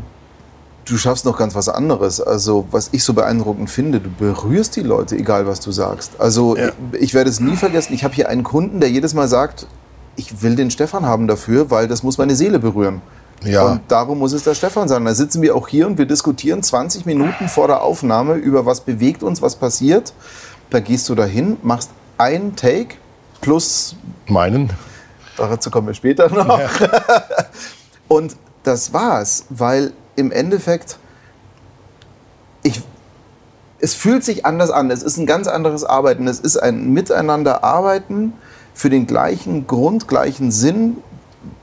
du 0.83 0.97
schaffst 0.97 1.23
noch 1.23 1.37
ganz 1.37 1.55
was 1.55 1.69
anderes. 1.69 2.19
Also 2.19 2.67
was 2.69 2.89
ich 2.91 3.05
so 3.05 3.13
beeindruckend 3.13 3.69
finde, 3.69 4.01
du 4.01 4.09
berührst 4.09 4.75
die 4.75 4.81
Leute, 4.81 5.15
egal 5.15 5.47
was 5.47 5.61
du 5.61 5.71
sagst. 5.71 6.19
Also 6.19 6.57
Ja. 6.57 6.71
ich, 6.91 7.01
ich 7.01 7.13
werde 7.13 7.29
es 7.29 7.39
nie 7.39 7.55
vergessen. 7.55 7.93
Ich 7.93 8.03
habe 8.03 8.13
hier 8.13 8.27
einen 8.27 8.43
Kunden, 8.43 8.81
der 8.81 8.89
jedes 8.89 9.13
Mal 9.13 9.29
sagt, 9.29 9.67
ich 10.15 10.41
will 10.41 10.55
den 10.55 10.71
Stefan 10.71 11.05
haben 11.05 11.27
dafür, 11.27 11.71
weil 11.71 11.87
das 11.87 12.03
muss 12.03 12.17
meine 12.17 12.35
Seele 12.35 12.59
berühren. 12.59 13.01
Ja. 13.43 13.65
Und 13.65 13.81
darum 13.87 14.19
muss 14.19 14.33
es 14.33 14.43
der 14.43 14.53
Stefan 14.53 14.87
sein. 14.87 15.03
Da 15.05 15.13
sitzen 15.13 15.41
wir 15.41 15.55
auch 15.55 15.67
hier 15.67 15.87
und 15.87 15.97
wir 15.97 16.05
diskutieren 16.05 16.61
20 16.61 17.05
Minuten 17.05 17.47
vor 17.47 17.67
der 17.67 17.81
Aufnahme 17.81 18.35
über 18.35 18.65
was 18.65 18.81
bewegt 18.81 19.23
uns, 19.23 19.41
was 19.41 19.55
passiert. 19.55 20.13
Da 20.69 20.79
gehst 20.79 21.09
du 21.09 21.15
dahin, 21.15 21.57
machst 21.63 21.89
einen 22.17 22.55
Take 22.55 22.95
plus 23.41 23.95
Meinen? 24.27 24.69
Dazu 25.37 25.71
kommen 25.71 25.87
wir 25.87 25.93
später 25.93 26.29
noch. 26.29 26.59
Und 28.07 28.35
das 28.63 28.93
war's, 28.93 29.45
weil 29.49 29.93
im 30.15 30.31
Endeffekt, 30.31 30.97
ich, 32.63 32.81
es 33.79 33.95
fühlt 33.95 34.23
sich 34.23 34.45
anders 34.45 34.69
an. 34.69 34.91
Es 34.91 35.01
ist 35.01 35.17
ein 35.17 35.25
ganz 35.25 35.47
anderes 35.47 35.83
Arbeiten. 35.83 36.27
Es 36.27 36.39
ist 36.39 36.57
ein 36.57 36.93
Miteinander-Arbeiten 36.93 38.33
für 38.73 38.89
den 38.89 39.07
gleichen 39.07 39.67
Grund, 39.67 40.07
gleichen 40.07 40.51
Sinn, 40.51 40.97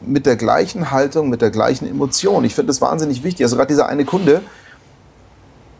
mit 0.00 0.26
der 0.26 0.36
gleichen 0.36 0.90
Haltung, 0.90 1.28
mit 1.28 1.42
der 1.42 1.50
gleichen 1.50 1.88
Emotion. 1.88 2.44
Ich 2.44 2.54
finde 2.54 2.68
das 2.68 2.80
wahnsinnig 2.80 3.22
wichtig. 3.22 3.44
Also 3.44 3.56
gerade 3.56 3.68
dieser 3.68 3.88
eine 3.88 4.04
Kunde, 4.04 4.42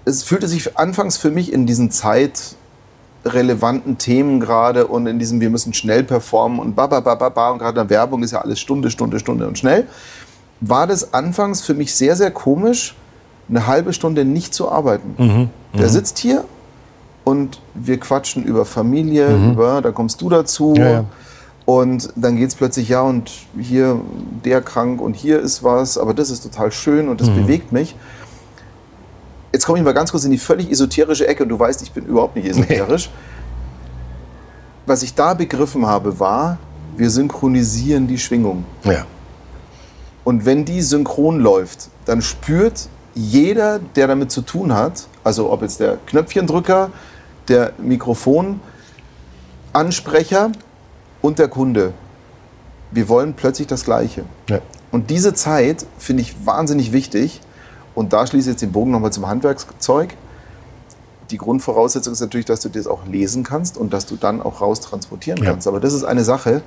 es 0.04 0.22
fühlte 0.22 0.48
sich 0.48 0.78
anfangs 0.78 1.16
für 1.16 1.30
mich 1.30 1.52
in 1.52 1.66
diesen 1.66 1.90
zeitrelevanten 1.90 3.98
Themen 3.98 4.40
gerade 4.40 4.86
und 4.86 5.06
in 5.06 5.18
diesem, 5.18 5.40
wir 5.40 5.50
müssen 5.50 5.74
schnell 5.74 6.04
performen 6.04 6.60
und 6.60 6.76
ba, 6.76 6.86
ba, 6.86 7.00
ba, 7.00 7.16
ba, 7.16 7.28
ba 7.28 7.50
und 7.50 7.58
gerade 7.58 7.80
in 7.80 7.88
der 7.88 7.96
Werbung 7.96 8.22
ist 8.22 8.30
ja 8.30 8.40
alles 8.40 8.60
Stunde, 8.60 8.90
Stunde, 8.90 9.18
Stunde 9.18 9.48
und 9.48 9.58
schnell, 9.58 9.88
war 10.60 10.86
das 10.86 11.14
anfangs 11.14 11.60
für 11.60 11.74
mich 11.74 11.94
sehr, 11.94 12.16
sehr 12.16 12.30
komisch, 12.30 12.94
eine 13.48 13.66
halbe 13.66 13.92
Stunde 13.92 14.24
nicht 14.24 14.54
zu 14.54 14.70
arbeiten. 14.70 15.50
Der 15.74 15.88
sitzt 15.88 16.18
hier 16.18 16.44
und 17.28 17.60
wir 17.74 18.00
quatschen 18.00 18.42
über 18.42 18.64
Familie, 18.64 19.36
über, 19.36 19.82
da 19.82 19.90
kommst 19.90 20.22
du 20.22 20.30
dazu. 20.30 20.72
Ja, 20.76 20.90
ja. 20.90 21.04
Und 21.66 22.08
dann 22.16 22.36
geht 22.36 22.48
es 22.48 22.54
plötzlich, 22.54 22.88
ja, 22.88 23.02
und 23.02 23.30
hier 23.58 24.00
der 24.46 24.62
krank 24.62 25.02
und 25.02 25.14
hier 25.14 25.38
ist 25.38 25.62
was, 25.62 25.98
aber 25.98 26.14
das 26.14 26.30
ist 26.30 26.42
total 26.42 26.72
schön 26.72 27.06
und 27.06 27.20
das 27.20 27.28
bewegt 27.28 27.70
mich. 27.70 27.94
Jetzt 29.52 29.66
komme 29.66 29.78
ich 29.78 29.84
mal 29.84 29.92
ganz 29.92 30.10
kurz 30.10 30.24
in 30.24 30.30
die 30.30 30.38
völlig 30.38 30.70
esoterische 30.70 31.28
Ecke 31.28 31.42
und 31.42 31.50
du 31.50 31.58
weißt, 31.58 31.82
ich 31.82 31.92
bin 31.92 32.06
überhaupt 32.06 32.34
nicht 32.34 32.48
esoterisch. 32.48 33.10
Was 34.86 35.02
ich 35.02 35.14
da 35.14 35.34
begriffen 35.34 35.84
habe, 35.84 36.18
war, 36.18 36.56
wir 36.96 37.10
synchronisieren 37.10 38.06
die 38.06 38.16
Schwingung. 38.16 38.64
Ja. 38.84 39.04
Und 40.24 40.46
wenn 40.46 40.64
die 40.64 40.80
synchron 40.80 41.40
läuft, 41.40 41.90
dann 42.06 42.22
spürt 42.22 42.88
jeder, 43.14 43.80
der 43.96 44.06
damit 44.06 44.30
zu 44.30 44.40
tun 44.40 44.72
hat, 44.72 45.08
also 45.24 45.52
ob 45.52 45.60
jetzt 45.60 45.80
der 45.80 45.98
Knöpfchendrücker, 46.06 46.90
der 47.49 47.72
Mikrofonansprecher 47.78 50.53
und 51.22 51.38
der 51.38 51.49
Kunde, 51.49 51.92
wir 52.90 53.09
wollen 53.09 53.34
plötzlich 53.34 53.66
das 53.66 53.84
Gleiche. 53.84 54.24
ja. 54.49 54.61
Und 54.90 55.11
diese 55.11 55.34
Zeit 55.34 55.84
finde 55.99 56.22
ich 56.22 56.46
wahnsinnig 56.46 56.92
wichtig. 56.92 57.42
Und 57.94 58.14
da 58.14 58.26
schließe 58.26 58.49
ich 58.49 58.55
jetzt 58.55 58.62
den 58.62 58.72
Bogen 58.72 58.90
nochmal 58.90 59.12
zum 59.12 59.28
Handwerkszeug. 59.28 60.14
Die 61.30 61.36
Grundvoraussetzung 61.36 62.14
ist 62.14 62.20
natürlich, 62.20 62.46
dass 62.46 62.61
du 62.61 62.70
das 62.70 62.86
auch 62.86 63.07
lesen 63.07 63.44
kannst 63.44 63.76
und 63.76 63.92
dass 63.92 64.07
du 64.07 64.16
dann 64.16 64.40
auch 64.40 64.62
raus 64.62 64.80
transportieren 64.80 65.44
Ja. 65.44 65.51
kannst. 65.51 65.68
Aber 65.68 65.78
das 65.78 65.92
ist 65.92 66.05
eine 66.05 66.24
Sache, 66.24 66.62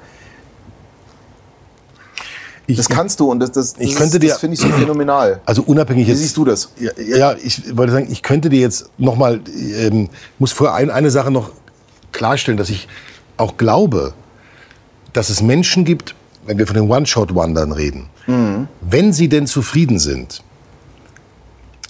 Ich, 2.71 2.77
das 2.77 2.89
kannst 2.89 3.19
du 3.19 3.29
und 3.31 3.39
das, 3.39 3.51
das, 3.51 3.73
das, 3.73 3.81
Ich 3.83 3.95
könnte 3.95 4.17
ist- 4.17 4.23
dir- 4.23 4.29
das 4.29 4.39
finde 4.39 4.55
ich 4.55 4.59
so 4.61 4.67
phänomenal. 4.69 5.41
also 5.45 5.63
unabhängig 5.63 6.07
Wie 6.07 6.11
jetzt. 6.11 6.19
siehst 6.21 6.37
du 6.37 6.45
das? 6.45 6.71
Ja, 6.79 6.91
ja, 7.17 7.35
ich 7.41 7.75
wollte 7.77 7.93
sagen, 7.93 8.07
ich 8.11 8.21
könnte 8.23 8.49
dir 8.49 8.59
jetzt 8.59 8.89
noch 8.97 9.15
mal, 9.15 9.39
ähm, 9.77 10.09
muss 10.39 10.51
vorher 10.51 10.75
ein, 10.75 10.89
eine 10.89 11.11
Sache 11.11 11.31
noch 11.31 11.51
klarstellen, 12.11 12.57
dass 12.57 12.69
ich 12.69 12.87
auch 13.37 13.57
glaube, 13.57 14.13
dass 15.13 15.29
es 15.29 15.41
Menschen 15.41 15.85
gibt, 15.85 16.15
wenn 16.45 16.57
wir 16.57 16.65
von 16.67 16.75
den 16.75 16.89
One-Shot-Wandern 16.89 17.71
reden, 17.71 18.07
wenn 18.81 19.13
sie 19.13 19.27
denn 19.29 19.45
zufrieden 19.47 19.99
sind. 19.99 20.41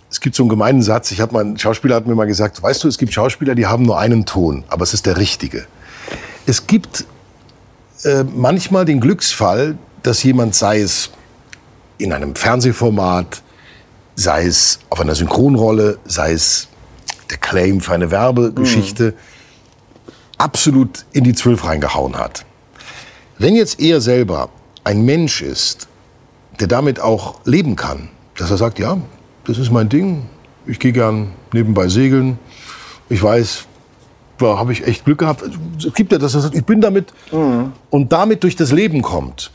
Es 0.10 0.20
gibt 0.20 0.36
so 0.36 0.44
einen 0.44 0.50
gemeinen 0.50 0.82
Satz, 0.82 1.12
ich 1.12 1.22
habe 1.22 1.34
mal, 1.34 1.46
ein 1.46 1.58
Schauspieler 1.58 1.96
hat 1.96 2.06
mir 2.06 2.16
mal 2.16 2.26
gesagt, 2.28 2.62
weißt 2.62 2.84
du, 2.84 2.88
es 2.88 2.98
gibt 2.98 3.14
Schauspieler, 3.14 3.56
die 3.56 3.66
haben 3.68 3.84
nur 3.86 3.98
einen 4.00 4.26
Ton, 4.26 4.64
aber 4.68 4.84
es 4.84 4.94
ist 4.94 5.06
der 5.06 5.18
richtige. 5.18 5.66
Es 6.46 6.68
gibt 6.68 7.06
äh, 8.04 8.24
manchmal 8.24 8.84
den 8.86 9.00
Glücksfall, 9.00 9.78
dass 10.04 10.24
jemand, 10.24 10.56
sei 10.56 10.82
es 10.82 11.10
in 11.97 12.14
einem 12.14 12.36
Fernsehformat, 12.36 13.41
sei 14.16 14.45
es 14.45 14.80
auf 14.89 14.99
einer 14.99 15.16
Synchronrolle, 15.16 15.99
sei 16.06 16.34
es 16.34 16.68
der 17.30 17.38
Claim 17.38 17.82
für 17.82 17.93
eine 17.93 18.12
Werbegeschichte, 18.12 19.14
absolut 20.38 21.06
in 21.14 21.24
die 21.24 21.34
Zwölf 21.34 21.64
reingehauen 21.66 22.18
hat. 22.18 22.45
Wenn 23.38 23.56
jetzt 23.56 23.80
er 23.80 24.02
selber 24.02 24.49
ein 24.84 25.04
Mensch 25.06 25.41
ist, 25.41 25.88
der 26.60 26.68
damit 26.68 26.99
auch 26.99 27.39
leben 27.45 27.76
kann, 27.76 28.10
Dass 28.38 28.49
er 28.49 28.58
sagt, 28.58 28.80
ja, 28.80 28.97
das 29.45 29.58
ist 29.58 29.72
mein 29.72 29.89
Ding. 29.89 30.26
Ich 30.66 30.80
gehe 30.80 30.93
gern 30.93 31.32
nebenbei 31.54 31.88
segeln. 31.89 32.39
Ich 33.10 33.22
weiß, 33.22 33.66
da 34.38 34.58
habe 34.58 34.72
ich 34.74 34.88
echt 34.88 35.06
Glück 35.06 35.20
gehabt. 35.20 35.43
Es 35.78 35.93
gibt 35.93 36.12
ja, 36.12 36.20
er 36.20 36.30
sagt, 36.30 36.56
ich 36.56 36.66
bin 36.66 36.82
damit 36.82 37.14
und 37.89 38.12
damit 38.12 38.43
durch 38.43 38.56
das 38.56 38.72
Leben 38.72 39.02
kommt. 39.02 39.52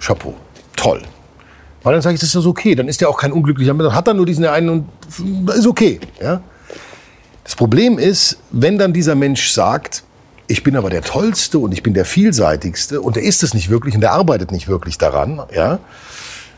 Chapeau. 0.00 0.34
Toll. 0.76 1.02
Weil 1.82 1.92
dann 1.92 2.02
sage 2.02 2.14
ich, 2.14 2.20
das 2.20 2.28
ist 2.28 2.36
das 2.36 2.46
okay. 2.46 2.74
Dann 2.74 2.88
ist 2.88 3.00
er 3.00 3.08
auch 3.08 3.18
kein 3.18 3.32
unglücklicher 3.32 3.74
Mensch. 3.74 3.88
Dann 3.88 3.96
hat 3.96 4.08
er 4.08 4.14
nur 4.14 4.26
diesen 4.26 4.44
einen 4.44 4.68
und 4.68 5.50
ist 5.50 5.66
okay. 5.66 6.00
Ja? 6.20 6.40
Das 7.44 7.56
Problem 7.56 7.98
ist, 7.98 8.38
wenn 8.50 8.78
dann 8.78 8.92
dieser 8.92 9.14
Mensch 9.14 9.52
sagt, 9.52 10.02
ich 10.48 10.62
bin 10.62 10.76
aber 10.76 10.90
der 10.90 11.02
Tollste 11.02 11.58
und 11.58 11.72
ich 11.72 11.82
bin 11.82 11.94
der 11.94 12.04
Vielseitigste 12.04 13.00
und 13.00 13.16
er 13.16 13.22
ist 13.22 13.42
es 13.42 13.54
nicht 13.54 13.70
wirklich 13.70 13.94
und 13.94 14.02
er 14.02 14.12
arbeitet 14.12 14.50
nicht 14.50 14.68
wirklich 14.68 14.98
daran, 14.98 15.42
ja, 15.54 15.78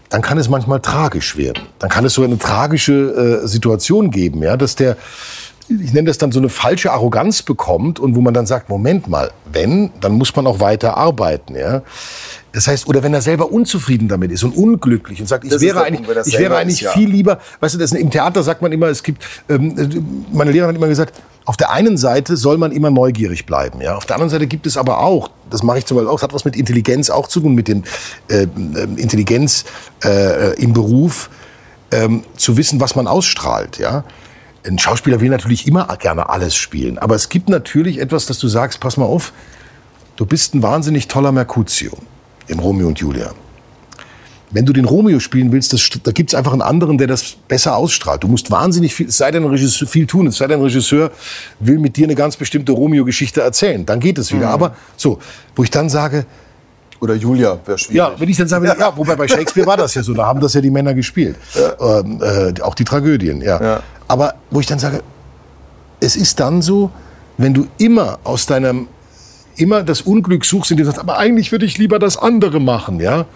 dann 0.08 0.22
kann 0.22 0.38
es 0.38 0.48
manchmal 0.48 0.80
tragisch 0.80 1.36
werden. 1.36 1.64
Dann 1.78 1.90
kann 1.90 2.04
es 2.04 2.14
so 2.14 2.22
eine 2.22 2.38
tragische 2.38 3.42
äh, 3.42 3.46
Situation 3.46 4.10
geben, 4.10 4.42
ja, 4.42 4.56
dass 4.56 4.74
der, 4.74 4.96
ich 5.68 5.92
nenne 5.92 6.08
das 6.08 6.18
dann 6.18 6.32
so 6.32 6.40
eine 6.40 6.48
falsche 6.48 6.92
Arroganz 6.92 7.42
bekommt 7.42 8.00
und 8.00 8.16
wo 8.16 8.20
man 8.20 8.34
dann 8.34 8.46
sagt, 8.46 8.68
Moment 8.68 9.08
mal, 9.08 9.30
wenn, 9.52 9.92
dann 10.00 10.12
muss 10.12 10.34
man 10.34 10.46
auch 10.46 10.60
weiter 10.60 10.96
arbeiten, 10.96 11.54
ja. 11.56 11.82
Das 12.52 12.66
heißt, 12.66 12.88
oder 12.88 13.02
wenn 13.02 13.14
er 13.14 13.22
selber 13.22 13.52
unzufrieden 13.52 14.08
damit 14.08 14.32
ist 14.32 14.42
und 14.42 14.56
unglücklich 14.56 15.20
und 15.20 15.28
sagt, 15.28 15.44
ich 15.44 15.50
Das 15.50 15.60
wäre 15.60 15.84
eigentlich, 15.84 16.06
Punkt, 16.06 16.26
ich 16.26 16.38
wäre 16.38 16.56
eigentlich 16.56 16.78
ist, 16.78 16.80
ja. 16.82 16.92
viel 16.92 17.08
lieber, 17.08 17.38
weißt 17.60 17.74
du, 17.74 17.78
das 17.78 17.92
im 17.92 18.10
Theater 18.10 18.42
sagt 18.42 18.60
man 18.60 18.72
immer, 18.72 18.88
es 18.88 19.02
gibt, 19.02 19.24
ähm, 19.48 20.24
meine 20.32 20.50
Lehrerin 20.50 20.70
hat 20.70 20.76
immer 20.76 20.88
gesagt, 20.88 21.20
auf 21.44 21.56
der 21.56 21.70
einen 21.70 21.96
Seite 21.96 22.36
soll 22.36 22.58
man 22.58 22.72
immer 22.72 22.90
neugierig 22.90 23.46
bleiben, 23.46 23.80
ja. 23.80 23.96
Auf 23.96 24.04
der 24.04 24.16
anderen 24.16 24.30
Seite 24.30 24.46
gibt 24.46 24.66
es 24.66 24.76
aber 24.76 24.98
auch, 24.98 25.30
das 25.48 25.62
mache 25.62 25.78
ich 25.78 25.86
zum 25.86 25.96
Beispiel 25.96 26.08
auch, 26.10 26.16
das 26.16 26.24
hat 26.24 26.32
was 26.32 26.44
mit 26.44 26.56
Intelligenz 26.56 27.08
auch 27.08 27.28
zu 27.28 27.40
tun, 27.40 27.54
mit 27.54 27.68
dem 27.68 27.84
äh, 28.28 28.46
Intelligenz 28.96 29.64
äh, 30.04 30.54
im 30.60 30.72
Beruf, 30.72 31.30
ähm, 31.92 32.24
zu 32.36 32.56
wissen, 32.56 32.80
was 32.80 32.96
man 32.96 33.06
ausstrahlt, 33.06 33.78
ja. 33.78 34.04
Ein 34.66 34.78
Schauspieler 34.78 35.20
will 35.20 35.30
natürlich 35.30 35.66
immer 35.66 35.86
gerne 35.98 36.28
alles 36.28 36.54
spielen, 36.56 36.98
aber 36.98 37.14
es 37.14 37.28
gibt 37.28 37.48
natürlich 37.48 37.98
etwas, 37.98 38.26
dass 38.26 38.38
du 38.38 38.48
sagst, 38.48 38.80
pass 38.80 38.96
mal 38.96 39.06
auf, 39.06 39.32
du 40.16 40.26
bist 40.26 40.54
ein 40.54 40.62
wahnsinnig 40.62 41.08
toller 41.08 41.32
Mercutio 41.32 41.96
im 42.50 42.58
Romeo 42.58 42.88
und 42.88 42.98
Julia. 42.98 43.30
Wenn 44.52 44.66
du 44.66 44.72
den 44.72 44.84
Romeo 44.84 45.20
spielen 45.20 45.52
willst, 45.52 45.72
das, 45.72 45.88
da 46.02 46.10
gibt 46.10 46.30
es 46.30 46.34
einfach 46.34 46.52
einen 46.52 46.62
anderen, 46.62 46.98
der 46.98 47.06
das 47.06 47.36
besser 47.46 47.76
ausstrahlt. 47.76 48.24
Du 48.24 48.28
musst 48.28 48.50
wahnsinnig 48.50 48.92
viel, 48.92 49.06
es 49.06 49.16
sei 49.16 49.30
denn, 49.30 49.44
Regisseur, 49.44 49.86
viel 49.86 50.06
tun, 50.06 50.26
es 50.26 50.38
sei 50.38 50.48
denn, 50.48 50.58
ein 50.58 50.64
Regisseur 50.64 51.12
will 51.60 51.78
mit 51.78 51.96
dir 51.96 52.04
eine 52.04 52.16
ganz 52.16 52.36
bestimmte 52.36 52.72
Romeo-Geschichte 52.72 53.40
erzählen. 53.42 53.86
Dann 53.86 54.00
geht 54.00 54.18
es 54.18 54.32
wieder. 54.32 54.48
Aber 54.50 54.74
so, 54.96 55.20
wo 55.54 55.62
ich 55.62 55.70
dann 55.70 55.88
sage, 55.88 56.26
Oder 57.00 57.14
Julia 57.14 57.60
wäre 57.64 57.78
schwierig. 57.78 57.96
ja, 57.96 58.12
wenn 58.18 58.28
ich 58.28 58.36
dann 58.36 58.48
sage, 58.48 58.66
ja. 58.66 58.92
wobei 58.96 59.14
bei 59.14 59.28
Shakespeare 59.28 59.66
war 59.66 59.76
das 59.76 59.94
ja 59.94 60.02
so, 60.02 60.14
da 60.14 60.26
haben 60.26 60.40
das 60.40 60.52
ja 60.54 60.60
die 60.60 60.70
Männer 60.70 60.94
gespielt. 60.94 61.36
Ähm, 61.80 62.20
äh, 62.20 62.60
auch 62.60 62.74
die 62.74 62.84
Tragödien, 62.84 63.40
ja. 63.42 63.62
Ja. 63.62 63.82
Aber 64.08 64.34
wo 64.50 64.58
ich 64.58 64.66
dann 64.66 64.80
sage, 64.80 65.00
es 66.00 66.16
ist 66.16 66.40
dann 66.40 66.60
so, 66.60 66.90
wenn 67.38 67.54
du 67.54 67.68
immer 67.78 68.18
aus 68.24 68.46
deinem, 68.46 68.88
immer 69.56 69.82
das 69.82 70.02
Unglück 70.02 70.44
suchst, 70.44 70.70
indem 70.70 70.86
du 70.86 70.90
sagst, 70.92 71.00
aber 71.00 71.18
eigentlich 71.18 71.52
würde 71.52 71.66
ich 71.66 71.78
lieber 71.78 71.98
das 71.98 72.16
andere 72.16 72.60
machen, 72.60 73.00
ja, 73.00 73.26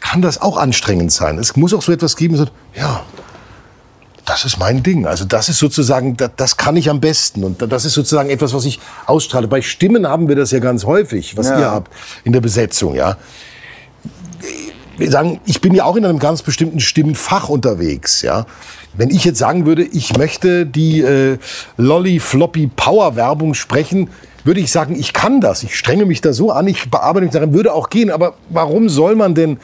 kann 0.00 0.22
das 0.22 0.40
auch 0.40 0.56
anstrengend 0.56 1.12
sein. 1.12 1.38
Es 1.38 1.56
muss 1.56 1.72
auch 1.74 1.82
so 1.82 1.92
etwas 1.92 2.16
geben, 2.16 2.36
so, 2.36 2.46
ja, 2.74 3.02
das 4.24 4.44
ist 4.44 4.58
mein 4.58 4.82
Ding. 4.82 5.06
Also 5.06 5.24
das 5.24 5.48
ist 5.48 5.58
sozusagen, 5.58 6.16
das, 6.16 6.30
das 6.36 6.56
kann 6.56 6.76
ich 6.76 6.90
am 6.90 7.00
besten. 7.00 7.44
Und 7.44 7.62
das 7.70 7.84
ist 7.84 7.94
sozusagen 7.94 8.28
etwas, 8.28 8.52
was 8.52 8.64
ich 8.64 8.80
ausstrahle. 9.06 9.46
Bei 9.46 9.62
Stimmen 9.62 10.06
haben 10.08 10.28
wir 10.28 10.34
das 10.36 10.50
ja 10.50 10.58
ganz 10.58 10.84
häufig, 10.84 11.36
was 11.36 11.48
Ja. 11.48 11.58
ihr 11.60 11.70
habt 11.70 11.92
in 12.24 12.32
der 12.32 12.40
Besetzung, 12.40 12.94
ja 12.94 13.16
wir 14.98 15.10
sagen, 15.10 15.40
ich 15.44 15.60
bin 15.60 15.74
ja 15.74 15.84
auch 15.84 15.96
in 15.96 16.04
einem 16.04 16.18
ganz 16.18 16.42
bestimmten 16.42 16.80
Stimmenfach 16.80 17.48
unterwegs, 17.48 18.22
ja. 18.22 18.46
Wenn 18.94 19.10
ich 19.10 19.24
jetzt 19.24 19.38
sagen 19.38 19.66
würde, 19.66 19.82
ich 19.82 20.16
möchte 20.16 20.64
die 20.64 21.00
äh, 21.00 21.38
Lolly 21.76 22.18
Floppy 22.18 22.70
Power 22.74 23.14
Werbung 23.16 23.54
sprechen, 23.54 24.08
würde 24.44 24.60
ich 24.60 24.70
sagen, 24.70 24.96
ich 24.98 25.12
kann 25.12 25.40
das. 25.40 25.62
Ich 25.62 25.76
strenge 25.76 26.06
mich 26.06 26.20
da 26.20 26.32
so 26.32 26.50
an, 26.50 26.66
ich 26.66 26.90
bearbeite 26.90 27.24
mich 27.24 27.32
darin, 27.32 27.52
würde 27.52 27.74
auch 27.74 27.90
gehen. 27.90 28.10
Aber 28.10 28.34
warum 28.48 28.88
soll 28.88 29.16
man 29.16 29.34
denn 29.34 29.58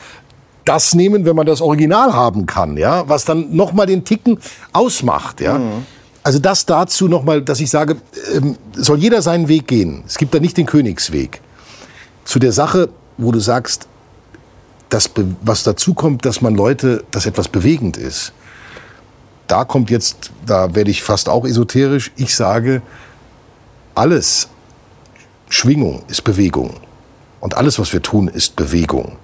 das 0.64 0.94
nehmen, 0.94 1.24
wenn 1.24 1.36
man 1.36 1.46
das 1.46 1.60
Original 1.60 2.12
haben 2.12 2.46
kann, 2.46 2.76
ja? 2.76 3.08
Was 3.08 3.24
dann 3.24 3.54
noch 3.56 3.72
mal 3.72 3.86
den 3.86 4.04
Ticken 4.04 4.38
ausmacht, 4.72 5.40
ja? 5.40 5.60
Also 6.24 6.38
das 6.38 6.66
dazu 6.66 7.08
noch 7.08 7.24
mal, 7.24 7.42
dass 7.42 7.58
ich 7.60 7.70
sage, 7.70 7.96
ähm, 8.34 8.56
soll 8.74 8.98
jeder 8.98 9.22
seinen 9.22 9.48
Weg 9.48 9.66
gehen. 9.66 10.04
Es 10.06 10.18
gibt 10.18 10.34
da 10.34 10.38
nicht 10.38 10.56
den 10.56 10.66
Königsweg. 10.66 11.40
Zu 12.24 12.38
der 12.38 12.52
Sache, 12.52 12.90
wo 13.18 13.32
du 13.32 13.40
sagst, 13.40 13.88
das, 14.92 15.10
was 15.40 15.62
dazu 15.62 15.94
kommt, 15.94 16.26
dass 16.26 16.42
man 16.42 16.54
Leute, 16.54 17.04
dass 17.10 17.26
etwas 17.26 17.48
bewegend 17.48 17.96
ist. 17.96 18.32
Da 19.46 19.64
kommt 19.64 19.90
jetzt, 19.90 20.30
da 20.46 20.74
werde 20.74 20.90
ich 20.90 21.02
fast 21.02 21.28
auch 21.28 21.44
esoterisch, 21.44 22.12
ich 22.16 22.34
sage, 22.34 22.82
alles, 23.94 24.48
Schwingung 25.48 26.02
ist 26.08 26.22
Bewegung. 26.22 26.74
Und 27.40 27.56
alles, 27.56 27.78
was 27.78 27.92
wir 27.92 28.02
tun, 28.02 28.28
ist 28.28 28.54
Bewegung. 28.56 29.16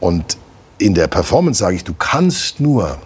Und 0.00 0.38
in 0.78 0.94
der 0.94 1.08
Performance 1.08 1.58
sage 1.58 1.76
ich, 1.76 1.84
du 1.84 1.94
kannst 1.94 2.60
nur 2.60 2.98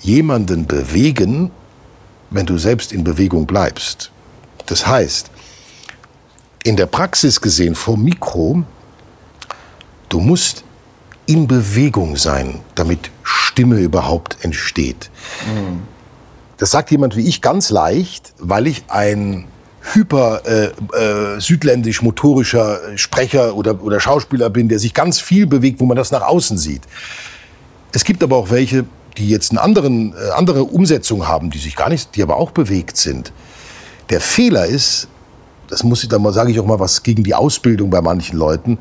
jemanden 0.00 0.66
bewegen, 0.66 1.50
wenn 2.30 2.46
du 2.46 2.58
selbst 2.58 2.92
in 2.92 3.04
Bewegung 3.04 3.46
bleibst. 3.46 4.10
Das 4.66 4.86
heißt, 4.86 5.30
in 6.64 6.76
der 6.76 6.86
Praxis 6.86 7.40
gesehen 7.40 7.74
vor 7.74 7.96
Mikro, 7.96 8.64
du 10.08 10.20
musst 10.20 10.64
in 11.26 11.46
Bewegung 11.46 12.16
sein, 12.16 12.60
damit 12.74 13.10
Stimme 13.22 13.78
überhaupt 13.80 14.38
entsteht. 14.42 15.10
Das 16.58 16.70
sagt 16.70 16.90
jemand 16.90 17.16
wie 17.16 17.26
ich 17.28 17.42
ganz 17.42 17.70
leicht, 17.70 18.32
weil 18.38 18.66
ich 18.66 18.84
ein 18.88 19.46
hyper 19.92 20.42
äh, 20.46 20.66
äh, 20.96 21.40
südländisch 21.40 22.02
motorischer 22.02 22.80
Sprecher 22.96 23.54
oder, 23.54 23.82
oder 23.82 24.00
Schauspieler 24.00 24.50
bin, 24.50 24.68
der 24.68 24.78
sich 24.78 24.94
ganz 24.94 25.20
viel 25.20 25.46
bewegt, 25.46 25.80
wo 25.80 25.86
man 25.86 25.96
das 25.96 26.10
nach 26.10 26.22
außen 26.22 26.58
sieht. 26.58 26.82
Es 27.92 28.04
gibt 28.04 28.22
aber 28.22 28.36
auch 28.36 28.50
welche, 28.50 28.84
die 29.16 29.28
jetzt 29.28 29.56
eine 29.56 29.60
äh, 29.60 30.30
andere 30.30 30.64
Umsetzung 30.64 31.28
haben, 31.28 31.50
die 31.50 31.58
sich 31.58 31.76
gar 31.76 31.88
nicht, 31.88 32.16
die 32.16 32.22
aber 32.22 32.36
auch 32.36 32.50
bewegt 32.50 32.96
sind. 32.96 33.32
Der 34.10 34.20
Fehler 34.20 34.66
ist, 34.66 35.08
das 35.68 35.82
muss 35.82 36.02
ich, 36.02 36.08
da 36.08 36.18
mal 36.18 36.32
sage 36.32 36.50
ich 36.50 36.60
auch 36.60 36.66
mal 36.66 36.80
was 36.80 37.02
gegen 37.02 37.22
die 37.24 37.34
Ausbildung 37.34 37.90
bei 37.90 38.00
manchen 38.00 38.38
Leuten. 38.38 38.78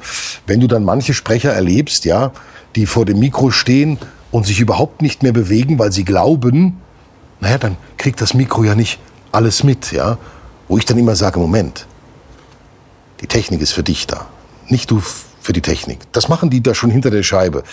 Wenn 0.48 0.60
du 0.60 0.68
dann 0.68 0.84
manche 0.84 1.14
Sprecher 1.14 1.52
erlebst, 1.54 2.06
ja, 2.06 2.32
die 2.76 2.86
vor 2.86 3.06
dem 3.06 3.20
Mikro 3.20 3.52
stehen 3.52 3.98
und 4.32 4.46
sich 4.46 4.60
überhaupt 4.60 5.02
nicht 5.02 5.24
mehr 5.24 5.34
bewegen, 5.34 5.80
weil 5.80 5.92
sie 5.92 6.04
glauben, 6.04 6.82
naja, 7.40 7.58
dann 7.58 7.78
kriegt 7.98 8.22
das 8.22 8.34
Mikro 8.34 8.64
ja 8.64 8.76
nicht 8.76 9.00
alles 9.32 9.64
mit, 9.64 9.92
ja. 9.92 10.18
Wo 10.68 10.78
ich 10.78 10.86
dann 10.86 10.98
immer 10.98 11.16
sage, 11.16 11.40
Moment, 11.40 11.86
die 13.22 13.28
Technik 13.28 13.62
ist 13.62 13.72
für 13.72 13.84
dich 13.84 14.08
da, 14.08 14.28
nicht 14.68 14.90
du 14.90 15.02
für 15.46 15.54
die 15.54 15.62
Technik. 15.62 16.00
Das 16.12 16.28
machen 16.28 16.50
die 16.50 16.64
da 16.64 16.74
schon 16.74 16.90
hinter 16.90 17.12
der 17.12 17.22
Scheibe. 17.22 17.64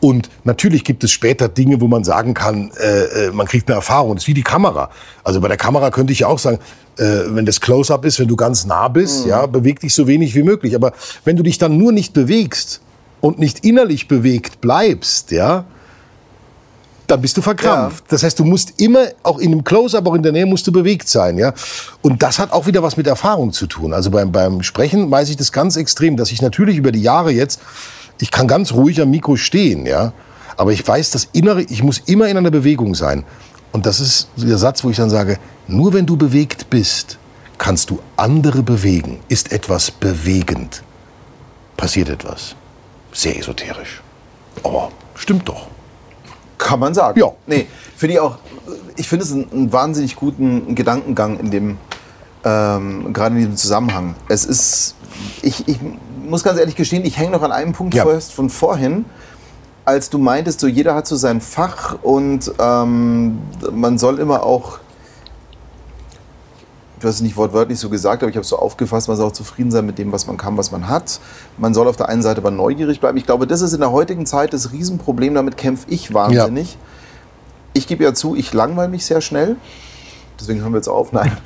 Und 0.00 0.28
natürlich 0.44 0.84
gibt 0.84 1.02
es 1.02 1.10
später 1.10 1.48
Dinge, 1.48 1.80
wo 1.80 1.88
man 1.88 2.04
sagen 2.04 2.34
kann, 2.34 2.70
äh, 2.78 3.26
äh, 3.26 3.30
man 3.32 3.46
kriegt 3.46 3.68
eine 3.68 3.76
Erfahrung. 3.76 4.14
Das 4.14 4.24
ist 4.24 4.28
wie 4.28 4.34
die 4.34 4.42
Kamera. 4.42 4.90
Also 5.24 5.40
bei 5.40 5.48
der 5.48 5.56
Kamera 5.56 5.90
könnte 5.90 6.12
ich 6.12 6.20
ja 6.20 6.26
auch 6.26 6.38
sagen, 6.38 6.58
äh, 6.98 7.22
wenn 7.28 7.46
das 7.46 7.60
Close-up 7.60 8.04
ist, 8.04 8.18
wenn 8.18 8.28
du 8.28 8.36
ganz 8.36 8.64
nah 8.64 8.88
bist, 8.88 9.26
ja, 9.26 9.46
beweg 9.46 9.80
dich 9.80 9.94
so 9.94 10.06
wenig 10.06 10.34
wie 10.34 10.42
möglich. 10.42 10.74
Aber 10.74 10.92
wenn 11.24 11.36
du 11.36 11.42
dich 11.42 11.58
dann 11.58 11.76
nur 11.76 11.92
nicht 11.92 12.12
bewegst 12.12 12.80
und 13.20 13.38
nicht 13.38 13.64
innerlich 13.64 14.08
bewegt 14.08 14.60
bleibst, 14.60 15.30
ja, 15.30 15.64
dann 17.06 17.20
bist 17.20 17.36
du 17.36 17.42
verkrampft. 17.42 18.04
Das 18.08 18.22
heißt, 18.22 18.38
du 18.38 18.44
musst 18.44 18.80
immer, 18.80 19.06
auch 19.22 19.38
in 19.38 19.52
einem 19.52 19.64
Close-Up, 19.64 20.06
auch 20.06 20.14
in 20.14 20.22
der 20.22 20.32
Nähe, 20.32 20.46
musst 20.46 20.66
du 20.66 20.72
bewegt 20.72 21.08
sein. 21.08 21.38
Ja? 21.38 21.52
Und 22.02 22.22
das 22.22 22.38
hat 22.38 22.52
auch 22.52 22.66
wieder 22.66 22.82
was 22.82 22.96
mit 22.96 23.06
Erfahrung 23.06 23.52
zu 23.52 23.66
tun. 23.66 23.92
Also 23.92 24.10
beim, 24.10 24.32
beim 24.32 24.62
Sprechen 24.62 25.10
weiß 25.10 25.28
ich 25.28 25.36
das 25.36 25.52
ganz 25.52 25.76
extrem, 25.76 26.16
dass 26.16 26.32
ich 26.32 26.42
natürlich 26.42 26.76
über 26.76 26.92
die 26.92 27.02
Jahre 27.02 27.30
jetzt, 27.30 27.60
ich 28.20 28.30
kann 28.30 28.48
ganz 28.48 28.72
ruhig 28.72 29.00
am 29.00 29.10
Mikro 29.10 29.36
stehen, 29.36 29.86
ja. 29.86 30.12
Aber 30.56 30.72
ich 30.72 30.86
weiß, 30.86 31.10
das 31.10 31.28
Innere, 31.32 31.62
ich 31.62 31.82
muss 31.82 31.98
immer 32.06 32.28
in 32.28 32.38
einer 32.38 32.50
Bewegung 32.50 32.94
sein. 32.94 33.24
Und 33.76 33.84
das 33.84 34.00
ist 34.00 34.28
der 34.38 34.56
Satz, 34.56 34.84
wo 34.84 34.88
ich 34.88 34.96
dann 34.96 35.10
sage, 35.10 35.38
nur 35.66 35.92
wenn 35.92 36.06
du 36.06 36.16
bewegt 36.16 36.70
bist, 36.70 37.18
kannst 37.58 37.90
du 37.90 37.98
andere 38.16 38.62
bewegen. 38.62 39.20
Ist 39.28 39.52
etwas 39.52 39.90
bewegend, 39.90 40.82
passiert 41.76 42.08
etwas. 42.08 42.56
Sehr 43.12 43.38
esoterisch. 43.38 44.00
Aber 44.62 44.88
stimmt 45.14 45.46
doch. 45.46 45.66
Kann 46.56 46.80
man 46.80 46.94
sagen. 46.94 47.20
Ja. 47.20 47.32
Nee, 47.46 47.66
finde 47.94 48.14
ich 48.14 48.20
auch, 48.20 48.38
ich 48.96 49.06
finde 49.10 49.26
es 49.26 49.32
einen, 49.32 49.70
wahnsinnig 49.70 50.16
guten 50.16 50.74
Gedankengang 50.74 51.38
in 51.38 51.50
dem, 51.50 51.76
ähm, 52.44 53.12
gerade 53.12 53.34
in 53.34 53.40
diesem 53.42 53.56
Zusammenhang. 53.56 54.14
Es 54.30 54.46
ist, 54.46 54.94
ich, 55.42 55.68
ich 55.68 55.78
muss 56.26 56.42
ganz 56.42 56.58
ehrlich 56.58 56.76
gestehen, 56.76 57.04
ich 57.04 57.18
hänge 57.18 57.32
noch 57.32 57.42
an 57.42 57.52
einem 57.52 57.74
Punkt 57.74 57.92
Ja. 57.92 58.06
fest 58.06 58.32
von 58.32 58.48
vorhin, 58.48 59.04
als 59.86 60.10
du 60.10 60.18
meintest, 60.18 60.60
so 60.60 60.66
jeder 60.66 60.94
hat 60.94 61.06
so 61.06 61.16
sein 61.16 61.40
Fach 61.40 61.96
und 62.02 62.52
ähm, 62.58 63.38
man 63.72 63.98
soll 63.98 64.18
immer 64.18 64.42
auch 64.42 64.80
du 67.00 67.08
hast 67.08 67.16
es 67.16 67.20
nicht 67.20 67.36
wortwörtlich 67.36 67.78
so 67.78 67.88
gesagt, 67.88 68.22
aber 68.22 68.30
ich 68.30 68.36
habe 68.36 68.42
es 68.42 68.48
so 68.48 68.58
aufgefasst, 68.58 69.08
man 69.08 69.16
soll 69.16 69.28
auch 69.28 69.32
zufrieden 69.32 69.70
sein 69.70 69.86
mit 69.86 69.98
dem, 69.98 70.12
was 70.12 70.26
man 70.26 70.36
kann, 70.36 70.56
was 70.56 70.72
man 70.72 70.88
hat. 70.88 71.20
Man 71.58 71.74
soll 71.74 71.88
auf 71.88 71.96
der 71.96 72.08
einen 72.08 72.22
Seite 72.22 72.40
aber 72.40 72.50
neugierig 72.50 73.00
bleiben. 73.00 73.18
Ich 73.18 73.26
glaube, 73.26 73.46
das 73.46 73.60
ist 73.60 73.72
in 73.72 73.80
der 73.80 73.92
heutigen 73.92 74.26
Zeit 74.26 74.52
das 74.52 74.72
Riesenproblem, 74.72 75.34
damit 75.34 75.56
kämpfe 75.56 75.86
ich 75.88 76.14
wahnsinnig. 76.14 76.72
Ja. 76.72 76.78
Ich 77.74 77.86
gebe 77.86 78.02
ja 78.02 78.14
zu, 78.14 78.34
ich 78.34 78.52
langweile 78.52 78.88
mich 78.88 79.04
sehr 79.04 79.20
schnell. 79.20 79.56
Deswegen 80.38 80.60
hören 80.60 80.72
wir 80.72 80.78
jetzt 80.78 80.88
auf. 80.88 81.12
Nein. 81.12 81.36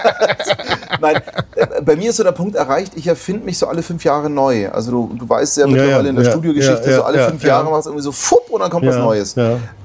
Nein. 1.00 1.16
Äh, 1.56 1.82
bei 1.82 1.96
mir 1.96 2.10
ist 2.10 2.16
so 2.16 2.22
der 2.22 2.32
Punkt 2.32 2.56
erreicht, 2.56 2.92
ich 2.96 3.06
erfinde 3.06 3.44
mich 3.44 3.58
so 3.58 3.66
alle 3.66 3.82
fünf 3.82 4.04
Jahre 4.04 4.30
neu. 4.30 4.68
Also 4.70 4.90
du, 4.90 5.14
du 5.14 5.28
weißt 5.28 5.58
ja 5.58 5.66
mittlerweile 5.66 5.90
ja, 5.90 6.02
ja, 6.02 6.08
in 6.08 6.16
der 6.16 6.24
ja, 6.24 6.30
Studiogeschichte, 6.30 6.94
so 6.96 7.02
alle 7.02 7.28
fünf 7.28 7.42
Jahre 7.44 7.70
machst 7.70 7.86
du 7.86 7.90
irgendwie 7.90 8.04
so 8.04 8.12
fupp 8.12 8.50
und 8.50 8.60
dann 8.60 8.70
kommt 8.70 8.86
was 8.86 8.96
Neues. 8.96 9.36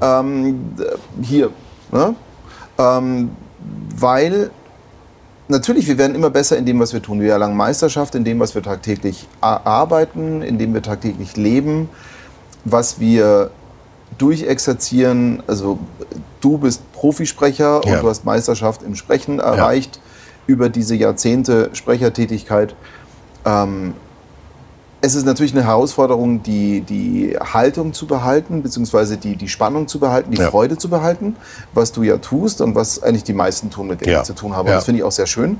Ähm, 0.02 0.74
hier. 1.22 1.50
Ne? 1.92 2.16
Ähm, 2.78 3.32
weil 3.98 4.52
natürlich, 5.48 5.88
wir 5.88 5.98
werden 5.98 6.16
immer 6.16 6.30
besser 6.30 6.58
in 6.58 6.66
dem, 6.66 6.80
was 6.80 6.94
wir 6.94 7.02
tun. 7.02 7.20
Wir 7.20 7.34
erlangen 7.34 7.58
Meisterschaft 7.58 8.16
in 8.16 8.24
dem, 8.24 8.40
was 8.40 8.56
wir 8.56 8.64
tagtäglich 8.64 9.28
arbeiten, 9.42 10.42
in 10.42 10.58
dem 10.58 10.74
wir 10.74 10.82
tagtäglich 10.82 11.36
leben, 11.36 11.90
was 12.64 13.00
wir 13.00 13.52
durchexerzieren. 14.18 15.43
Also 15.47 15.80
du 16.41 16.57
bist 16.57 16.91
Profisprecher 16.93 17.82
ja. 17.86 17.93
und 17.95 18.03
du 18.03 18.10
hast 18.10 18.26
Meisterschaft 18.26 18.84
im 18.84 18.95
Sprechen 18.95 19.39
erreicht 19.39 19.97
ja. 19.97 20.01
über 20.47 20.70
diese 20.70 20.95
Jahrzehnte 20.95 21.70
Sprechertätigkeit. 21.74 22.76
Ähm, 23.45 23.93
es 25.01 25.16
ist 25.16 25.26
natürlich 25.26 25.53
eine 25.53 25.64
Herausforderung, 25.64 26.43
die, 26.43 26.82
die 26.82 27.38
Haltung 27.39 27.93
zu 27.93 28.05
behalten, 28.05 28.62
beziehungsweise 28.62 29.16
die, 29.16 29.38
die 29.38 29.47
Spannung 29.47 29.88
zu 29.88 29.97
behalten, 29.99 30.32
die 30.32 30.38
ja. 30.38 30.49
Freude 30.49 30.78
zu 30.78 30.89
behalten, 30.89 31.38
was 31.74 31.93
du 31.93 32.03
ja 32.03 32.18
tust 32.18 32.60
und 32.60 32.76
was 32.76 33.01
eigentlich 33.01 33.24
die 33.24 33.34
meisten 33.34 33.70
tun, 33.70 33.88
mit 33.88 34.01
denen 34.01 34.12
ja. 34.12 34.20
ich 34.20 34.26
zu 34.26 34.34
tun 34.34 34.55
habe. 34.55 34.70
Ja. 34.70 34.76
das 34.76 34.86
finde 34.86 34.99
ich 34.99 35.05
auch 35.05 35.12
sehr 35.12 35.28
schön. 35.28 35.57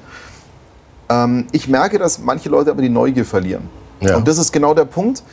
Ähm, 1.08 1.47
ich 1.54 1.70
merke, 1.70 2.00
dass 2.00 2.20
manche 2.20 2.50
Leute 2.50 2.70
aber 2.70 2.82
die 2.82 2.89
Neugier 2.89 3.24
verlieren. 3.24 3.70
Und 4.16 4.28
das 4.28 4.38
ist 4.38 4.52
genau 4.52 4.74
der 4.74 4.86
Punkt, 4.86 5.24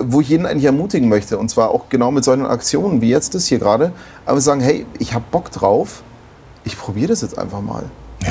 wo 0.00 0.20
ich 0.20 0.28
jeden 0.28 0.46
eigentlich 0.46 0.64
ermutigen 0.64 1.08
möchte. 1.08 1.38
Und 1.38 1.48
zwar 1.50 1.70
auch 1.70 1.88
genau 1.88 2.10
mit 2.10 2.24
solchen 2.24 2.46
Aktionen 2.46 3.00
wie 3.00 3.10
jetzt 3.10 3.34
das 3.34 3.46
hier 3.46 3.58
gerade. 3.58 3.92
Aber 4.26 4.40
sagen, 4.40 4.60
hey, 4.60 4.86
ich 4.98 5.14
habe 5.14 5.24
Bock 5.30 5.50
drauf, 5.50 6.02
ich 6.64 6.78
probiere 6.78 7.08
das 7.08 7.22
jetzt 7.22 7.38
einfach 7.38 7.60
mal. 7.60 7.84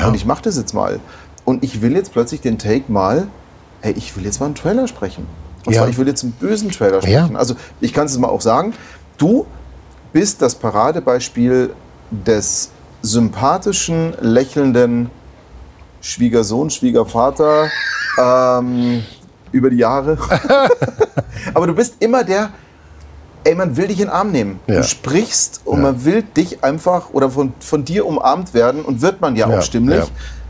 Und 0.06 0.14
ich 0.14 0.24
mache 0.24 0.42
das 0.42 0.56
jetzt 0.56 0.72
mal. 0.72 1.00
Und 1.44 1.62
ich 1.62 1.82
will 1.82 1.94
jetzt 1.94 2.12
plötzlich 2.12 2.40
den 2.40 2.58
Take 2.58 2.90
mal 2.90 3.26
hey, 3.82 3.92
ich 3.96 4.16
will 4.16 4.24
jetzt 4.24 4.40
mal 4.40 4.46
einen 4.46 4.54
Trailer 4.54 4.88
sprechen. 4.88 5.26
Und 5.66 5.74
ja. 5.74 5.80
zwar, 5.80 5.90
ich 5.90 5.98
will 5.98 6.08
jetzt 6.08 6.22
einen 6.22 6.32
bösen 6.32 6.70
Trailer 6.70 7.02
sprechen. 7.02 7.32
Ja. 7.32 7.38
Also 7.38 7.54
ich 7.80 7.92
kann 7.92 8.06
es 8.06 8.16
mal 8.16 8.28
auch 8.28 8.40
sagen, 8.40 8.72
du 9.18 9.46
bist 10.12 10.40
das 10.40 10.54
Paradebeispiel 10.54 11.70
des 12.10 12.70
sympathischen, 13.02 14.14
lächelnden 14.20 15.10
Schwiegersohn, 16.00 16.70
Schwiegervater 16.70 17.68
ähm, 18.18 19.04
über 19.52 19.70
die 19.70 19.76
Jahre. 19.76 20.18
Aber 21.54 21.66
du 21.66 21.74
bist 21.74 21.96
immer 22.00 22.24
der, 22.24 22.50
ey, 23.44 23.54
man 23.54 23.76
will 23.76 23.88
dich 23.88 24.00
in 24.00 24.06
den 24.06 24.12
Arm 24.12 24.32
nehmen. 24.32 24.60
Ja. 24.66 24.76
Du 24.76 24.84
sprichst 24.84 25.62
und 25.64 25.78
ja. 25.78 25.82
man 25.84 26.04
will 26.04 26.22
dich 26.22 26.64
einfach 26.64 27.10
oder 27.12 27.30
von, 27.30 27.52
von 27.60 27.84
dir 27.84 28.06
umarmt 28.06 28.54
werden 28.54 28.84
und 28.84 29.02
wird 29.02 29.20
man 29.20 29.36
ja, 29.36 29.48
ja. 29.48 29.58
auch 29.58 29.62
stimmlich. 29.62 30.04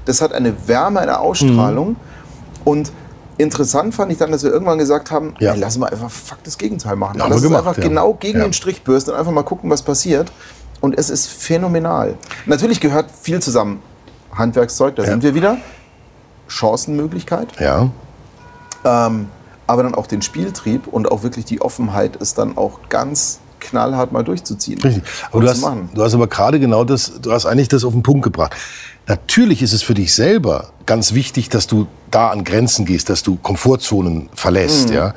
Das 0.05 0.21
hat 0.21 0.33
eine 0.33 0.67
Wärme, 0.67 1.01
eine 1.01 1.21
Ausstrahlung. 1.21 1.91
Mhm. 1.91 1.97
Und 2.65 2.93
Interessant 3.39 3.95
fand 3.95 4.13
ich 4.13 4.19
dann, 4.19 4.31
dass 4.31 4.45
wir 4.45 4.53
irgendwann 4.53 4.79
gesagt 4.79 5.11
haben, 5.11 5.35
ja. 5.41 5.53
ey, 5.53 5.59
lass 5.59 5.79
mal 5.79 5.89
einfach 5.89 6.11
fuck 6.11 6.45
das 6.45 6.59
Gegenteil 6.59 6.97
machen. 6.97 7.19
Ja, 7.19 7.27
lass 7.27 7.43
uns 7.45 7.55
einfach 7.55 7.77
genau 7.77 8.15
gegen 8.15 8.41
den 8.41 8.53
Strich 8.53 8.85
bürsten 8.85 9.11
und 9.11 9.17
einfach 9.17 9.33
mal 9.33 9.43
gucken, 9.43 9.71
was 9.71 9.83
passiert. 9.83 10.31
Und 10.81 10.99
es 10.99 11.11
ist 11.11 11.29
phänomenal. 11.29 12.15
Natürlich 12.47 12.81
gehört 12.81 13.07
viel 13.11 13.41
zusammen. 13.41 13.83
Handwerkszeug, 14.33 14.97
da 14.97 15.05
sind 15.05 15.23
wir 15.23 15.35
wieder. 15.35 15.57
Chancenmöglichkeit. 16.47 17.49
Ja. 17.59 17.91
Ähm, 18.85 19.29
aber 19.67 19.83
dann 19.85 19.95
auch 19.95 20.07
den 20.07 20.23
Spieltrieb 20.23 20.87
und 20.87 21.11
auch 21.11 21.23
wirklich 21.23 21.45
die 21.45 21.61
Offenheit, 21.61 22.21
es 22.21 22.35
dann 22.35 22.57
auch 22.57 22.81
ganz 22.89 23.41
knallhart 23.61 24.13
mal 24.13 24.25
durchzuziehen. 24.25 24.81
Richtig. 24.81 25.05
Aber 25.31 25.41
du 25.41 25.49
hast, 25.49 25.63
du 25.95 26.03
hast 26.03 26.15
aber 26.15 26.27
gerade 26.27 26.59
genau 26.61 26.85
das, 26.85 27.13
du 27.23 27.33
hast 27.33 27.47
eigentlich 27.47 27.69
das 27.69 27.85
auf 27.85 27.93
den 27.93 28.03
Punkt 28.03 28.25
gebracht. 28.25 28.55
Natürlich 29.07 29.63
ist 29.63 29.73
es 29.73 29.83
für 29.83 29.95
dich 29.95 30.15
selber 30.15 30.71
ganz 30.85 31.15
wichtig, 31.15 31.49
dass 31.49 31.67
du 31.67 31.87
da 32.11 32.31
an 32.31 32.45
Grenzen 32.45 32.85
gehst, 32.85 33.09
dass 33.09 33.23
du 33.23 33.37
Komfortzonen 33.37 34.29
verlässt. 34.35 34.89
Mhm. 34.89 34.95
Ja. 34.95 35.15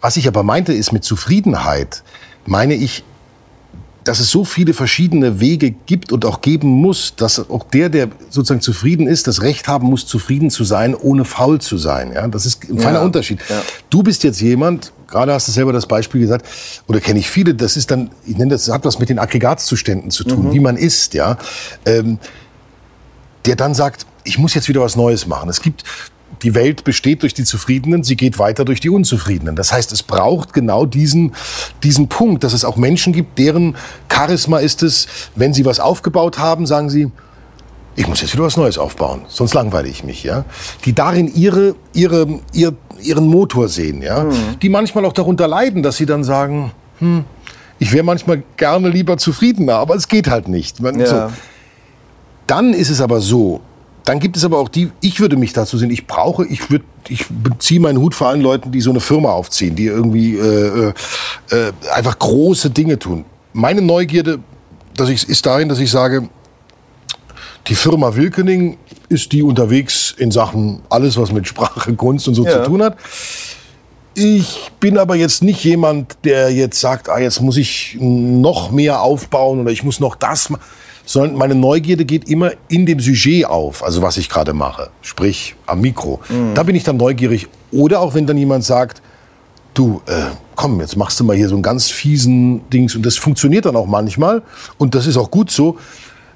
Was 0.00 0.16
ich 0.16 0.28
aber 0.28 0.42
meinte, 0.42 0.72
ist 0.72 0.92
mit 0.92 1.04
Zufriedenheit, 1.04 2.02
meine 2.46 2.74
ich, 2.74 3.04
dass 4.04 4.20
es 4.20 4.30
so 4.30 4.44
viele 4.44 4.74
verschiedene 4.74 5.40
Wege 5.40 5.70
gibt 5.70 6.12
und 6.12 6.24
auch 6.24 6.40
geben 6.40 6.68
muss, 6.68 7.14
dass 7.16 7.50
auch 7.50 7.64
der, 7.64 7.88
der 7.88 8.08
sozusagen 8.30 8.60
zufrieden 8.60 9.06
ist, 9.06 9.26
das 9.26 9.42
Recht 9.42 9.68
haben 9.68 9.88
muss, 9.88 10.06
zufrieden 10.06 10.50
zu 10.50 10.64
sein, 10.64 10.94
ohne 10.94 11.24
faul 11.24 11.60
zu 11.60 11.78
sein. 11.78 12.12
Ja, 12.12 12.26
das 12.26 12.46
ist 12.46 12.68
ein 12.68 12.78
feiner 12.78 12.98
ja, 12.98 13.04
Unterschied. 13.04 13.40
Ja. 13.48 13.62
Du 13.90 14.02
bist 14.02 14.24
jetzt 14.24 14.40
jemand, 14.40 14.92
gerade 15.08 15.32
hast 15.32 15.46
du 15.48 15.52
selber 15.52 15.72
das 15.72 15.86
Beispiel 15.86 16.20
gesagt, 16.20 16.46
oder 16.88 17.00
kenne 17.00 17.20
ich 17.20 17.30
viele, 17.30 17.54
das 17.54 17.76
ist 17.76 17.90
dann, 17.90 18.10
ich 18.26 18.36
nenne 18.36 18.50
das, 18.50 18.68
hat 18.68 18.84
was 18.84 18.98
mit 18.98 19.08
den 19.08 19.18
Aggregatzuständen 19.18 20.10
zu 20.10 20.24
tun, 20.24 20.48
mhm. 20.48 20.52
wie 20.52 20.60
man 20.60 20.76
ist, 20.76 21.14
ja. 21.14 21.38
Ähm, 21.86 22.18
der 23.44 23.56
dann 23.56 23.74
sagt, 23.74 24.06
ich 24.24 24.38
muss 24.38 24.54
jetzt 24.54 24.68
wieder 24.68 24.80
was 24.80 24.96
Neues 24.96 25.26
machen. 25.26 25.48
Es 25.48 25.60
gibt 25.60 25.84
die 26.42 26.54
Welt 26.54 26.84
besteht 26.84 27.22
durch 27.22 27.34
die 27.34 27.44
Zufriedenen, 27.44 28.02
sie 28.02 28.16
geht 28.16 28.38
weiter 28.38 28.64
durch 28.64 28.80
die 28.80 28.90
Unzufriedenen. 28.90 29.56
Das 29.56 29.72
heißt, 29.72 29.92
es 29.92 30.02
braucht 30.02 30.52
genau 30.52 30.86
diesen, 30.86 31.34
diesen 31.82 32.08
Punkt, 32.08 32.44
dass 32.44 32.52
es 32.52 32.64
auch 32.64 32.76
Menschen 32.76 33.12
gibt, 33.12 33.38
deren 33.38 33.76
Charisma 34.12 34.58
ist 34.58 34.82
es, 34.82 35.06
wenn 35.36 35.54
sie 35.54 35.64
was 35.64 35.80
aufgebaut 35.80 36.38
haben, 36.38 36.66
sagen 36.66 36.90
sie, 36.90 37.10
ich 37.94 38.08
muss 38.08 38.22
jetzt 38.22 38.32
wieder 38.32 38.44
was 38.44 38.56
Neues 38.56 38.78
aufbauen, 38.78 39.22
sonst 39.28 39.54
langweile 39.54 39.88
ich 39.88 40.02
mich, 40.02 40.22
ja. 40.22 40.44
Die 40.84 40.94
darin 40.94 41.32
ihre, 41.34 41.74
ihre, 41.92 42.40
ihr, 42.52 42.74
ihren 43.00 43.26
Motor 43.26 43.68
sehen, 43.68 44.02
ja. 44.02 44.24
Mhm. 44.24 44.58
Die 44.60 44.68
manchmal 44.68 45.04
auch 45.04 45.12
darunter 45.12 45.46
leiden, 45.46 45.82
dass 45.82 45.96
sie 45.96 46.06
dann 46.06 46.24
sagen, 46.24 46.72
hm, 46.98 47.24
ich 47.78 47.92
wäre 47.92 48.04
manchmal 48.04 48.42
gerne 48.56 48.88
lieber 48.88 49.18
zufriedener, 49.18 49.74
aber 49.74 49.94
es 49.94 50.08
geht 50.08 50.28
halt 50.28 50.48
nicht. 50.48 50.80
Ja. 50.80 51.06
So. 51.06 51.32
Dann 52.46 52.72
ist 52.74 52.90
es 52.90 53.00
aber 53.00 53.20
so, 53.20 53.60
dann 54.04 54.18
gibt 54.18 54.36
es 54.36 54.44
aber 54.44 54.58
auch 54.58 54.68
die, 54.68 54.90
ich 55.00 55.20
würde 55.20 55.36
mich 55.36 55.52
dazu 55.52 55.78
sehen, 55.78 55.90
ich 55.90 56.06
brauche, 56.06 56.46
ich 56.46 56.70
würde, 56.70 56.84
ich 57.08 57.26
beziehe 57.28 57.80
meinen 57.80 57.98
Hut 57.98 58.14
vor 58.14 58.28
allen 58.28 58.40
Leuten, 58.40 58.72
die 58.72 58.80
so 58.80 58.90
eine 58.90 59.00
Firma 59.00 59.30
aufziehen, 59.30 59.76
die 59.76 59.86
irgendwie 59.86 60.36
äh, 60.36 60.92
äh, 61.50 61.56
äh, 61.56 61.72
einfach 61.92 62.18
große 62.18 62.70
Dinge 62.70 62.98
tun. 62.98 63.24
Meine 63.52 63.82
Neugierde 63.82 64.40
dass 64.96 65.08
ich, 65.08 65.28
ist 65.28 65.46
dahin, 65.46 65.68
dass 65.68 65.78
ich 65.78 65.90
sage, 65.90 66.28
die 67.68 67.74
Firma 67.74 68.14
Wilkening 68.14 68.76
ist 69.08 69.32
die 69.32 69.42
unterwegs 69.42 70.14
in 70.16 70.30
Sachen 70.30 70.82
alles, 70.88 71.16
was 71.16 71.32
mit 71.32 71.46
Sprache, 71.46 71.94
Kunst 71.94 72.28
und 72.28 72.34
so 72.34 72.44
ja. 72.44 72.62
zu 72.62 72.68
tun 72.70 72.82
hat. 72.82 72.96
Ich 74.14 74.70
bin 74.78 74.98
aber 74.98 75.14
jetzt 75.14 75.42
nicht 75.42 75.64
jemand, 75.64 76.18
der 76.24 76.52
jetzt 76.52 76.80
sagt, 76.80 77.08
ah, 77.08 77.18
jetzt 77.18 77.40
muss 77.40 77.56
ich 77.56 77.96
noch 77.98 78.70
mehr 78.70 79.00
aufbauen 79.00 79.60
oder 79.60 79.70
ich 79.70 79.84
muss 79.84 80.00
noch 80.00 80.16
das 80.16 80.50
machen 80.50 80.62
sondern 81.04 81.36
meine 81.36 81.54
Neugierde 81.54 82.04
geht 82.04 82.28
immer 82.28 82.52
in 82.68 82.86
dem 82.86 83.00
Sujet 83.00 83.46
auf, 83.46 83.82
also 83.82 84.02
was 84.02 84.16
ich 84.16 84.28
gerade 84.28 84.52
mache, 84.52 84.90
sprich 85.02 85.54
am 85.66 85.80
Mikro. 85.80 86.20
Mhm. 86.28 86.54
Da 86.54 86.62
bin 86.62 86.76
ich 86.76 86.84
dann 86.84 86.96
neugierig. 86.96 87.48
Oder 87.70 88.00
auch 88.00 88.14
wenn 88.14 88.26
dann 88.26 88.36
jemand 88.36 88.64
sagt, 88.64 89.02
du, 89.74 90.02
äh, 90.06 90.24
komm, 90.54 90.80
jetzt 90.80 90.96
machst 90.96 91.18
du 91.18 91.24
mal 91.24 91.36
hier 91.36 91.48
so 91.48 91.54
einen 91.54 91.62
ganz 91.62 91.90
fiesen 91.90 92.68
Dings 92.70 92.94
und 92.94 93.04
das 93.04 93.16
funktioniert 93.16 93.64
dann 93.64 93.76
auch 93.76 93.86
manchmal 93.86 94.42
und 94.78 94.94
das 94.94 95.06
ist 95.06 95.16
auch 95.16 95.30
gut 95.30 95.50
so. 95.50 95.78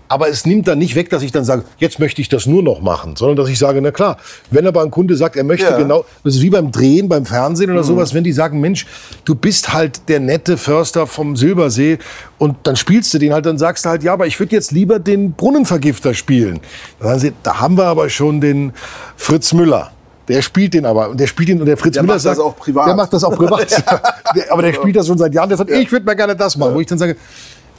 Aber 0.09 0.29
es 0.29 0.47
nimmt 0.47 0.69
dann 0.69 0.79
nicht 0.79 0.95
weg, 0.95 1.11
dass 1.11 1.23
ich 1.23 1.33
dann 1.33 1.45
sage, 1.45 1.65
jetzt 1.79 1.99
möchte 1.99 2.21
ich 2.21 2.29
das 2.29 2.47
nur 2.47 2.63
noch 2.63 2.81
machen, 2.81 3.17
sondern 3.17 3.37
dass 3.37 3.49
ich 3.49 3.59
sage, 3.59 3.81
na 3.83 3.91
klar, 3.91 4.19
wenn 4.51 4.67
aber 4.67 4.83
ein 4.83 4.91
Kunde 4.91 5.17
sagt, 5.17 5.37
er 5.37 5.45
möchte 5.45 5.67
ja. 5.67 5.77
genau, 5.77 6.05
das 6.23 6.37
ist 6.37 6.43
wie 6.43 6.51
beim 6.51 6.71
Drehen, 6.71 7.09
beim 7.09 7.27
Fernsehen 7.27 7.71
oder 7.71 7.83
mhm. 7.83 7.87
sowas, 7.87 8.15
wenn 8.15 8.25
die 8.25 8.33
sagen, 8.33 8.61
Mensch, 8.61 8.87
du 9.25 9.35
bist 9.35 9.73
halt 9.73 10.09
der 10.09 10.21
nette 10.21 10.57
Förster 10.57 11.07
vom 11.07 11.37
Silbersee 11.37 11.99
und 12.39 12.57
dann 12.63 12.77
spielst 12.77 13.13
du 13.15 13.19
den 13.19 13.33
halt, 13.33 13.47
dann 13.47 13.59
sagst 13.59 13.85
du 13.85 13.89
halt, 13.89 14.03
ja, 14.03 14.13
aber 14.13 14.27
ich 14.27 14.39
würde 14.39 14.55
jetzt 14.55 14.71
lieber 14.73 14.99
den 14.99 15.33
Brunnenvergifter 15.33 16.15
spielen. 16.15 16.61
Dann 17.01 17.09
sagen 17.09 17.21
sie, 17.21 17.33
da 17.43 17.61
haben 17.61 17.77
wir 17.77 17.85
aber 17.85 18.09
schon 18.09 18.41
den 18.41 18.73
Fritz 19.17 19.53
Müller. 19.53 19.91
Der 20.29 20.43
spielt 20.43 20.75
den 20.75 20.87
aber 20.87 21.11
und 21.11 21.21
der 21.21 21.29
spielt 21.29 21.49
ihn 21.49 21.61
und 21.61 21.67
der 21.67 21.77
Fritz 21.77 21.95
der 21.95 22.03
Müller 22.03 22.15
macht 22.15 22.23
sagt, 22.23 22.39
das 22.39 22.45
auch 22.45 22.57
privat. 22.57 22.89
der 22.89 22.95
macht 22.97 23.13
das 23.13 23.23
auch 23.23 23.35
privat. 23.35 23.71
ja. 24.35 24.43
aber 24.51 24.63
der 24.63 24.73
spielt 24.73 24.97
das 24.97 25.07
schon 25.07 25.19
seit 25.19 25.33
Jahren. 25.33 25.49
Der 25.49 25.59
sagt, 25.59 25.71
ja. 25.71 25.77
ich 25.77 25.91
würde 25.91 26.05
mir 26.05 26.17
gerne 26.17 26.35
das 26.35 26.57
machen. 26.57 26.75
Wo 26.75 26.81
ich 26.81 26.87
dann 26.87 26.99
sage, 26.99 27.17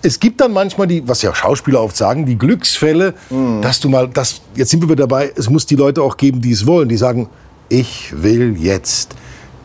es 0.01 0.19
gibt 0.19 0.41
dann 0.41 0.53
manchmal 0.53 0.87
die, 0.87 1.07
was 1.07 1.21
ja 1.21 1.33
Schauspieler 1.33 1.81
oft 1.81 1.97
sagen, 1.97 2.25
die 2.25 2.37
Glücksfälle, 2.37 3.13
mhm. 3.29 3.61
dass 3.61 3.79
du 3.79 3.89
mal, 3.89 4.07
das, 4.07 4.41
jetzt 4.55 4.71
sind 4.71 4.81
wir 4.81 4.89
wieder 4.89 5.07
dabei, 5.07 5.31
es 5.35 5.49
muss 5.49 5.65
die 5.65 5.75
Leute 5.75 6.01
auch 6.01 6.17
geben, 6.17 6.41
die 6.41 6.51
es 6.51 6.65
wollen, 6.65 6.89
die 6.89 6.97
sagen, 6.97 7.29
ich 7.69 8.13
will 8.15 8.55
jetzt 8.57 9.15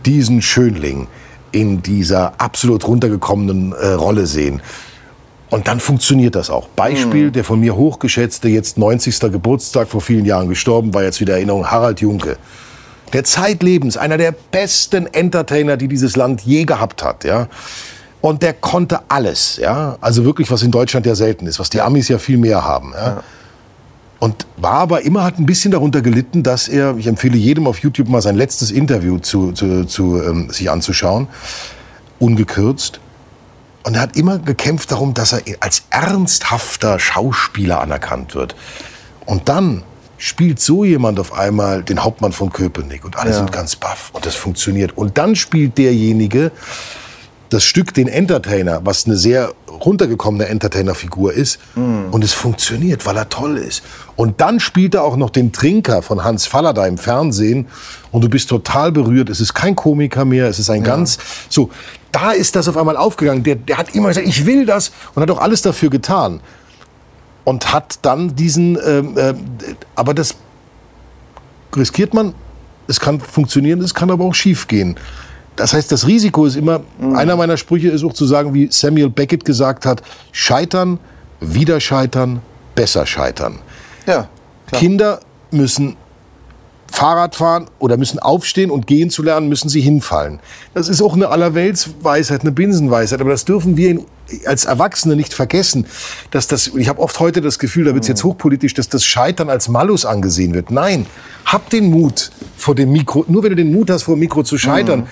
diesen 0.05 0.43
Schönling 0.43 1.07
in 1.53 1.83
dieser 1.83 2.41
absolut 2.41 2.87
runtergekommenen 2.87 3.73
äh, 3.73 3.89
Rolle 3.89 4.27
sehen. 4.27 4.63
Und 5.51 5.69
dann 5.69 5.81
funktioniert 5.81 6.35
das 6.35 6.49
auch. 6.49 6.69
Beispiel, 6.69 7.27
mhm. 7.27 7.33
der 7.33 7.45
von 7.45 7.61
mir 7.61 7.77
hochgeschätzte, 7.77 8.49
jetzt 8.49 8.79
90. 8.79 9.21
Geburtstag 9.21 9.89
vor 9.89 10.01
vielen 10.01 10.25
Jahren 10.25 10.49
gestorben, 10.49 10.95
war 10.95 11.03
jetzt 11.03 11.21
wieder 11.21 11.35
Erinnerung, 11.35 11.71
Harald 11.71 12.01
Junke. 12.01 12.39
Der 13.13 13.25
Zeitlebens, 13.25 13.99
einer 13.99 14.17
der 14.17 14.33
besten 14.33 15.07
Entertainer, 15.07 15.77
die 15.77 15.89
dieses 15.89 16.17
Land 16.17 16.41
je 16.41 16.65
gehabt 16.65 17.05
hat, 17.05 17.25
ja. 17.25 17.49
Und 18.23 18.43
der 18.43 18.55
konnte 18.55 19.01
alles, 19.09 19.59
ja. 19.61 19.99
Also 20.01 20.25
wirklich, 20.25 20.51
was 20.51 20.63
in 20.63 20.71
Deutschland 20.71 21.05
ja 21.05 21.15
selten 21.15 21.47
ist, 21.47 21.59
was 21.59 21.69
die 21.71 21.81
Amis 21.83 22.09
ja 22.09 22.19
viel 22.19 22.39
mehr 22.39 22.65
haben. 22.65 22.93
Ja? 22.95 23.07
ja. 23.07 23.23
Und 24.21 24.47
war 24.57 24.75
aber 24.75 25.03
immer, 25.03 25.25
hat 25.25 25.41
ein 25.41 25.47
bisschen 25.47 25.73
darunter 25.73 26.01
gelitten, 26.01 26.45
dass 26.45 26.69
er, 26.69 26.97
ich 26.97 27.09
empfehle 27.09 27.37
jedem 27.37 27.67
auf 27.67 27.79
YouTube 27.79 28.09
mal 28.09 28.23
sein 28.23 28.37
letztes 28.37 28.71
Interview 28.71 29.19
zu, 29.19 29.51
zu, 29.51 29.85
zu 29.85 30.23
ähm, 30.23 30.49
sich 30.51 30.71
anzuschauen, 30.71 31.27
ungekürzt. 32.21 33.01
Und 33.83 33.97
er 33.97 34.03
hat 34.03 34.17
immer 34.17 34.39
gekämpft 34.39 34.93
darum, 34.93 35.13
dass 35.13 35.33
er 35.33 35.43
als 35.59 35.83
ernsthafter 35.91 37.01
Schauspieler 37.01 37.81
anerkannt 37.81 38.37
wird. 38.37 38.55
Und 39.27 39.49
dann 39.49 39.83
spielt 40.19 40.61
so 40.61 40.85
jemand 40.85 41.19
auf 41.19 41.33
einmal 41.33 41.83
den 41.83 42.05
Hauptmann 42.05 42.31
von 42.31 42.53
Köpenick 42.53 43.05
und 43.05 43.17
alle 43.17 43.31
Ja. 43.31 43.37
sind 43.39 43.51
ganz 43.51 43.75
baff 43.75 44.11
und 44.13 44.25
das 44.25 44.37
funktioniert. 44.37 44.97
Und 44.97 45.19
dann 45.19 45.35
spielt 45.35 45.79
derjenige 45.79 46.53
das 47.53 47.65
Stück 47.65 47.93
den 47.95 48.09
Entertainer, 48.09 48.81
was 48.85 49.07
eine 49.07 49.17
sehr 49.17 49.53
runtergekommene 49.69 50.47
Entertainer-Figur 50.47 51.33
ist. 51.33 51.59
Und 52.11 52.25
es 52.25 52.33
funktioniert, 52.33 53.05
weil 53.07 53.17
er 53.17 53.29
toll 53.29 53.57
ist. 53.59 53.83
Und 54.17 54.41
dann 54.41 54.61
spielt 54.61 54.95
er 54.95 55.05
auch 55.05 55.17
noch 55.17 55.31
den 55.31 55.53
Trinker 55.53 56.03
von 56.03 56.25
Hans 56.25 56.47
Fallada 56.47 56.87
im 56.87 56.99
Fernsehen. 56.99 57.67
Und 58.11 58.23
du 58.23 58.29
bist 58.29 58.49
total 58.49 58.93
berührt. 58.93 59.29
Es 59.29 59.41
ist 59.41 59.55
kein 59.55 59.77
Komiker 59.77 60.25
mehr. 60.25 60.49
Es 60.49 60.59
ist 60.59 60.71
ein 60.71 60.83
ganz, 60.83 61.19
so, 61.49 61.71
da 62.13 62.33
ist 62.33 62.57
das 62.57 62.69
auf 62.69 62.77
einmal 62.77 62.97
aufgegangen. 62.97 63.43
Der, 63.43 63.57
der 63.57 63.79
hat 63.79 63.95
immer 63.95 64.09
gesagt, 64.09 64.27
ich 64.27 64.47
will 64.47 64.67
das. 64.67 64.93
Und 65.15 65.23
hat 65.23 65.31
auch 65.31 65.41
alles 65.41 65.63
dafür 65.63 65.91
getan. 65.91 66.41
Und 67.45 67.73
hat 67.73 67.99
dann 68.03 68.37
diesen, 68.37 68.79
ähm, 68.87 69.17
äh, 69.17 69.35
aber 69.97 70.15
das 70.15 70.37
riskiert 71.77 72.15
man. 72.15 72.35
Es 72.87 73.01
kann 73.01 73.21
funktionieren, 73.21 73.81
es 73.81 73.95
kann 73.95 74.11
aber 74.11 74.25
auch 74.25 74.35
schief 74.35 74.69
gehen. 74.69 74.97
Das 75.63 75.75
heißt, 75.75 75.93
das 75.93 76.09
Risiko 76.09 76.45
ist 76.45 76.57
immer, 76.57 76.81
einer 77.15 77.37
meiner 77.37 77.57
Sprüche 77.57 77.89
ist 77.89 78.03
auch 78.03 78.13
zu 78.13 78.27
sagen, 78.27 78.53
wie 78.53 78.67
Samuel 78.73 79.09
Beckett 79.09 79.45
gesagt 79.45 79.87
hat, 79.87 80.03
scheitern, 80.33 80.99
wieder 81.39 81.79
scheitern, 81.79 82.43
besser 82.75 83.07
scheitern. 83.07 83.61
Ja, 84.05 84.29
klar. 84.67 84.81
Kinder 84.81 85.21
müssen 85.53 85.97
Fahrrad 86.91 87.37
fahren 87.37 87.69
oder 87.79 87.97
müssen 87.97 88.19
aufstehen 88.19 88.73
und 88.73 88.89
gehen 88.89 89.09
zu 89.09 89.23
lernen, 89.23 89.49
müssen 89.49 89.69
sie 89.69 89.81
hinfallen. 89.81 90.41
Das 90.75 90.89
ist 90.89 91.01
auch 91.01 91.15
eine 91.15 91.29
Allerweltsweisheit, 91.29 92.41
eine 92.41 92.51
Binsenweisheit, 92.51 93.21
aber 93.21 93.31
das 93.31 93.45
dürfen 93.45 93.77
wir 93.77 94.05
als 94.47 94.65
Erwachsene 94.65 95.15
nicht 95.15 95.33
vergessen, 95.33 95.87
dass 96.33 96.49
das, 96.49 96.73
ich 96.77 96.89
habe 96.89 97.01
oft 97.01 97.21
heute 97.21 97.41
das 97.41 97.61
Gefühl, 97.61 97.85
da 97.85 97.95
wird 97.95 98.03
es 98.03 98.09
jetzt 98.09 98.25
hochpolitisch, 98.25 98.75
dass 98.75 98.89
das 98.89 99.05
Scheitern 99.05 99.49
als 99.49 99.69
Malus 99.69 100.07
angesehen 100.07 100.55
wird. 100.55 100.73
Nein, 100.73 101.07
hab 101.45 101.71
den 101.71 101.89
Mut 101.89 102.33
vor 102.57 102.75
dem 102.75 102.91
Mikro, 102.91 103.25
nur 103.29 103.45
wenn 103.45 103.51
du 103.51 103.57
den 103.57 103.71
Mut 103.71 103.91
hast, 103.91 104.03
vor 104.03 104.17
dem 104.17 104.21
Mikro 104.21 104.43
zu 104.43 104.59
scheitern, 104.59 105.07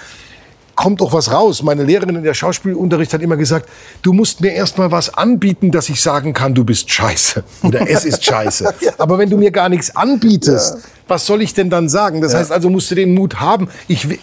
kommt 0.80 1.02
auch 1.02 1.12
was 1.12 1.30
raus. 1.30 1.62
Meine 1.62 1.84
Lehrerin 1.84 2.16
in 2.16 2.22
der 2.24 2.32
Schauspielunterricht 2.34 3.12
hat 3.12 3.20
immer 3.20 3.36
gesagt, 3.36 3.68
du 4.02 4.12
musst 4.14 4.40
mir 4.40 4.52
erst 4.52 4.78
mal 4.78 4.90
was 4.90 5.12
anbieten, 5.12 5.70
dass 5.70 5.88
ich 5.90 6.00
sagen 6.00 6.32
kann, 6.32 6.54
du 6.54 6.64
bist 6.64 6.90
scheiße 6.90 7.44
oder 7.62 7.88
es 7.88 8.04
ist 8.06 8.24
scheiße. 8.24 8.72
Aber 8.98 9.18
wenn 9.18 9.28
du 9.28 9.36
mir 9.36 9.50
gar 9.50 9.68
nichts 9.68 9.94
anbietest, 9.94 10.78
was 11.06 11.26
soll 11.26 11.42
ich 11.42 11.52
denn 11.52 11.68
dann 11.68 11.88
sagen? 11.88 12.20
Das 12.22 12.34
heißt 12.34 12.50
also, 12.50 12.70
musst 12.70 12.90
du 12.90 12.94
den 12.94 13.12
Mut 13.14 13.40
haben. 13.40 13.68
Ich, 13.88 14.08
will- 14.08 14.18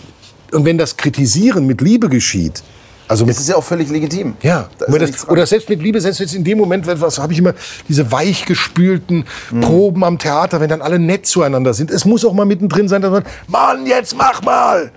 und 0.51 0.65
wenn 0.65 0.77
das 0.77 0.97
Kritisieren 0.97 1.67
mit 1.67 1.81
Liebe 1.81 2.09
geschieht, 2.09 2.63
also 3.09 3.25
Es 3.27 3.39
ist 3.39 3.47
ja 3.47 3.55
auch 3.55 3.63
völlig 3.63 3.89
legitim. 3.89 4.33
ja, 4.41 4.67
Da 4.79 4.87
ja 4.91 4.97
das, 4.99 5.29
oder 5.29 5.45
selbst 5.45 5.69
mit 5.69 5.81
Liebe, 5.81 6.01
selbst 6.01 6.19
jetzt 6.19 6.33
in 6.35 6.43
dem 6.43 6.57
Moment, 6.57 6.87
was 6.87 7.19
habe 7.19 7.31
ich 7.33 7.39
immer, 7.39 7.53
diese 7.87 8.11
weichgespülten 8.11 9.25
Mhm. 9.51 9.61
Proben 9.61 10.03
am 10.03 10.17
Theater, 10.17 10.59
wenn 10.59 10.69
dann 10.69 10.81
alle 10.81 10.99
nett 10.99 11.25
zueinander 11.25 11.73
sind. 11.73 11.91
Es 11.91 12.03
muss 12.03 12.25
auch 12.25 12.33
mal 12.33 12.45
mittendrin 12.45 12.87
sein, 12.89 13.01
dass 13.01 13.11
man, 13.11 13.23
Mann, 13.47 13.85
jetzt 13.85 14.15
mach 14.17 14.41
mal! 14.41 14.91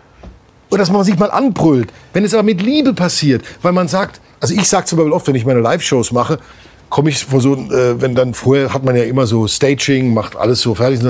Oder 0.71 0.79
dass 0.79 0.91
man 0.91 1.05
sich 1.05 1.19
mal 1.19 1.31
anbrüllt. 1.31 1.93
Wenn 2.13 2.25
es 2.25 2.33
aber 2.33 2.43
mit 2.43 2.63
Liebe 2.63 2.95
passiert, 2.95 3.45
weil 3.63 3.73
man 3.73 3.89
sagt, 3.89 4.21
also 4.41 4.55
ich 4.55 4.69
sage 4.69 4.87
zum 4.87 4.99
Beispiel 4.99 5.13
oft, 5.13 5.27
wenn 5.27 5.35
ich 5.35 5.45
meine 5.45 5.61
Live-Shows 5.61 6.13
mache, 6.13 6.39
komme 6.89 7.11
ich 7.11 7.25
vor 7.25 7.41
so, 7.41 7.55
äh, 7.55 8.01
wenn 8.01 8.15
dann 8.15 8.35
vorher 8.35 8.75
hat 8.75 8.85
man 8.85 8.97
ja 8.97 9.05
immer 9.05 9.27
so 9.27 9.47
Staging, 9.47 10.13
macht 10.13 10.37
alles 10.37 10.61
so 10.61 10.75
fertig. 10.75 11.01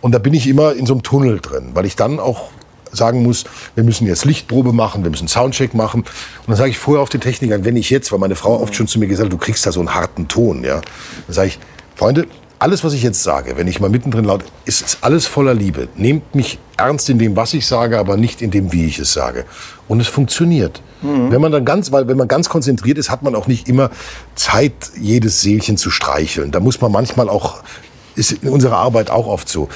Und 0.00 0.12
da 0.12 0.18
bin 0.18 0.34
ich 0.34 0.46
immer 0.46 0.74
in 0.74 0.86
so 0.86 0.94
einem 0.94 1.02
Tunnel 1.02 1.40
drin, 1.40 1.70
weil 1.74 1.86
ich 1.86 1.96
dann 1.96 2.20
auch 2.20 2.50
sagen 2.92 3.22
muss, 3.22 3.44
wir 3.74 3.84
müssen 3.84 4.06
jetzt 4.06 4.24
Lichtprobe 4.26 4.72
machen, 4.72 5.02
wir 5.02 5.10
müssen 5.10 5.28
Soundcheck 5.28 5.74
machen. 5.74 6.02
Und 6.02 6.48
dann 6.48 6.56
sage 6.56 6.70
ich 6.70 6.78
vorher 6.78 7.02
auf 7.02 7.08
den 7.08 7.22
Technikern, 7.22 7.64
wenn 7.64 7.76
ich 7.76 7.88
jetzt, 7.90 8.12
weil 8.12 8.18
meine 8.18 8.34
Frau 8.34 8.60
oft 8.60 8.74
schon 8.74 8.86
zu 8.86 8.98
mir 8.98 9.06
gesagt 9.06 9.26
hat, 9.26 9.32
du 9.32 9.38
kriegst 9.38 9.64
da 9.64 9.72
so 9.72 9.80
einen 9.80 9.94
harten 9.94 10.28
Ton, 10.28 10.62
ja. 10.62 10.82
Dann 11.26 11.34
sage 11.34 11.48
ich, 11.48 11.58
Freunde, 11.94 12.26
alles, 12.62 12.84
was 12.84 12.92
ich 12.92 13.02
jetzt 13.02 13.24
sage, 13.24 13.56
wenn 13.56 13.66
ich 13.66 13.80
mal 13.80 13.90
mittendrin 13.90 14.24
laut, 14.24 14.44
ist, 14.64 14.82
ist 14.82 14.98
alles 15.00 15.26
voller 15.26 15.52
Liebe. 15.52 15.88
Nehmt 15.96 16.36
mich 16.36 16.60
ernst 16.76 17.10
in 17.10 17.18
dem, 17.18 17.34
was 17.34 17.54
ich 17.54 17.66
sage, 17.66 17.98
aber 17.98 18.16
nicht 18.16 18.40
in 18.40 18.52
dem, 18.52 18.72
wie 18.72 18.86
ich 18.86 19.00
es 19.00 19.12
sage. 19.12 19.44
Und 19.88 19.98
es 20.00 20.06
funktioniert. 20.06 20.80
Wenn 21.02 21.40
man 21.40 21.50
dann 21.50 21.64
ganz, 21.64 21.90
weil 21.90 22.06
wenn 22.06 22.16
man 22.16 22.28
ganz 22.28 22.48
konzentriert 22.48 22.96
ist, 22.98 23.10
hat 23.10 23.24
man 23.24 23.34
auch 23.34 23.48
nicht 23.48 23.68
immer 23.68 23.90
Zeit, 24.36 24.72
jedes 25.00 25.40
Seelchen 25.40 25.76
zu 25.76 25.90
streicheln. 25.90 26.52
Da 26.52 26.60
muss 26.60 26.80
man 26.80 26.92
manchmal 26.92 27.28
auch, 27.28 27.64
ist 28.14 28.30
in 28.30 28.48
unserer 28.48 28.76
Arbeit 28.76 29.10
auch 29.10 29.26
oft 29.26 29.48
so. 29.48 29.68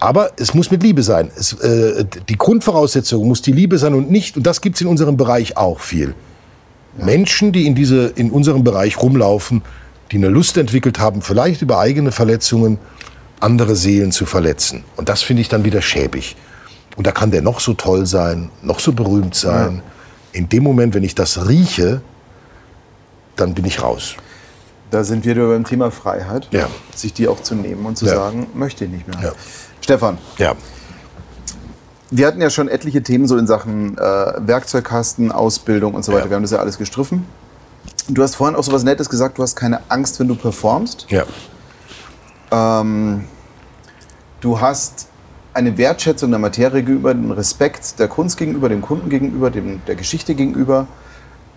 Aber 0.00 0.30
es 0.38 0.54
muss 0.54 0.70
mit 0.70 0.82
Liebe 0.82 1.02
sein. 1.02 1.30
Es, 1.36 1.52
äh, 1.52 2.06
die 2.30 2.38
Grundvoraussetzung 2.38 3.28
muss 3.28 3.42
die 3.42 3.52
Liebe 3.52 3.76
sein 3.76 3.92
und 3.92 4.10
nicht, 4.10 4.38
und 4.38 4.46
das 4.46 4.62
gibt's 4.62 4.80
in 4.80 4.86
unserem 4.86 5.18
Bereich 5.18 5.58
auch 5.58 5.80
viel. 5.80 6.14
Menschen, 6.96 7.52
die 7.52 7.66
in, 7.66 7.74
diese, 7.74 8.06
in 8.06 8.30
unserem 8.30 8.64
Bereich 8.64 9.02
rumlaufen, 9.02 9.60
die 10.14 10.18
eine 10.18 10.28
Lust 10.28 10.56
entwickelt 10.56 11.00
haben, 11.00 11.22
vielleicht 11.22 11.60
über 11.60 11.80
eigene 11.80 12.12
Verletzungen 12.12 12.78
andere 13.40 13.74
Seelen 13.74 14.12
zu 14.12 14.26
verletzen. 14.26 14.84
Und 14.96 15.08
das 15.08 15.22
finde 15.22 15.42
ich 15.42 15.48
dann 15.48 15.64
wieder 15.64 15.82
schäbig. 15.82 16.36
Und 16.96 17.04
da 17.08 17.10
kann 17.10 17.32
der 17.32 17.42
noch 17.42 17.58
so 17.58 17.74
toll 17.74 18.06
sein, 18.06 18.50
noch 18.62 18.78
so 18.78 18.92
berühmt 18.92 19.34
sein. 19.34 19.82
In 20.30 20.48
dem 20.48 20.62
Moment, 20.62 20.94
wenn 20.94 21.02
ich 21.02 21.16
das 21.16 21.48
rieche, 21.48 22.00
dann 23.34 23.54
bin 23.54 23.64
ich 23.64 23.82
raus. 23.82 24.14
Da 24.92 25.02
sind 25.02 25.24
wir 25.24 25.34
wieder 25.34 25.48
beim 25.48 25.64
Thema 25.64 25.90
Freiheit, 25.90 26.46
Ja. 26.52 26.68
sich 26.94 27.12
die 27.12 27.26
auch 27.26 27.42
zu 27.42 27.56
nehmen 27.56 27.84
und 27.84 27.98
zu 27.98 28.06
Ja. 28.06 28.14
sagen, 28.14 28.46
möchte 28.54 28.84
ich 28.84 28.92
nicht 28.92 29.08
mehr. 29.08 29.18
Ja. 29.20 29.32
Stefan, 29.80 30.18
Ja. 30.38 30.54
wir 32.12 32.26
hatten 32.28 32.40
ja 32.40 32.50
schon 32.50 32.68
etliche 32.68 33.02
Themen 33.02 33.26
so 33.26 33.36
in 33.36 33.48
Sachen 33.48 33.98
äh, 33.98 34.00
Werkzeugkasten, 34.46 35.32
Ausbildung 35.32 35.94
und 35.94 36.04
so 36.04 36.12
weiter. 36.12 36.26
Ja. 36.26 36.30
Wir 36.30 36.36
haben 36.36 36.42
das 36.44 36.52
ja 36.52 36.58
alles 36.58 36.78
gestriffen. 36.78 37.26
Du 38.08 38.22
hast 38.22 38.36
vorhin 38.36 38.56
auch 38.56 38.62
so 38.62 38.72
was 38.72 38.84
Nettes 38.84 39.08
gesagt, 39.08 39.38
du 39.38 39.42
hast 39.42 39.56
keine 39.56 39.80
Angst, 39.88 40.20
wenn 40.20 40.28
du 40.28 40.34
performst. 40.34 41.06
Ja. 41.08 41.24
Ähm, 42.50 43.24
du 44.40 44.60
hast 44.60 45.08
eine 45.54 45.78
Wertschätzung 45.78 46.30
der 46.30 46.40
Materie 46.40 46.82
gegenüber, 46.82 47.10
einen 47.10 47.30
Respekt 47.30 47.98
der 47.98 48.08
Kunst 48.08 48.36
gegenüber, 48.36 48.68
dem 48.68 48.82
Kunden 48.82 49.08
gegenüber, 49.08 49.50
dem, 49.50 49.80
der 49.86 49.94
Geschichte 49.94 50.34
gegenüber. 50.34 50.86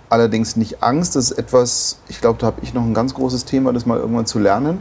Allerdings 0.10 0.56
nicht 0.56 0.82
Angst. 0.82 1.16
Das 1.16 1.32
ist 1.32 1.38
etwas, 1.38 2.00
ich 2.08 2.22
glaube, 2.22 2.40
da 2.40 2.48
habe 2.48 2.62
ich 2.62 2.74
noch 2.74 2.84
ein 2.84 2.94
ganz 2.94 3.14
großes 3.14 3.44
Thema, 3.44 3.74
das 3.74 3.86
mal 3.86 3.98
irgendwann 3.98 4.26
zu 4.26 4.40
lernen. 4.40 4.80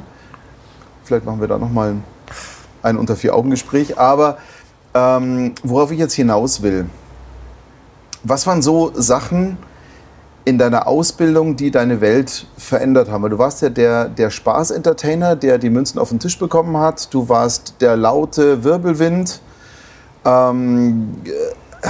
Vielleicht 1.02 1.24
machen 1.24 1.40
wir 1.40 1.48
da 1.48 1.58
noch 1.58 1.70
mal 1.70 1.90
ein, 1.90 2.04
ein 2.82 2.96
unter 2.96 3.16
vier 3.16 3.34
Augen 3.34 3.50
Gespräch. 3.50 3.98
Aber 3.98 4.38
ähm, 4.94 5.54
worauf 5.64 5.90
ich 5.90 5.98
jetzt 5.98 6.14
hinaus 6.14 6.62
will, 6.62 6.86
was 8.22 8.46
waren 8.46 8.62
so 8.62 8.92
Sachen 8.94 9.56
in 10.46 10.58
deiner 10.58 10.86
Ausbildung, 10.86 11.56
die 11.56 11.72
deine 11.72 12.00
Welt 12.00 12.46
verändert 12.56 13.10
haben? 13.10 13.28
Du 13.28 13.38
warst 13.38 13.62
ja 13.62 13.68
der, 13.68 14.08
der 14.08 14.30
Spaß-Entertainer, 14.30 15.34
der 15.34 15.58
die 15.58 15.70
Münzen 15.70 15.98
auf 15.98 16.08
den 16.10 16.20
Tisch 16.20 16.38
bekommen 16.38 16.76
hat. 16.78 17.12
Du 17.12 17.28
warst 17.28 17.74
der 17.80 17.96
laute 17.96 18.62
Wirbelwind. 18.62 19.40
Ähm, 20.24 21.16
äh, 21.24 21.88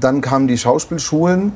dann 0.00 0.20
kamen 0.20 0.48
die 0.48 0.58
Schauspielschulen, 0.58 1.52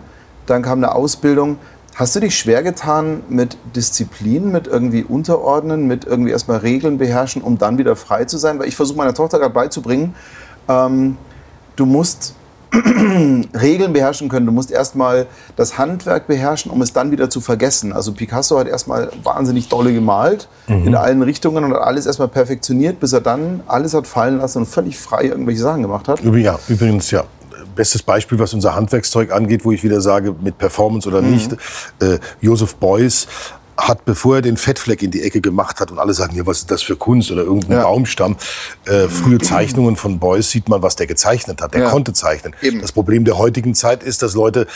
dann 0.47 0.63
kam 0.63 0.79
eine 0.79 0.95
Ausbildung. 0.95 1.59
Hast 1.97 2.15
du 2.15 2.21
dich 2.21 2.39
schwer 2.39 2.63
getan 2.63 3.23
mit 3.29 3.57
Disziplin, 3.75 4.53
mit 4.53 4.69
irgendwie 4.69 5.03
Unterordnen, 5.03 5.87
mit 5.87 6.05
irgendwie 6.05 6.31
erstmal 6.31 6.59
Regeln 6.59 6.99
beherrschen, 6.99 7.43
um 7.43 7.59
dann 7.59 7.77
wieder 7.77 7.97
frei 7.97 8.25
zu 8.25 8.39
sein? 8.39 8.59
Weil 8.61 8.69
ich 8.69 8.77
versuche 8.77 8.99
meiner 8.99 9.15
Tochter 9.15 9.41
gerade 9.41 9.55
beizubringen, 9.55 10.15
ähm, 10.69 11.17
du 11.75 11.87
musst 11.87 12.35
Regeln 13.61 13.93
beherrschen 13.93 14.29
können. 14.29 14.47
Du 14.47 14.53
musst 14.53 14.71
erstmal 14.71 15.27
das 15.57 15.79
Handwerk 15.79 16.27
beherrschen, 16.27 16.71
um 16.71 16.83
es 16.83 16.93
dann 16.93 17.11
wieder 17.11 17.31
zu 17.31 17.41
vergessen. 17.41 17.93
Also 17.93 18.13
Picasso 18.13 18.59
hat 18.59 18.69
erstmal 18.69 19.11
wahnsinnig 19.23 19.69
dolle 19.69 19.93
gemalt, 19.93 20.49
in 20.67 20.95
allen 20.95 21.23
Richtungen 21.23 21.65
und 21.65 21.73
hat 21.73 21.83
alles 21.83 22.07
erstmal 22.07 22.29
perfektioniert, 22.29 23.01
bis 23.01 23.13
er 23.13 23.21
dann 23.21 23.61
alles 23.67 23.95
hat 23.95 24.07
fallen 24.07 24.39
lassen 24.39 24.59
und 24.59 24.67
völlig 24.67 24.99
frei 24.99 25.25
irgendwelche 25.25 25.61
Sachen 25.61 25.83
gemacht 25.83 26.09
hat. 26.09 26.21
Übrigens, 26.21 26.45
ja, 26.47 26.59
übrigens, 26.69 27.11
ja. 27.11 27.25
Bestes 27.75 28.03
Beispiel, 28.03 28.39
was 28.39 28.55
unser 28.55 28.75
Handwerkszeug 28.75 29.33
angeht, 29.33 29.65
wo 29.65 29.71
ich 29.71 29.85
wieder 29.85 30.01
sage, 30.01 30.35
mit 30.41 30.57
Performance 30.57 31.07
oder 31.07 31.21
nicht. 31.21 31.53
Äh, 32.01 32.19
Joseph 32.41 32.77
Beuys 32.77 33.27
hat, 33.77 34.05
bevor 34.05 34.37
er 34.37 34.43
den 34.43 34.57
Fettfleck 34.57 35.03
in 35.03 35.11
die 35.11 35.23
Ecke 35.23 35.41
gemacht 35.41 35.81
hat 35.81 35.91
und 35.91 35.99
alle 35.99 36.15
sagen, 36.15 36.35
ja, 36.37 36.47
was 36.47 36.59
ist 36.61 36.71
das 36.71 36.83
für 36.83 36.97
Kunst 36.97 37.31
oder 37.31 37.43
irgendein 37.43 37.73
Ja. 37.79 37.83
Baumstamm. 37.83 38.37
Äh, 38.87 39.09
frühe 39.09 39.39
Zeichnungen 39.39 39.97
von 39.97 40.19
Beuys 40.19 40.51
sieht 40.51 40.69
man, 40.69 40.83
was 40.83 40.97
der 40.97 41.07
gezeichnet 41.07 41.61
hat. 41.61 41.75
Der 41.75 41.83
Ja. 41.83 41.91
konnte 41.91 42.13
zeichnen. 42.13 42.55
Eben. 42.63 42.81
Das 42.81 42.93
Problem 42.93 43.25
der 43.25 43.37
heutigen 43.39 43.75
Zeit 43.75 44.03
ist, 44.03 44.23
dass 44.23 44.35
Leute 44.35 44.67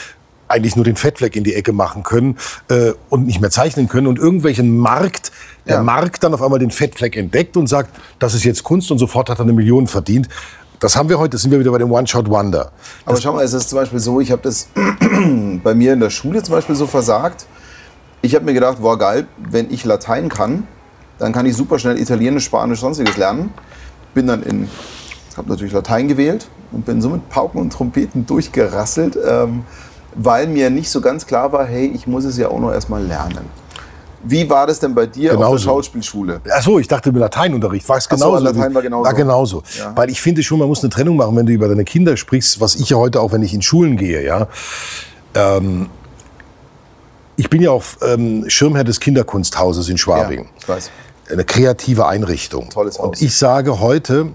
eigentlich 0.48 0.74
nur 0.74 0.84
den 0.84 0.96
Fettfleck 0.96 1.36
in 1.36 1.44
die 1.44 1.54
Ecke 1.54 1.72
machen 1.72 2.02
können 2.02 2.36
äh, 2.68 2.92
und 3.08 3.24
nicht 3.26 3.40
mehr 3.40 3.50
zeichnen 3.50 3.88
können 3.88 4.06
und 4.08 4.18
irgendwelchen 4.18 4.76
Markt, 4.78 5.30
der 5.66 5.76
Ja. 5.76 5.82
Markt 5.82 6.24
dann 6.24 6.34
auf 6.34 6.42
einmal 6.42 6.58
den 6.58 6.72
Fettfleck 6.72 7.16
entdeckt 7.16 7.56
und 7.56 7.68
sagt, 7.68 7.96
das 8.18 8.34
ist 8.34 8.42
jetzt 8.44 8.64
Kunst 8.64 8.90
und 8.90 8.98
sofort 8.98 9.30
hat 9.30 9.38
er 9.38 9.42
eine 9.42 9.52
Million 9.52 9.86
verdient. 9.86 10.28
Das 10.80 10.96
haben 10.96 11.08
wir 11.08 11.18
heute, 11.18 11.30
das 11.32 11.42
sind 11.42 11.50
wir 11.52 11.60
wieder 11.60 11.70
bei 11.70 11.78
dem 11.78 11.92
One-Shot-Wonder. 11.92 12.72
Aber 13.04 13.20
schau 13.20 13.34
mal, 13.34 13.44
es 13.44 13.52
ist 13.52 13.68
zum 13.68 13.78
Beispiel 13.78 14.00
so, 14.00 14.18
ich 14.20 14.32
habe 14.32 14.42
das 14.42 14.68
bei 15.62 15.74
mir 15.74 15.92
in 15.92 16.00
der 16.00 16.10
Schule 16.10 16.42
zum 16.42 16.54
Beispiel 16.54 16.74
so 16.74 16.86
versagt. 16.86 17.46
Ich 18.22 18.34
habe 18.34 18.44
mir 18.44 18.52
gedacht, 18.52 18.78
boah 18.80 18.98
geil, 18.98 19.26
wenn 19.38 19.70
ich 19.70 19.84
Latein 19.84 20.28
kann, 20.28 20.66
dann 21.18 21.32
kann 21.32 21.46
ich 21.46 21.56
super 21.56 21.78
schnell 21.78 21.98
Italienisch, 21.98 22.44
Spanisch, 22.44 22.80
sonstiges 22.80 23.16
lernen. 23.16 23.52
Bin 24.14 24.26
dann 24.26 24.42
in, 24.42 24.68
habe 25.36 25.48
natürlich 25.48 25.72
Latein 25.72 26.08
gewählt 26.08 26.48
und 26.72 26.84
bin 26.84 27.00
so 27.00 27.08
mit 27.08 27.28
Pauken 27.28 27.60
und 27.60 27.72
Trompeten 27.72 28.26
durchgerasselt, 28.26 29.18
ähm, 29.26 29.64
weil 30.14 30.46
mir 30.48 30.70
nicht 30.70 30.90
so 30.90 31.00
ganz 31.00 31.26
klar 31.26 31.52
war, 31.52 31.66
hey, 31.66 31.90
ich 31.94 32.06
muss 32.06 32.24
es 32.24 32.36
ja 32.36 32.48
auch 32.48 32.60
noch 32.60 32.72
erstmal 32.72 33.02
lernen. 33.02 33.48
Wie 34.22 34.48
war 34.50 34.66
das 34.66 34.80
denn 34.80 34.94
bei 34.94 35.06
dir 35.06 35.30
Genauso. 35.30 35.46
auf 35.46 35.52
der 35.56 35.64
Schauspielschule? 35.64 36.40
Achso, 36.50 36.78
ich 36.78 36.88
dachte 36.88 37.10
mit 37.10 37.20
Lateinunterricht 37.20 37.88
war 37.88 37.96
es 37.96 38.06
Ach 38.10 38.18
so, 38.18 38.26
genauso. 38.26 38.44
Latein 38.44 38.74
war 38.74 38.82
genauso. 38.82 39.04
War 39.04 39.14
genauso. 39.14 39.62
Ja. 39.78 39.96
Weil 39.96 40.10
ich 40.10 40.20
finde 40.20 40.42
schon, 40.42 40.58
man 40.58 40.68
muss 40.68 40.82
eine 40.82 40.90
Trennung 40.90 41.16
machen, 41.16 41.34
wenn 41.36 41.46
du 41.46 41.52
über 41.52 41.68
deine 41.68 41.84
Kinder 41.84 42.18
sprichst, 42.18 42.60
was 42.60 42.74
ich 42.74 42.90
ja 42.90 42.98
heute 42.98 43.20
auch, 43.20 43.32
wenn 43.32 43.42
ich 43.42 43.54
in 43.54 43.62
Schulen 43.62 43.96
gehe, 43.96 44.22
ja. 44.22 44.48
Ähm, 45.34 45.88
ich 47.40 47.48
bin 47.48 47.62
ja 47.62 47.70
auch 47.70 47.84
ähm, 48.06 48.44
Schirmherr 48.48 48.84
des 48.84 49.00
Kinderkunsthauses 49.00 49.88
in 49.88 49.96
Schwabing. 49.96 50.40
Ja, 50.44 50.50
ich 50.60 50.68
weiß. 50.68 50.90
Eine 51.30 51.44
kreative 51.44 52.06
Einrichtung. 52.06 52.68
Tolles 52.68 52.98
Haus. 52.98 53.06
Und 53.06 53.22
ich 53.22 53.34
sage 53.34 53.80
heute, 53.80 54.28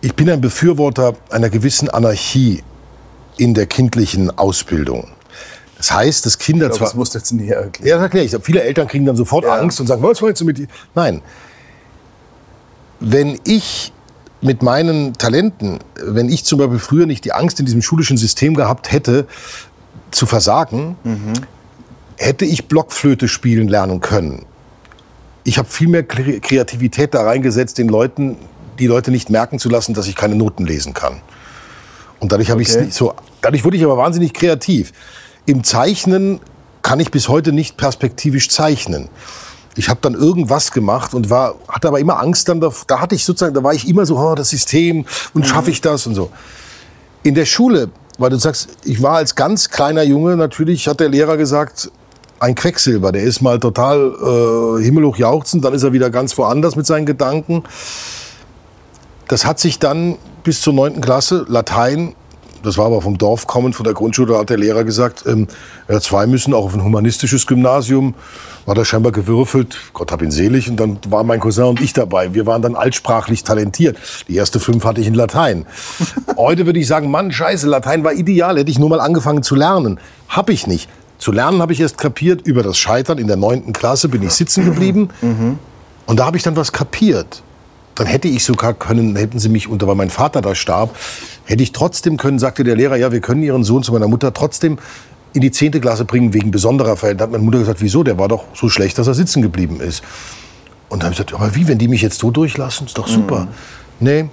ich 0.00 0.14
bin 0.16 0.28
ein 0.30 0.40
Befürworter 0.40 1.14
einer 1.30 1.48
gewissen 1.48 1.88
Anarchie 1.90 2.64
in 3.36 3.54
der 3.54 3.66
kindlichen 3.66 4.36
Ausbildung. 4.36 5.08
Das 5.76 5.92
heißt, 5.92 6.26
dass 6.26 6.38
Kinder 6.38 6.66
Ich 6.66 6.70
glaube, 6.70 6.78
zwar 6.78 6.86
das 6.88 6.94
musst 6.96 7.14
du 7.14 7.18
jetzt 7.18 7.30
näher 7.32 7.58
erklären. 7.58 7.88
ja, 7.88 7.94
das 7.96 8.02
erkläre 8.02 8.26
ich. 8.26 8.36
Viele 8.42 8.62
Eltern 8.62 8.88
kriegen 8.88 9.06
dann 9.06 9.14
sofort 9.16 9.44
Ja. 9.44 9.54
Angst 9.54 9.78
und 9.80 9.86
sagen, 9.86 10.02
was 10.02 10.20
meinst 10.20 10.40
du 10.40 10.44
mit 10.44 10.58
dir? 10.58 10.66
Nein. 10.96 11.22
Wenn 12.98 13.38
ich 13.44 13.92
mit 14.40 14.62
meinen 14.62 15.14
Talenten, 15.14 15.78
wenn 16.00 16.28
ich 16.28 16.44
zum 16.44 16.58
Beispiel 16.58 16.78
früher 16.78 17.06
nicht 17.06 17.24
die 17.24 17.32
Angst 17.32 17.60
in 17.60 17.66
diesem 17.66 17.82
schulischen 17.82 18.16
System 18.16 18.54
gehabt 18.54 18.90
hätte, 18.92 19.26
zu 20.10 20.26
versagen, 20.26 20.96
hätte 22.16 22.44
ich 22.44 22.66
Blockflöte 22.68 23.28
spielen 23.28 23.68
lernen 23.68 24.00
können. 24.00 24.44
Ich 25.44 25.58
habe 25.58 25.68
viel 25.68 25.88
mehr 25.88 26.06
Kre- 26.06 26.40
Kreativität 26.40 27.14
da 27.14 27.22
reingesetzt, 27.22 27.78
den 27.78 27.88
Leuten, 27.88 28.36
die 28.78 28.86
Leute 28.86 29.10
nicht 29.10 29.30
merken 29.30 29.58
zu 29.58 29.68
lassen, 29.68 29.94
dass 29.94 30.06
ich 30.06 30.14
keine 30.16 30.34
Noten 30.34 30.66
lesen 30.66 30.94
kann. 30.94 31.20
Und 32.20 32.32
dadurch 32.32 32.50
habe 32.50 32.60
ich 32.62 32.70
Okay. 32.70 32.84
nicht 32.86 32.94
so. 32.94 33.14
Dadurch 33.40 33.64
wurde 33.64 33.76
ich 33.76 33.84
aber 33.84 33.96
wahnsinnig 33.96 34.34
kreativ. 34.34 34.92
Im 35.46 35.64
Zeichnen 35.64 36.40
kann 36.82 37.00
ich 37.00 37.10
bis 37.10 37.28
heute 37.28 37.52
nicht 37.52 37.76
perspektivisch 37.76 38.50
zeichnen. 38.50 39.08
Ich 39.76 39.88
habe 39.88 40.00
dann 40.02 40.14
irgendwas 40.14 40.72
gemacht 40.72 41.14
und 41.14 41.30
war, 41.30 41.54
hatte 41.68 41.86
aber 41.88 42.00
immer 42.00 42.18
Angst 42.20 42.48
dann, 42.48 42.60
da, 42.60 42.72
da 42.88 43.00
hatte 43.00 43.14
ich 43.14 43.24
sozusagen, 43.24 43.54
da 43.54 43.62
war 43.62 43.72
ich 43.74 43.88
immer 43.88 44.04
so, 44.06 44.18
oh, 44.18 44.34
das 44.34 44.50
System 44.50 45.06
und 45.34 45.46
schaffe 45.46 45.70
ich 45.70 45.80
das 45.80 46.06
und 46.06 46.14
so. 46.16 46.30
In 47.22 47.34
der 47.36 47.44
Schule, 47.44 47.90
weil 48.18 48.30
du 48.30 48.36
sagst, 48.36 48.68
ich 48.84 49.00
war 49.02 49.16
als 49.16 49.34
ganz 49.34 49.70
kleiner 49.70 50.02
Junge, 50.02 50.36
natürlich 50.36 50.88
hat 50.88 51.00
der 51.00 51.08
Lehrer 51.08 51.36
gesagt, 51.36 51.90
ein 52.40 52.54
Quecksilber, 52.54 53.12
der 53.12 53.22
ist 53.22 53.40
mal 53.40 53.58
total 53.58 54.12
äh, 54.78 54.82
himmelhoch 54.82 55.16
jauchzend, 55.16 55.64
dann 55.64 55.74
ist 55.74 55.82
er 55.82 55.92
wieder 55.92 56.10
ganz 56.10 56.36
woanders 56.36 56.76
mit 56.76 56.86
seinen 56.86 57.06
Gedanken. 57.06 57.64
Das 59.28 59.44
hat 59.44 59.58
sich 59.58 59.78
dann 59.78 60.16
bis 60.42 60.60
zur 60.60 60.72
neunten 60.72 61.00
Klasse 61.00 61.46
Latein, 61.48 62.14
das 62.62 62.78
war 62.78 62.86
aber 62.86 63.02
vom 63.02 63.18
Dorf 63.18 63.46
kommend, 63.46 63.74
von 63.74 63.84
der 63.84 63.94
Grundschule, 63.94 64.32
da 64.32 64.40
hat 64.40 64.50
der 64.50 64.58
Lehrer 64.58 64.84
gesagt, 64.84 65.24
ähm, 65.26 65.48
ja, 65.88 66.00
zwei 66.00 66.26
müssen 66.26 66.54
auch 66.54 66.64
auf 66.64 66.74
ein 66.74 66.82
humanistisches 66.82 67.46
Gymnasium. 67.46 68.14
War 68.66 68.74
da 68.74 68.84
scheinbar 68.84 69.12
gewürfelt, 69.12 69.78
Gott 69.94 70.12
hab 70.12 70.20
ihn 70.20 70.30
selig, 70.30 70.68
und 70.68 70.78
dann 70.78 70.98
war 71.08 71.24
mein 71.24 71.40
Cousin 71.40 71.64
und 71.64 71.80
ich 71.80 71.94
dabei. 71.94 72.34
Wir 72.34 72.44
waren 72.46 72.60
dann 72.60 72.74
altsprachlich 72.74 73.42
talentiert. 73.44 73.96
Die 74.28 74.36
erste 74.36 74.60
fünf 74.60 74.84
hatte 74.84 75.00
ich 75.00 75.06
in 75.06 75.14
Latein. 75.14 75.66
Heute 76.36 76.66
würde 76.66 76.78
ich 76.78 76.86
sagen, 76.86 77.10
Mann, 77.10 77.32
scheiße, 77.32 77.66
Latein 77.66 78.04
war 78.04 78.12
ideal, 78.12 78.58
hätte 78.58 78.70
ich 78.70 78.78
nur 78.78 78.90
mal 78.90 79.00
angefangen 79.00 79.42
zu 79.42 79.54
lernen. 79.54 79.98
Hab 80.28 80.50
ich 80.50 80.66
nicht. 80.66 80.88
Zu 81.18 81.32
lernen 81.32 81.62
habe 81.62 81.72
ich 81.72 81.80
erst 81.80 81.98
kapiert, 81.98 82.46
über 82.46 82.62
das 82.62 82.78
Scheitern 82.78 83.18
in 83.18 83.26
der 83.26 83.36
neunten 83.36 83.72
Klasse 83.72 84.08
bin 84.08 84.22
ich 84.22 84.32
sitzen 84.32 84.64
geblieben. 84.64 85.08
Und 86.06 86.20
da 86.20 86.26
habe 86.26 86.36
ich 86.36 86.42
dann 86.42 86.56
was 86.56 86.72
kapiert. 86.72 87.42
Dann 87.98 88.06
hätte 88.06 88.28
ich 88.28 88.44
sogar 88.44 88.74
können, 88.74 89.16
hätten 89.16 89.38
sie 89.38 89.48
mich 89.48 89.68
unter, 89.68 89.88
weil 89.88 89.96
mein 89.96 90.10
Vater 90.10 90.40
da 90.40 90.54
starb, 90.54 90.96
hätte 91.44 91.62
ich 91.62 91.72
trotzdem 91.72 92.16
können, 92.16 92.38
sagte 92.38 92.62
der 92.62 92.76
Lehrer, 92.76 92.96
ja, 92.96 93.10
wir 93.10 93.20
können 93.20 93.42
Ihren 93.42 93.64
Sohn 93.64 93.82
zu 93.82 93.92
meiner 93.92 94.06
Mutter 94.06 94.32
trotzdem 94.32 94.78
in 95.32 95.40
die 95.40 95.50
zehnte 95.50 95.80
Klasse 95.80 96.04
bringen 96.04 96.32
wegen 96.32 96.50
besonderer 96.50 96.96
Fälle. 96.96 97.16
Da 97.16 97.24
hat 97.24 97.32
meine 97.32 97.42
Mutter 97.42 97.58
gesagt, 97.58 97.80
wieso? 97.80 98.04
Der 98.04 98.16
war 98.16 98.28
doch 98.28 98.44
so 98.54 98.68
schlecht, 98.68 98.98
dass 98.98 99.08
er 99.08 99.14
sitzen 99.14 99.42
geblieben 99.42 99.80
ist. 99.80 100.02
Und 100.88 101.02
dann 101.02 101.08
habe 101.08 101.12
ich 101.12 101.18
gesagt, 101.18 101.34
aber 101.34 101.54
wie, 101.54 101.66
wenn 101.66 101.78
die 101.78 101.88
mich 101.88 102.00
jetzt 102.00 102.18
so 102.18 102.30
durchlassen, 102.30 102.86
ist 102.86 102.96
doch 102.96 103.08
super. 103.08 103.48
Nee. 104.00 104.28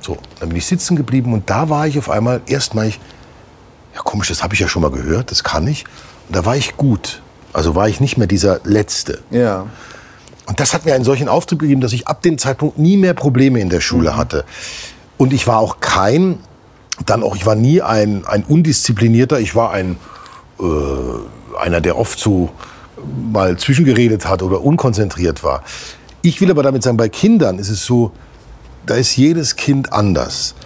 So, 0.00 0.16
dann 0.38 0.48
bin 0.48 0.58
ich 0.58 0.66
sitzen 0.66 0.96
geblieben 0.96 1.32
und 1.34 1.50
da 1.50 1.68
war 1.68 1.86
ich 1.86 1.98
auf 1.98 2.08
einmal 2.08 2.40
erstmal, 2.46 2.88
ich, 2.88 3.00
ja 3.94 4.00
komisch, 4.02 4.28
das 4.28 4.42
habe 4.42 4.54
ich 4.54 4.60
ja 4.60 4.68
schon 4.68 4.82
mal 4.82 4.90
gehört, 4.90 5.30
das 5.30 5.44
kann 5.44 5.66
ich. 5.66 5.84
Und 6.28 6.36
da 6.36 6.44
war 6.44 6.56
ich 6.56 6.76
gut. 6.76 7.22
Also 7.52 7.74
war 7.74 7.88
ich 7.88 8.00
nicht 8.00 8.16
mehr 8.16 8.28
dieser 8.28 8.60
Letzte. 8.64 9.18
Ja. 9.30 9.66
Und 10.50 10.58
das 10.58 10.74
hat 10.74 10.84
mir 10.84 10.96
einen 10.96 11.04
solchen 11.04 11.28
Auftrieb 11.28 11.60
gegeben, 11.60 11.80
dass 11.80 11.92
ich 11.92 12.08
ab 12.08 12.22
dem 12.22 12.36
Zeitpunkt 12.36 12.76
nie 12.76 12.96
mehr 12.96 13.14
Probleme 13.14 13.60
in 13.60 13.68
der 13.68 13.80
Schule 13.80 14.16
hatte. 14.16 14.44
Und 15.16 15.32
ich 15.32 15.46
war 15.46 15.58
auch 15.58 15.78
kein, 15.78 16.40
dann 17.06 17.22
auch, 17.22 17.36
ich 17.36 17.46
war 17.46 17.54
nie 17.54 17.82
ein, 17.82 18.26
ein 18.26 18.42
undisziplinierter, 18.42 19.38
ich 19.38 19.54
war 19.54 19.70
ein, 19.70 19.96
äh, 20.58 20.64
einer, 21.56 21.80
der 21.80 21.96
oft 21.96 22.18
so 22.18 22.50
mal 23.32 23.58
zwischengeredet 23.58 24.26
hat 24.26 24.42
oder 24.42 24.60
unkonzentriert 24.60 25.44
war. 25.44 25.62
Ich 26.20 26.40
will 26.40 26.50
aber 26.50 26.64
damit 26.64 26.82
sagen, 26.82 26.96
bei 26.96 27.08
Kindern 27.08 27.60
ist 27.60 27.70
es 27.70 27.84
so, 27.84 28.10
da 28.86 28.96
ist 28.96 29.16
jedes 29.16 29.54
Kind 29.54 29.92
anders. 29.92 30.56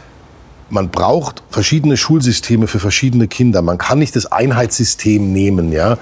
Man 0.70 0.89
braucht 0.89 1.43
verschiedene 1.51 1.98
Schulsysteme 1.98 2.69
für 2.69 2.81
verschiedene 2.81 3.28
Kinder. 3.28 3.61
Man 3.61 3.77
kann 3.77 3.98
nicht 3.98 4.16
das 4.16 4.32
Einheitssystem 4.32 5.31
nehmen, 5.31 5.73
ja. 5.73 5.98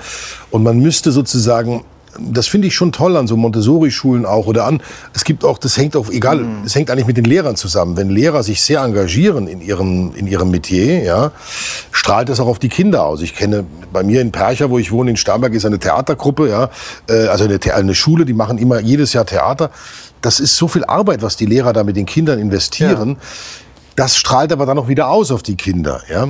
Und 0.52 0.62
man 0.62 0.78
müsste 0.78 1.10
sozusagen, 1.10 1.84
das 2.18 2.46
finde 2.46 2.68
ich 2.68 2.74
schon 2.74 2.92
toll 2.92 3.16
an 3.16 3.26
so 3.26 3.36
Montessori-Schulen 3.36 4.26
auch 4.26 4.46
oder 4.46 4.64
an. 4.64 4.82
Es 5.14 5.24
gibt 5.24 5.44
auch, 5.44 5.58
das 5.58 5.76
hängt 5.76 5.96
auch, 5.96 6.10
egal, 6.10 6.44
es 6.64 6.74
hängt 6.74 6.90
eigentlich 6.90 7.06
mit 7.06 7.16
den 7.16 7.24
Lehrern 7.24 7.56
zusammen. 7.56 7.96
Wenn 7.96 8.10
Lehrer 8.10 8.42
sich 8.42 8.62
sehr 8.62 8.80
engagieren 8.80 9.46
in 9.46 9.60
ihrem, 9.60 10.14
in 10.14 10.26
ihrem 10.26 10.50
Metier, 10.50 11.02
ja, 11.02 11.32
strahlt 11.90 12.28
das 12.28 12.40
auch 12.40 12.46
auf 12.46 12.58
die 12.58 12.68
Kinder 12.68 13.04
aus. 13.04 13.22
Ich 13.22 13.34
kenne 13.34 13.64
bei 13.92 14.02
mir 14.02 14.20
in 14.20 14.32
Percha, 14.32 14.68
wo 14.70 14.78
ich 14.78 14.92
wohne, 14.92 15.10
in 15.10 15.16
Starnberg, 15.16 15.54
ist 15.54 15.64
eine 15.64 15.78
Theatergruppe, 15.78 16.48
ja, 16.48 16.70
äh, 17.08 17.28
also 17.28 17.44
eine, 17.44 17.58
eine 17.74 17.94
Schule, 17.94 18.24
die 18.24 18.34
machen 18.34 18.58
immer 18.58 18.80
jedes 18.80 19.12
Jahr 19.12 19.24
Theater. 19.24 19.70
Das 20.20 20.38
ist 20.38 20.56
so 20.56 20.68
viel 20.68 20.84
Arbeit, 20.84 21.22
was 21.22 21.36
die 21.36 21.46
Lehrer 21.46 21.72
da 21.72 21.82
mit 21.82 21.96
den 21.96 22.06
Kindern 22.06 22.38
investieren. 22.38 23.16
Das 23.96 24.16
strahlt 24.16 24.52
aber 24.52 24.66
dann 24.66 24.78
auch 24.78 24.88
wieder 24.88 25.08
aus 25.08 25.30
auf 25.30 25.42
die 25.42 25.56
Kinder. 25.56 26.02
Ja? 26.08 26.28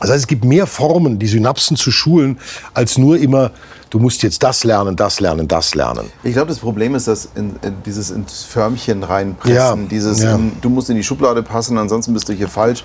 Das 0.00 0.10
heißt, 0.10 0.20
es 0.20 0.26
gibt 0.26 0.44
mehr 0.44 0.66
Formen, 0.66 1.18
die 1.18 1.26
Synapsen 1.26 1.76
zu 1.76 1.90
schulen, 1.90 2.38
als 2.74 2.98
nur 2.98 3.16
immer, 3.16 3.52
du 3.90 3.98
musst 4.00 4.22
jetzt 4.22 4.42
das 4.42 4.64
lernen, 4.64 4.96
das 4.96 5.20
lernen, 5.20 5.46
das 5.46 5.74
lernen. 5.74 6.10
Ich 6.24 6.32
glaube, 6.32 6.48
das 6.48 6.58
Problem 6.58 6.94
ist, 6.96 7.06
dass 7.06 7.28
in, 7.36 7.54
in 7.62 7.74
dieses 7.86 8.10
ins 8.10 8.42
Förmchen 8.42 9.04
reinpressen, 9.04 9.54
Ja, 9.54 9.76
dieses 9.88 10.22
ja. 10.22 10.34
in, 10.34 10.52
du 10.60 10.68
musst 10.68 10.90
in 10.90 10.96
die 10.96 11.04
Schublade 11.04 11.42
passen, 11.42 11.78
ansonsten 11.78 12.12
bist 12.12 12.28
du 12.28 12.32
hier 12.32 12.48
falsch. 12.48 12.84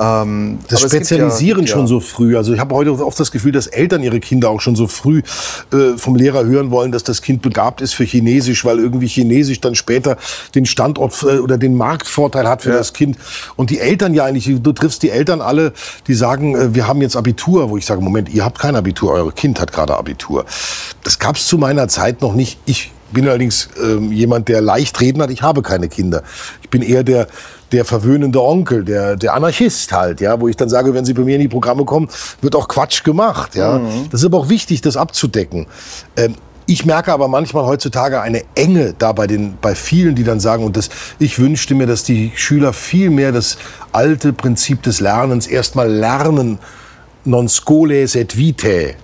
Ähm, 0.00 0.58
Das 0.68 0.80
Spezialisieren 0.80 1.62
ja- 1.62 1.66
schon 1.68 1.80
ja. 1.82 1.86
so 1.86 2.00
früh. 2.00 2.36
Also 2.36 2.54
ich 2.54 2.58
habe 2.60 2.74
heute 2.74 2.92
oft 3.04 3.20
das 3.20 3.30
Gefühl, 3.30 3.52
dass 3.52 3.66
Eltern 3.66 4.02
ihre 4.02 4.18
Kinder 4.18 4.48
auch 4.48 4.60
schon 4.60 4.74
so 4.74 4.86
früh 4.86 5.20
äh, 5.72 5.98
vom 5.98 6.16
Lehrer 6.16 6.44
hören 6.44 6.70
wollen, 6.70 6.90
dass 6.90 7.04
das 7.04 7.20
Kind 7.20 7.42
begabt 7.42 7.80
ist 7.82 7.92
für 7.92 8.04
Chinesisch, 8.04 8.64
weil 8.64 8.78
irgendwie 8.78 9.08
Chinesisch 9.08 9.60
dann 9.60 9.74
später 9.74 10.16
den 10.54 10.64
Standort 10.64 11.22
äh, 11.22 11.38
oder 11.38 11.58
den 11.58 11.74
Marktvorteil 11.76 12.48
hat 12.48 12.62
für 12.62 12.70
Ja. 12.70 12.78
das 12.78 12.92
Kind. 12.94 13.18
Und 13.56 13.68
die 13.70 13.78
Eltern 13.78 14.14
ja 14.14 14.24
eigentlich, 14.24 14.50
du 14.62 14.72
triffst 14.72 15.02
die 15.02 15.10
Eltern 15.10 15.40
alle, 15.42 15.72
die 16.06 16.14
sagen, 16.14 16.54
äh, 16.56 16.74
wir 16.74 16.86
haben 16.88 17.02
jetzt 17.02 17.16
Abitur, 17.16 17.68
wo 17.68 17.76
ich 17.76 17.84
sage, 17.84 18.00
Moment, 18.00 18.28
ihr 18.30 18.44
habt 18.44 18.58
kein 18.58 18.76
Abitur, 18.76 19.12
euer 19.12 19.32
Kind 19.32 19.60
hat 19.60 19.70
gerade 19.72 19.96
Abitur. 19.96 20.46
Das 21.04 21.18
gab 21.18 21.36
es 21.36 21.46
zu 21.46 21.58
meiner 21.58 21.88
Zeit 21.88 22.22
noch 22.22 22.34
nicht. 22.34 22.58
Ich 22.64 22.90
bin 23.10 23.28
allerdings 23.28 23.68
ähm, 23.82 24.12
jemand, 24.12 24.48
der 24.48 24.60
leicht 24.60 25.00
reden 25.00 25.22
hat. 25.22 25.30
Ich 25.30 25.42
habe 25.42 25.62
keine 25.62 25.88
Kinder. 25.88 26.22
Ich 26.62 26.70
bin 26.70 26.82
eher 26.82 27.02
der, 27.02 27.26
der 27.72 27.84
verwöhnende 27.84 28.42
Onkel, 28.42 28.84
der, 28.84 29.16
der 29.16 29.34
Anarchist 29.34 29.92
halt, 29.92 30.20
ja, 30.20 30.40
wo 30.40 30.48
ich 30.48 30.56
dann 30.56 30.68
sage, 30.68 30.94
wenn 30.94 31.04
Sie 31.04 31.14
bei 31.14 31.22
mir 31.22 31.36
in 31.36 31.40
die 31.40 31.48
Programme 31.48 31.84
kommen, 31.84 32.08
wird 32.40 32.56
auch 32.56 32.68
Quatsch 32.68 33.04
gemacht, 33.04 33.54
ja. 33.54 33.80
Das 34.10 34.20
ist 34.20 34.26
aber 34.26 34.38
auch 34.38 34.48
wichtig, 34.48 34.80
das 34.80 34.96
abzudecken. 34.96 35.66
Ähm, 36.16 36.34
ich 36.66 36.86
merke 36.86 37.12
aber 37.12 37.26
manchmal 37.26 37.64
heutzutage 37.64 38.20
eine 38.20 38.44
Enge 38.54 38.94
da 38.96 39.10
bei 39.10 39.26
den, 39.26 39.58
bei 39.60 39.74
vielen, 39.74 40.14
die 40.14 40.22
dann 40.22 40.38
sagen, 40.38 40.62
und 40.62 40.76
das, 40.76 40.88
ich 41.18 41.40
wünschte 41.40 41.74
mir, 41.74 41.86
dass 41.88 42.04
die 42.04 42.30
Schüler 42.36 42.72
viel 42.72 43.10
mehr 43.10 43.32
das 43.32 43.58
alte 43.90 44.32
Prinzip 44.32 44.82
des 44.84 45.00
Lernens 45.00 45.48
erstmal 45.48 45.90
lernen, 45.90 46.60
non 47.24 47.48
scole 47.48 48.06
sed 48.06 48.36
vitae, 48.36 48.94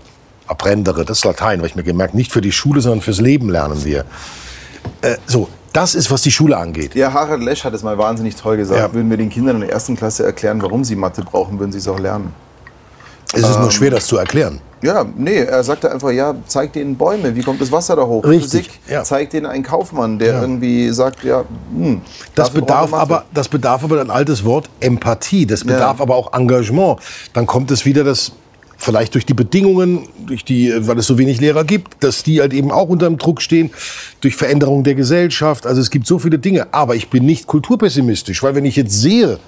apprendere, 0.47 1.05
das 1.05 1.19
ist 1.19 1.25
Latein, 1.25 1.61
weil 1.61 1.67
ich 1.67 1.77
mir 1.77 1.83
gemerkt, 1.83 2.15
nicht 2.15 2.33
für 2.33 2.41
die 2.41 2.53
Schule, 2.53 2.81
sondern 2.81 3.01
fürs 3.01 3.21
Leben 3.21 3.49
lernen 3.51 3.85
wir. 3.85 4.05
Äh, 5.03 5.17
so, 5.27 5.49
das 5.73 5.95
ist, 5.95 6.11
was 6.11 6.23
die 6.23 6.31
Schule 6.31 6.57
angeht. 6.57 6.95
Ja, 6.95 7.13
Harald 7.13 7.43
Lesch 7.43 7.65
hat 7.65 7.75
es 7.75 7.83
mal 7.83 7.99
wahnsinnig 7.99 8.37
toll 8.37 8.57
gesagt. 8.57 8.81
Ja. 8.81 8.93
Würden 8.93 9.11
wir 9.11 9.17
den 9.17 9.29
Kindern 9.31 9.57
in 9.57 9.61
der 9.63 9.73
ersten 9.73 9.97
Klasse 9.97 10.25
erklären, 10.25 10.63
warum 10.63 10.85
sie 10.85 10.97
Mathe 10.97 11.23
brauchen, 11.23 11.59
würden 11.59 11.73
sie 11.73 11.79
es 11.79 11.89
auch 11.89 11.99
lernen. 11.99 12.33
Es 13.33 13.41
ist 13.43 13.57
Ähm. 13.57 13.63
nur 13.63 13.71
schwer, 13.73 13.91
das 13.91 14.07
zu 14.07 14.17
erklären. 14.17 14.61
Ja, 14.83 15.05
nee, 15.17 15.39
er 15.39 15.65
sagte 15.65 15.91
einfach, 15.91 16.11
ja, 16.11 16.35
zeig 16.47 16.73
denen 16.75 16.97
Bäume, 16.97 17.35
wie 17.35 17.43
kommt 17.43 17.61
das 17.61 17.73
Wasser 17.73 17.97
da 17.97 18.03
hoch? 18.07 18.23
Richtig, 18.25 18.67
Physik, 18.69 18.81
ja. 18.89 19.03
zeig 19.03 19.31
denen 19.31 19.47
einen 19.47 19.65
Kaufmann, 19.65 20.19
der 20.19 20.35
Ja. 20.35 20.41
irgendwie 20.43 20.91
sagt, 20.91 21.25
ja, 21.25 21.45
hm, 21.75 22.03
Das 22.35 22.51
bedarf, 22.51 22.93
aber, 22.95 23.25
das 23.35 23.49
bedarf 23.49 23.83
aber 23.83 24.01
ein 24.01 24.11
altes 24.11 24.45
Wort 24.45 24.69
Empathie. 24.81 25.45
Das 25.47 25.61
Ja. 25.61 25.67
bedarf 25.73 26.01
aber 26.01 26.15
auch 26.15 26.33
Engagement. 26.35 27.01
Dann 27.33 27.47
kommt 27.47 27.71
es 27.71 27.85
wieder 27.85 28.05
das 28.05 28.33
vielleicht 28.77 29.15
durch 29.15 29.27
die 29.27 29.35
Bedingungen, 29.35 30.09
durch 30.27 30.45
die, 30.45 30.73
weil 30.87 30.99
es 30.99 31.07
so 31.07 31.19
wenig 31.19 31.41
Lehrer 31.41 31.65
gibt, 31.65 32.03
dass 32.05 32.23
die 32.23 32.41
halt 32.41 32.53
eben 32.53 32.71
auch 32.71 32.89
unter 32.89 33.07
dem 33.07 33.19
Druck 33.19 33.41
stehen, 33.41 33.71
durch 34.21 34.37
Veränderung 34.37 34.85
der 34.85 34.95
Gesellschaft. 34.95 35.67
Also 35.67 35.81
es 35.81 35.91
gibt 35.91 36.07
so 36.07 36.19
viele 36.19 36.39
Dinge. 36.39 36.69
Aber 36.73 36.95
ich 36.95 37.09
bin 37.09 37.25
nicht 37.25 37.47
kulturpessimistisch, 37.47 38.43
weil 38.43 38.55
wenn 38.55 38.65
ich 38.65 38.77
jetzt 38.77 39.01
sehe, 39.01 39.39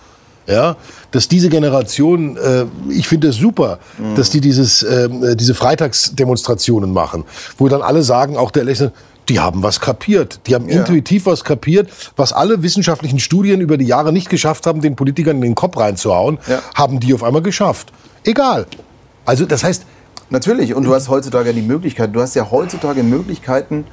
ja, 0.47 0.77
dass 1.11 1.29
diese 1.29 1.51
Generation, 1.51 2.39
äh, 2.39 2.65
ich 2.89 3.07
finde 3.07 3.29
es 3.29 3.37
das 3.37 3.43
super, 3.43 3.79
mhm. 3.99 4.15
dass 4.15 4.31
die 4.31 4.41
dieses, 4.41 4.83
äh, 4.83 5.37
diese 5.37 5.55
Freitagsdemonstrationen 5.55 6.91
machen, 6.91 7.25
wo 7.59 7.69
dann 7.69 7.83
alle 7.83 8.03
sagen, 8.03 8.37
auch 8.39 8.51
der 8.51 8.65
Lächeln, 8.65 8.93
die 9.29 9.41
haben 9.41 9.63
was 9.63 9.81
kapiert. 9.81 10.41
Die 10.47 10.55
haben 10.55 10.69
ja. 10.69 10.81
intuitiv 10.81 11.27
was 11.27 11.45
kapiert, 11.45 11.91
was 12.17 12.33
alle 12.33 12.63
wissenschaftlichen 12.63 13.19
Studien 13.19 13.61
über 13.61 13.77
die 13.77 13.85
Jahre 13.85 14.11
nicht 14.11 14.31
geschafft 14.31 14.67
haben, 14.67 14.81
den 14.81 14.97
Politikern 14.97 15.37
in 15.37 15.43
den 15.43 15.55
Kopf 15.55 15.77
reinzuhauen, 15.77 16.39
ja. 16.49 16.63
haben 16.75 16.99
die 16.99 17.13
auf 17.13 17.23
einmal 17.23 17.43
geschafft. 17.43 17.93
Egal. 18.25 18.67
Also 19.29 19.47
das 19.47 19.63
heißt... 19.63 19.85
Natürlich, 20.31 20.75
und 20.75 20.85
du 20.85 20.95
hast 20.95 21.09
heutzutage 21.09 21.55
die 21.55 21.63
Möglichkeit, 21.63 22.15
du 22.15 22.21
hast 22.21 22.35
ja 22.35 22.51
heutzutage 22.51 23.03
Möglichkeiten, 23.03 23.87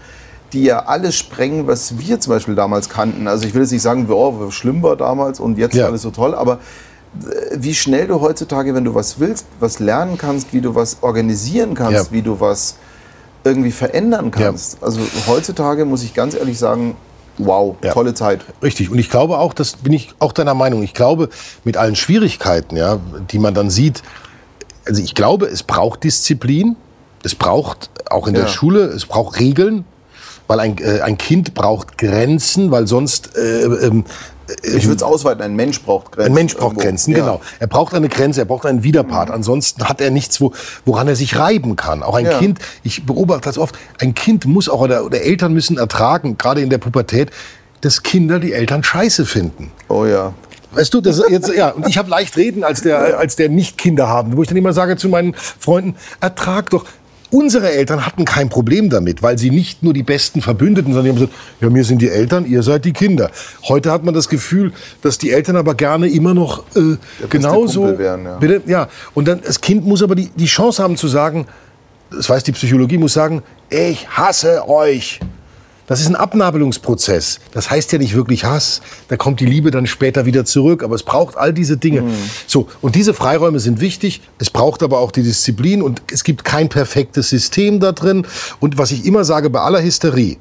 die 0.51 0.63
ja 0.63 0.79
alles 0.79 1.15
sprengen, 1.15 1.65
was 1.65 1.97
wir 1.97 2.19
zum 2.19 2.33
Beispiel 2.33 2.55
damals 2.55 2.89
kannten. 2.89 3.29
Also 3.29 3.47
ich 3.47 3.53
will 3.53 3.61
jetzt 3.61 3.71
nicht 3.71 3.81
sagen, 3.81 4.05
oh, 4.11 4.51
schlimm 4.51 4.83
war 4.83 4.97
damals 4.97 5.39
und 5.39 5.57
jetzt 5.57 5.75
ja. 5.75 5.85
alles 5.85 6.01
so 6.01 6.11
toll, 6.11 6.35
aber 6.35 6.59
äh, 7.21 7.55
wie 7.55 7.73
schnell 7.73 8.07
du 8.07 8.19
heutzutage, 8.19 8.75
wenn 8.75 8.83
du 8.83 8.93
was 8.93 9.17
willst, 9.21 9.45
was 9.61 9.79
lernen 9.79 10.17
kannst, 10.17 10.51
wie 10.51 10.59
du 10.59 10.75
was 10.75 10.97
organisieren 10.99 11.73
kannst, 11.73 12.07
ja. 12.07 12.11
wie 12.11 12.21
du 12.21 12.37
was 12.41 12.75
irgendwie 13.45 13.71
verändern 13.71 14.29
kannst. 14.29 14.79
Ja. 14.81 14.87
Also 14.87 14.99
heutzutage 15.27 15.85
muss 15.85 16.03
ich 16.03 16.13
ganz 16.13 16.35
ehrlich 16.35 16.59
sagen, 16.59 16.97
wow, 17.37 17.77
ja. 17.81 17.93
tolle 17.93 18.13
Zeit. 18.13 18.41
Richtig. 18.61 18.91
Und 18.91 18.99
ich 18.99 19.09
glaube 19.09 19.37
auch, 19.37 19.53
das 19.53 19.77
bin 19.77 19.93
ich 19.93 20.13
auch 20.19 20.33
deiner 20.33 20.53
Meinung. 20.53 20.83
Ich 20.83 20.93
glaube, 20.93 21.29
mit 21.63 21.77
allen 21.77 21.95
Schwierigkeiten, 21.95 22.75
ja, 22.75 22.99
die 23.31 23.39
man 23.39 23.53
dann 23.53 23.69
sieht, 23.69 24.03
also 24.85 25.01
ich 25.01 25.15
glaube, 25.15 25.47
es 25.47 25.63
braucht 25.63 26.03
Disziplin. 26.03 26.75
Es 27.23 27.33
braucht 27.33 27.89
auch 28.09 28.27
in 28.27 28.35
der 28.35 28.47
Schule, 28.47 28.83
es 28.83 29.05
braucht 29.05 29.39
Regeln 29.39 29.83
weil 30.47 30.59
ein, 30.59 30.77
äh, 30.77 31.01
ein 31.01 31.17
Kind 31.17 31.53
braucht 31.53 31.97
Grenzen, 31.97 32.71
weil 32.71 32.87
sonst 32.87 33.35
äh, 33.35 33.63
ähm, 33.63 34.05
ich 34.61 34.83
würde 34.83 34.97
es 34.97 35.03
ausweiten, 35.03 35.41
ein 35.41 35.55
Mensch 35.55 35.81
braucht 35.81 36.11
Grenzen. 36.11 36.31
Ein 36.31 36.35
Mensch 36.35 36.53
braucht 36.53 36.73
irgendwo. 36.73 36.81
Grenzen, 36.81 37.11
ja. 37.13 37.17
genau. 37.17 37.41
Er 37.59 37.65
braucht 37.65 37.95
eine 37.95 38.09
Grenze, 38.09 38.41
er 38.41 38.45
braucht 38.45 38.67
einen 38.67 38.83
Widerpart. 38.83 39.29
Mhm. 39.29 39.35
Ansonsten 39.35 39.83
hat 39.85 40.01
er 40.01 40.11
nichts, 40.11 40.39
wo, 40.39 40.53
woran 40.85 41.07
er 41.07 41.15
sich 41.15 41.35
reiben 41.39 41.75
kann. 41.75 42.03
Auch 42.03 42.13
ein 42.13 42.25
ja. 42.25 42.37
Kind, 42.37 42.59
ich 42.83 43.07
beobachte 43.07 43.45
das 43.45 43.57
oft, 43.57 43.75
ein 43.99 44.13
Kind 44.13 44.45
muss 44.45 44.69
auch, 44.69 44.81
oder, 44.81 45.03
oder 45.03 45.21
Eltern 45.21 45.51
müssen 45.53 45.79
ertragen, 45.79 46.37
gerade 46.37 46.61
in 46.61 46.69
der 46.69 46.77
Pubertät, 46.77 47.31
dass 47.81 48.03
Kinder 48.03 48.39
die 48.39 48.53
Eltern 48.53 48.83
scheiße 48.83 49.25
finden. 49.25 49.71
Oh 49.87 50.05
ja. 50.05 50.33
Weißt 50.75 50.93
du, 50.93 51.01
das 51.01 51.21
jetzt, 51.29 51.53
ja, 51.53 51.69
und 51.69 51.87
ich 51.87 51.97
habe 51.97 52.09
leicht 52.09 52.37
reden 52.37 52.63
als 52.63 52.81
der, 52.81 53.17
als 53.17 53.35
der 53.35 53.49
nicht 53.49 53.77
Kinder 53.77 54.07
haben, 54.07 54.35
wo 54.35 54.41
ich 54.41 54.47
dann 54.47 54.57
immer 54.57 54.73
sage 54.73 54.97
zu 54.97 55.09
meinen 55.09 55.33
Freunden, 55.35 55.95
ertrag 56.19 56.69
doch, 56.69 56.85
Unsere 57.31 57.71
Eltern 57.71 58.05
hatten 58.05 58.23
kein 58.23 58.49
Problem 58.49 58.89
damit, 58.89 59.23
weil 59.23 59.37
sie 59.37 59.49
nicht 59.49 59.83
nur 59.83 59.93
die 59.93 60.03
besten 60.03 60.41
Verbündeten, 60.41 60.93
sondern 60.93 61.15
die 61.15 61.21
haben 61.21 61.27
gesagt, 61.27 61.59
ja, 61.59 61.69
mir 61.69 61.83
sind 61.83 62.01
die 62.01 62.07
Eltern, 62.07 62.45
ihr 62.45 62.61
seid 62.61 62.85
die 62.85 62.93
Kinder. 62.93 63.31
Heute 63.67 63.91
hat 63.91 64.05
man 64.05 64.13
das 64.13 64.29
Gefühl, 64.29 64.71
dass 65.01 65.17
die 65.17 65.31
Eltern 65.31 65.57
aber 65.57 65.73
gerne 65.73 66.07
immer 66.07 66.33
noch 66.33 66.63
äh, 66.75 66.97
genauso. 67.29 67.97
Wären, 67.97 68.23
ja. 68.25 68.37
Bitte, 68.37 68.61
ja. 68.67 68.87
Und 69.15 69.27
dann, 69.27 69.41
das 69.41 69.59
Kind 69.59 69.85
muss 69.85 70.03
aber 70.03 70.15
die, 70.15 70.29
die 70.29 70.45
Chance 70.45 70.81
haben 70.81 70.97
zu 70.97 71.07
sagen, 71.07 71.47
das 72.11 72.29
weiß 72.29 72.43
die 72.43 72.51
Psychologie, 72.51 72.97
muss 72.97 73.13
sagen, 73.13 73.41
ich 73.69 74.07
hasse 74.07 74.69
euch. 74.69 75.19
Das 75.87 76.01
ist 76.01 76.07
ein 76.07 76.15
Abnabelungsprozess. 76.15 77.39
Das 77.51 77.69
heißt 77.69 77.91
ja 77.91 77.99
nicht 77.99 78.15
wirklich 78.15 78.43
Hass. 78.43 78.81
Da 79.07 79.17
kommt 79.17 79.39
die 79.39 79.45
Liebe 79.45 79.69
dann 79.69 79.85
später 79.85 80.25
wieder 80.25 80.43
zurück. 80.43 80.83
Aber 80.83 80.95
es 80.95 81.03
braucht 81.03 81.37
all 81.37 81.53
diese 81.53 81.77
Dinge. 81.77 82.01
Mhm. 82.01 82.15
So. 82.47 82.67
Und 82.81 82.95
diese 82.95 83.13
Freiräume 83.13 83.59
sind 83.59 83.81
wichtig. 83.81 84.21
Es 84.39 84.49
braucht 84.49 84.81
aber 84.81 84.99
auch 84.99 85.11
die 85.11 85.21
Disziplin. 85.21 85.83
Und 85.83 86.01
es 86.11 86.23
gibt 86.23 86.43
kein 86.43 86.69
perfektes 86.69 87.29
System 87.29 87.79
da 87.79 87.91
drin. 87.91 88.25
Und 88.59 88.77
was 88.79 88.91
ich 88.91 89.05
immer 89.05 89.23
sage 89.23 89.49
bei 89.51 89.59
aller 89.59 89.83
Hysterie, 89.83 90.37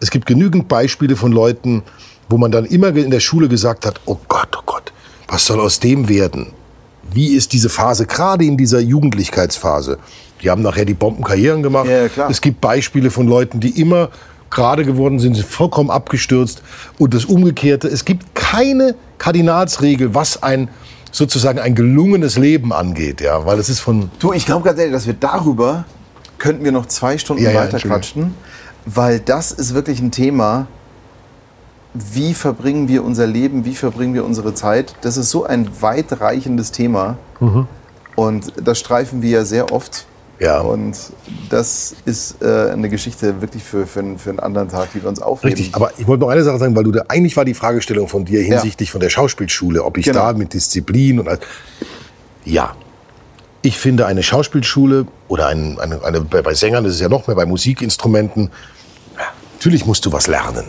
es 0.00 0.10
gibt 0.10 0.26
genügend 0.26 0.68
Beispiele 0.68 1.16
von 1.16 1.32
Leuten, 1.32 1.82
wo 2.28 2.36
man 2.36 2.52
dann 2.52 2.64
immer 2.64 2.94
in 2.94 3.10
der 3.10 3.20
Schule 3.20 3.48
gesagt 3.48 3.86
hat, 3.86 4.00
oh 4.04 4.18
Gott, 4.28 4.48
oh 4.58 4.62
Gott, 4.66 4.92
was 5.28 5.46
soll 5.46 5.60
aus 5.60 5.80
dem 5.80 6.08
werden? 6.08 6.52
Wie 7.12 7.34
ist 7.34 7.52
diese 7.52 7.68
Phase, 7.68 8.06
gerade 8.06 8.44
in 8.44 8.56
dieser 8.56 8.80
Jugendlichkeitsphase? 8.80 9.98
Die 10.42 10.48
haben 10.48 10.62
nachher 10.62 10.84
die 10.84 10.94
Bombenkarrieren 10.94 11.62
gemacht. 11.62 11.88
Ja, 11.88 12.28
es 12.28 12.40
gibt 12.40 12.60
Beispiele 12.60 13.10
von 13.10 13.26
Leuten, 13.26 13.60
die 13.60 13.80
immer 13.80 14.10
gerade 14.50 14.84
geworden 14.84 15.18
sind, 15.18 15.34
sind 15.34 15.46
vollkommen 15.46 15.90
abgestürzt. 15.90 16.62
Und 16.98 17.14
das 17.14 17.24
Umgekehrte, 17.24 17.88
es 17.88 18.04
gibt 18.04 18.34
keine 18.34 18.94
Kardinalsregel, 19.18 20.14
was 20.14 20.42
ein 20.42 20.68
sozusagen 21.12 21.58
ein 21.58 21.74
gelungenes 21.74 22.36
Leben 22.36 22.72
angeht, 22.72 23.20
ja, 23.20 23.44
weil 23.46 23.58
es 23.58 23.68
ist 23.68 23.80
von. 23.80 24.10
Du, 24.18 24.32
ich 24.32 24.46
glaube 24.46 24.64
ganz 24.64 24.78
ehrlich, 24.78 24.94
dass 24.94 25.06
wir 25.06 25.14
darüber 25.14 25.84
könnten 26.38 26.64
wir 26.64 26.72
noch 26.72 26.86
zwei 26.86 27.18
Stunden 27.18 27.42
ja, 27.42 27.54
weiter 27.54 27.78
quatschen, 27.78 28.34
weil 28.86 29.20
das 29.20 29.52
ist 29.52 29.74
wirklich 29.74 30.00
ein 30.00 30.10
Thema. 30.10 30.66
Wie 31.92 32.34
verbringen 32.34 32.88
wir 32.88 33.04
unser 33.04 33.26
Leben? 33.26 33.64
Wie 33.64 33.74
verbringen 33.74 34.14
wir 34.14 34.24
unsere 34.24 34.54
Zeit? 34.54 34.94
Das 35.00 35.16
ist 35.16 35.30
so 35.30 35.44
ein 35.44 35.68
weitreichendes 35.80 36.70
Thema. 36.70 37.18
Mhm. 37.40 37.66
Und 38.14 38.52
das 38.62 38.78
streifen 38.78 39.22
wir 39.22 39.30
ja 39.30 39.44
sehr 39.44 39.72
oft 39.72 40.06
ja. 40.40 40.60
Und 40.60 40.96
das 41.50 41.94
ist 42.06 42.42
äh, 42.42 42.70
eine 42.70 42.88
Geschichte 42.88 43.40
wirklich 43.42 43.62
für, 43.62 43.86
für, 43.86 44.02
für, 44.18 44.30
einen 44.30 44.40
anderen 44.40 44.68
Tag, 44.68 44.92
die 44.94 45.02
wir 45.02 45.08
uns 45.08 45.20
aufheben. 45.20 45.54
Richtig, 45.54 45.74
aber 45.74 45.92
ich 45.98 46.06
wollte 46.06 46.22
noch 46.22 46.30
eine 46.30 46.42
Sache 46.42 46.58
sagen, 46.58 46.74
weil 46.74 46.84
du 46.84 46.92
da, 46.92 47.04
eigentlich 47.08 47.36
war 47.36 47.44
die 47.44 47.54
Fragestellung 47.54 48.08
von 48.08 48.24
dir 48.24 48.40
hinsichtlich 48.40 48.88
ja. 48.88 48.92
von 48.92 49.00
der 49.00 49.10
Schauspielschule, 49.10 49.84
ob 49.84 49.98
ich 49.98 50.06
genau. 50.06 50.20
da 50.20 50.32
mit 50.32 50.54
Disziplin 50.54 51.20
und 51.20 51.28
all, 51.28 51.38
ja. 52.44 52.74
Ich 53.62 53.76
finde 53.76 54.06
eine 54.06 54.22
Schauspielschule 54.22 55.06
oder 55.28 55.48
ein, 55.48 55.78
eine, 55.78 56.02
eine, 56.02 56.22
bei 56.22 56.54
Sängern 56.54 56.86
ist 56.86 56.94
es 56.94 57.00
ja 57.00 57.10
noch 57.10 57.26
mehr, 57.26 57.36
bei 57.36 57.44
Musikinstrumenten, 57.44 58.50
natürlich 59.58 59.84
musst 59.84 60.06
du 60.06 60.12
was 60.12 60.26
lernen. 60.26 60.64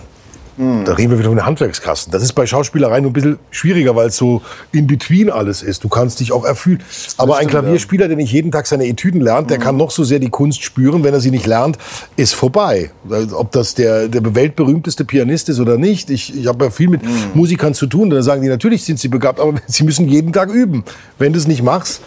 Mhm. 0.57 0.85
Da 0.85 0.93
reden 0.93 1.11
wir 1.11 1.19
wieder 1.19 1.29
von 1.29 1.37
der 1.37 1.45
Handwerkskasten. 1.45 2.11
Das 2.11 2.23
ist 2.23 2.33
bei 2.33 2.45
Schauspielerei 2.45 2.99
nur 2.99 3.11
ein 3.11 3.13
bisschen 3.13 3.39
schwieriger, 3.51 3.95
weil 3.95 4.07
es 4.07 4.17
so 4.17 4.41
in 4.71 4.87
between 4.87 5.29
alles 5.29 5.63
ist. 5.63 5.83
Du 5.83 5.89
kannst 5.89 6.19
dich 6.19 6.31
auch 6.31 6.45
erfühlen. 6.45 6.83
Aber 7.17 7.37
ein 7.37 7.47
Klavierspieler, 7.47 8.07
der 8.07 8.17
nicht 8.17 8.31
jeden 8.31 8.51
Tag 8.51 8.67
seine 8.67 8.85
Etüden 8.85 9.21
lernt, 9.21 9.49
der 9.49 9.59
mhm. 9.59 9.63
kann 9.63 9.77
noch 9.77 9.91
so 9.91 10.03
sehr 10.03 10.19
die 10.19 10.29
Kunst 10.29 10.63
spüren. 10.63 11.03
Wenn 11.03 11.13
er 11.13 11.21
sie 11.21 11.31
nicht 11.31 11.45
lernt, 11.45 11.77
ist 12.15 12.33
vorbei. 12.33 12.91
Ob 13.33 13.51
das 13.51 13.75
der, 13.75 14.07
der 14.07 14.35
weltberühmteste 14.35 15.05
Pianist 15.05 15.49
ist 15.49 15.59
oder 15.59 15.77
nicht. 15.77 16.09
Ich, 16.09 16.35
ich 16.37 16.47
habe 16.47 16.65
ja 16.65 16.71
viel 16.71 16.89
mit 16.89 17.03
mhm. 17.03 17.31
Musikern 17.33 17.73
zu 17.73 17.87
tun. 17.87 18.09
Da 18.09 18.21
sagen 18.21 18.41
die, 18.41 18.49
natürlich 18.49 18.83
sind 18.83 18.99
sie 18.99 19.07
begabt, 19.07 19.39
aber 19.39 19.55
sie 19.67 19.83
müssen 19.83 20.07
jeden 20.07 20.33
Tag 20.33 20.49
üben. 20.49 20.83
Wenn 21.17 21.33
du 21.33 21.39
es 21.39 21.47
nicht 21.47 21.63
machst, 21.63 22.01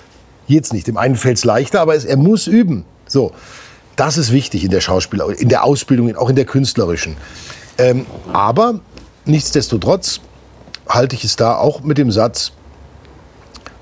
geht's 0.49 0.73
nicht. 0.73 0.87
Dem 0.87 0.97
einen 0.97 1.17
fällt 1.17 1.39
es 1.39 1.45
leichter, 1.45 1.81
aber 1.81 1.95
es, 1.95 2.05
er 2.05 2.17
muss 2.17 2.47
üben. 2.47 2.85
So. 3.07 3.33
Das 3.97 4.19
ist 4.19 4.33
wichtig 4.33 4.65
in 4.65 4.71
der 4.71 4.81
Schauspieler, 4.81 5.29
in 5.39 5.49
der 5.49 5.63
Ausbildung, 5.63 6.17
auch 6.17 6.29
in 6.29 6.35
der 6.35 6.47
künstlerischen. 6.47 7.17
Ähm, 7.79 8.07
aber 8.33 8.81
nichtsdestotrotz 9.25 10.21
halte 10.89 11.17
ich 11.17 11.25
es 11.25 11.37
da 11.37 11.57
auch 11.57 11.83
mit 11.83 11.99
dem 11.99 12.11
Satz, 12.11 12.53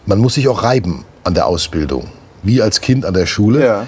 man 0.07 0.19
muss 0.19 0.35
sich 0.35 0.49
auch 0.49 0.63
reiben 0.63 1.05
an 1.25 1.35
der 1.35 1.47
Ausbildung, 1.47 2.09
wie 2.43 2.63
als 2.63 2.81
Kind 2.81 3.05
an 3.05 3.15
der 3.15 3.27
Schule. 3.27 3.65
Ja. 3.65 3.87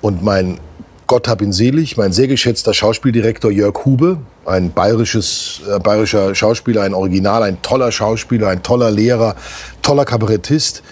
Und 0.00 0.22
mein 0.22 0.58
Gott 1.06 1.26
hab 1.26 1.42
ihn 1.42 1.52
selig, 1.52 1.96
mein 1.96 2.12
sehr 2.12 2.28
geschätzter 2.28 2.72
Schauspieldirektor 2.72 3.50
Jörg 3.50 3.84
Hube, 3.84 4.18
ein 4.46 4.70
bayerisches, 4.72 5.60
äh, 5.68 5.80
bayerischer 5.80 6.34
Schauspieler, 6.36 6.82
ein 6.82 6.94
Original, 6.94 7.42
ein 7.42 7.60
toller 7.62 7.90
Schauspieler, 7.90 8.48
ein 8.48 8.62
toller 8.62 8.92
Lehrer, 8.92 9.34
toller 9.82 10.04
Kabarettist, 10.04 10.82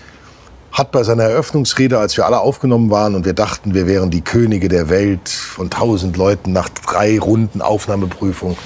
hat 0.72 0.90
bei 0.92 1.02
seiner 1.02 1.24
Eröffnungsrede, 1.24 1.98
als 1.98 2.16
wir 2.16 2.26
alle 2.26 2.40
aufgenommen 2.40 2.90
waren 2.90 3.14
und 3.14 3.24
wir 3.24 3.32
dachten, 3.32 3.74
wir 3.74 3.86
wären 3.86 4.10
die 4.10 4.20
Könige 4.20 4.68
der 4.68 4.88
Welt 4.88 5.28
von 5.28 5.70
tausend 5.70 6.16
Leuten 6.16 6.52
nach 6.52 6.68
drei 6.68 7.18
Runden 7.18 7.62
Aufnahmeprüfung, 7.62 8.56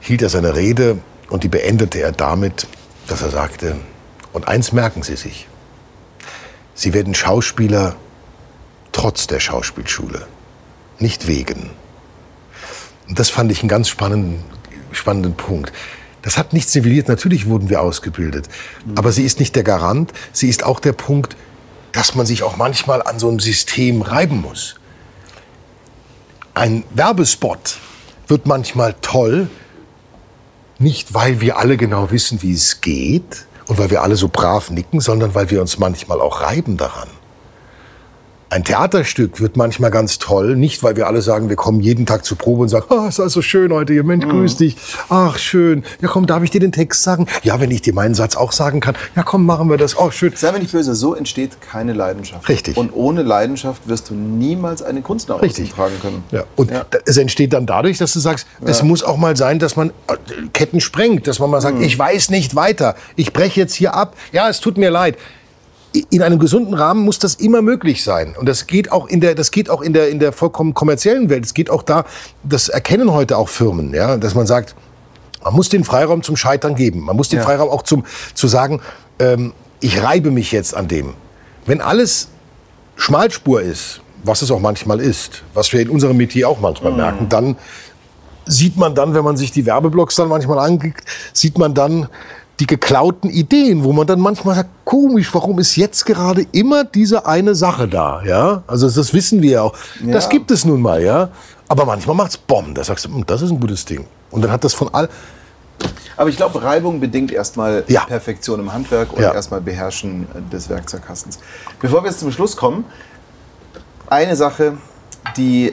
hielt 0.00 0.22
er 0.22 0.28
seine 0.28 0.56
Rede 0.56 0.98
und 1.28 1.44
die 1.44 1.48
beendete 1.48 2.00
er 2.00 2.12
damit, 2.12 2.66
dass 3.06 3.22
er 3.22 3.30
sagte, 3.30 3.76
und 4.32 4.48
eins 4.48 4.72
merken 4.72 5.02
Sie 5.02 5.16
sich, 5.16 5.48
Sie 6.74 6.94
werden 6.94 7.14
Schauspieler 7.14 7.96
trotz 8.92 9.26
der 9.26 9.40
Schauspielschule, 9.40 10.26
nicht 10.98 11.26
wegen. 11.26 11.70
Und 13.08 13.18
das 13.18 13.30
fand 13.30 13.52
ich 13.52 13.60
einen 13.60 13.68
ganz 13.68 13.88
spannenden, 13.88 14.42
spannenden 14.92 15.34
Punkt. 15.34 15.72
Das 16.22 16.36
hat 16.36 16.52
nichts 16.52 16.74
nivelliert. 16.74 17.08
Natürlich 17.08 17.46
wurden 17.46 17.70
wir 17.70 17.80
ausgebildet. 17.80 18.48
Aber 18.94 19.12
sie 19.12 19.24
ist 19.24 19.40
nicht 19.40 19.56
der 19.56 19.62
Garant. 19.62 20.12
Sie 20.32 20.48
ist 20.48 20.64
auch 20.64 20.80
der 20.80 20.92
Punkt, 20.92 21.36
dass 21.92 22.14
man 22.14 22.26
sich 22.26 22.42
auch 22.42 22.56
manchmal 22.56 23.02
an 23.02 23.18
so 23.18 23.28
einem 23.28 23.40
System 23.40 24.02
reiben 24.02 24.40
muss. 24.40 24.76
Ein 26.54 26.84
Werbespot 26.94 27.78
wird 28.28 28.46
manchmal 28.46 28.94
toll, 29.00 29.48
nicht 30.78 31.14
weil 31.14 31.40
wir 31.40 31.58
alle 31.58 31.76
genau 31.76 32.10
wissen, 32.10 32.42
wie 32.42 32.52
es 32.52 32.80
geht 32.80 33.46
und 33.66 33.78
weil 33.78 33.90
wir 33.90 34.02
alle 34.02 34.16
so 34.16 34.28
brav 34.28 34.70
nicken, 34.70 35.00
sondern 35.00 35.34
weil 35.34 35.50
wir 35.50 35.60
uns 35.60 35.78
manchmal 35.78 36.20
auch 36.20 36.40
reiben 36.40 36.76
daran. 36.76 37.08
Ein 38.52 38.64
Theaterstück 38.64 39.40
wird 39.40 39.56
manchmal 39.56 39.92
ganz 39.92 40.18
toll, 40.18 40.56
nicht 40.56 40.82
weil 40.82 40.96
wir 40.96 41.06
alle 41.06 41.22
sagen, 41.22 41.48
wir 41.48 41.54
kommen 41.54 41.78
jeden 41.78 42.04
Tag 42.04 42.24
zur 42.24 42.36
Probe 42.36 42.62
und 42.62 42.68
sagen, 42.68 42.86
oh, 42.88 43.06
ist 43.06 43.20
alles 43.20 43.32
so 43.32 43.42
schön 43.42 43.72
heute, 43.72 43.92
ihr 43.92 44.02
Mensch, 44.02 44.26
grüß 44.26 44.56
dich. 44.56 44.76
Ach, 45.08 45.38
schön. 45.38 45.84
Ja, 46.02 46.08
komm, 46.08 46.26
darf 46.26 46.42
ich 46.42 46.50
dir 46.50 46.58
den 46.58 46.72
Text 46.72 47.04
sagen? 47.04 47.28
Ja, 47.44 47.60
wenn 47.60 47.70
ich 47.70 47.80
dir 47.80 47.94
meinen 47.94 48.16
Satz 48.16 48.34
auch 48.34 48.50
sagen 48.50 48.80
kann. 48.80 48.96
Ja, 49.14 49.22
komm, 49.22 49.46
machen 49.46 49.70
wir 49.70 49.76
das. 49.76 49.96
Oh, 49.96 50.10
schön. 50.10 50.32
Sei 50.34 50.50
mir 50.50 50.58
nicht 50.58 50.72
böse, 50.72 50.96
so 50.96 51.14
entsteht 51.14 51.60
keine 51.60 51.92
Leidenschaft. 51.92 52.48
Richtig. 52.48 52.76
Und 52.76 52.90
ohne 52.92 53.22
Leidenschaft 53.22 53.86
wirst 53.86 54.10
du 54.10 54.14
niemals 54.14 54.82
eine 54.82 55.00
Kunst 55.02 55.28
nach 55.28 55.40
Richtig. 55.40 55.72
tragen 55.72 55.94
können. 56.02 56.24
Ja. 56.32 56.42
Und 56.56 56.72
Ja. 56.72 56.84
es 57.06 57.18
entsteht 57.18 57.52
dann 57.52 57.66
dadurch, 57.66 57.98
dass 57.98 58.12
du 58.14 58.18
sagst, 58.18 58.48
es 58.64 58.82
muss 58.82 59.04
auch 59.04 59.16
mal 59.16 59.36
sein, 59.36 59.60
dass 59.60 59.76
man 59.76 59.90
äh, 60.08 60.14
Ketten 60.52 60.80
sprengt, 60.80 61.28
dass 61.28 61.38
man 61.38 61.50
mal 61.50 61.60
sagt, 61.60 61.80
ich 61.80 61.96
weiß 61.96 62.30
nicht 62.30 62.56
weiter, 62.56 62.96
ich 63.14 63.32
breche 63.32 63.60
jetzt 63.60 63.74
hier 63.74 63.94
ab. 63.94 64.16
Ja, 64.32 64.48
es 64.48 64.58
tut 64.58 64.76
mir 64.76 64.90
leid. 64.90 65.16
In 66.10 66.22
einem 66.22 66.38
gesunden 66.38 66.74
Rahmen 66.74 67.04
muss 67.04 67.18
das 67.18 67.34
immer 67.34 67.62
möglich 67.62 68.04
sein. 68.04 68.36
Und 68.38 68.48
das 68.48 68.66
geht 68.66 68.92
auch 68.92 69.08
in 69.08 69.20
der, 69.20 69.34
das 69.34 69.50
geht 69.50 69.68
auch 69.68 69.82
in 69.82 69.92
der, 69.92 70.08
in 70.08 70.20
der 70.20 70.32
vollkommen 70.32 70.72
kommerziellen 70.72 71.28
Welt. 71.30 71.44
Es 71.44 71.54
geht 71.54 71.68
auch 71.68 71.82
da, 71.82 72.04
das 72.44 72.68
erkennen 72.68 73.12
heute 73.12 73.36
auch 73.36 73.48
Firmen, 73.48 73.92
ja, 73.92 74.16
dass 74.16 74.34
man 74.34 74.46
sagt, 74.46 74.76
man 75.42 75.54
muss 75.54 75.68
den 75.68 75.84
Freiraum 75.84 76.22
zum 76.22 76.36
Scheitern 76.36 76.74
geben. 76.74 77.00
Man 77.00 77.16
muss 77.16 77.28
den 77.28 77.38
Ja. 77.38 77.44
Freiraum 77.44 77.70
auch 77.70 77.82
zum, 77.82 78.04
zu 78.34 78.46
sagen, 78.46 78.80
ähm, 79.18 79.52
ich 79.80 80.02
reibe 80.02 80.30
mich 80.30 80.52
jetzt 80.52 80.76
an 80.76 80.86
dem. 80.86 81.14
Wenn 81.66 81.80
alles 81.80 82.28
Schmalspur 82.96 83.62
ist, 83.62 84.00
was 84.22 84.42
es 84.42 84.50
auch 84.50 84.60
manchmal 84.60 85.00
ist, 85.00 85.42
was 85.54 85.72
wir 85.72 85.80
in 85.80 85.88
unserem 85.88 86.16
Metier 86.16 86.48
auch 86.48 86.60
manchmal 86.60 86.92
merken, 86.92 87.28
dann 87.28 87.56
sieht 88.46 88.76
man 88.76 88.94
dann, 88.94 89.14
wenn 89.14 89.24
man 89.24 89.36
sich 89.36 89.52
die 89.52 89.64
Werbeblocks 89.64 90.16
dann 90.16 90.28
manchmal 90.28 90.58
anklickt, 90.58 91.04
sieht 91.32 91.56
man 91.58 91.74
dann 91.74 92.08
die 92.60 92.66
geklauten 92.66 93.30
Ideen, 93.30 93.82
wo 93.84 93.92
man 93.92 94.06
dann 94.06 94.20
manchmal 94.20 94.54
sagt, 94.54 94.68
komisch, 94.84 95.32
warum 95.34 95.58
ist 95.58 95.76
jetzt 95.76 96.04
gerade 96.04 96.46
immer 96.52 96.84
diese 96.84 97.26
eine 97.26 97.54
Sache 97.54 97.88
da, 97.88 98.22
ja? 98.22 98.62
Also 98.66 98.88
das 98.88 99.14
wissen 99.14 99.40
wir 99.42 99.50
ja 99.50 99.62
auch. 99.62 99.74
Das 100.04 100.24
Ja. 100.24 100.30
gibt 100.30 100.50
es 100.50 100.64
nun 100.66 100.80
mal, 100.82 101.02
ja? 101.02 101.30
Aber 101.68 101.86
manchmal 101.86 102.14
macht's 102.16 102.36
Bomben, 102.36 102.74
da 102.74 102.84
sagst 102.84 103.06
du, 103.06 103.08
"Hm, 103.14 103.24
das 103.26 103.40
ist 103.42 103.50
ein 103.50 103.58
gutes 103.60 103.84
Ding. 103.86 104.04
Und 104.30 104.42
dann 104.42 104.52
hat 104.52 104.62
das 104.64 104.74
von 104.74 104.92
all, 104.92 105.08
Aber 106.18 106.28
ich 106.28 106.36
glaube, 106.36 106.62
Reibung 106.62 107.00
bedingt 107.00 107.32
erstmal 107.32 107.84
Ja. 107.88 108.04
Perfektion 108.04 108.60
im 108.60 108.70
Handwerk 108.70 109.14
und 109.14 109.22
Ja. 109.22 109.32
erstmal 109.32 109.62
Beherrschen 109.62 110.26
des 110.52 110.68
Werkzeugkastens. 110.68 111.38
Bevor 111.80 112.02
wir 112.04 112.10
jetzt 112.10 112.20
zum 112.20 112.30
Schluss 112.30 112.54
kommen, 112.58 112.84
eine 114.08 114.36
Sache, 114.36 114.74
die 115.38 115.72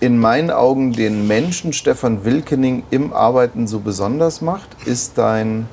in 0.00 0.18
meinen 0.18 0.50
Augen 0.50 0.92
den 0.94 1.26
Menschen 1.26 1.74
Stefan 1.74 2.24
Wilkening 2.24 2.84
im 2.90 3.12
Arbeiten 3.12 3.66
so 3.66 3.80
besonders 3.80 4.40
macht, 4.40 4.68
ist 4.86 5.18
dein, 5.18 5.66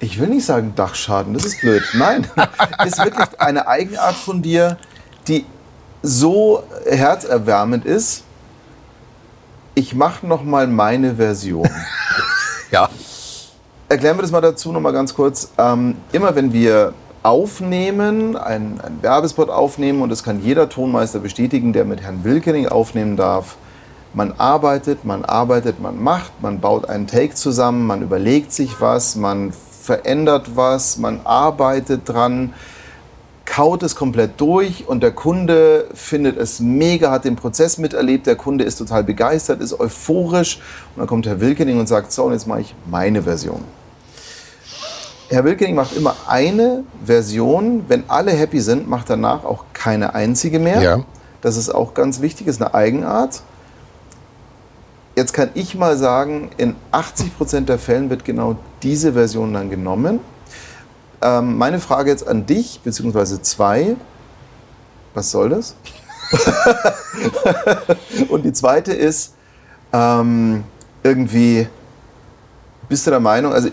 ich 0.00 0.20
will 0.20 0.28
nicht 0.28 0.44
sagen 0.44 0.74
Dachschaden, 0.76 1.34
das 1.34 1.44
ist 1.44 1.60
blöd. 1.60 1.82
Nein, 1.94 2.26
ist 2.84 2.98
wirklich 2.98 3.40
eine 3.40 3.66
Eigenart 3.68 4.14
von 4.14 4.42
dir, 4.42 4.76
die 5.28 5.46
so 6.02 6.64
herzerwärmend 6.86 7.84
ist. 7.84 8.24
Ich 9.74 9.94
mache 9.94 10.26
noch 10.26 10.42
mal 10.42 10.66
meine 10.66 11.16
Version. 11.16 11.68
ja, 12.70 12.88
Erklären 13.94 14.16
wir 14.16 14.22
das 14.22 14.32
mal 14.32 14.40
dazu 14.40 14.72
noch 14.72 14.80
mal 14.80 14.92
ganz 14.92 15.14
kurz. 15.14 15.50
Ähm, 15.58 15.96
immer 16.10 16.34
wenn 16.34 16.52
wir 16.52 16.94
aufnehmen, 17.22 18.36
einen, 18.36 18.80
einen 18.80 19.02
Werbespot 19.02 19.50
aufnehmen, 19.50 20.02
und 20.02 20.08
das 20.08 20.24
kann 20.24 20.42
jeder 20.42 20.68
Tonmeister 20.68 21.20
bestätigen, 21.20 21.72
der 21.72 21.84
mit 21.84 22.00
Herrn 22.00 22.24
Wilkening 22.24 22.66
aufnehmen 22.66 23.16
darf, 23.16 23.56
man 24.14 24.32
arbeitet, 24.32 25.04
man 25.04 25.24
arbeitet, 25.24 25.80
man 25.80 26.02
macht, 26.02 26.32
man 26.40 26.60
baut 26.60 26.88
einen 26.88 27.06
Take 27.06 27.34
zusammen, 27.34 27.86
man 27.86 28.02
überlegt 28.02 28.52
sich 28.52 28.80
was, 28.80 29.16
man 29.16 29.52
verändert 29.84 30.56
was, 30.56 30.96
man 30.96 31.20
arbeitet 31.24 32.08
dran, 32.08 32.54
kaut 33.44 33.82
es 33.82 33.94
komplett 33.94 34.40
durch 34.40 34.88
und 34.88 35.02
der 35.02 35.10
Kunde 35.10 35.88
findet 35.92 36.38
es 36.38 36.60
mega, 36.60 37.10
hat 37.10 37.26
den 37.26 37.36
Prozess 37.36 37.76
miterlebt, 37.76 38.26
der 38.26 38.36
Kunde 38.36 38.64
ist 38.64 38.76
total 38.76 39.04
begeistert, 39.04 39.60
ist 39.60 39.78
euphorisch 39.78 40.56
und 40.94 41.00
dann 41.00 41.06
kommt 41.06 41.26
Herr 41.26 41.40
Wilkening 41.40 41.78
und 41.78 41.86
sagt, 41.86 42.12
so 42.12 42.24
und 42.24 42.32
jetzt 42.32 42.46
mache 42.46 42.62
ich 42.62 42.74
meine 42.90 43.22
Version. 43.22 43.62
Herr 45.28 45.44
Wilkening 45.44 45.74
macht 45.74 45.94
immer 45.94 46.16
eine 46.26 46.84
Version, 47.04 47.84
wenn 47.88 48.04
alle 48.08 48.30
happy 48.30 48.60
sind, 48.60 48.88
macht 48.88 49.10
danach 49.10 49.44
auch 49.44 49.64
keine 49.74 50.14
einzige 50.14 50.58
mehr. 50.58 50.80
Ja. 50.80 51.04
Das 51.42 51.58
ist 51.58 51.74
auch 51.74 51.92
ganz 51.92 52.22
wichtig, 52.22 52.46
ist 52.46 52.62
eine 52.62 52.72
Eigenart. 52.72 53.42
Jetzt 55.16 55.32
kann 55.32 55.50
ich 55.54 55.76
mal 55.76 55.96
sagen, 55.96 56.50
in 56.56 56.74
80% 56.90 57.66
der 57.66 57.78
Fällen 57.78 58.10
wird 58.10 58.24
genau 58.24 58.56
diese 58.82 59.12
Version 59.12 59.52
dann 59.52 59.70
genommen. 59.70 60.18
Ähm, 61.22 61.56
meine 61.56 61.78
Frage 61.78 62.10
jetzt 62.10 62.26
an 62.26 62.46
dich, 62.46 62.80
beziehungsweise 62.82 63.40
zwei. 63.40 63.94
Was 65.14 65.30
soll 65.30 65.50
das? 65.50 65.76
Und 68.28 68.44
die 68.44 68.52
zweite 68.52 68.92
ist, 68.92 69.34
ähm, 69.92 70.64
irgendwie, 71.04 71.68
bist 72.88 73.06
du 73.06 73.10
der 73.12 73.20
Meinung, 73.20 73.52
also 73.52 73.68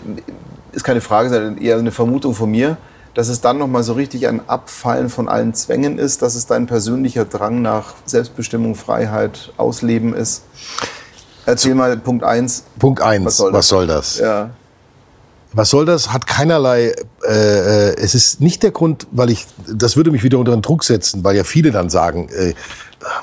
ist 0.70 0.84
keine 0.84 1.00
Frage, 1.00 1.28
sondern 1.28 1.58
eher 1.58 1.76
eine 1.76 1.90
Vermutung 1.90 2.34
von 2.34 2.48
mir, 2.48 2.76
dass 3.14 3.28
es 3.28 3.40
dann 3.40 3.58
nochmal 3.58 3.82
so 3.82 3.94
richtig 3.94 4.28
ein 4.28 4.48
Abfallen 4.48 5.10
von 5.10 5.28
allen 5.28 5.54
Zwängen 5.54 5.98
ist, 5.98 6.22
dass 6.22 6.36
es 6.36 6.46
dein 6.46 6.66
persönlicher 6.66 7.24
Drang 7.24 7.60
nach 7.60 7.94
Selbstbestimmung, 8.06 8.76
Freiheit, 8.76 9.52
Ausleben 9.56 10.14
ist? 10.14 10.44
Erzähl 11.46 11.74
mal 11.74 11.96
Punkt 11.96 12.24
1. 12.24 12.64
Punkt 12.78 13.02
eins. 13.02 13.24
Was 13.24 13.36
soll 13.36 13.50
das? 13.52 13.58
Was 13.58 13.68
soll 13.68 13.86
das? 13.86 14.18
Ja. 14.18 14.50
Was 15.54 15.68
soll 15.70 15.84
das? 15.84 16.12
Hat 16.12 16.26
keinerlei. 16.26 16.94
Äh, 17.28 17.32
äh, 17.90 17.94
es 17.96 18.14
ist 18.14 18.40
nicht 18.40 18.62
der 18.62 18.70
Grund, 18.70 19.06
weil 19.10 19.30
ich. 19.30 19.46
Das 19.68 19.96
würde 19.96 20.10
mich 20.10 20.22
wieder 20.22 20.38
unter 20.38 20.52
den 20.52 20.62
Druck 20.62 20.84
setzen, 20.84 21.24
weil 21.24 21.36
ja 21.36 21.44
viele 21.44 21.70
dann 21.72 21.90
sagen, 21.90 22.28
äh, 22.30 22.54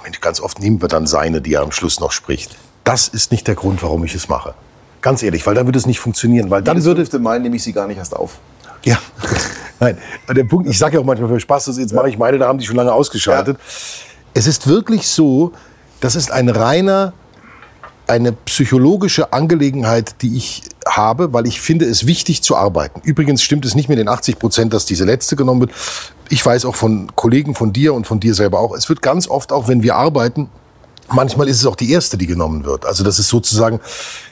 Mensch, 0.04 0.22
ganz 0.22 0.40
oft 0.40 0.60
nehmen 0.60 0.82
wir 0.82 0.90
dann 0.90 1.08
seine, 1.08 1.42
die 1.42 1.54
er 1.54 1.62
am 1.62 1.72
Schluss 1.72 2.00
noch 2.00 2.12
spricht. 2.12 2.56
Das 2.84 3.08
ist 3.08 3.32
nicht 3.32 3.48
der 3.48 3.56
Grund, 3.56 3.82
warum 3.82 4.04
ich 4.04 4.14
es 4.16 4.30
mache. 4.30 4.54
Ganz 5.02 5.24
ehrlich, 5.24 5.46
weil 5.48 5.56
dann 5.56 5.66
würde 5.66 5.80
es 5.80 5.86
nicht 5.86 6.00
funktionieren, 6.00 6.50
weil 6.50 6.62
dann 6.62 6.76
Jedes 6.76 6.86
würde 6.86 7.02
fünfte 7.02 7.20
Mal 7.20 7.40
nehme 7.40 7.56
ich 7.56 7.64
sie 7.64 7.72
gar 7.72 7.88
nicht 7.88 7.98
erst 7.98 8.16
auf. 8.16 8.40
ja. 8.84 8.98
Nein, 9.82 9.98
der 10.30 10.44
Punkt, 10.44 10.68
ich 10.70 10.78
sage 10.78 10.96
ja 10.96 11.00
auch 11.00 11.06
manchmal 11.06 11.30
für 11.30 11.40
Spaß, 11.40 11.66
das 11.66 11.78
jetzt 11.78 11.94
mache 11.94 12.10
ich 12.10 12.18
meine, 12.18 12.38
da 12.38 12.50
haben 12.50 12.60
die 12.60 12.66
schon 12.66 12.76
lange 12.76 12.92
ausgeschaltet. 12.92 13.58
Es 14.34 14.46
ist 14.46 14.68
wirklich 14.68 15.08
so, 15.08 15.54
das 16.02 16.18
ist 16.18 16.32
ein 16.32 16.50
reiner, 16.50 17.14
eine 18.10 18.32
psychologische 18.32 19.34
Angelegenheit, 19.34 20.22
die 20.22 20.36
ich 20.36 20.64
habe, 20.88 21.32
weil 21.34 21.48
ich 21.48 21.62
finde 21.62 21.86
es 21.86 22.06
wichtig 22.08 22.42
zu 22.42 22.56
arbeiten. 22.56 23.02
Übrigens 23.04 23.42
stimmt 23.44 23.66
es 23.66 23.76
nicht 23.76 23.90
mit 23.90 23.98
den 24.00 24.08
80 24.08 24.40
Prozent, 24.40 24.74
dass 24.74 24.86
diese 24.86 25.06
letzte 25.06 25.36
genommen 25.36 25.62
wird. 25.62 25.72
Ich 26.30 26.46
weiß 26.46 26.66
auch 26.66 26.76
von 26.76 27.16
Kollegen 27.16 27.56
von 27.56 27.72
dir 27.74 27.94
und 27.94 28.08
von 28.08 28.20
dir 28.20 28.34
selber 28.34 28.60
auch, 28.60 28.76
es 28.76 28.90
wird 28.90 29.02
ganz 29.02 29.28
oft 29.28 29.52
auch, 29.52 29.68
wenn 29.68 29.84
wir 29.84 29.96
arbeiten, 29.96 30.50
Manchmal 31.12 31.48
ist 31.48 31.58
es 31.58 31.66
auch 31.66 31.76
die 31.76 31.92
erste, 31.92 32.18
die 32.18 32.28
genommen 32.28 32.66
wird. 32.66 32.86
Also 32.86 33.04
das 33.04 33.18
ist 33.18 33.30
sozusagen, 33.30 33.80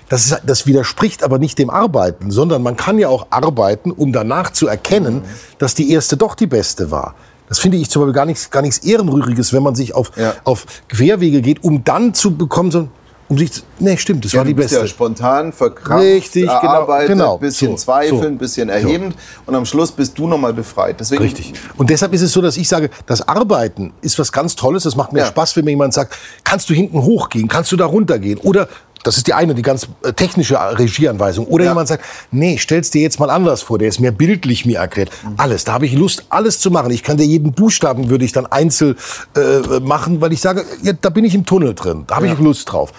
das, 0.09 0.25
ist, 0.27 0.41
das 0.45 0.67
widerspricht 0.67 1.23
aber 1.23 1.39
nicht 1.39 1.57
dem 1.57 1.69
Arbeiten, 1.69 2.29
sondern 2.29 2.61
man 2.61 2.77
kann 2.77 2.99
ja 2.99 3.09
auch 3.09 3.27
arbeiten, 3.31 3.91
um 3.91 4.13
danach 4.13 4.51
zu 4.51 4.67
erkennen, 4.67 5.23
dass 5.57 5.73
die 5.73 5.91
erste 5.91 6.17
doch 6.17 6.35
die 6.35 6.45
beste 6.45 6.91
war. 6.91 7.15
Das 7.49 7.59
finde 7.59 7.77
ich 7.77 7.89
zum 7.89 8.01
Beispiel 8.03 8.13
gar 8.13 8.25
nichts, 8.25 8.51
gar 8.51 8.61
nichts 8.61 8.77
Ehrenrühriges, 8.79 9.53
wenn 9.53 9.63
man 9.63 9.73
sich 9.73 9.95
auf, 9.95 10.11
Ja. 10.17 10.35
auf 10.43 10.65
Querwege 10.89 11.41
geht, 11.41 11.63
um 11.63 11.83
dann 11.83 12.13
zu 12.13 12.35
bekommen, 12.35 12.69
so, 12.69 12.89
um 13.29 13.37
sich, 13.37 13.51
zu- 13.51 13.61
nee, 13.79 13.97
stimmt, 13.97 14.23
das 14.25 14.33
war 14.33 14.43
du 14.43 14.47
die 14.49 14.53
bist 14.53 14.69
beste. 14.69 14.83
ja 14.85 14.87
spontan, 14.87 15.51
verkrampft, 15.51 16.05
Richtig, 16.05 16.43
genau, 16.43 16.53
erarbeitet, 16.61 17.09
genau. 17.09 17.37
bisschen 17.37 17.71
So, 17.71 17.75
zweifeln, 17.83 18.33
so. 18.33 18.39
bisschen 18.39 18.69
erhebend 18.69 19.15
und 19.45 19.53
am 19.55 19.65
Schluss 19.65 19.91
bist 19.91 20.17
du 20.17 20.27
nochmal 20.27 20.53
befreit. 20.53 20.99
Deswegen, 20.99 21.23
Richtig. 21.23 21.53
Und 21.77 21.89
deshalb 21.89 22.13
ist 22.13 22.21
es 22.21 22.31
so, 22.31 22.41
dass 22.41 22.55
ich 22.57 22.67
sage, 22.69 22.89
das 23.05 23.27
Arbeiten 23.27 23.93
ist 24.01 24.17
was 24.17 24.31
ganz 24.31 24.55
Tolles. 24.55 24.83
Das 24.83 24.95
macht 24.95 25.11
mir 25.13 25.19
Ja. 25.19 25.25
Spaß, 25.25 25.55
wenn 25.57 25.65
mir 25.65 25.71
jemand 25.71 25.93
sagt, 25.93 26.15
kannst 26.43 26.69
du 26.69 26.73
hinten 26.73 27.01
hochgehen, 27.03 27.47
kannst 27.47 27.71
du 27.71 27.75
da 27.75 27.85
runtergehen? 27.85 28.39
Oder, 28.39 28.69
das 29.03 29.15
ist 29.17 29.27
die 29.27 29.33
eine, 29.33 29.53
die 29.55 29.61
ganz 29.61 29.87
äh, 30.03 30.11
technische 30.11 30.57
Regieanweisung. 30.77 31.45
Oder 31.47 31.65
Ja. 31.65 31.71
jemand 31.71 31.87
sagt, 31.87 32.03
nee, 32.31 32.57
stell's 32.57 32.89
dir 32.91 33.01
jetzt 33.01 33.19
mal 33.19 33.29
anders 33.29 33.61
vor, 33.61 33.77
der 33.77 33.87
ist 33.89 33.99
mir 33.99 34.11
bildlich 34.11 34.65
mir 34.65 34.79
erklärt. 34.79 35.11
Alles, 35.37 35.63
da 35.65 35.73
habe 35.73 35.85
ich 35.85 35.93
Lust, 35.93 36.25
alles 36.29 36.59
zu 36.59 36.71
machen. 36.71 36.91
Ich 36.91 37.03
kann 37.03 37.15
dir 37.17 37.25
jeden 37.25 37.51
Buchstaben, 37.53 38.09
würde 38.09 38.25
ich 38.25 38.31
dann 38.31 38.45
einzeln 38.47 38.95
äh, 39.35 39.79
machen, 39.81 40.19
weil 40.19 40.33
ich 40.33 40.41
sage, 40.41 40.65
ja, 40.81 40.93
da 40.99 41.09
bin 41.09 41.23
ich 41.25 41.35
im 41.35 41.45
Tunnel 41.45 41.73
drin, 41.75 42.05
da 42.07 42.15
habe 42.15 42.27
ich 42.27 42.37
Lust 42.39 42.71
drauf. 42.71 42.91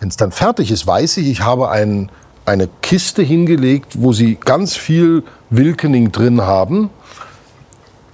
Wenn 0.00 0.08
es 0.08 0.16
dann 0.16 0.32
fertig 0.32 0.70
ist, 0.70 0.86
weiß 0.86 1.18
ich, 1.18 1.28
ich 1.28 1.42
habe 1.42 1.70
ein, 1.70 2.10
eine 2.46 2.68
Kiste 2.82 3.22
hingelegt, 3.22 3.94
wo 3.98 4.12
sie 4.12 4.36
ganz 4.36 4.74
viel 4.74 5.22
Wilkening 5.50 6.10
drin 6.10 6.40
haben. 6.40 6.90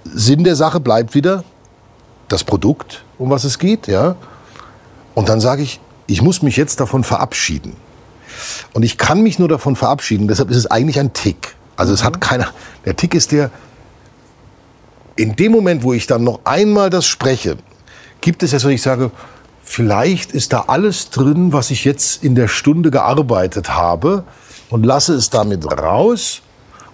Sinn 0.03 0.43
der 0.43 0.55
Sache 0.55 0.79
bleibt 0.79 1.15
wieder 1.15 1.43
das 2.27 2.43
Produkt, 2.43 3.03
um 3.17 3.29
was 3.29 3.45
es 3.45 3.57
geht, 3.57 3.87
ja. 3.87 4.15
Und 5.15 5.29
dann 5.29 5.39
sage 5.39 5.63
ich, 5.63 5.79
ich 6.07 6.21
muss 6.21 6.41
mich 6.41 6.57
jetzt 6.57 6.79
davon 6.79 7.03
verabschieden. 7.03 7.75
Und 8.73 8.83
ich 8.83 8.97
kann 8.97 9.21
mich 9.21 9.39
nur 9.39 9.47
davon 9.47 9.75
verabschieden, 9.75 10.27
deshalb 10.27 10.49
ist 10.49 10.57
es 10.57 10.69
eigentlich 10.69 10.99
ein 10.99 11.13
Tick. 11.13 11.55
Also 11.75 11.93
es 11.93 12.03
hat 12.03 12.19
keiner, 12.21 12.49
der 12.85 12.95
Tick 12.95 13.13
ist 13.13 13.31
der, 13.31 13.49
in 15.15 15.35
dem 15.35 15.51
Moment, 15.51 15.83
wo 15.83 15.93
ich 15.93 16.05
dann 16.05 16.23
noch 16.23 16.41
einmal 16.43 16.89
das 16.89 17.07
spreche, 17.07 17.57
gibt 18.21 18.43
es 18.43 18.51
jetzt, 18.51 18.65
wo 18.65 18.69
ich 18.69 18.81
sage, 18.81 19.11
vielleicht 19.67 20.31
ist 20.31 20.53
da 20.53 20.65
alles 20.67 21.09
drin, 21.09 21.51
was 21.51 21.71
ich 21.71 21.83
jetzt 21.83 22.23
in 22.23 22.35
der 22.35 22.47
Stunde 22.47 22.89
gearbeitet 22.89 23.69
habe 23.69 24.23
und 24.69 24.85
lasse 24.85 25.13
es 25.13 25.29
damit 25.29 25.65
raus 25.65 26.41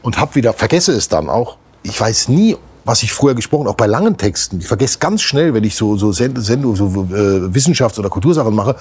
und 0.01 0.19
hab 0.19 0.35
wieder, 0.35 0.53
vergesse 0.53 0.91
es 0.93 1.07
dann 1.07 1.29
auch. 1.29 1.57
Ich 1.83 1.99
weiß 1.99 2.29
nie, 2.29 2.57
was 2.83 3.03
ich 3.03 3.13
vorher 3.13 3.35
gesprochen, 3.35 3.67
auch 3.67 3.75
bei 3.75 3.85
langen 3.85 4.17
Texten. 4.17 4.59
Ich 4.59 4.67
vergesse 4.67 4.97
ganz 4.97 5.21
schnell, 5.21 5.53
wenn 5.53 5.63
ich 5.63 5.75
so, 5.75 5.95
so 5.97 6.11
Sendung, 6.11 6.75
so 6.75 6.85
äh, 7.11 7.47
Wissenschafts- 7.53 7.99
oder 7.99 8.09
Kultursachen 8.09 8.53
mache, 8.53 8.75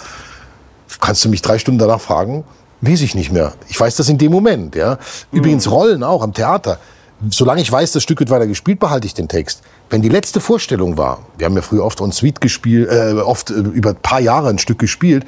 kannst 1.01 1.25
du 1.25 1.29
mich 1.29 1.43
drei 1.43 1.59
Stunden 1.59 1.79
danach 1.79 2.01
fragen, 2.01 2.45
weiß 2.81 3.03
ich 3.03 3.15
nicht 3.15 3.31
mehr. 3.31 3.53
Ich 3.69 3.79
weiß 3.79 3.97
das 3.97 4.09
in 4.09 4.19
dem 4.19 4.33
Moment, 4.33 4.75
ja. 4.75 4.99
Übrigens 5.31 5.67
Mhm. 5.67 5.73
Rollen 5.73 6.03
auch 6.03 6.23
am 6.23 6.33
Theater. 6.33 6.79
Solange 7.31 7.61
ich 7.61 7.71
weiß, 7.71 7.93
das 7.93 8.03
Stück 8.03 8.19
wird 8.19 8.31
weiter 8.31 8.47
gespielt, 8.47 8.81
behalte 8.81 9.07
ich 9.07 9.15
den 9.15 9.29
Text. 9.29 9.63
Wenn 9.91 10.03
die 10.03 10.09
letzte 10.09 10.41
Vorstellung 10.41 10.97
war, 10.99 11.21
wir 11.39 11.47
haben 11.47 11.55
ja 11.55 11.63
früher 11.63 11.85
oft 11.85 12.01
en 12.01 12.11
suite 12.11 12.41
gespielt, 12.41 12.89
äh, 12.91 13.13
oft 13.13 13.51
äh, 13.51 13.55
über 13.55 13.91
ein 13.91 13.97
paar 13.97 14.21
Jahre 14.21 14.49
ein 14.49 14.59
Stück 14.59 14.79
gespielt, 14.79 15.25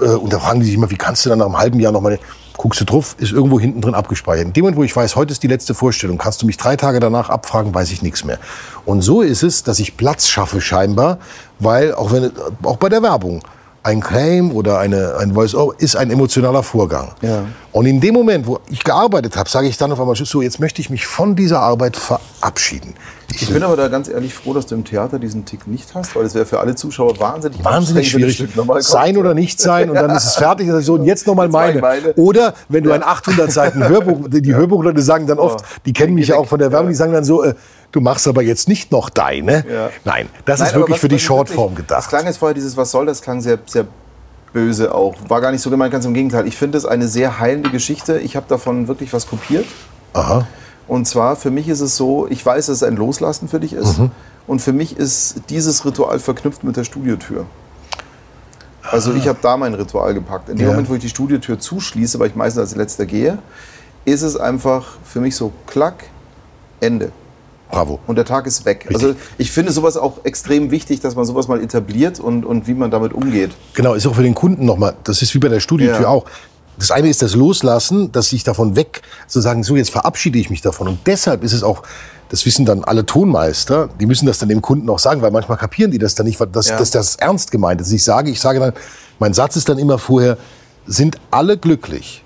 äh, 0.00 0.04
und 0.04 0.32
da 0.32 0.38
fragen 0.38 0.60
die 0.60 0.66
sich 0.66 0.74
immer, 0.74 0.90
wie 0.90 0.96
kannst 0.96 1.24
du 1.24 1.30
dann 1.30 1.38
nach 1.38 1.46
einem 1.46 1.58
halben 1.58 1.80
Jahr 1.80 1.92
nochmal, 1.92 2.20
guckst 2.56 2.80
du 2.80 2.84
drauf, 2.84 3.16
ist 3.18 3.32
irgendwo 3.32 3.58
hinten 3.58 3.80
drin 3.80 3.94
abgespeichert. 3.94 4.46
In 4.46 4.52
dem 4.52 4.62
Moment, 4.62 4.78
wo 4.78 4.84
ich 4.84 4.94
weiß, 4.94 5.16
heute 5.16 5.32
ist 5.32 5.42
die 5.42 5.48
letzte 5.48 5.74
Vorstellung, 5.74 6.16
kannst 6.16 6.42
du 6.42 6.46
mich 6.46 6.56
drei 6.56 6.76
Tage 6.76 7.00
danach 7.00 7.28
abfragen, 7.28 7.74
weiß 7.74 7.90
ich 7.90 8.02
nichts 8.02 8.24
mehr. 8.24 8.38
Und 8.84 9.02
so 9.02 9.20
ist 9.20 9.42
es, 9.42 9.62
dass 9.62 9.78
ich 9.78 9.96
Platz 9.96 10.28
schaffe 10.28 10.60
scheinbar, 10.60 11.18
weil 11.58 11.94
auch 11.94 12.12
wenn, 12.12 12.30
auch 12.62 12.76
bei 12.76 12.88
der 12.88 13.02
Werbung, 13.02 13.42
ein 13.86 14.00
Claim 14.00 14.50
oder 14.50 14.80
eine, 14.80 15.14
ein 15.20 15.34
Voice-Over 15.34 15.74
ist 15.78 15.94
ein 15.94 16.10
emotionaler 16.10 16.64
Vorgang. 16.64 17.12
Ja. 17.22 17.44
Und 17.70 17.86
in 17.86 18.00
dem 18.00 18.14
Moment, 18.14 18.46
wo 18.48 18.58
ich 18.68 18.82
gearbeitet 18.82 19.36
habe, 19.36 19.48
sage 19.48 19.68
ich 19.68 19.76
dann 19.76 19.92
auf 19.92 20.00
einmal, 20.00 20.16
so, 20.16 20.42
jetzt 20.42 20.58
möchte 20.58 20.80
ich 20.80 20.90
mich 20.90 21.06
von 21.06 21.36
dieser 21.36 21.60
Arbeit 21.60 21.96
verabschieden. 21.96 22.94
Ich 23.32 23.48
bin 23.52 23.62
aber 23.62 23.76
da 23.76 23.86
ganz 23.86 24.08
ehrlich 24.08 24.34
froh, 24.34 24.54
dass 24.54 24.66
du 24.66 24.74
im 24.74 24.84
Theater 24.84 25.20
diesen 25.20 25.44
Tick 25.44 25.68
nicht 25.68 25.94
hast, 25.94 26.16
weil 26.16 26.24
es 26.24 26.34
wäre 26.34 26.46
für 26.46 26.58
alle 26.58 26.74
Zuschauer 26.74 27.20
wahnsinnig 27.20 27.62
wahnsinnig 27.64 28.10
schwierig. 28.10 28.42
Kommt. 28.56 28.82
Sein 28.82 29.16
oder 29.16 29.34
nicht 29.34 29.60
sein 29.60 29.88
und 29.88 29.94
dann 29.96 30.10
ist 30.10 30.24
es 30.24 30.36
fertig. 30.36 30.66
Und 30.66 30.74
dann 30.74 30.82
so, 30.82 30.94
und 30.94 31.04
jetzt 31.04 31.26
nochmal 31.26 31.46
ich 31.46 31.52
meine. 31.52 31.80
meine. 31.80 32.12
Oder 32.14 32.54
wenn 32.68 32.82
du 32.82 32.92
ein 32.92 33.04
800 33.04 33.52
Seiten 33.52 33.86
Hörbuch, 33.86 34.28
die 34.28 34.54
Hörbuchleute 34.54 35.02
sagen 35.02 35.26
dann 35.26 35.38
oft, 35.38 35.64
die 35.84 35.92
kennen 35.92 36.14
mich 36.14 36.28
ja 36.28 36.36
auch 36.36 36.46
von 36.46 36.58
der 36.58 36.72
Werbung, 36.72 36.88
die 36.88 36.94
sagen 36.94 37.12
dann 37.12 37.24
so, 37.24 37.44
äh, 37.44 37.54
du 37.96 38.02
machst 38.02 38.28
aber 38.28 38.42
jetzt 38.42 38.68
nicht 38.68 38.92
noch 38.92 39.08
deine. 39.10 39.64
Ja. 39.68 39.90
Nein, 40.04 40.28
das 40.44 40.60
Nein, 40.60 40.68
ist 40.68 40.74
wirklich 40.74 40.94
was- 40.96 41.00
für 41.00 41.08
die 41.08 41.18
Shortform 41.18 41.72
wirklich- 41.72 41.86
Das 41.88 42.04
gedacht. 42.04 42.08
klang 42.10 42.26
jetzt 42.26 42.36
vorher 42.38 42.54
dieses 42.54 42.76
Was 42.76 42.90
soll 42.90 43.06
das 43.06 43.22
klang 43.22 43.40
sehr, 43.40 43.58
sehr 43.66 43.86
böse 44.52 44.94
auch. 44.94 45.14
War 45.28 45.40
gar 45.40 45.50
nicht 45.50 45.62
so 45.62 45.70
gemeint, 45.70 45.92
ganz 45.92 46.04
im 46.04 46.14
Gegenteil. 46.14 46.46
Ich 46.46 46.56
finde 46.56 46.78
es 46.78 46.84
eine 46.84 47.08
sehr 47.08 47.40
heilende 47.40 47.70
Geschichte. 47.70 48.18
Ich 48.18 48.36
habe 48.36 48.46
davon 48.48 48.86
wirklich 48.88 49.12
was 49.12 49.26
kopiert. 49.26 49.64
Aha. 50.12 50.46
Und 50.88 51.06
zwar, 51.08 51.36
für 51.36 51.50
mich 51.50 51.68
ist 51.68 51.80
es 51.80 51.96
so, 51.96 52.26
ich 52.28 52.44
weiß, 52.44 52.66
dass 52.66 52.76
es 52.76 52.82
ein 52.82 52.96
Loslassen 52.96 53.48
für 53.48 53.58
dich 53.60 53.72
ist. 53.72 53.98
Mhm. 53.98 54.10
Und 54.46 54.60
für 54.62 54.72
mich 54.72 54.96
ist 54.96 55.36
dieses 55.48 55.84
Ritual 55.84 56.18
verknüpft 56.20 56.62
mit 56.64 56.76
der 56.76 56.84
Studiotür. 56.84 57.46
Also 58.88 59.12
ich 59.14 59.26
habe 59.26 59.38
da 59.42 59.56
mein 59.56 59.74
Ritual 59.74 60.14
gepackt. 60.14 60.48
In 60.48 60.56
dem 60.58 60.66
Ja. 60.66 60.70
Moment, 60.72 60.88
wo 60.88 60.94
ich 60.94 61.00
die 61.00 61.08
Studiotür 61.08 61.58
zuschließe, 61.58 62.18
weil 62.20 62.28
ich 62.28 62.36
meistens 62.36 62.60
als 62.60 62.76
letzter 62.76 63.04
gehe, 63.04 63.38
ist 64.04 64.22
es 64.22 64.36
einfach 64.36 64.84
für 65.04 65.20
mich 65.20 65.34
so 65.34 65.50
klack, 65.66 66.04
Ende. 66.80 67.10
Bravo. 67.70 67.98
Und 68.06 68.16
der 68.16 68.24
Tag 68.24 68.46
ist 68.46 68.64
weg. 68.64 68.86
Richtig. 68.88 68.94
Also 69.06 69.16
ich 69.38 69.50
finde 69.50 69.72
sowas 69.72 69.96
auch 69.96 70.24
extrem 70.24 70.70
wichtig, 70.70 71.00
dass 71.00 71.16
man 71.16 71.24
sowas 71.24 71.48
mal 71.48 71.60
etabliert 71.62 72.20
und, 72.20 72.44
und 72.44 72.66
wie 72.68 72.74
man 72.74 72.90
damit 72.90 73.12
umgeht. 73.12 73.50
Genau, 73.74 73.94
ist 73.94 74.06
auch 74.06 74.14
für 74.14 74.22
den 74.22 74.34
Kunden 74.34 74.64
nochmal, 74.64 74.94
das 75.04 75.20
ist 75.22 75.34
wie 75.34 75.38
bei 75.38 75.48
der 75.48 75.60
Studiotür 75.60 76.02
Ja. 76.02 76.08
auch. 76.08 76.24
Das 76.78 76.90
eine 76.90 77.08
ist 77.08 77.22
das 77.22 77.34
Loslassen, 77.34 78.12
dass 78.12 78.32
ich 78.32 78.44
davon 78.44 78.76
weg, 78.76 79.00
zu 79.26 79.40
sagen, 79.40 79.62
so 79.64 79.76
jetzt 79.76 79.90
verabschiede 79.90 80.38
ich 80.38 80.50
mich 80.50 80.60
davon. 80.60 80.88
Und 80.88 80.98
deshalb 81.06 81.42
ist 81.42 81.54
es 81.54 81.62
auch, 81.62 81.82
das 82.28 82.44
wissen 82.44 82.66
dann 82.66 82.84
alle 82.84 83.06
Tonmeister, 83.06 83.88
die 83.98 84.04
müssen 84.06 84.26
das 84.26 84.38
dann 84.38 84.48
dem 84.50 84.60
Kunden 84.60 84.90
auch 84.90 84.98
sagen, 84.98 85.22
weil 85.22 85.30
manchmal 85.30 85.56
kapieren 85.56 85.90
die 85.90 85.98
das 85.98 86.14
dann 86.14 86.26
nicht, 86.26 86.38
dass, 86.52 86.68
Ja. 86.68 86.76
dass 86.76 86.90
das 86.90 87.16
ernst 87.16 87.50
gemeint 87.50 87.80
ist. 87.80 87.90
Ich 87.92 88.04
sage, 88.04 88.30
ich 88.30 88.40
sage 88.40 88.60
dann, 88.60 88.72
mein 89.18 89.32
Satz 89.32 89.56
ist 89.56 89.68
dann 89.68 89.78
immer 89.78 89.98
vorher, 89.98 90.36
sind 90.86 91.16
alle 91.30 91.56
glücklich? 91.56 92.22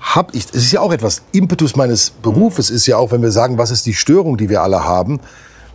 Hab 0.00 0.34
ich, 0.34 0.46
es 0.46 0.64
ist 0.64 0.72
ja 0.72 0.80
auch 0.80 0.92
etwas, 0.92 1.22
Impetus 1.32 1.76
meines 1.76 2.10
Berufes 2.10 2.70
ist 2.70 2.86
ja 2.86 2.96
auch, 2.96 3.12
wenn 3.12 3.22
wir 3.22 3.30
sagen, 3.30 3.58
was 3.58 3.70
ist 3.70 3.84
die 3.86 3.94
Störung, 3.94 4.36
die 4.38 4.48
wir 4.48 4.62
alle 4.62 4.82
haben, 4.82 5.20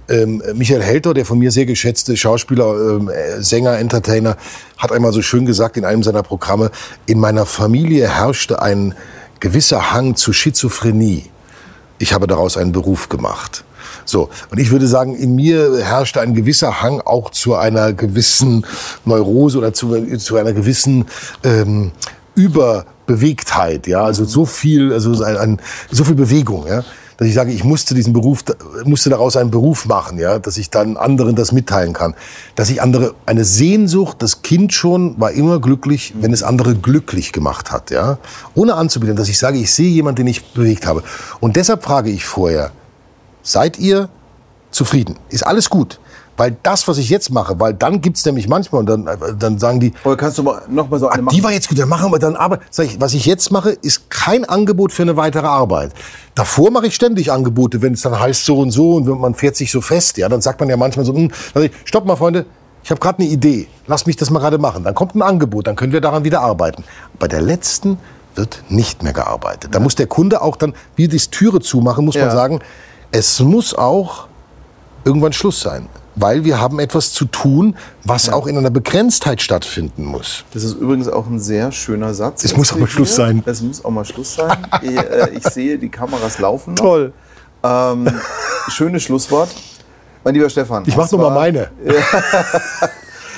ähm, 0.08 0.42
Michael 0.54 0.84
Helter, 0.84 1.14
der 1.14 1.26
von 1.26 1.40
mir 1.40 1.52
sehr 1.52 1.66
geschätzte 1.66 2.16
Schauspieler, 2.16 2.98
ähm, 2.98 3.10
äh, 3.10 3.42
Sänger, 3.42 3.78
Entertainer, 3.78 4.38
hat 4.78 4.92
einmal 4.92 5.14
so 5.14 5.22
schön 5.22 5.46
gesagt 5.46 5.78
in 5.78 5.86
einem 5.86 6.04
seiner 6.04 6.24
Programme, 6.24 6.72
in 7.06 7.20
meiner 7.20 7.46
Familie 7.46 8.10
herrschte 8.10 8.62
ein 8.62 8.94
gewisser 9.40 9.92
Hang 9.94 10.16
zu 10.16 10.34
Schizophrenie. 10.34 11.26
Ich 11.98 12.14
habe 12.14 12.28
daraus 12.28 12.58
einen 12.58 12.72
Beruf 12.72 13.10
gemacht. 13.10 13.64
So, 14.06 14.30
und 14.52 14.60
ich 14.60 14.70
würde 14.70 14.88
sagen, 14.88 15.16
in 15.16 15.36
mir 15.36 15.84
herrschte 15.84 16.22
ein 16.22 16.36
gewisser 16.36 16.82
Hang 16.82 17.02
auch 17.02 17.32
zu 17.32 17.56
einer 17.56 17.94
gewissen 17.94 18.66
Neurose 19.06 19.58
oder 19.58 19.74
zu, 19.74 20.18
zu 20.18 20.38
einer 20.38 20.54
gewissen 20.54 21.06
ähm, 21.44 21.92
Überbewegtheit, 23.06 23.88
ja, 23.88 24.03
also 24.03 24.26
so 24.26 24.45
viel, 24.45 24.91
also 24.91 25.23
ein, 25.23 25.38
ein, 25.38 25.61
so 25.91 26.03
viel 26.03 26.15
Bewegung, 26.15 26.68
ja, 26.68 26.84
dass 27.18 27.27
ich 27.27 27.34
sage, 27.34 27.52
ich 27.52 27.64
musste 27.64 27.94
diesen 27.94 28.14
Beruf, 28.14 28.44
musste 28.84 29.10
daraus 29.10 29.38
einen 29.38 29.52
Beruf 29.52 29.86
machen, 29.86 30.18
ja, 30.18 30.40
dass 30.40 30.57
ich 30.57 30.69
dann 30.69 30.98
anderen 30.98 31.36
das 31.36 31.52
mitteilen 31.52 31.94
kann, 31.94 32.15
dass 32.56 32.69
ich 32.69 32.82
andere 32.82 33.14
eine 33.26 33.45
Sehnsucht, 33.45 34.18
das 34.22 34.41
Kind 34.41 34.73
schon 34.73 35.19
war 35.19 35.32
immer 35.32 35.60
glücklich, 35.60 36.14
wenn 36.19 36.34
es 36.34 36.44
andere 36.44 36.76
glücklich 36.76 37.32
gemacht 37.32 37.72
hat, 37.72 37.91
ja, 37.91 38.18
ohne 38.56 38.76
anzubieten, 38.76 39.15
dass 39.15 39.30
ich 39.30 39.38
sage, 39.38 39.57
ich 39.57 39.72
sehe 39.72 39.90
jemanden, 39.90 40.18
den 40.18 40.27
ich 40.27 40.53
bewegt 40.53 40.86
habe, 40.86 41.03
und 41.40 41.56
deshalb 41.56 41.84
frage 41.84 42.10
ich 42.10 42.26
vorher, 42.26 42.72
seid 43.44 43.80
ihr 43.80 44.10
zufrieden? 44.72 45.18
Ist 45.30 45.45
alles 45.45 45.69
gut? 45.69 45.99
Weil 46.38 46.57
das, 46.64 46.88
was 46.90 46.98
ich 46.98 47.10
jetzt 47.10 47.30
mache, 47.32 47.60
weil 47.62 47.74
dann 47.74 48.02
gibt's 48.02 48.26
nämlich 48.26 48.49
manchmal 48.49 48.80
und 48.82 48.88
dann, 48.88 49.10
dann 49.40 49.57
sagen 49.57 49.80
die, 49.80 49.94
Oder 50.03 50.18
kannst 50.18 50.38
du 50.38 50.44
mal, 50.44 50.62
noch 50.68 50.90
mal 50.90 50.99
so 50.99 51.07
eine 51.07 51.20
Ah, 51.22 51.26
machen? 51.26 51.36
die 51.36 51.44
war 51.44 51.53
jetzt 51.53 51.70
gut, 51.70 51.80
dann 51.80 51.88
machen 51.88 52.12
wir 52.12 52.20
dann 52.20 52.36
aber. 52.36 52.60
Sag 52.70 52.88
ich, 52.88 52.99
was 52.99 53.14
ich 53.14 53.26
jetzt 53.26 53.52
mache, 53.52 53.70
ist 53.72 54.10
kein 54.10 54.44
Angebot 54.44 54.91
für 54.91 55.03
eine 55.03 55.16
weitere 55.16 55.48
Arbeit. 55.48 55.94
Davor 56.36 56.72
mache 56.72 56.88
ich 56.88 56.95
ständig 56.95 57.32
Angebote, 57.32 57.82
wenn 57.82 57.94
es 57.94 58.02
dann 58.02 58.20
heißt 58.20 58.44
so 58.45 58.60
und 58.60 58.72
so 58.72 58.95
und 58.95 59.07
man 59.22 59.34
fährt 59.34 59.56
sich 59.56 59.72
so 59.72 59.80
fest. 59.80 60.18
Ja, 60.18 60.28
dann 60.28 60.41
sagt 60.41 60.60
man 60.60 60.68
ja 60.70 60.76
manchmal 60.76 61.06
so, 61.06 61.14
hm, 61.14 61.30
dann 61.53 61.64
sag 61.64 61.72
ich, 61.72 61.78
stopp 61.86 62.06
mal, 62.06 62.18
Freunde, 62.18 62.45
ich 62.84 62.91
habe 62.91 62.99
gerade 62.99 63.20
eine 63.20 63.30
Idee. 63.30 63.68
Lass 63.88 64.06
mich 64.06 64.18
das 64.18 64.30
mal 64.30 64.40
gerade 64.40 64.57
machen. 64.57 64.84
Dann 64.84 64.94
kommt 64.94 65.16
ein 65.16 65.22
Angebot, 65.22 65.68
dann 65.68 65.76
können 65.78 65.94
wir 65.94 66.02
daran 66.02 66.26
wieder 66.26 66.41
arbeiten. 66.41 66.84
Bei 67.18 67.30
der 67.30 67.41
letzten 67.41 67.98
wird 68.36 68.62
nicht 68.68 69.02
mehr 69.03 69.14
gearbeitet. 69.14 69.74
Da 69.74 69.80
muss 69.80 69.95
der 69.95 70.07
Kunde 70.07 70.41
auch 70.41 70.57
dann, 70.57 70.74
wie 70.98 71.07
die 71.07 71.18
Türe 71.18 71.62
zumachen, 71.62 72.03
muss 72.03 72.16
Ja. 72.16 72.26
man 72.26 72.36
sagen, 72.36 72.60
es 73.12 73.40
muss 73.40 73.74
auch 73.74 74.28
irgendwann 75.06 75.32
Schluss 75.32 75.62
sein. 75.62 75.88
Weil 76.16 76.46
wir 76.46 76.60
haben 76.62 76.80
etwas 76.80 77.12
zu 77.12 77.26
tun, 77.26 77.76
was 78.04 78.30
auch 78.30 78.48
in 78.48 78.58
einer 78.58 78.70
Begrenztheit 78.70 79.42
stattfinden 79.42 80.06
muss. 80.06 80.46
Das 80.54 80.64
ist 80.64 80.74
übrigens 80.80 81.08
auch 81.10 81.28
ein 81.28 81.40
sehr 81.40 81.72
schöner 81.72 82.14
Satz. 82.14 82.44
Es 82.46 82.56
muss 82.56 82.72
aber 82.72 82.80
hier. 82.82 82.88
Schluss 82.88 83.16
sein. 83.16 83.44
Es 83.46 83.62
muss 83.62 83.84
auch 83.84 83.90
mal 83.92 84.06
Schluss 84.06 84.36
sein. 84.36 84.58
ich, 84.82 84.98
äh, 84.98 85.30
ich 85.36 85.44
sehe, 85.44 85.78
die 85.78 85.90
Kameras 85.90 86.40
laufen 86.40 86.74
noch. 86.76 86.84
Toll. 86.84 87.14
Ähm, 87.64 88.08
schönes 88.70 89.04
Schlusswort. 89.04 89.50
Mein 90.24 90.34
lieber 90.36 90.50
Stefan. 90.50 90.84
Ich 90.88 90.96
mach 90.96 91.04
das 91.04 91.12
noch 91.12 91.20
mal 91.20 91.26
war- 91.26 91.34
meine. 91.34 91.70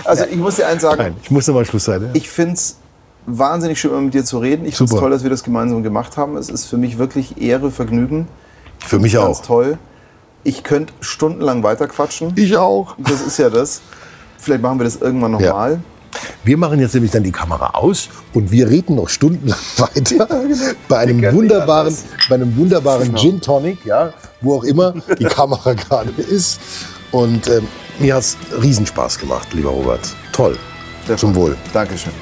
Also 0.05 0.23
ich 0.25 0.37
muss 0.37 0.55
dir 0.55 0.67
eins 0.67 0.83
sagen, 0.83 0.97
Nein, 1.01 1.15
ich 1.21 1.31
muss 1.31 1.47
noch 1.47 1.55
mal 1.55 1.65
Schluss 1.65 1.85
sein. 1.85 2.01
Ja? 2.01 2.09
ich 2.13 2.29
finde 2.29 2.53
es 2.53 2.77
wahnsinnig 3.25 3.79
schön, 3.79 4.05
mit 4.05 4.13
dir 4.13 4.23
zu 4.23 4.37
reden. 4.37 4.65
Ich 4.65 4.77
finde 4.77 4.93
es 4.93 4.99
toll, 4.99 5.09
dass 5.09 5.23
wir 5.23 5.29
das 5.29 5.43
gemeinsam 5.43 5.83
gemacht 5.83 6.15
haben. 6.15 6.37
Es 6.37 6.49
ist 6.49 6.65
für 6.65 6.77
mich 6.77 6.97
wirklich 6.97 7.41
Ehre, 7.41 7.71
Vergnügen. 7.71 8.27
Für 8.85 8.99
mich 8.99 9.13
Ganz 9.13 9.39
auch. 9.39 9.45
toll. 9.45 9.77
Ich 10.47 10.63
könnte 10.63 10.93
stundenlang 11.01 11.61
weiterquatschen. 11.61 12.31
Ich 12.37 12.55
auch. 12.55 12.95
Das 12.99 13.19
ist 13.19 13.37
ja 13.37 13.49
das. 13.49 13.81
Vielleicht 14.37 14.61
machen 14.61 14.79
wir 14.79 14.85
das 14.85 14.95
irgendwann 14.95 15.33
Ja. 15.39 15.47
nochmal. 15.49 15.79
Wir 16.45 16.57
machen 16.57 16.79
jetzt 16.79 16.93
nämlich 16.93 17.11
dann 17.11 17.23
die 17.23 17.33
Kamera 17.33 17.71
aus 17.73 18.07
und 18.33 18.49
wir 18.49 18.69
reden 18.69 18.95
noch 18.95 19.09
stundenlang 19.09 19.59
weiter 19.77 20.25
genau. 20.25 20.55
bei 20.87 20.99
einem 20.99 21.21
wunderbaren, 21.33 21.95
bei 22.29 22.35
einem 22.35 22.55
wunderbaren 22.55 23.07
Genau. 23.07 23.19
Gin 23.19 23.41
Tonic, 23.41 23.85
ja, 23.85 24.13
wo 24.39 24.55
auch 24.55 24.63
immer 24.63 24.93
die 25.19 25.25
Kamera 25.37 25.73
gerade 25.73 26.11
ist. 26.11 26.61
Und 27.11 27.47
ähm, 27.49 27.67
mir 27.99 28.15
hat's 28.15 28.37
Riesenspaß 28.61 29.19
gemacht, 29.19 29.49
lieber 29.53 29.71
Robert. 29.71 29.99
Toll. 30.31 30.57
Stefan, 31.03 31.17
Zum 31.19 31.35
Wohl. 31.35 31.57
Dankeschön. 31.73 32.13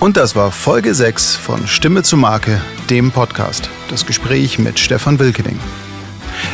Und 0.00 0.16
das 0.16 0.34
war 0.34 0.50
Folge 0.50 0.94
6 0.94 1.36
von 1.36 1.66
Stimme 1.68 2.02
zu 2.02 2.16
Marke, 2.16 2.60
dem 2.90 3.12
Podcast. 3.12 3.70
Das 3.88 4.04
Gespräch 4.04 4.58
mit 4.58 4.80
Stefan 4.80 5.20
Wilkening. 5.20 5.60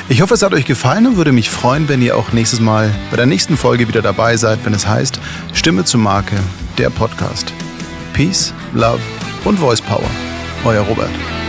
Ich 0.09 0.23
hoffe, 0.23 0.35
es 0.35 0.43
hat 0.43 0.55
euch 0.55 0.65
gefallen 0.65 1.07
und 1.07 1.17
würde 1.17 1.33
mich 1.33 1.51
freuen, 1.51 1.89
wenn 1.89 2.03
ihr 2.03 2.17
auch 2.17 2.33
nächstes 2.33 2.61
Mal 2.61 2.93
bei 3.11 3.17
der 3.17 3.27
nächsten 3.27 3.57
Folge 3.57 3.89
wieder 3.89 4.03
dabei 4.03 4.37
seid, 4.37 4.65
wenn 4.65 4.75
es 4.75 4.87
heißt 4.87 5.21
Stimme 5.53 5.85
zu 5.85 5.99
Marke, 5.99 6.37
der 6.79 6.91
Podcast. 6.91 7.53
Peace, 8.13 8.53
Love 8.75 9.01
und 9.45 9.59
Voice 9.59 9.81
Power. 9.81 10.11
Euer 10.65 10.83
Robert. 10.83 11.40